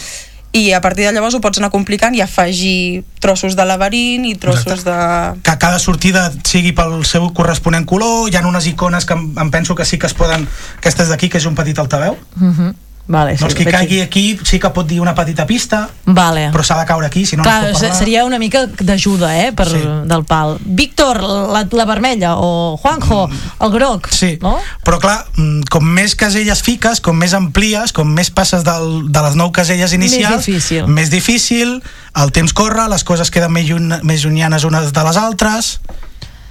i 0.53 0.71
a 0.71 0.81
partir 0.81 1.03
de 1.07 1.11
llavors 1.11 1.33
ho 1.33 1.41
pots 1.41 1.57
anar 1.57 1.71
complicant 1.73 2.13
i 2.13 2.21
afegir 2.21 3.03
trossos 3.19 3.55
de 3.57 3.65
laberint 3.65 4.25
i 4.29 4.35
trossos 4.35 4.83
de... 4.85 4.97
que 5.41 5.57
cada 5.57 5.79
sortida 5.79 6.31
sigui 6.45 6.73
pel 6.77 7.03
seu 7.09 7.31
corresponent 7.33 7.87
color, 7.89 8.29
hi 8.29 8.35
ha 8.37 8.45
unes 8.45 8.67
icones 8.69 9.05
que 9.09 9.13
em, 9.17 9.33
em 9.35 9.49
penso 9.49 9.73
que 9.73 9.83
sí 9.83 9.97
que 9.97 10.05
es 10.05 10.13
poden... 10.13 10.47
Aquestes 10.77 11.09
d'aquí, 11.09 11.27
que 11.29 11.39
és 11.41 11.45
un 11.49 11.55
petit 11.55 11.79
altaveu. 11.79 12.13
Uh 12.39 12.51
-huh. 12.53 12.73
Vale, 13.05 13.33
doncs 13.35 13.51
qui 13.57 13.65
caigui 13.67 13.97
aquí 13.99 14.21
sí 14.47 14.61
que 14.63 14.69
pot 14.71 14.87
dir 14.87 15.01
una 15.03 15.11
petita 15.13 15.43
pista, 15.45 15.89
Vale. 16.05 16.45
però 16.53 16.63
s'ha 16.63 16.77
de 16.79 16.85
caure 16.87 17.05
aquí, 17.09 17.25
si 17.27 17.35
no 17.35 17.43
Clar, 17.43 17.57
no 17.61 17.67
es 17.67 17.73
pot 17.73 17.81
parlar. 17.81 17.97
seria 17.99 18.21
una 18.23 18.39
mica 18.39 18.61
d'ajuda, 18.79 19.33
eh, 19.41 19.49
per, 19.51 19.67
sí. 19.67 19.81
del 20.07 20.23
pal. 20.23 20.55
Víctor, 20.63 21.19
la, 21.21 21.65
la 21.69 21.85
vermella, 21.85 22.37
o 22.37 22.77
Juanjo, 22.79 23.25
el 23.59 23.71
groc, 23.75 24.07
sí. 24.07 24.37
no? 24.41 24.55
Però 24.87 25.01
clar, 25.03 25.25
mm, 25.35 25.65
com 25.69 25.83
més 25.83 26.15
caselles 26.15 26.61
fiques, 26.63 27.01
com 27.03 27.19
més 27.19 27.33
amplies, 27.35 27.91
com 27.91 28.07
més 28.07 28.31
passes 28.31 28.63
del, 28.63 29.11
de 29.11 29.25
les 29.27 29.35
nou 29.35 29.51
caselles 29.51 29.91
inicials, 29.91 30.37
Més 30.39 30.45
difícil. 30.47 30.87
més 30.87 31.11
difícil, 31.11 31.81
el 32.15 32.31
temps 32.31 32.53
corre, 32.55 32.87
les 32.87 33.03
coses 33.03 33.29
queden 33.29 33.51
més, 33.51 33.67
lluny, 33.67 33.99
més 34.07 34.23
llunyanes 34.23 34.63
unes 34.63 34.93
de 34.95 35.03
les 35.03 35.17
altres, 35.19 35.81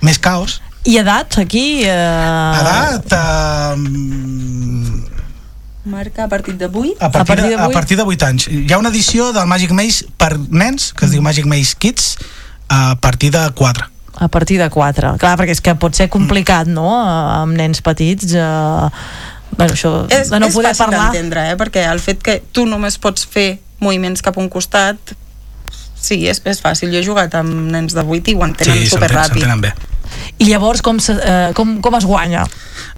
més 0.03 0.19
caos. 0.21 0.61
I 0.85 0.99
edat, 0.99 1.39
aquí... 1.39 1.81
Eh... 1.87 2.61
Edat, 2.61 3.13
eh, 3.17 5.12
Marca 5.85 6.25
a 6.25 6.29
partir 6.29 6.57
de 6.57 6.67
8. 6.67 6.97
a 7.01 7.11
partir, 7.11 7.43
de, 7.43 7.55
a 7.57 7.69
partir 7.71 7.97
de 7.97 8.03
8 8.05 8.27
anys. 8.27 8.47
Hi 8.49 8.73
ha 8.73 8.79
una 8.79 8.91
edició 8.91 9.33
del 9.33 9.47
Magic 9.51 9.73
Maze 9.75 10.07
per 10.17 10.37
nens, 10.39 10.93
que 10.95 11.07
es 11.09 11.11
diu 11.15 11.23
Magic 11.23 11.47
Maze 11.47 11.75
Kids, 11.79 12.19
a 12.69 12.95
partir 13.01 13.33
de 13.35 13.43
4. 13.51 13.89
A 14.23 14.29
partir 14.29 14.61
de 14.61 14.69
4. 14.71 15.17
Clar, 15.19 15.33
perquè 15.41 15.57
és 15.57 15.61
que 15.65 15.75
pot 15.75 15.97
ser 15.97 16.07
complicat, 16.13 16.71
no?, 16.71 16.87
amb 17.03 17.57
nens 17.59 17.83
petits... 17.83 18.35
Eh... 18.35 18.91
Bueno, 19.53 19.75
això 19.75 19.91
És, 20.09 20.31
de 20.33 20.39
no 20.41 20.49
és 20.49 20.55
poder 20.57 20.71
fàcil 20.73 20.87
parlar... 20.87 21.11
d'entendre, 21.11 21.43
eh? 21.51 21.57
perquè 21.61 21.83
el 21.91 21.99
fet 22.01 22.23
que 22.25 22.39
tu 22.57 22.63
només 22.65 22.95
pots 22.97 23.27
fer 23.29 23.59
moviments 23.85 24.23
cap 24.25 24.39
a 24.39 24.41
un 24.41 24.49
costat 24.49 25.13
sí, 26.03 26.23
és, 26.25 26.41
és 26.49 26.63
fàcil. 26.63 26.89
Jo 26.95 27.03
he 27.03 27.05
jugat 27.05 27.35
amb 27.37 27.69
nens 27.75 27.93
de 27.93 28.01
8 28.01 28.33
i 28.33 28.37
ho 28.39 28.47
entenen 28.47 28.81
Sí, 28.81 28.89
superràpid. 28.95 29.37
s'entenen 29.37 29.61
bé. 29.61 29.75
I 30.41 30.49
llavors 30.49 30.81
com, 30.85 30.97
se, 31.05 31.19
eh, 31.21 31.51
com, 31.59 31.77
com 31.85 31.99
es 31.99 32.07
guanya? 32.09 32.47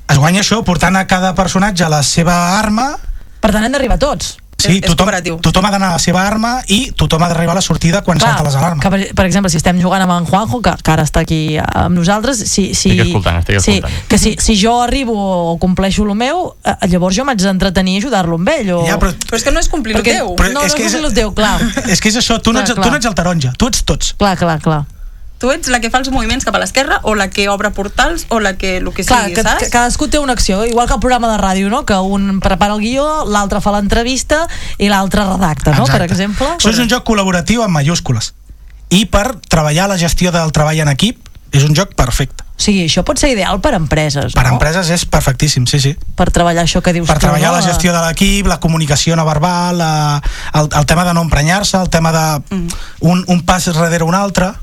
Es 0.09 0.19
guanya 0.21 0.41
això 0.45 0.63
portant 0.65 0.97
a 0.97 1.07
cada 1.09 1.35
personatge 1.35 1.89
la 1.89 2.03
seva 2.03 2.59
arma 2.59 2.95
Per 3.41 3.51
tant, 3.53 3.65
hem 3.65 3.73
d'arribar 3.73 3.99
tots. 3.99 4.37
Sí, 4.65 4.79
tothom, 4.81 5.11
tothom 5.45 5.67
ha 5.67 5.71
d'anar 5.75 5.89
a 5.91 5.97
la 5.99 6.01
seva 6.01 6.23
arma 6.25 6.55
i 6.73 6.87
tothom 6.97 7.21
ha 7.21 7.27
d'arribar 7.29 7.53
a 7.53 7.59
la 7.59 7.61
sortida 7.65 8.01
quan 8.01 8.17
Clar, 8.17 8.31
salta 8.31 8.45
les 8.47 8.55
alarmes. 8.57 8.81
que 8.81 8.89
per, 8.89 9.01
per 9.19 9.27
exemple, 9.27 9.51
si 9.53 9.59
estem 9.59 9.77
jugant 9.83 10.01
amb 10.01 10.15
en 10.15 10.25
Juanjo, 10.25 10.63
que, 10.65 10.73
que 10.81 10.91
ara 10.95 11.05
està 11.05 11.21
aquí 11.21 11.59
amb 11.61 11.93
nosaltres, 11.99 12.39
si, 12.49 12.71
si, 12.73 12.95
Estic 12.95 13.03
escoltant, 13.11 13.43
estic 13.43 13.61
sí, 13.61 13.75
escoltant. 13.75 14.07
que 14.09 14.19
si, 14.23 14.33
si 14.41 14.57
jo 14.57 14.79
arribo 14.81 15.13
o 15.19 15.59
compleixo 15.61 16.07
el 16.09 16.15
meu, 16.17 16.55
eh, 16.65 16.77
llavors 16.89 17.19
jo 17.19 17.27
m'haig 17.29 17.45
d'entretenir 17.45 17.99
i 17.99 18.01
ajudar-lo 18.07 18.39
amb 18.41 18.49
ell. 18.55 18.71
O... 18.79 18.81
Ja, 18.89 18.97
però- 19.03 19.13
Però 19.27 19.37
és 19.37 19.45
que 19.45 19.53
no 19.53 19.61
és 19.61 19.69
complir 19.69 19.99
el 19.99 20.01
Perquè- 20.01 20.17
teu. 20.23 20.33
Però 20.41 20.49
no, 20.55 20.65
és 20.65 20.73
no 20.73 20.79
que 20.81 20.87
és 20.89 20.95
és- 20.95 21.05
el 21.05 21.13
teu, 21.13 21.35
clar. 21.37 21.59
És 21.93 22.01
que 22.01 22.09
és 22.09 22.17
això, 22.23 22.41
tu 22.41 22.55
no, 22.57 22.61
ets, 22.65 22.71
Clar, 22.73 22.77
tu 22.77 22.81
clar. 22.87 22.93
no 22.93 22.97
ets 23.03 23.07
el 23.13 23.15
taronja, 23.21 23.53
tu 23.59 23.69
ets 23.69 23.85
tots. 23.85 24.15
Clar, 24.17 24.37
clar, 24.39 24.61
clar. 24.65 24.85
Tu 25.45 25.51
ets 25.53 25.69
la 25.69 25.77
que 25.83 25.91
fa 25.93 25.99
els 26.01 26.09
moviments 26.09 26.47
cap 26.47 26.55
a 26.57 26.61
l'esquerra 26.63 27.03
o 27.05 27.13
la 27.13 27.27
que 27.29 27.51
obre 27.53 27.69
portals 27.77 28.23
o 28.33 28.39
la 28.41 28.55
que 28.57 28.79
el 28.79 28.87
que 28.97 29.05
Clar, 29.05 29.27
sigui, 29.27 29.35
que, 29.37 29.43
saps? 29.45 29.61
que 29.61 29.69
cadascú 29.69 30.09
té 30.09 30.17
una 30.17 30.33
acció, 30.33 30.63
igual 30.65 30.89
que 30.89 30.95
el 30.97 31.03
programa 31.03 31.29
de 31.29 31.37
ràdio, 31.43 31.69
no? 31.69 31.83
que 31.85 31.99
un 32.01 32.41
prepara 32.41 32.73
el 32.73 32.81
guió, 32.81 33.05
l'altre 33.29 33.61
fa 33.61 33.75
l'entrevista 33.77 34.47
i 34.81 34.89
l'altre 34.89 35.27
redacta, 35.29 35.75
no? 35.77 35.85
per 35.85 36.01
Exacte. 36.01 36.15
exemple. 36.15 36.49
Això 36.57 36.73
és 36.73 36.81
un 36.81 36.89
joc 36.89 37.05
col·laboratiu 37.05 37.61
amb 37.61 37.77
mayúscules. 37.77 38.33
I 38.89 39.05
per 39.13 39.35
treballar 39.45 39.91
la 39.93 40.01
gestió 40.01 40.33
del 40.33 40.49
treball 40.57 40.81
en 40.81 40.95
equip, 40.97 41.21
és 41.53 41.63
un 41.69 41.77
joc 41.77 41.93
perfecte. 41.95 42.41
O 42.57 42.63
sigui, 42.65 42.87
això 42.89 43.05
pot 43.05 43.21
ser 43.21 43.29
ideal 43.35 43.61
per 43.61 43.75
empreses, 43.77 44.33
Per 44.33 44.47
no? 44.49 44.57
empreses 44.57 44.89
és 44.97 45.05
perfectíssim, 45.05 45.69
sí, 45.69 45.79
sí. 45.83 45.93
Per 46.17 46.31
treballar 46.33 46.65
això 46.65 46.81
que 46.81 46.97
dius 46.97 47.07
Per 47.11 47.19
tu, 47.19 47.27
treballar 47.29 47.53
no? 47.53 47.61
la 47.61 47.69
gestió 47.69 47.93
de 47.93 48.01
l'equip, 48.01 48.49
la 48.49 48.61
comunicació 48.65 49.15
no 49.19 49.29
verbal, 49.29 49.77
la, 49.77 50.23
el, 50.55 50.71
el 50.73 50.87
tema 50.87 51.05
de 51.05 51.13
no 51.15 51.23
emprenyar-se, 51.29 51.77
el 51.85 51.91
tema 51.91 52.17
de 52.17 52.25
un, 53.01 53.25
un 53.29 53.43
pas 53.45 53.69
darrere 53.69 54.05
un 54.09 54.15
altre. 54.15 54.55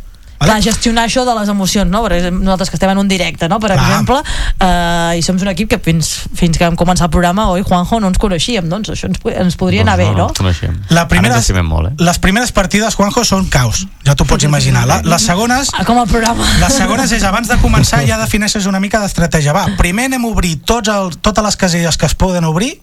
Clar, 0.42 0.62
gestionar 0.64 1.06
això 1.08 1.24
de 1.28 1.36
les 1.38 1.50
emocions, 1.54 1.90
no? 1.92 2.02
Per 2.06 2.14
exemple, 2.18 2.44
nosaltres 2.46 2.72
que 2.72 2.78
estem 2.80 2.92
en 2.94 3.02
un 3.02 3.08
directe, 3.08 3.50
no? 3.50 3.60
Per 3.60 3.72
Clar. 3.72 3.82
exemple, 3.86 4.22
eh, 4.60 5.20
i 5.20 5.22
som 5.26 5.38
un 5.42 5.52
equip 5.54 5.70
que 5.70 5.80
fins, 5.80 6.10
fins 6.38 6.58
que 6.58 6.66
vam 6.66 6.78
començar 6.80 7.08
el 7.08 7.14
programa, 7.14 7.48
oi, 7.54 7.64
Juanjo, 7.64 8.00
no 8.02 8.10
ens 8.12 8.20
coneixíem, 8.22 8.68
doncs 8.70 8.94
això 8.96 9.10
ens, 9.10 9.22
ens 9.46 9.58
podria 9.58 9.86
anar 9.86 9.98
bé, 9.98 10.10
no? 10.12 10.30
ens 10.30 10.38
coneixem. 10.42 10.78
La 10.90 11.08
primera, 11.08 11.36
Ara 11.36 11.42
ens 11.42 11.48
estimem 11.48 11.66
molt, 11.66 11.92
eh? 11.92 11.96
Les 12.04 12.20
primeres 12.20 12.52
partides, 12.52 12.96
Juanjo, 12.96 13.24
són 13.28 13.48
caos. 13.54 13.86
Ja 14.06 14.16
t'ho 14.16 14.26
pots 14.26 14.46
imaginar. 14.48 14.86
La, 14.90 15.02
les 15.06 15.26
segones... 15.26 15.72
Ah, 15.78 15.86
Com 15.86 16.00
el 16.02 16.08
programa. 16.08 16.46
Les 16.62 16.78
segones 16.78 17.12
és 17.12 17.24
abans 17.28 17.50
de 17.50 17.58
començar 17.62 18.02
ja 18.08 18.18
defineixes 18.22 18.66
una 18.70 18.80
mica 18.80 19.02
d'estratègia. 19.02 19.54
Va, 19.54 19.66
primer 19.78 20.10
anem 20.10 20.26
a 20.26 20.32
obrir 20.32 20.58
tots 20.66 20.90
el, 20.90 21.12
totes 21.22 21.44
les 21.44 21.58
caselles 21.60 21.98
que 21.98 22.08
es 22.10 22.16
poden 22.16 22.46
obrir 22.48 22.78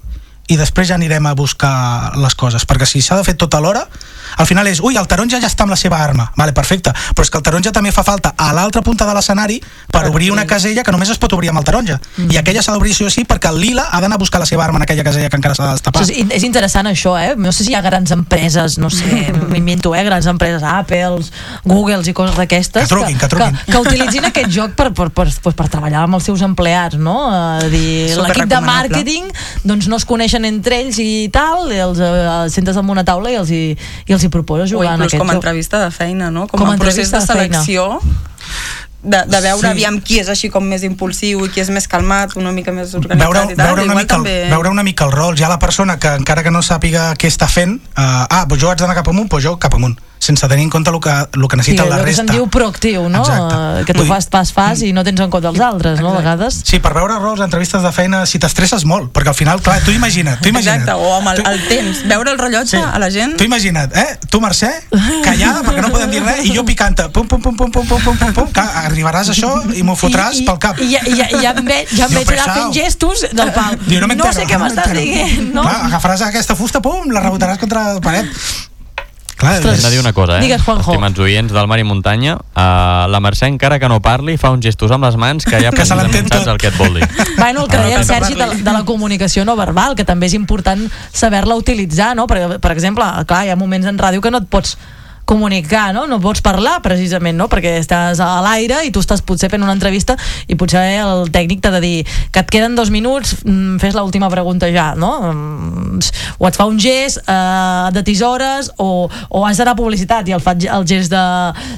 i 0.48 0.56
després 0.56 0.88
ja 0.88 0.96
anirem 0.96 1.26
a 1.28 1.34
buscar 1.36 2.16
les 2.16 2.34
coses, 2.38 2.64
perquè 2.68 2.86
si 2.88 3.02
s'ha 3.04 3.18
de 3.18 3.24
fer 3.26 3.36
tot 3.36 3.54
alhora, 3.54 3.84
al 4.36 4.46
final 4.46 4.66
és, 4.68 4.80
ui, 4.84 4.96
el 4.96 5.06
taronja 5.08 5.40
ja 5.40 5.48
està 5.48 5.64
amb 5.64 5.72
la 5.72 5.78
seva 5.80 5.98
arma, 6.02 6.28
vale, 6.36 6.52
perfecte, 6.56 6.92
però 7.14 7.24
és 7.24 7.30
que 7.32 7.38
el 7.40 7.44
taronja 7.44 7.72
també 7.72 7.92
fa 7.92 8.04
falta 8.04 8.34
a 8.36 8.50
l'altra 8.56 8.82
punta 8.84 9.06
de 9.08 9.14
l'escenari 9.16 9.58
per 9.92 10.06
obrir 10.08 10.30
una 10.32 10.44
casella 10.48 10.84
que 10.84 10.92
només 10.92 11.10
es 11.12 11.20
pot 11.20 11.32
obrir 11.36 11.52
amb 11.52 11.60
el 11.60 11.66
taronja, 11.68 11.98
i 12.28 12.36
aquella 12.40 12.62
s'ha 12.64 12.74
d'obrir 12.76 12.94
sí 12.96 13.06
o 13.06 13.12
sí 13.12 13.24
perquè 13.28 13.52
el 13.52 13.60
lila 13.60 13.88
ha 13.92 14.00
d'anar 14.00 14.18
a 14.18 14.22
buscar 14.22 14.40
la 14.40 14.48
seva 14.48 14.64
arma 14.64 14.80
en 14.80 14.86
aquella 14.86 15.04
casella 15.04 15.28
que 15.28 15.36
encara 15.40 15.56
s'ha 15.56 15.68
de 15.70 15.78
destapar. 15.78 16.04
És, 16.04 16.12
és 16.12 16.46
interessant 16.48 16.88
això, 16.88 17.14
eh? 17.20 17.34
No 17.36 17.52
sé 17.52 17.64
si 17.64 17.72
hi 17.72 17.78
ha 17.78 17.82
grans 17.84 18.12
empreses, 18.14 18.78
no 18.80 18.90
sé, 18.92 19.28
m'invento, 19.52 19.94
eh? 19.96 20.04
Grans 20.08 20.28
empreses, 20.30 20.64
Apples, 20.64 21.32
Googles 21.64 22.08
i 22.08 22.16
coses 22.16 22.36
d'aquestes 22.38 22.84
Que 22.84 22.92
truquin, 22.94 23.18
que 23.18 23.28
truquin. 23.28 23.58
Que, 23.64 23.72
que 23.72 23.82
utilitzin 23.84 24.28
aquest 24.28 24.52
joc 24.54 24.76
per, 24.78 24.90
per, 24.96 25.10
per, 25.14 25.28
per, 25.44 25.54
per 25.58 25.68
treballar 25.72 26.04
amb 26.06 26.18
els 26.18 26.28
seus 26.28 26.44
empleats, 26.46 26.98
no? 27.00 27.16
Eh, 27.32 27.70
dir, 27.72 27.88
l'equip 28.18 28.48
de 28.50 28.60
màrqueting 28.64 29.32
doncs 29.68 29.88
no 29.90 29.98
es 29.98 30.06
coneixen 30.08 30.37
entre 30.44 30.78
ells 30.82 30.98
i 31.02 31.28
tal, 31.32 31.72
i 31.72 31.80
els 31.82 31.98
eh, 31.98 32.48
sentes 32.52 32.76
amb 32.76 32.90
una 32.90 33.04
taula 33.04 33.32
i 33.32 33.38
els 33.40 33.50
hi, 33.50 33.62
i 34.06 34.12
els 34.12 34.22
hi 34.22 34.28
proposes 34.28 34.70
o 34.70 34.76
jugar 34.76 34.94
en 34.94 35.00
inclús 35.00 35.14
aquest 35.14 35.22
com 35.22 35.30
a 35.30 35.34
joc. 35.34 35.42
entrevista 35.42 35.84
de 35.84 35.90
feina, 35.90 36.30
no? 36.30 36.46
Com, 36.46 36.60
Com 36.60 36.70
a 36.70 36.76
procés 36.76 37.08
entrevista 37.08 37.18
de 37.18 37.26
de 37.26 37.32
selecció 37.32 38.00
de, 39.02 39.24
de 39.26 39.40
veure 39.40 39.62
Sí. 39.62 39.66
aviam 39.66 40.00
qui 40.00 40.18
és 40.18 40.28
així 40.28 40.50
com 40.50 40.64
més 40.64 40.82
impulsiu 40.82 41.44
i 41.46 41.48
qui 41.54 41.60
és 41.60 41.70
més 41.70 41.86
calmat, 41.86 42.34
una 42.36 42.52
mica 42.52 42.72
més 42.72 42.94
organitzat 42.94 43.30
veure, 43.30 43.52
i 43.52 43.56
tal, 43.56 43.66
veure, 43.66 43.84
una 43.86 43.94
mica 43.94 44.14
també... 44.16 44.34
el, 44.42 44.50
veure 44.50 44.70
una 44.70 44.82
mica 44.82 45.06
el 45.06 45.12
rol. 45.12 45.36
Ja 45.38 45.48
la 45.48 45.58
persona 45.58 45.98
que 45.98 46.14
encara 46.18 46.42
que 46.42 46.50
no 46.50 46.62
sàpiga 46.62 47.14
què 47.14 47.30
està 47.30 47.46
fent, 47.48 47.78
uh, 47.94 48.26
ah, 48.26 48.44
doncs 48.48 48.62
jo 48.62 48.70
haig 48.70 48.78
d'anar 48.82 48.98
cap 48.98 49.08
amunt, 49.08 49.28
doncs 49.30 49.44
jo 49.44 49.56
cap 49.58 49.74
amunt, 49.74 49.96
sense 50.18 50.48
tenir 50.48 50.64
en 50.64 50.70
compte 50.70 50.90
el 50.90 51.00
que, 51.00 51.10
el 51.10 51.48
que 51.48 51.56
Sí, 51.56 51.56
necessita 51.58 51.84
la 51.84 51.94
allò 51.96 52.04
que 52.04 52.10
resta. 52.10 52.22
se'n 52.24 52.32
diu 52.34 52.48
proactiu, 52.48 53.08
no? 53.08 53.20
Exacte. 53.22 53.54
Eh, 53.80 53.84
Que 53.88 53.94
tu 53.94 54.00
Vull 54.00 54.08
fas 54.08 54.26
pas, 54.26 54.52
fas 54.52 54.82
i 54.82 54.92
no 54.92 55.04
tens 55.04 55.20
en 55.20 55.30
compte 55.30 55.48
els 55.48 55.60
altres, 55.60 56.00
no? 56.00 56.12
A 56.14 56.18
vegades. 56.18 56.60
Sí, 56.64 56.78
per 56.80 56.92
veure 56.94 57.18
rols, 57.18 57.40
entrevistes 57.40 57.82
de 57.82 57.92
feina, 57.92 58.24
si 58.26 58.38
t'estresses 58.38 58.84
molt, 58.84 59.12
perquè 59.14 59.28
al 59.32 59.38
final, 59.38 59.60
clar, 59.62 59.78
tu 59.84 59.90
imagina't, 59.94 60.40
tu 60.42 60.48
imagina't. 60.50 60.82
Exacte, 60.82 60.98
o 61.00 61.14
amb 61.16 61.28
el, 61.32 61.42
el 61.46 61.62
temps, 61.68 62.02
veure 62.08 62.30
el 62.32 62.38
rellotge 62.38 62.78
a 62.82 62.98
la 62.98 63.10
gent... 63.10 63.36
Tu 63.38 63.44
imagina't, 63.44 63.94
eh? 63.96 64.18
Tu, 64.28 64.40
Mercè, 64.40 64.70
callada 65.24 65.62
perquè 65.66 65.82
no 65.82 65.90
podem 65.94 66.10
dir 66.12 66.22
res, 66.22 66.44
i 66.46 66.54
jo 66.54 66.64
picant-te, 66.66 67.08
pum, 67.14 67.26
pum, 67.28 67.40
pum, 67.42 67.56
pum, 67.56 67.70
pum, 67.70 67.86
pum, 67.86 68.02
pum, 68.04 68.16
pum, 68.18 68.32
pum, 68.34 68.52
que 68.52 68.64
arribaràs 68.84 69.30
a 69.30 69.34
això 69.36 69.52
i 69.74 69.82
m'ho 69.82 69.96
fotràs 69.98 70.42
pel 70.46 70.58
cap. 70.62 70.78
I 70.82 70.90
ja, 70.92 71.02
i 71.06 71.16
ja, 71.18 71.28
ja 71.42 71.52
em 71.56 71.64
veig, 71.66 71.90
ja 71.96 72.06
em 72.06 72.14
veig 72.18 72.32
anar 72.36 72.54
fent 72.54 72.72
gestos 72.76 73.24
del 73.32 73.52
pal. 73.56 73.78
Diu, 73.86 74.00
no, 74.02 74.08
no 74.14 74.32
sé 74.32 74.46
què 74.48 74.58
no 74.58 74.66
m'estàs 74.66 74.92
dient, 74.94 75.52
no? 75.54 75.62
Clar, 75.66 75.78
agafaràs 75.90 76.22
aquesta 76.28 76.56
fusta, 76.58 76.80
pum, 76.84 77.10
la 77.14 77.20
rebotaràs 77.24 77.58
contra 77.62 77.94
la 77.94 78.00
paret. 78.04 78.26
Clar, 79.38 79.60
Hem 79.62 79.80
de 79.82 79.90
dir 79.90 80.00
una 80.00 80.12
cosa, 80.12 80.38
eh? 80.38 80.42
Digues, 80.42 80.62
Juanjo. 80.66 80.90
Estimats 80.90 81.20
oients 81.22 81.52
del 81.54 81.68
Mar 81.70 81.78
i 81.78 81.84
Muntanya, 81.86 82.34
uh, 82.34 83.06
la 83.06 83.20
Mercè, 83.22 83.46
encara 83.46 83.78
que 83.78 83.86
no 83.88 84.00
parli, 84.02 84.34
fa 84.36 84.50
uns 84.50 84.64
gestos 84.66 84.90
amb 84.90 85.04
les 85.06 85.14
mans 85.16 85.46
que 85.46 85.60
ja 85.62 85.70
Que 85.70 85.86
se 85.86 85.94
l'entén 85.94 86.26
tot. 86.26 86.42
el 86.50 86.58
que 86.58 86.72
et 86.72 86.76
vol 86.76 86.94
dir. 86.98 87.06
Bueno, 87.38 87.62
el 87.62 87.68
que 87.70 87.76
Ah, 87.78 87.84
deia 87.86 87.98
el 88.00 88.04
Sergi 88.04 88.34
de, 88.34 88.48
de 88.66 88.72
la 88.72 88.82
comunicació 88.84 89.44
no 89.46 89.54
verbal, 89.54 89.94
que 89.94 90.04
també 90.04 90.26
és 90.26 90.34
important 90.34 90.82
saber-la 91.12 91.54
utilitzar, 91.54 92.16
no? 92.18 92.26
Per, 92.26 92.58
per 92.58 92.72
exemple, 92.74 93.04
clar, 93.30 93.44
hi 93.46 93.50
ha 93.54 93.56
moments 93.56 93.86
en 93.86 93.96
ràdio 93.98 94.20
que 94.20 94.30
no 94.34 94.38
et 94.42 94.48
pots 94.50 94.74
comunicar, 95.28 95.92
no? 95.92 96.06
No 96.08 96.16
pots 96.24 96.40
parlar, 96.44 96.78
precisament, 96.84 97.36
no? 97.36 97.50
Perquè 97.52 97.74
estàs 97.82 98.20
a 98.24 98.30
l'aire 98.44 98.80
i 98.88 98.92
tu 98.94 99.02
estàs 99.04 99.20
potser 99.20 99.50
fent 99.52 99.62
una 99.64 99.74
entrevista 99.76 100.16
i 100.48 100.56
potser 100.56 100.80
el 101.02 101.28
tècnic 101.34 101.60
t'ha 101.64 101.72
de 101.76 101.82
dir 101.84 101.96
que 102.32 102.40
et 102.40 102.48
queden 102.50 102.74
dos 102.78 102.88
minuts, 102.94 103.36
mm, 103.44 103.76
fes 103.82 103.94
l'última 103.98 104.30
pregunta 104.32 104.70
ja, 104.72 104.94
no? 104.96 105.12
Mm, 105.32 106.00
O 106.38 106.46
et 106.46 106.54
fa 106.54 106.64
un 106.70 106.76
gest 106.78 107.18
eh, 107.26 107.88
de 107.92 108.02
tisores 108.06 108.68
o, 108.78 109.08
o 109.28 109.40
has 109.46 109.58
d'anar 109.58 109.72
a 109.74 109.78
publicitat 109.78 110.28
i 110.30 110.34
el 110.36 110.40
fa 110.44 110.52
el 110.54 110.84
gest 110.86 111.10
de, 111.10 111.22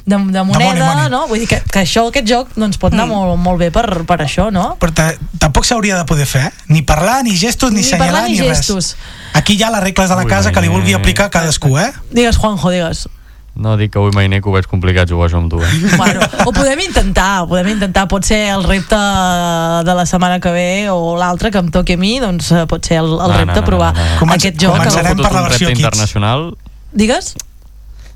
de, 0.05 0.17
de 0.19 0.43
moneda, 0.45 0.69
money, 0.69 0.83
money. 0.85 1.09
no? 1.11 1.23
Vull 1.31 1.41
dir 1.41 1.49
que, 1.49 1.61
que 1.65 1.81
això, 1.87 2.05
aquest 2.11 2.29
joc, 2.29 2.51
doncs 2.61 2.77
pot 2.79 2.93
anar 2.93 3.07
mm. 3.09 3.15
molt, 3.17 3.41
molt 3.41 3.63
bé 3.63 3.71
per, 3.73 3.87
per 4.07 4.19
això, 4.27 4.51
no? 4.53 4.75
Però 4.83 4.93
ta- 4.95 5.15
tampoc 5.41 5.65
s'hauria 5.65 5.97
de 5.97 6.05
poder 6.09 6.27
fer, 6.29 6.51
eh? 6.51 6.53
Ni 6.69 6.83
parlar, 6.85 7.23
ni 7.25 7.33
gestos, 7.41 7.73
ni, 7.73 7.81
Ni 7.81 7.89
senyalar, 7.89 8.11
parlar 8.13 8.29
ni 8.29 8.37
ni, 8.37 8.45
gestos. 8.45 8.93
res. 8.93 9.41
Aquí 9.41 9.57
hi 9.57 9.65
ha 9.65 9.71
les 9.73 9.83
regles 9.89 10.13
de 10.13 10.19
la 10.21 10.27
Ui, 10.27 10.31
casa 10.31 10.53
que 10.53 10.61
li 10.61 10.69
vulgui 10.69 10.93
aplicar 10.99 11.31
cadascú, 11.33 11.79
eh? 11.81 11.89
Digues, 12.13 12.37
Juanjo, 12.37 12.71
digues. 12.75 13.07
No 13.55 13.75
dic 13.77 13.91
que 13.93 13.99
avui 13.99 14.15
mai 14.15 14.29
que 14.31 14.49
ho 14.49 14.55
veig 14.55 14.69
complicat 14.71 15.11
jugar 15.11 15.29
això 15.29 15.41
amb 15.41 15.51
tu, 15.51 15.59
eh? 15.61 15.71
Bueno, 16.01 16.23
ho 16.47 16.53
podem 16.55 16.81
intentar, 16.87 17.43
ho 17.43 17.49
podem 17.51 17.73
intentar, 17.75 18.07
pot 18.09 18.25
ser 18.25 18.39
el 18.55 18.65
repte 18.65 18.97
de 18.97 19.95
la 19.99 20.07
setmana 20.07 20.39
que 20.41 20.53
ve 20.55 20.71
o 20.93 21.17
l'altre 21.19 21.51
que 21.51 21.59
em 21.59 21.69
toqui 21.75 21.99
a 21.99 22.01
mi, 22.01 22.19
doncs 22.23 22.53
eh, 22.55 22.65
pot 22.71 22.87
ser 22.87 23.01
el, 23.03 23.11
el 23.19 23.37
repte 23.43 23.63
provar 23.67 23.93
Comença- 24.21 24.49
aquest 24.49 24.61
joc. 24.63 24.79
començarem 24.79 25.17
per 25.19 25.33
la 25.33 25.43
un 25.43 25.49
versió 25.51 25.71
internacional 25.75 26.51
Digues? 26.93 27.35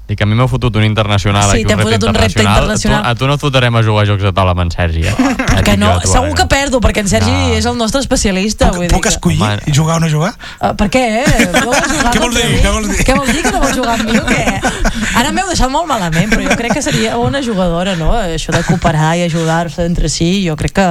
Dic, 0.07 0.21
a 0.21 0.27
mi 0.29 0.35
m'heu 0.37 0.45
fotut 0.53 0.75
un 0.77 0.85
internacional 0.85 1.47
Sí, 1.49 1.63
aquí, 1.63 1.65
t'hem 1.65 1.79
un 1.81 1.87
repte 1.89 1.95
fotut 1.97 2.09
un 2.11 2.15
repte 2.21 2.43
internacional. 2.43 2.59
internacional. 2.61 3.01
A 3.01 3.05
tu, 3.05 3.09
a 3.09 3.19
tu 3.25 3.27
no 3.27 3.35
et 3.39 3.41
fotrem 3.41 3.77
a 3.77 3.83
jugar 3.83 4.03
a 4.05 4.07
jocs 4.11 4.23
de 4.27 4.33
taula 4.37 4.51
amb 4.53 4.61
en 4.61 4.71
Sergi, 4.71 5.01
eh? 5.01 5.15
Ja 5.49 5.63
Que 5.65 5.77
no, 5.81 5.95
tu, 6.03 6.11
segur 6.13 6.27
ara. 6.27 6.35
que 6.43 6.47
perdo, 6.47 6.81
perquè 6.85 7.01
en 7.01 7.09
Sergi 7.09 7.31
No. 7.33 7.55
és 7.57 7.65
el 7.65 7.79
nostre 7.79 8.03
especialista. 8.05 8.69
Puc, 8.69 8.77
vull 8.83 8.89
puc 8.93 9.03
dir 9.07 9.13
escollir 9.15 9.41
Home. 9.41 9.73
jugar 9.73 9.97
o 9.97 10.01
no 10.05 10.11
jugar? 10.13 10.35
Uh, 10.61 10.75
per 10.77 10.91
què? 10.93 11.05
Vols 11.65 11.89
jugar 11.89 12.13
Què 12.13 12.21
vols 12.21 12.35
dir? 12.37 12.61
Què 12.61 12.75
vols 12.75 12.89
dir? 12.93 13.07
Què 13.09 13.17
vol 13.17 13.33
dir 13.33 13.43
que 13.47 13.53
no 13.55 13.63
vols 13.65 13.77
jugar 13.81 13.95
amb 13.97 14.11
mi 14.11 14.19
o 14.21 14.27
què? 14.29 14.45
Ara 15.23 15.33
m'heu 15.33 15.49
deixat 15.49 15.73
molt 15.73 15.89
malament, 15.89 16.29
però 16.35 16.45
jo 16.51 16.59
crec 16.61 16.77
que 16.77 16.83
seria 16.85 17.17
una 17.17 17.41
jugadora, 17.41 17.97
no? 17.97 18.13
Això 18.13 18.53
de 18.53 18.61
cooperar 18.69 19.15
i 19.17 19.25
ajudar-se 19.25 19.87
entre 19.89 20.11
si, 20.13 20.45
jo 20.45 20.53
crec 20.61 20.77
que, 20.83 20.87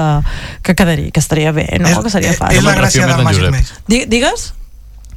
que 0.64 0.73
quedaria, 0.73 1.11
que 1.14 1.19
estaria 1.22 1.52
bé, 1.53 1.68
no? 1.80 1.88
És- 1.88 1.99
que 2.02 2.10
seria 2.10 2.31
és 2.34 2.40
fàcil. 2.41 2.65
la 2.65 2.76
gràcia 2.81 3.06
del 3.06 3.23
Magic. 3.23 3.52
Maze. 3.52 3.73
Di- 3.85 4.06
Digues? 4.10 4.53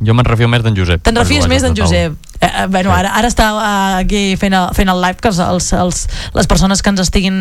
Jo 0.01 0.12
me'n 0.12 0.27
refio 0.28 0.48
més 0.48 0.62
d'en 0.62 0.74
Josep. 0.77 1.01
Te'n 1.02 1.16
refies 1.16 1.47
més 1.48 1.62
d'en. 1.62 1.73
Josep. 1.77 2.16
Eh, 2.36 2.44
eh, 2.47 2.66
bueno, 2.68 2.90
ara, 2.93 3.14
ara 3.16 3.28
està 3.31 3.47
eh, 3.48 4.02
aquí 4.02 4.18
fent 4.36 4.52
el, 4.52 4.66
fent 4.77 4.90
el 4.93 4.98
live 5.01 5.16
que 5.24 5.31
els, 5.31 5.39
els, 5.40 5.70
els, 5.73 6.02
les 6.36 6.47
persones 6.47 6.82
que 6.85 6.90
ens 6.93 7.01
estiguin 7.01 7.39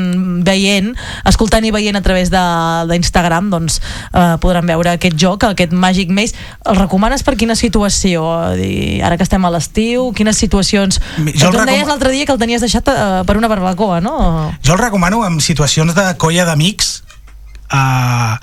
veient, 0.48 0.94
escoltant 1.28 1.66
i 1.68 1.72
veient 1.76 2.00
a 2.00 2.02
través 2.02 2.32
de- 2.32 2.86
d'Instagram 2.88 3.50
doncs 3.52 3.82
eh, 4.14 4.38
podran 4.40 4.66
veure 4.72 4.94
aquest 4.96 5.18
joc, 5.20 5.44
aquest 5.44 5.74
Magic 5.76 6.10
Maze. 6.16 6.32
El 6.64 6.80
recomanes 6.80 7.24
per 7.28 7.36
quina 7.36 7.56
situació? 7.60 8.24
Dir, 8.56 9.02
ara 9.04 9.18
que 9.20 9.28
estem 9.28 9.44
a 9.44 9.52
l'estiu, 9.52 10.14
quines 10.16 10.38
situacions... 10.40 11.02
Jo 11.02 11.26
el 11.28 11.36
Tu 11.36 11.46
em 11.48 11.52
recom- 11.60 11.74
deies 11.74 11.88
l'altre 11.92 12.12
dia 12.16 12.26
que 12.26 12.32
el 12.32 12.40
tenies 12.40 12.64
deixat 12.64 12.88
eh, 12.88 13.24
per 13.28 13.36
una 13.36 13.52
barbacoa, 13.52 14.00
no? 14.00 14.16
Jo 14.64 14.78
el 14.78 14.80
recomano 14.80 15.26
en 15.28 15.42
situacions 15.44 15.92
de 15.94 16.08
colla 16.18 16.46
d'amics 16.48 17.02
uh, 17.74 18.38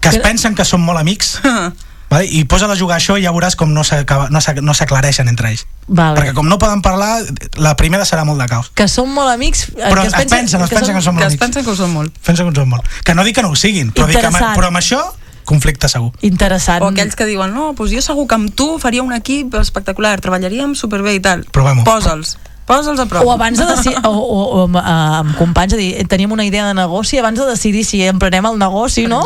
que 0.00 0.08
es 0.12 0.16
Que- 0.16 0.22
pensen 0.28 0.54
que 0.54 0.64
són 0.68 0.84
molt 0.84 1.00
amics 1.00 1.38
vale? 2.10 2.26
i 2.26 2.44
posa 2.44 2.66
a 2.70 2.76
jugar 2.76 2.98
això 2.98 3.16
i 3.18 3.22
ja 3.24 3.32
veuràs 3.32 3.56
com 3.56 3.72
no 3.72 3.84
s'acaba- 3.86 4.28
no 4.30 4.74
s'aclareixen 4.74 5.28
entre 5.28 5.50
ells 5.54 5.66
Vale. 5.86 6.18
perquè 6.18 6.34
com 6.34 6.48
no 6.48 6.58
poden 6.58 6.82
parlar 6.82 7.22
la 7.56 7.76
primera 7.76 8.04
serà 8.04 8.24
molt 8.26 8.40
de 8.42 8.48
caos 8.50 8.70
Que 8.74 8.88
són 8.88 9.08
molt 9.14 9.30
amics... 9.30 9.68
eh, 9.70 9.88
però 9.88 10.02
que 10.02 10.08
es 10.08 10.14
pensen, 10.14 10.60
es 10.62 10.70
pensen 10.70 10.94
que 10.94 11.02
són 11.02 11.14
molt 11.14 11.22
Que 11.24 11.30
es 11.30 11.32
amics 11.32 11.40
pensen 11.46 11.64
que 11.64 11.70
ho 11.70 11.76
són 11.76 11.92
molt. 11.94 12.18
pensen 12.26 12.46
que 12.46 12.52
ho 12.52 12.60
són 12.62 12.68
molt 12.68 12.84
que 13.04 13.14
no 13.14 13.24
dic 13.24 13.36
que 13.36 13.42
no 13.46 13.50
ho 13.50 13.56
siguin 13.56 13.92
però, 13.94 14.06
dic 14.10 14.20
que, 14.20 14.28
però 14.28 14.68
amb 14.68 14.76
això 14.82 15.00
conflicte 15.44 15.88
segur 15.88 16.12
Interessant. 16.22 16.82
O 16.82 16.88
aquells 16.92 17.16
que 17.16 17.26
diuen, 17.26 17.50
no, 17.54 17.72
doncs 17.74 17.90
jo 17.90 18.02
segur 18.04 18.26
que 18.28 18.36
amb 18.36 18.52
tu 18.54 18.78
faria 18.78 19.02
un 19.02 19.12
equip 19.16 19.54
espectacular, 19.58 20.20
treballaríem 20.20 20.76
superbé 20.78 21.16
i 21.16 21.20
tal. 21.24 21.42
Provem-ho. 21.50 21.82
Posa'ls, 21.82 22.36
posa'ls 22.70 23.02
a 23.02 23.06
prop. 23.10 23.26
O 23.26 23.34
abans 23.34 23.58
de 23.58 23.66
decidir, 23.68 23.98
o, 24.06 24.12
o, 24.14 24.40
o 24.60 24.62
amb, 24.68 24.78
eh, 24.80 24.96
amb 25.20 25.36
companys, 25.38 25.74
a 25.76 25.80
dir, 25.80 25.90
teníem 26.10 26.32
una 26.32 26.46
idea 26.46 26.66
de 26.68 26.74
negoci, 26.78 27.18
abans 27.20 27.38
de 27.38 27.48
decidir 27.50 27.84
si 27.84 28.02
emprenem 28.06 28.46
el 28.52 28.58
negoci, 28.60 29.06
no? 29.10 29.22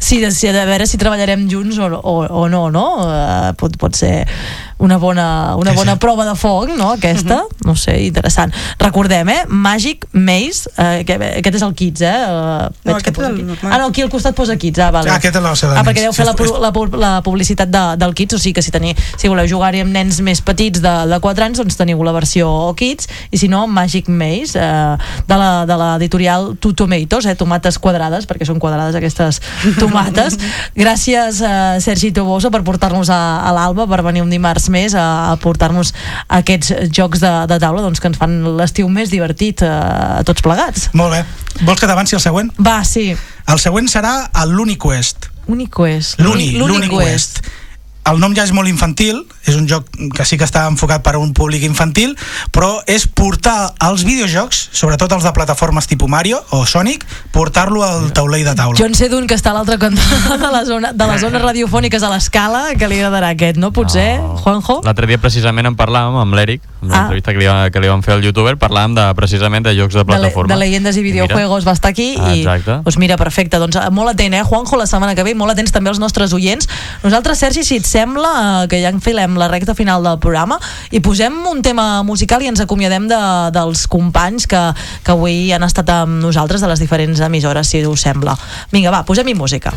Si, 0.00 0.18
si 0.32 0.50
de 0.54 0.64
veure 0.66 0.86
si 0.88 0.98
treballarem 1.00 1.46
junts 1.50 1.78
o, 1.78 1.88
o, 1.98 2.14
o 2.42 2.48
no, 2.48 2.68
no? 2.72 2.86
Uh, 3.04 3.52
pot, 3.58 3.74
pot 3.80 3.96
ser 3.98 4.24
una 4.78 4.96
bona, 4.96 5.56
una 5.56 5.72
bona 5.72 5.92
sí. 5.94 5.98
prova 5.98 6.24
de 6.24 6.34
foc, 6.38 6.70
no? 6.78 6.92
Aquesta, 6.92 7.42
no 7.66 7.74
sé, 7.76 7.96
interessant. 8.06 8.52
Recordem, 8.78 9.28
eh? 9.28 9.40
Magic 9.48 10.06
Maze, 10.12 10.70
eh, 10.76 11.02
que, 11.06 11.16
aquest 11.40 11.56
és 11.58 11.62
el 11.66 11.74
Kids, 11.74 12.02
eh? 12.06 12.14
Uh, 12.28 12.68
No, 12.84 12.94
aquest 12.96 13.18
és 13.18 13.24
el 13.26 13.34
aquí. 13.34 13.42
normal. 13.42 13.72
Ah, 13.72 13.78
no, 13.82 13.86
aquí 13.90 14.02
al 14.02 14.10
costat 14.10 14.34
posa 14.38 14.56
Kids, 14.56 14.78
ah, 14.78 14.90
vale. 14.94 15.10
Ah, 15.10 15.16
aquest 15.18 15.34
és 15.36 15.42
la 15.42 15.54
seva 15.56 15.78
Ah, 15.80 15.84
perquè 15.84 16.04
deu 16.06 16.12
fer 16.14 16.24
la, 16.26 16.34
la, 16.62 16.70
la 16.98 17.12
publicitat 17.26 17.68
de, 17.70 17.82
del 17.98 18.14
Kids, 18.14 18.34
o 18.34 18.38
sigui 18.38 18.54
que 18.54 18.62
si, 18.62 18.70
teniu, 18.70 18.94
si 19.18 19.28
voleu 19.28 19.46
jugar-hi 19.50 19.82
amb 19.82 19.92
nens 19.92 20.20
més 20.22 20.40
petits 20.40 20.80
de, 20.84 20.94
de 21.10 21.18
4 21.20 21.44
anys, 21.48 21.58
doncs 21.58 21.76
teniu 21.78 22.02
la 22.06 22.12
versió 22.14 22.48
Kids, 22.78 23.08
i 23.34 23.38
si 23.42 23.48
no, 23.50 23.66
Magic 23.66 24.08
Maze, 24.08 24.54
eh, 24.58 24.96
de 25.26 25.36
la- 25.42 25.66
de 25.66 25.76
l'editorial 25.76 26.54
Two 26.60 26.72
Tomatoes, 26.74 27.26
eh, 27.26 27.34
tomates 27.34 27.78
quadrades, 27.82 28.26
perquè 28.30 28.46
són 28.46 28.58
quadrades 28.62 28.94
aquestes 28.94 29.42
tomates. 29.78 30.38
Gràcies, 30.78 31.42
eh, 31.42 31.80
Sergi 31.80 32.12
Toboso, 32.12 32.50
per 32.50 32.62
portar-nos 32.62 33.10
a, 33.10 33.42
a 33.42 33.52
l'Alba, 33.52 33.86
per 33.90 34.02
venir 34.06 34.22
un 34.22 34.30
dimarts 34.30 34.67
més 34.72 34.96
a, 34.98 35.06
a 35.32 35.38
portar-nos 35.42 35.94
aquests 36.40 36.74
jocs 36.94 37.22
de, 37.24 37.32
de 37.50 37.58
taula 37.62 37.82
doncs, 37.84 38.02
que 38.02 38.10
ens 38.10 38.20
fan 38.20 38.38
l'estiu 38.58 38.90
més 38.92 39.10
divertit 39.12 39.64
eh, 39.66 39.72
a 40.20 40.22
tots 40.28 40.44
plegats. 40.44 40.90
molt 40.98 41.16
bé 41.16 41.24
vols 41.66 41.80
que 41.80 41.88
t'avanci 41.90 42.14
el 42.14 42.22
següent? 42.22 42.52
Va, 42.62 42.80
sí. 42.86 43.10
el 43.48 43.58
següent 43.62 43.90
serà 43.90 44.14
el 44.42 44.54
l'Uniquest 44.54 45.30
Uniquest. 45.48 46.20
L'Uni, 46.20 46.52
l'Uniquest. 46.60 47.40
El 48.08 48.20
nom 48.20 48.34
ja 48.36 48.44
és 48.44 48.52
molt 48.56 48.68
infantil, 48.70 49.22
és 49.48 49.56
un 49.56 49.66
joc 49.68 49.86
que 50.14 50.24
sí 50.28 50.36
que 50.38 50.44
està 50.46 50.66
enfocat 50.68 51.02
per 51.02 51.14
a 51.16 51.18
un 51.18 51.32
públic 51.34 51.62
infantil, 51.64 52.14
però 52.52 52.78
és 52.86 53.06
portar 53.08 53.72
els 53.88 54.04
videojocs, 54.04 54.68
sobretot 54.72 55.12
els 55.16 55.24
de 55.24 55.32
plataformes 55.32 55.86
tipus 55.88 56.08
Mario 56.08 56.40
o 56.50 56.64
Sonic, 56.66 57.04
portar-lo 57.32 57.82
al 57.84 58.12
taulell 58.12 58.44
de 58.44 58.54
taula. 58.54 58.76
Jo 58.78 58.86
en 58.86 58.94
sé 58.94 59.08
d'un 59.08 59.26
que 59.26 59.34
està 59.38 59.50
a 59.52 59.58
l'altre 59.58 59.78
cantó 59.78 60.02
de 60.38 60.50
la 60.52 60.64
zona, 60.64 60.92
de 60.92 61.06
les 61.12 61.20
zones 61.20 61.42
radiofòniques 61.48 62.02
a 62.02 62.10
l'escala, 62.12 62.64
que 62.78 62.88
li 62.88 62.98
agradarà 63.00 63.32
aquest, 63.34 63.56
no? 63.60 63.72
Potser, 63.72 64.18
Juanjo? 64.42 64.80
L'altre 64.84 65.06
dia 65.10 65.18
precisament 65.18 65.66
en 65.70 65.76
parlàvem 65.76 66.18
amb 66.22 66.34
l'Eric, 66.38 66.62
en 66.82 66.92
Ah. 66.92 67.00
l'entrevista 67.08 67.32
que, 67.32 67.38
li, 67.40 67.46
va- 67.46 67.70
que 67.74 67.80
li 67.80 67.88
van 67.90 68.02
fer 68.06 68.14
al 68.14 68.22
youtuber, 68.22 68.54
parlàvem 68.56 68.94
de, 68.94 69.04
precisament 69.18 69.64
de 69.66 69.72
jocs 69.76 69.94
de 69.94 70.04
De, 70.04 70.04
le, 70.04 70.18
plataforma. 70.20 70.54
de 70.54 70.58
leyendes 70.60 70.96
i 70.96 71.02
videojuegos 71.02 71.64
va 71.66 71.72
estar 71.72 71.90
aquí 71.90 72.14
Ah, 72.20 72.34
i 72.36 72.40
exacte. 72.42 72.78
doncs 72.84 72.98
mira, 72.98 73.16
perfecte, 73.16 73.58
doncs 73.58 73.76
eh, 73.76 73.88
molt 73.90 74.10
atent, 74.12 74.34
eh, 74.34 74.42
Juanjo, 74.44 74.76
la 74.76 74.86
setmana 74.86 75.14
que 75.14 75.24
ve, 75.24 75.34
molt 75.34 75.52
atents 75.52 75.72
també 75.72 75.90
els 75.90 75.98
nostres 75.98 76.32
oients. 76.32 76.68
Nosaltres, 77.02 77.38
Sergi, 77.38 77.64
si 77.64 77.76
et 77.76 77.86
sembla 77.86 78.62
eh, 78.64 78.68
que 78.68 78.80
ja 78.82 78.90
enfilem 78.94 79.34
la 79.38 79.48
recta 79.48 79.74
final 79.78 80.04
del 80.04 80.18
programa 80.22 80.58
i 80.90 81.00
posem 81.04 81.34
un 81.50 81.62
tema 81.62 82.02
musical 82.06 82.42
i 82.42 82.50
ens 82.50 82.62
acomiadem 82.64 83.08
de, 83.10 83.20
dels 83.54 83.86
companys 83.90 84.48
que, 84.50 84.62
que 85.04 85.14
avui 85.14 85.52
han 85.54 85.66
estat 85.66 85.88
amb 85.94 86.20
nosaltres 86.22 86.64
de 86.64 86.70
les 86.70 86.82
diferents 86.82 87.20
emissores, 87.24 87.70
si 87.70 87.84
us 87.86 88.04
sembla. 88.04 88.36
Vinga, 88.72 88.92
va, 88.94 89.04
posem-hi 89.06 89.36
música. 89.38 89.72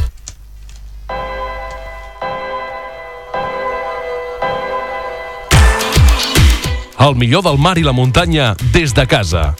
El 7.02 7.16
millor 7.18 7.42
del 7.42 7.58
mar 7.58 7.80
i 7.82 7.84
la 7.84 7.96
muntanya 7.98 8.52
des 8.76 8.94
de 8.94 9.08
casa. 9.10 9.56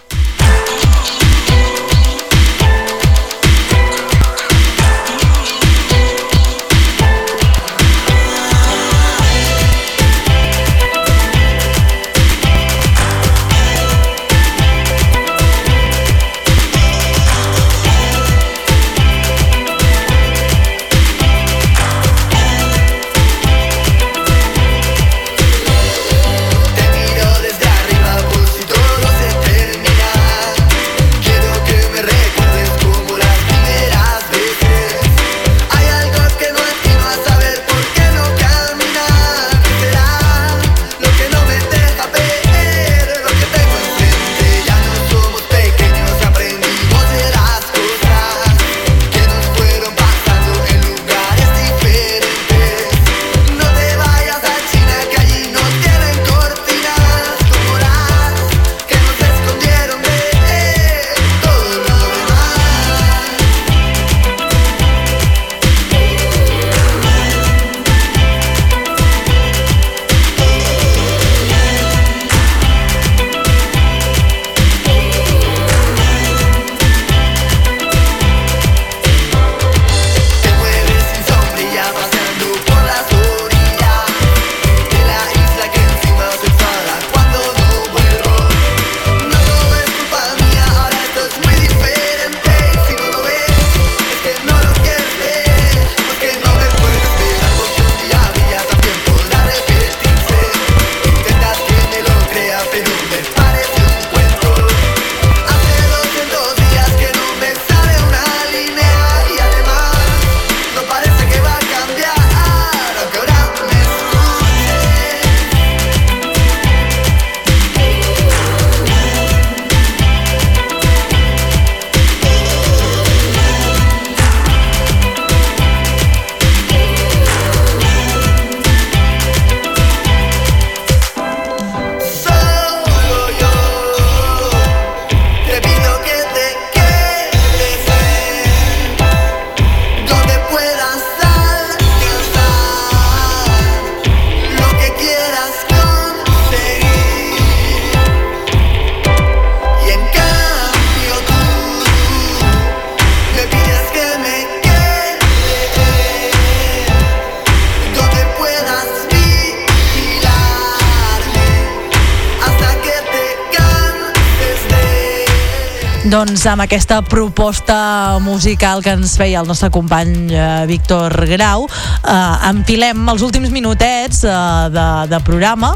Doncs 166.42 166.54
amb 166.56 166.64
aquesta 166.64 167.04
proposta 167.06 168.18
musical 168.26 168.80
que 168.82 168.96
ens 168.96 169.12
feia 169.20 169.44
el 169.44 169.46
nostre 169.46 169.68
company 169.70 170.32
eh, 170.34 170.66
Víctor 170.66 171.14
Grau. 171.30 171.68
Eh, 171.70 172.50
empilem 172.50 173.04
els 173.14 173.22
últims 173.22 173.52
minutets 173.54 174.24
eh, 174.26 174.34
de, 174.74 174.86
de 175.12 175.20
programa 175.22 175.70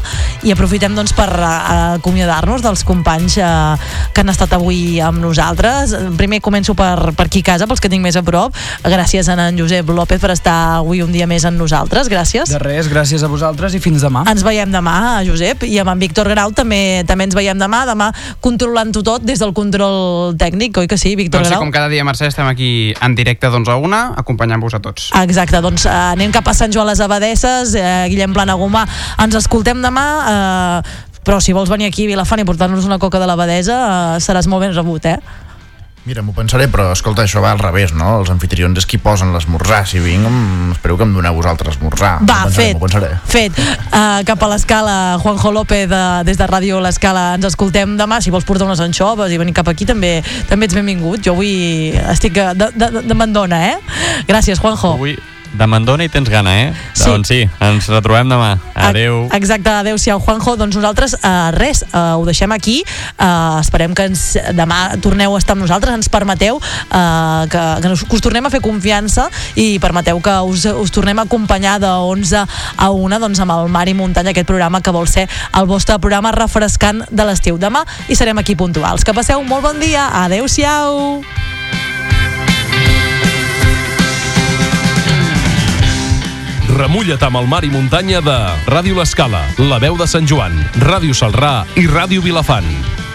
i 0.46 0.52
aprofitem 0.54 0.94
doncs 0.94 1.10
per 1.16 1.28
eh, 1.34 1.98
acomiadar-nos 1.98 2.62
dels 2.62 2.84
companys 2.86 3.38
eh, 3.42 3.46
que 4.14 4.22
han 4.22 4.30
estat 4.30 4.52
avui 4.54 5.00
amb 5.02 5.18
nosaltres 5.18 5.94
primer 6.18 6.38
començo 6.44 6.76
per, 6.78 7.10
per 7.18 7.26
aquí 7.26 7.42
a 7.42 7.48
casa 7.50 7.66
pels 7.66 7.82
que 7.82 7.90
tinc 7.90 8.04
més 8.04 8.16
a 8.18 8.22
prop 8.26 8.54
gràcies 8.86 9.26
a 9.26 9.34
en 9.36 9.58
Josep 9.58 9.90
López 9.90 10.22
per 10.22 10.30
estar 10.36 10.56
avui 10.78 11.02
un 11.02 11.10
dia 11.12 11.26
més 11.26 11.44
amb 11.48 11.58
nosaltres 11.58 12.10
gràcies 12.12 12.52
De 12.54 12.60
res, 12.62 12.86
gràcies 12.92 13.24
a 13.26 13.30
vosaltres 13.30 13.74
i 13.74 13.80
fins 13.82 14.04
demà. 14.06 14.22
ens 14.30 14.44
veiem 14.46 14.70
demà, 14.70 15.24
Josep, 15.26 15.66
i 15.66 15.80
amb 15.82 15.90
en 15.96 16.04
Víctor 16.04 16.30
Grau 16.30 16.54
també 16.54 17.02
també 17.08 17.26
ens 17.26 17.34
veiem 17.36 17.58
demà, 17.58 17.82
demà 17.88 18.12
controlant-ho 18.44 19.02
tot 19.02 19.26
des 19.26 19.42
del 19.42 19.52
control 19.56 20.36
tècnic, 20.38 20.78
oi 20.78 20.86
que 20.86 20.98
sí, 21.00 21.16
Víctor 21.18 21.40
Doncs 21.42 21.50
sí, 21.50 21.54
Grau? 21.56 21.64
com 21.66 21.74
cada 21.74 21.90
dia, 21.90 22.04
Mercè, 22.06 22.30
estem 22.30 22.46
aquí 22.46 22.94
en 23.02 23.18
directe 23.18 23.50
d'11 23.50 23.74
a 23.74 23.76
1, 23.82 24.00
acompanyant-vos 24.22 24.78
a 24.78 24.80
tots. 24.84 25.10
Exacte, 25.22 25.60
doncs 25.64 25.88
eh, 25.88 25.96
anem 26.14 26.30
cap 26.34 26.46
a 26.46 26.54
Sant 26.54 26.72
Joan 26.74 26.86
les 26.92 27.02
Abadesses, 27.02 27.74
eh, 27.74 28.06
Guillem 28.12 28.34
Planagumà, 28.36 28.86
ens 29.26 29.38
escoltem 29.42 29.82
demà, 29.82 30.06
eh, 30.22 30.35
però 31.26 31.40
si 31.42 31.56
vols 31.56 31.72
venir 31.72 31.88
aquí 31.90 32.06
a 32.06 32.12
Vilafant 32.12 32.42
i 32.42 32.46
portar-nos 32.46 32.86
una 32.86 33.00
coca 33.02 33.18
de 33.18 33.26
l'Abadesa, 33.26 33.80
eh, 33.82 34.22
seràs 34.22 34.46
molt 34.46 34.62
ben 34.62 34.76
rebut, 34.76 35.10
eh? 35.10 35.18
Mira, 36.06 36.22
m'ho 36.22 36.30
pensaré, 36.30 36.68
però 36.70 36.84
escolta, 36.94 37.24
això 37.26 37.40
va 37.42 37.50
al 37.50 37.58
revés, 37.58 37.90
no? 37.90 38.20
Els 38.20 38.28
anfitrions 38.30 38.78
és 38.78 38.86
qui 38.86 39.00
posen 39.02 39.32
l'esmorzar. 39.34 39.80
Si 39.90 39.98
vinc, 39.98 40.28
espero 40.70 40.94
que 40.94 41.02
em 41.02 41.16
doneu 41.16 41.34
vosaltres 41.34 41.74
esmorzar. 41.74 42.20
Va, 42.22 42.44
pensaré, 42.46 42.68
fet, 42.68 42.78
pensaré. 42.78 43.10
fet. 43.26 43.58
Uh, 43.90 44.22
cap 44.28 44.46
a 44.46 44.52
l'escala, 44.54 44.96
Juanjo 45.18 45.50
López, 45.50 45.88
de, 45.90 46.02
des 46.30 46.38
de 46.38 46.46
Ràdio 46.46 46.78
L'Escala, 46.78 47.32
ens 47.34 47.50
escoltem 47.50 47.98
demà. 47.98 48.22
Si 48.22 48.30
vols 48.30 48.46
portar 48.46 48.70
unes 48.70 48.86
anxoves 48.86 49.34
i 49.34 49.42
venir 49.42 49.56
cap 49.58 49.66
aquí, 49.74 49.82
també 49.88 50.20
també 50.46 50.70
ets 50.70 50.78
benvingut. 50.78 51.26
Jo 51.26 51.34
avui 51.34 51.90
estic 52.14 52.38
eh, 52.38 52.52
de, 52.54 52.70
de, 52.78 53.02
de 53.02 53.18
mandona, 53.18 53.64
eh? 53.72 54.22
Gràcies, 54.30 54.62
Juanjo. 54.62 54.94
Avui 55.00 55.18
de 55.56 55.66
Mandona 55.66 56.04
i 56.06 56.10
tens 56.12 56.28
gana, 56.30 56.52
eh? 56.60 56.72
Sí. 56.92 57.08
Doncs 57.08 57.30
sí, 57.30 57.40
ens 57.64 57.88
retrobem 57.90 58.28
demà. 58.28 58.56
Adeu. 58.76 59.26
Exacte, 59.36 59.72
adeu-siau, 59.72 60.20
Juanjo. 60.20 60.56
Doncs 60.60 60.76
nosaltres, 60.76 61.16
uh, 61.18 61.50
res, 61.56 61.82
uh, 61.90 62.16
ho 62.18 62.24
deixem 62.28 62.52
aquí. 62.52 62.78
Uh, 63.16 63.58
esperem 63.60 63.94
que 63.96 64.06
ens, 64.10 64.24
demà 64.56 64.98
torneu 65.02 65.34
a 65.34 65.40
estar 65.40 65.56
amb 65.56 65.64
nosaltres, 65.64 65.96
ens 65.96 66.10
permeteu 66.12 66.60
uh, 66.60 67.46
que, 67.50 67.64
que, 67.82 67.92
us, 67.94 68.04
que 68.04 68.18
us 68.18 68.24
tornem 68.24 68.46
a 68.46 68.52
fer 68.52 68.62
confiança 68.64 69.28
i 69.56 69.80
permeteu 69.82 70.20
que 70.20 70.36
us, 70.46 70.66
us 70.68 70.94
tornem 70.94 71.18
a 71.18 71.26
acompanyar 71.26 71.78
de 71.82 71.90
11 71.90 72.44
a 72.44 72.90
1 72.92 73.20
doncs, 73.26 73.42
amb 73.42 73.56
el 73.56 73.72
Mar 73.72 73.86
i 73.88 73.96
Muntanya, 73.96 74.34
aquest 74.36 74.48
programa 74.48 74.82
que 74.84 74.94
vol 74.94 75.08
ser 75.10 75.26
el 75.56 75.68
vostre 75.70 75.98
programa 75.98 76.34
refrescant 76.36 77.04
de 77.10 77.28
l'estiu. 77.28 77.60
Demà 77.60 77.86
i 78.08 78.18
serem 78.18 78.38
aquí 78.38 78.56
puntuals. 78.56 79.04
Que 79.04 79.16
passeu 79.16 79.40
un 79.40 79.48
molt 79.48 79.64
bon 79.70 79.80
dia. 79.80 80.10
Adeu-siau. 80.26 81.55
Remulla't 86.76 87.22
amb 87.24 87.38
el 87.40 87.46
mar 87.48 87.62
i 87.64 87.70
muntanya 87.72 88.20
de 88.20 88.34
Ràdio 88.68 88.98
L'Escala, 88.98 89.40
La 89.70 89.80
Veu 89.80 89.96
de 89.96 90.04
Sant 90.10 90.28
Joan, 90.28 90.60
Ràdio 90.84 91.16
Salrà 91.16 91.56
i 91.80 91.88
Ràdio 91.88 92.20
Vilafant. 92.20 93.05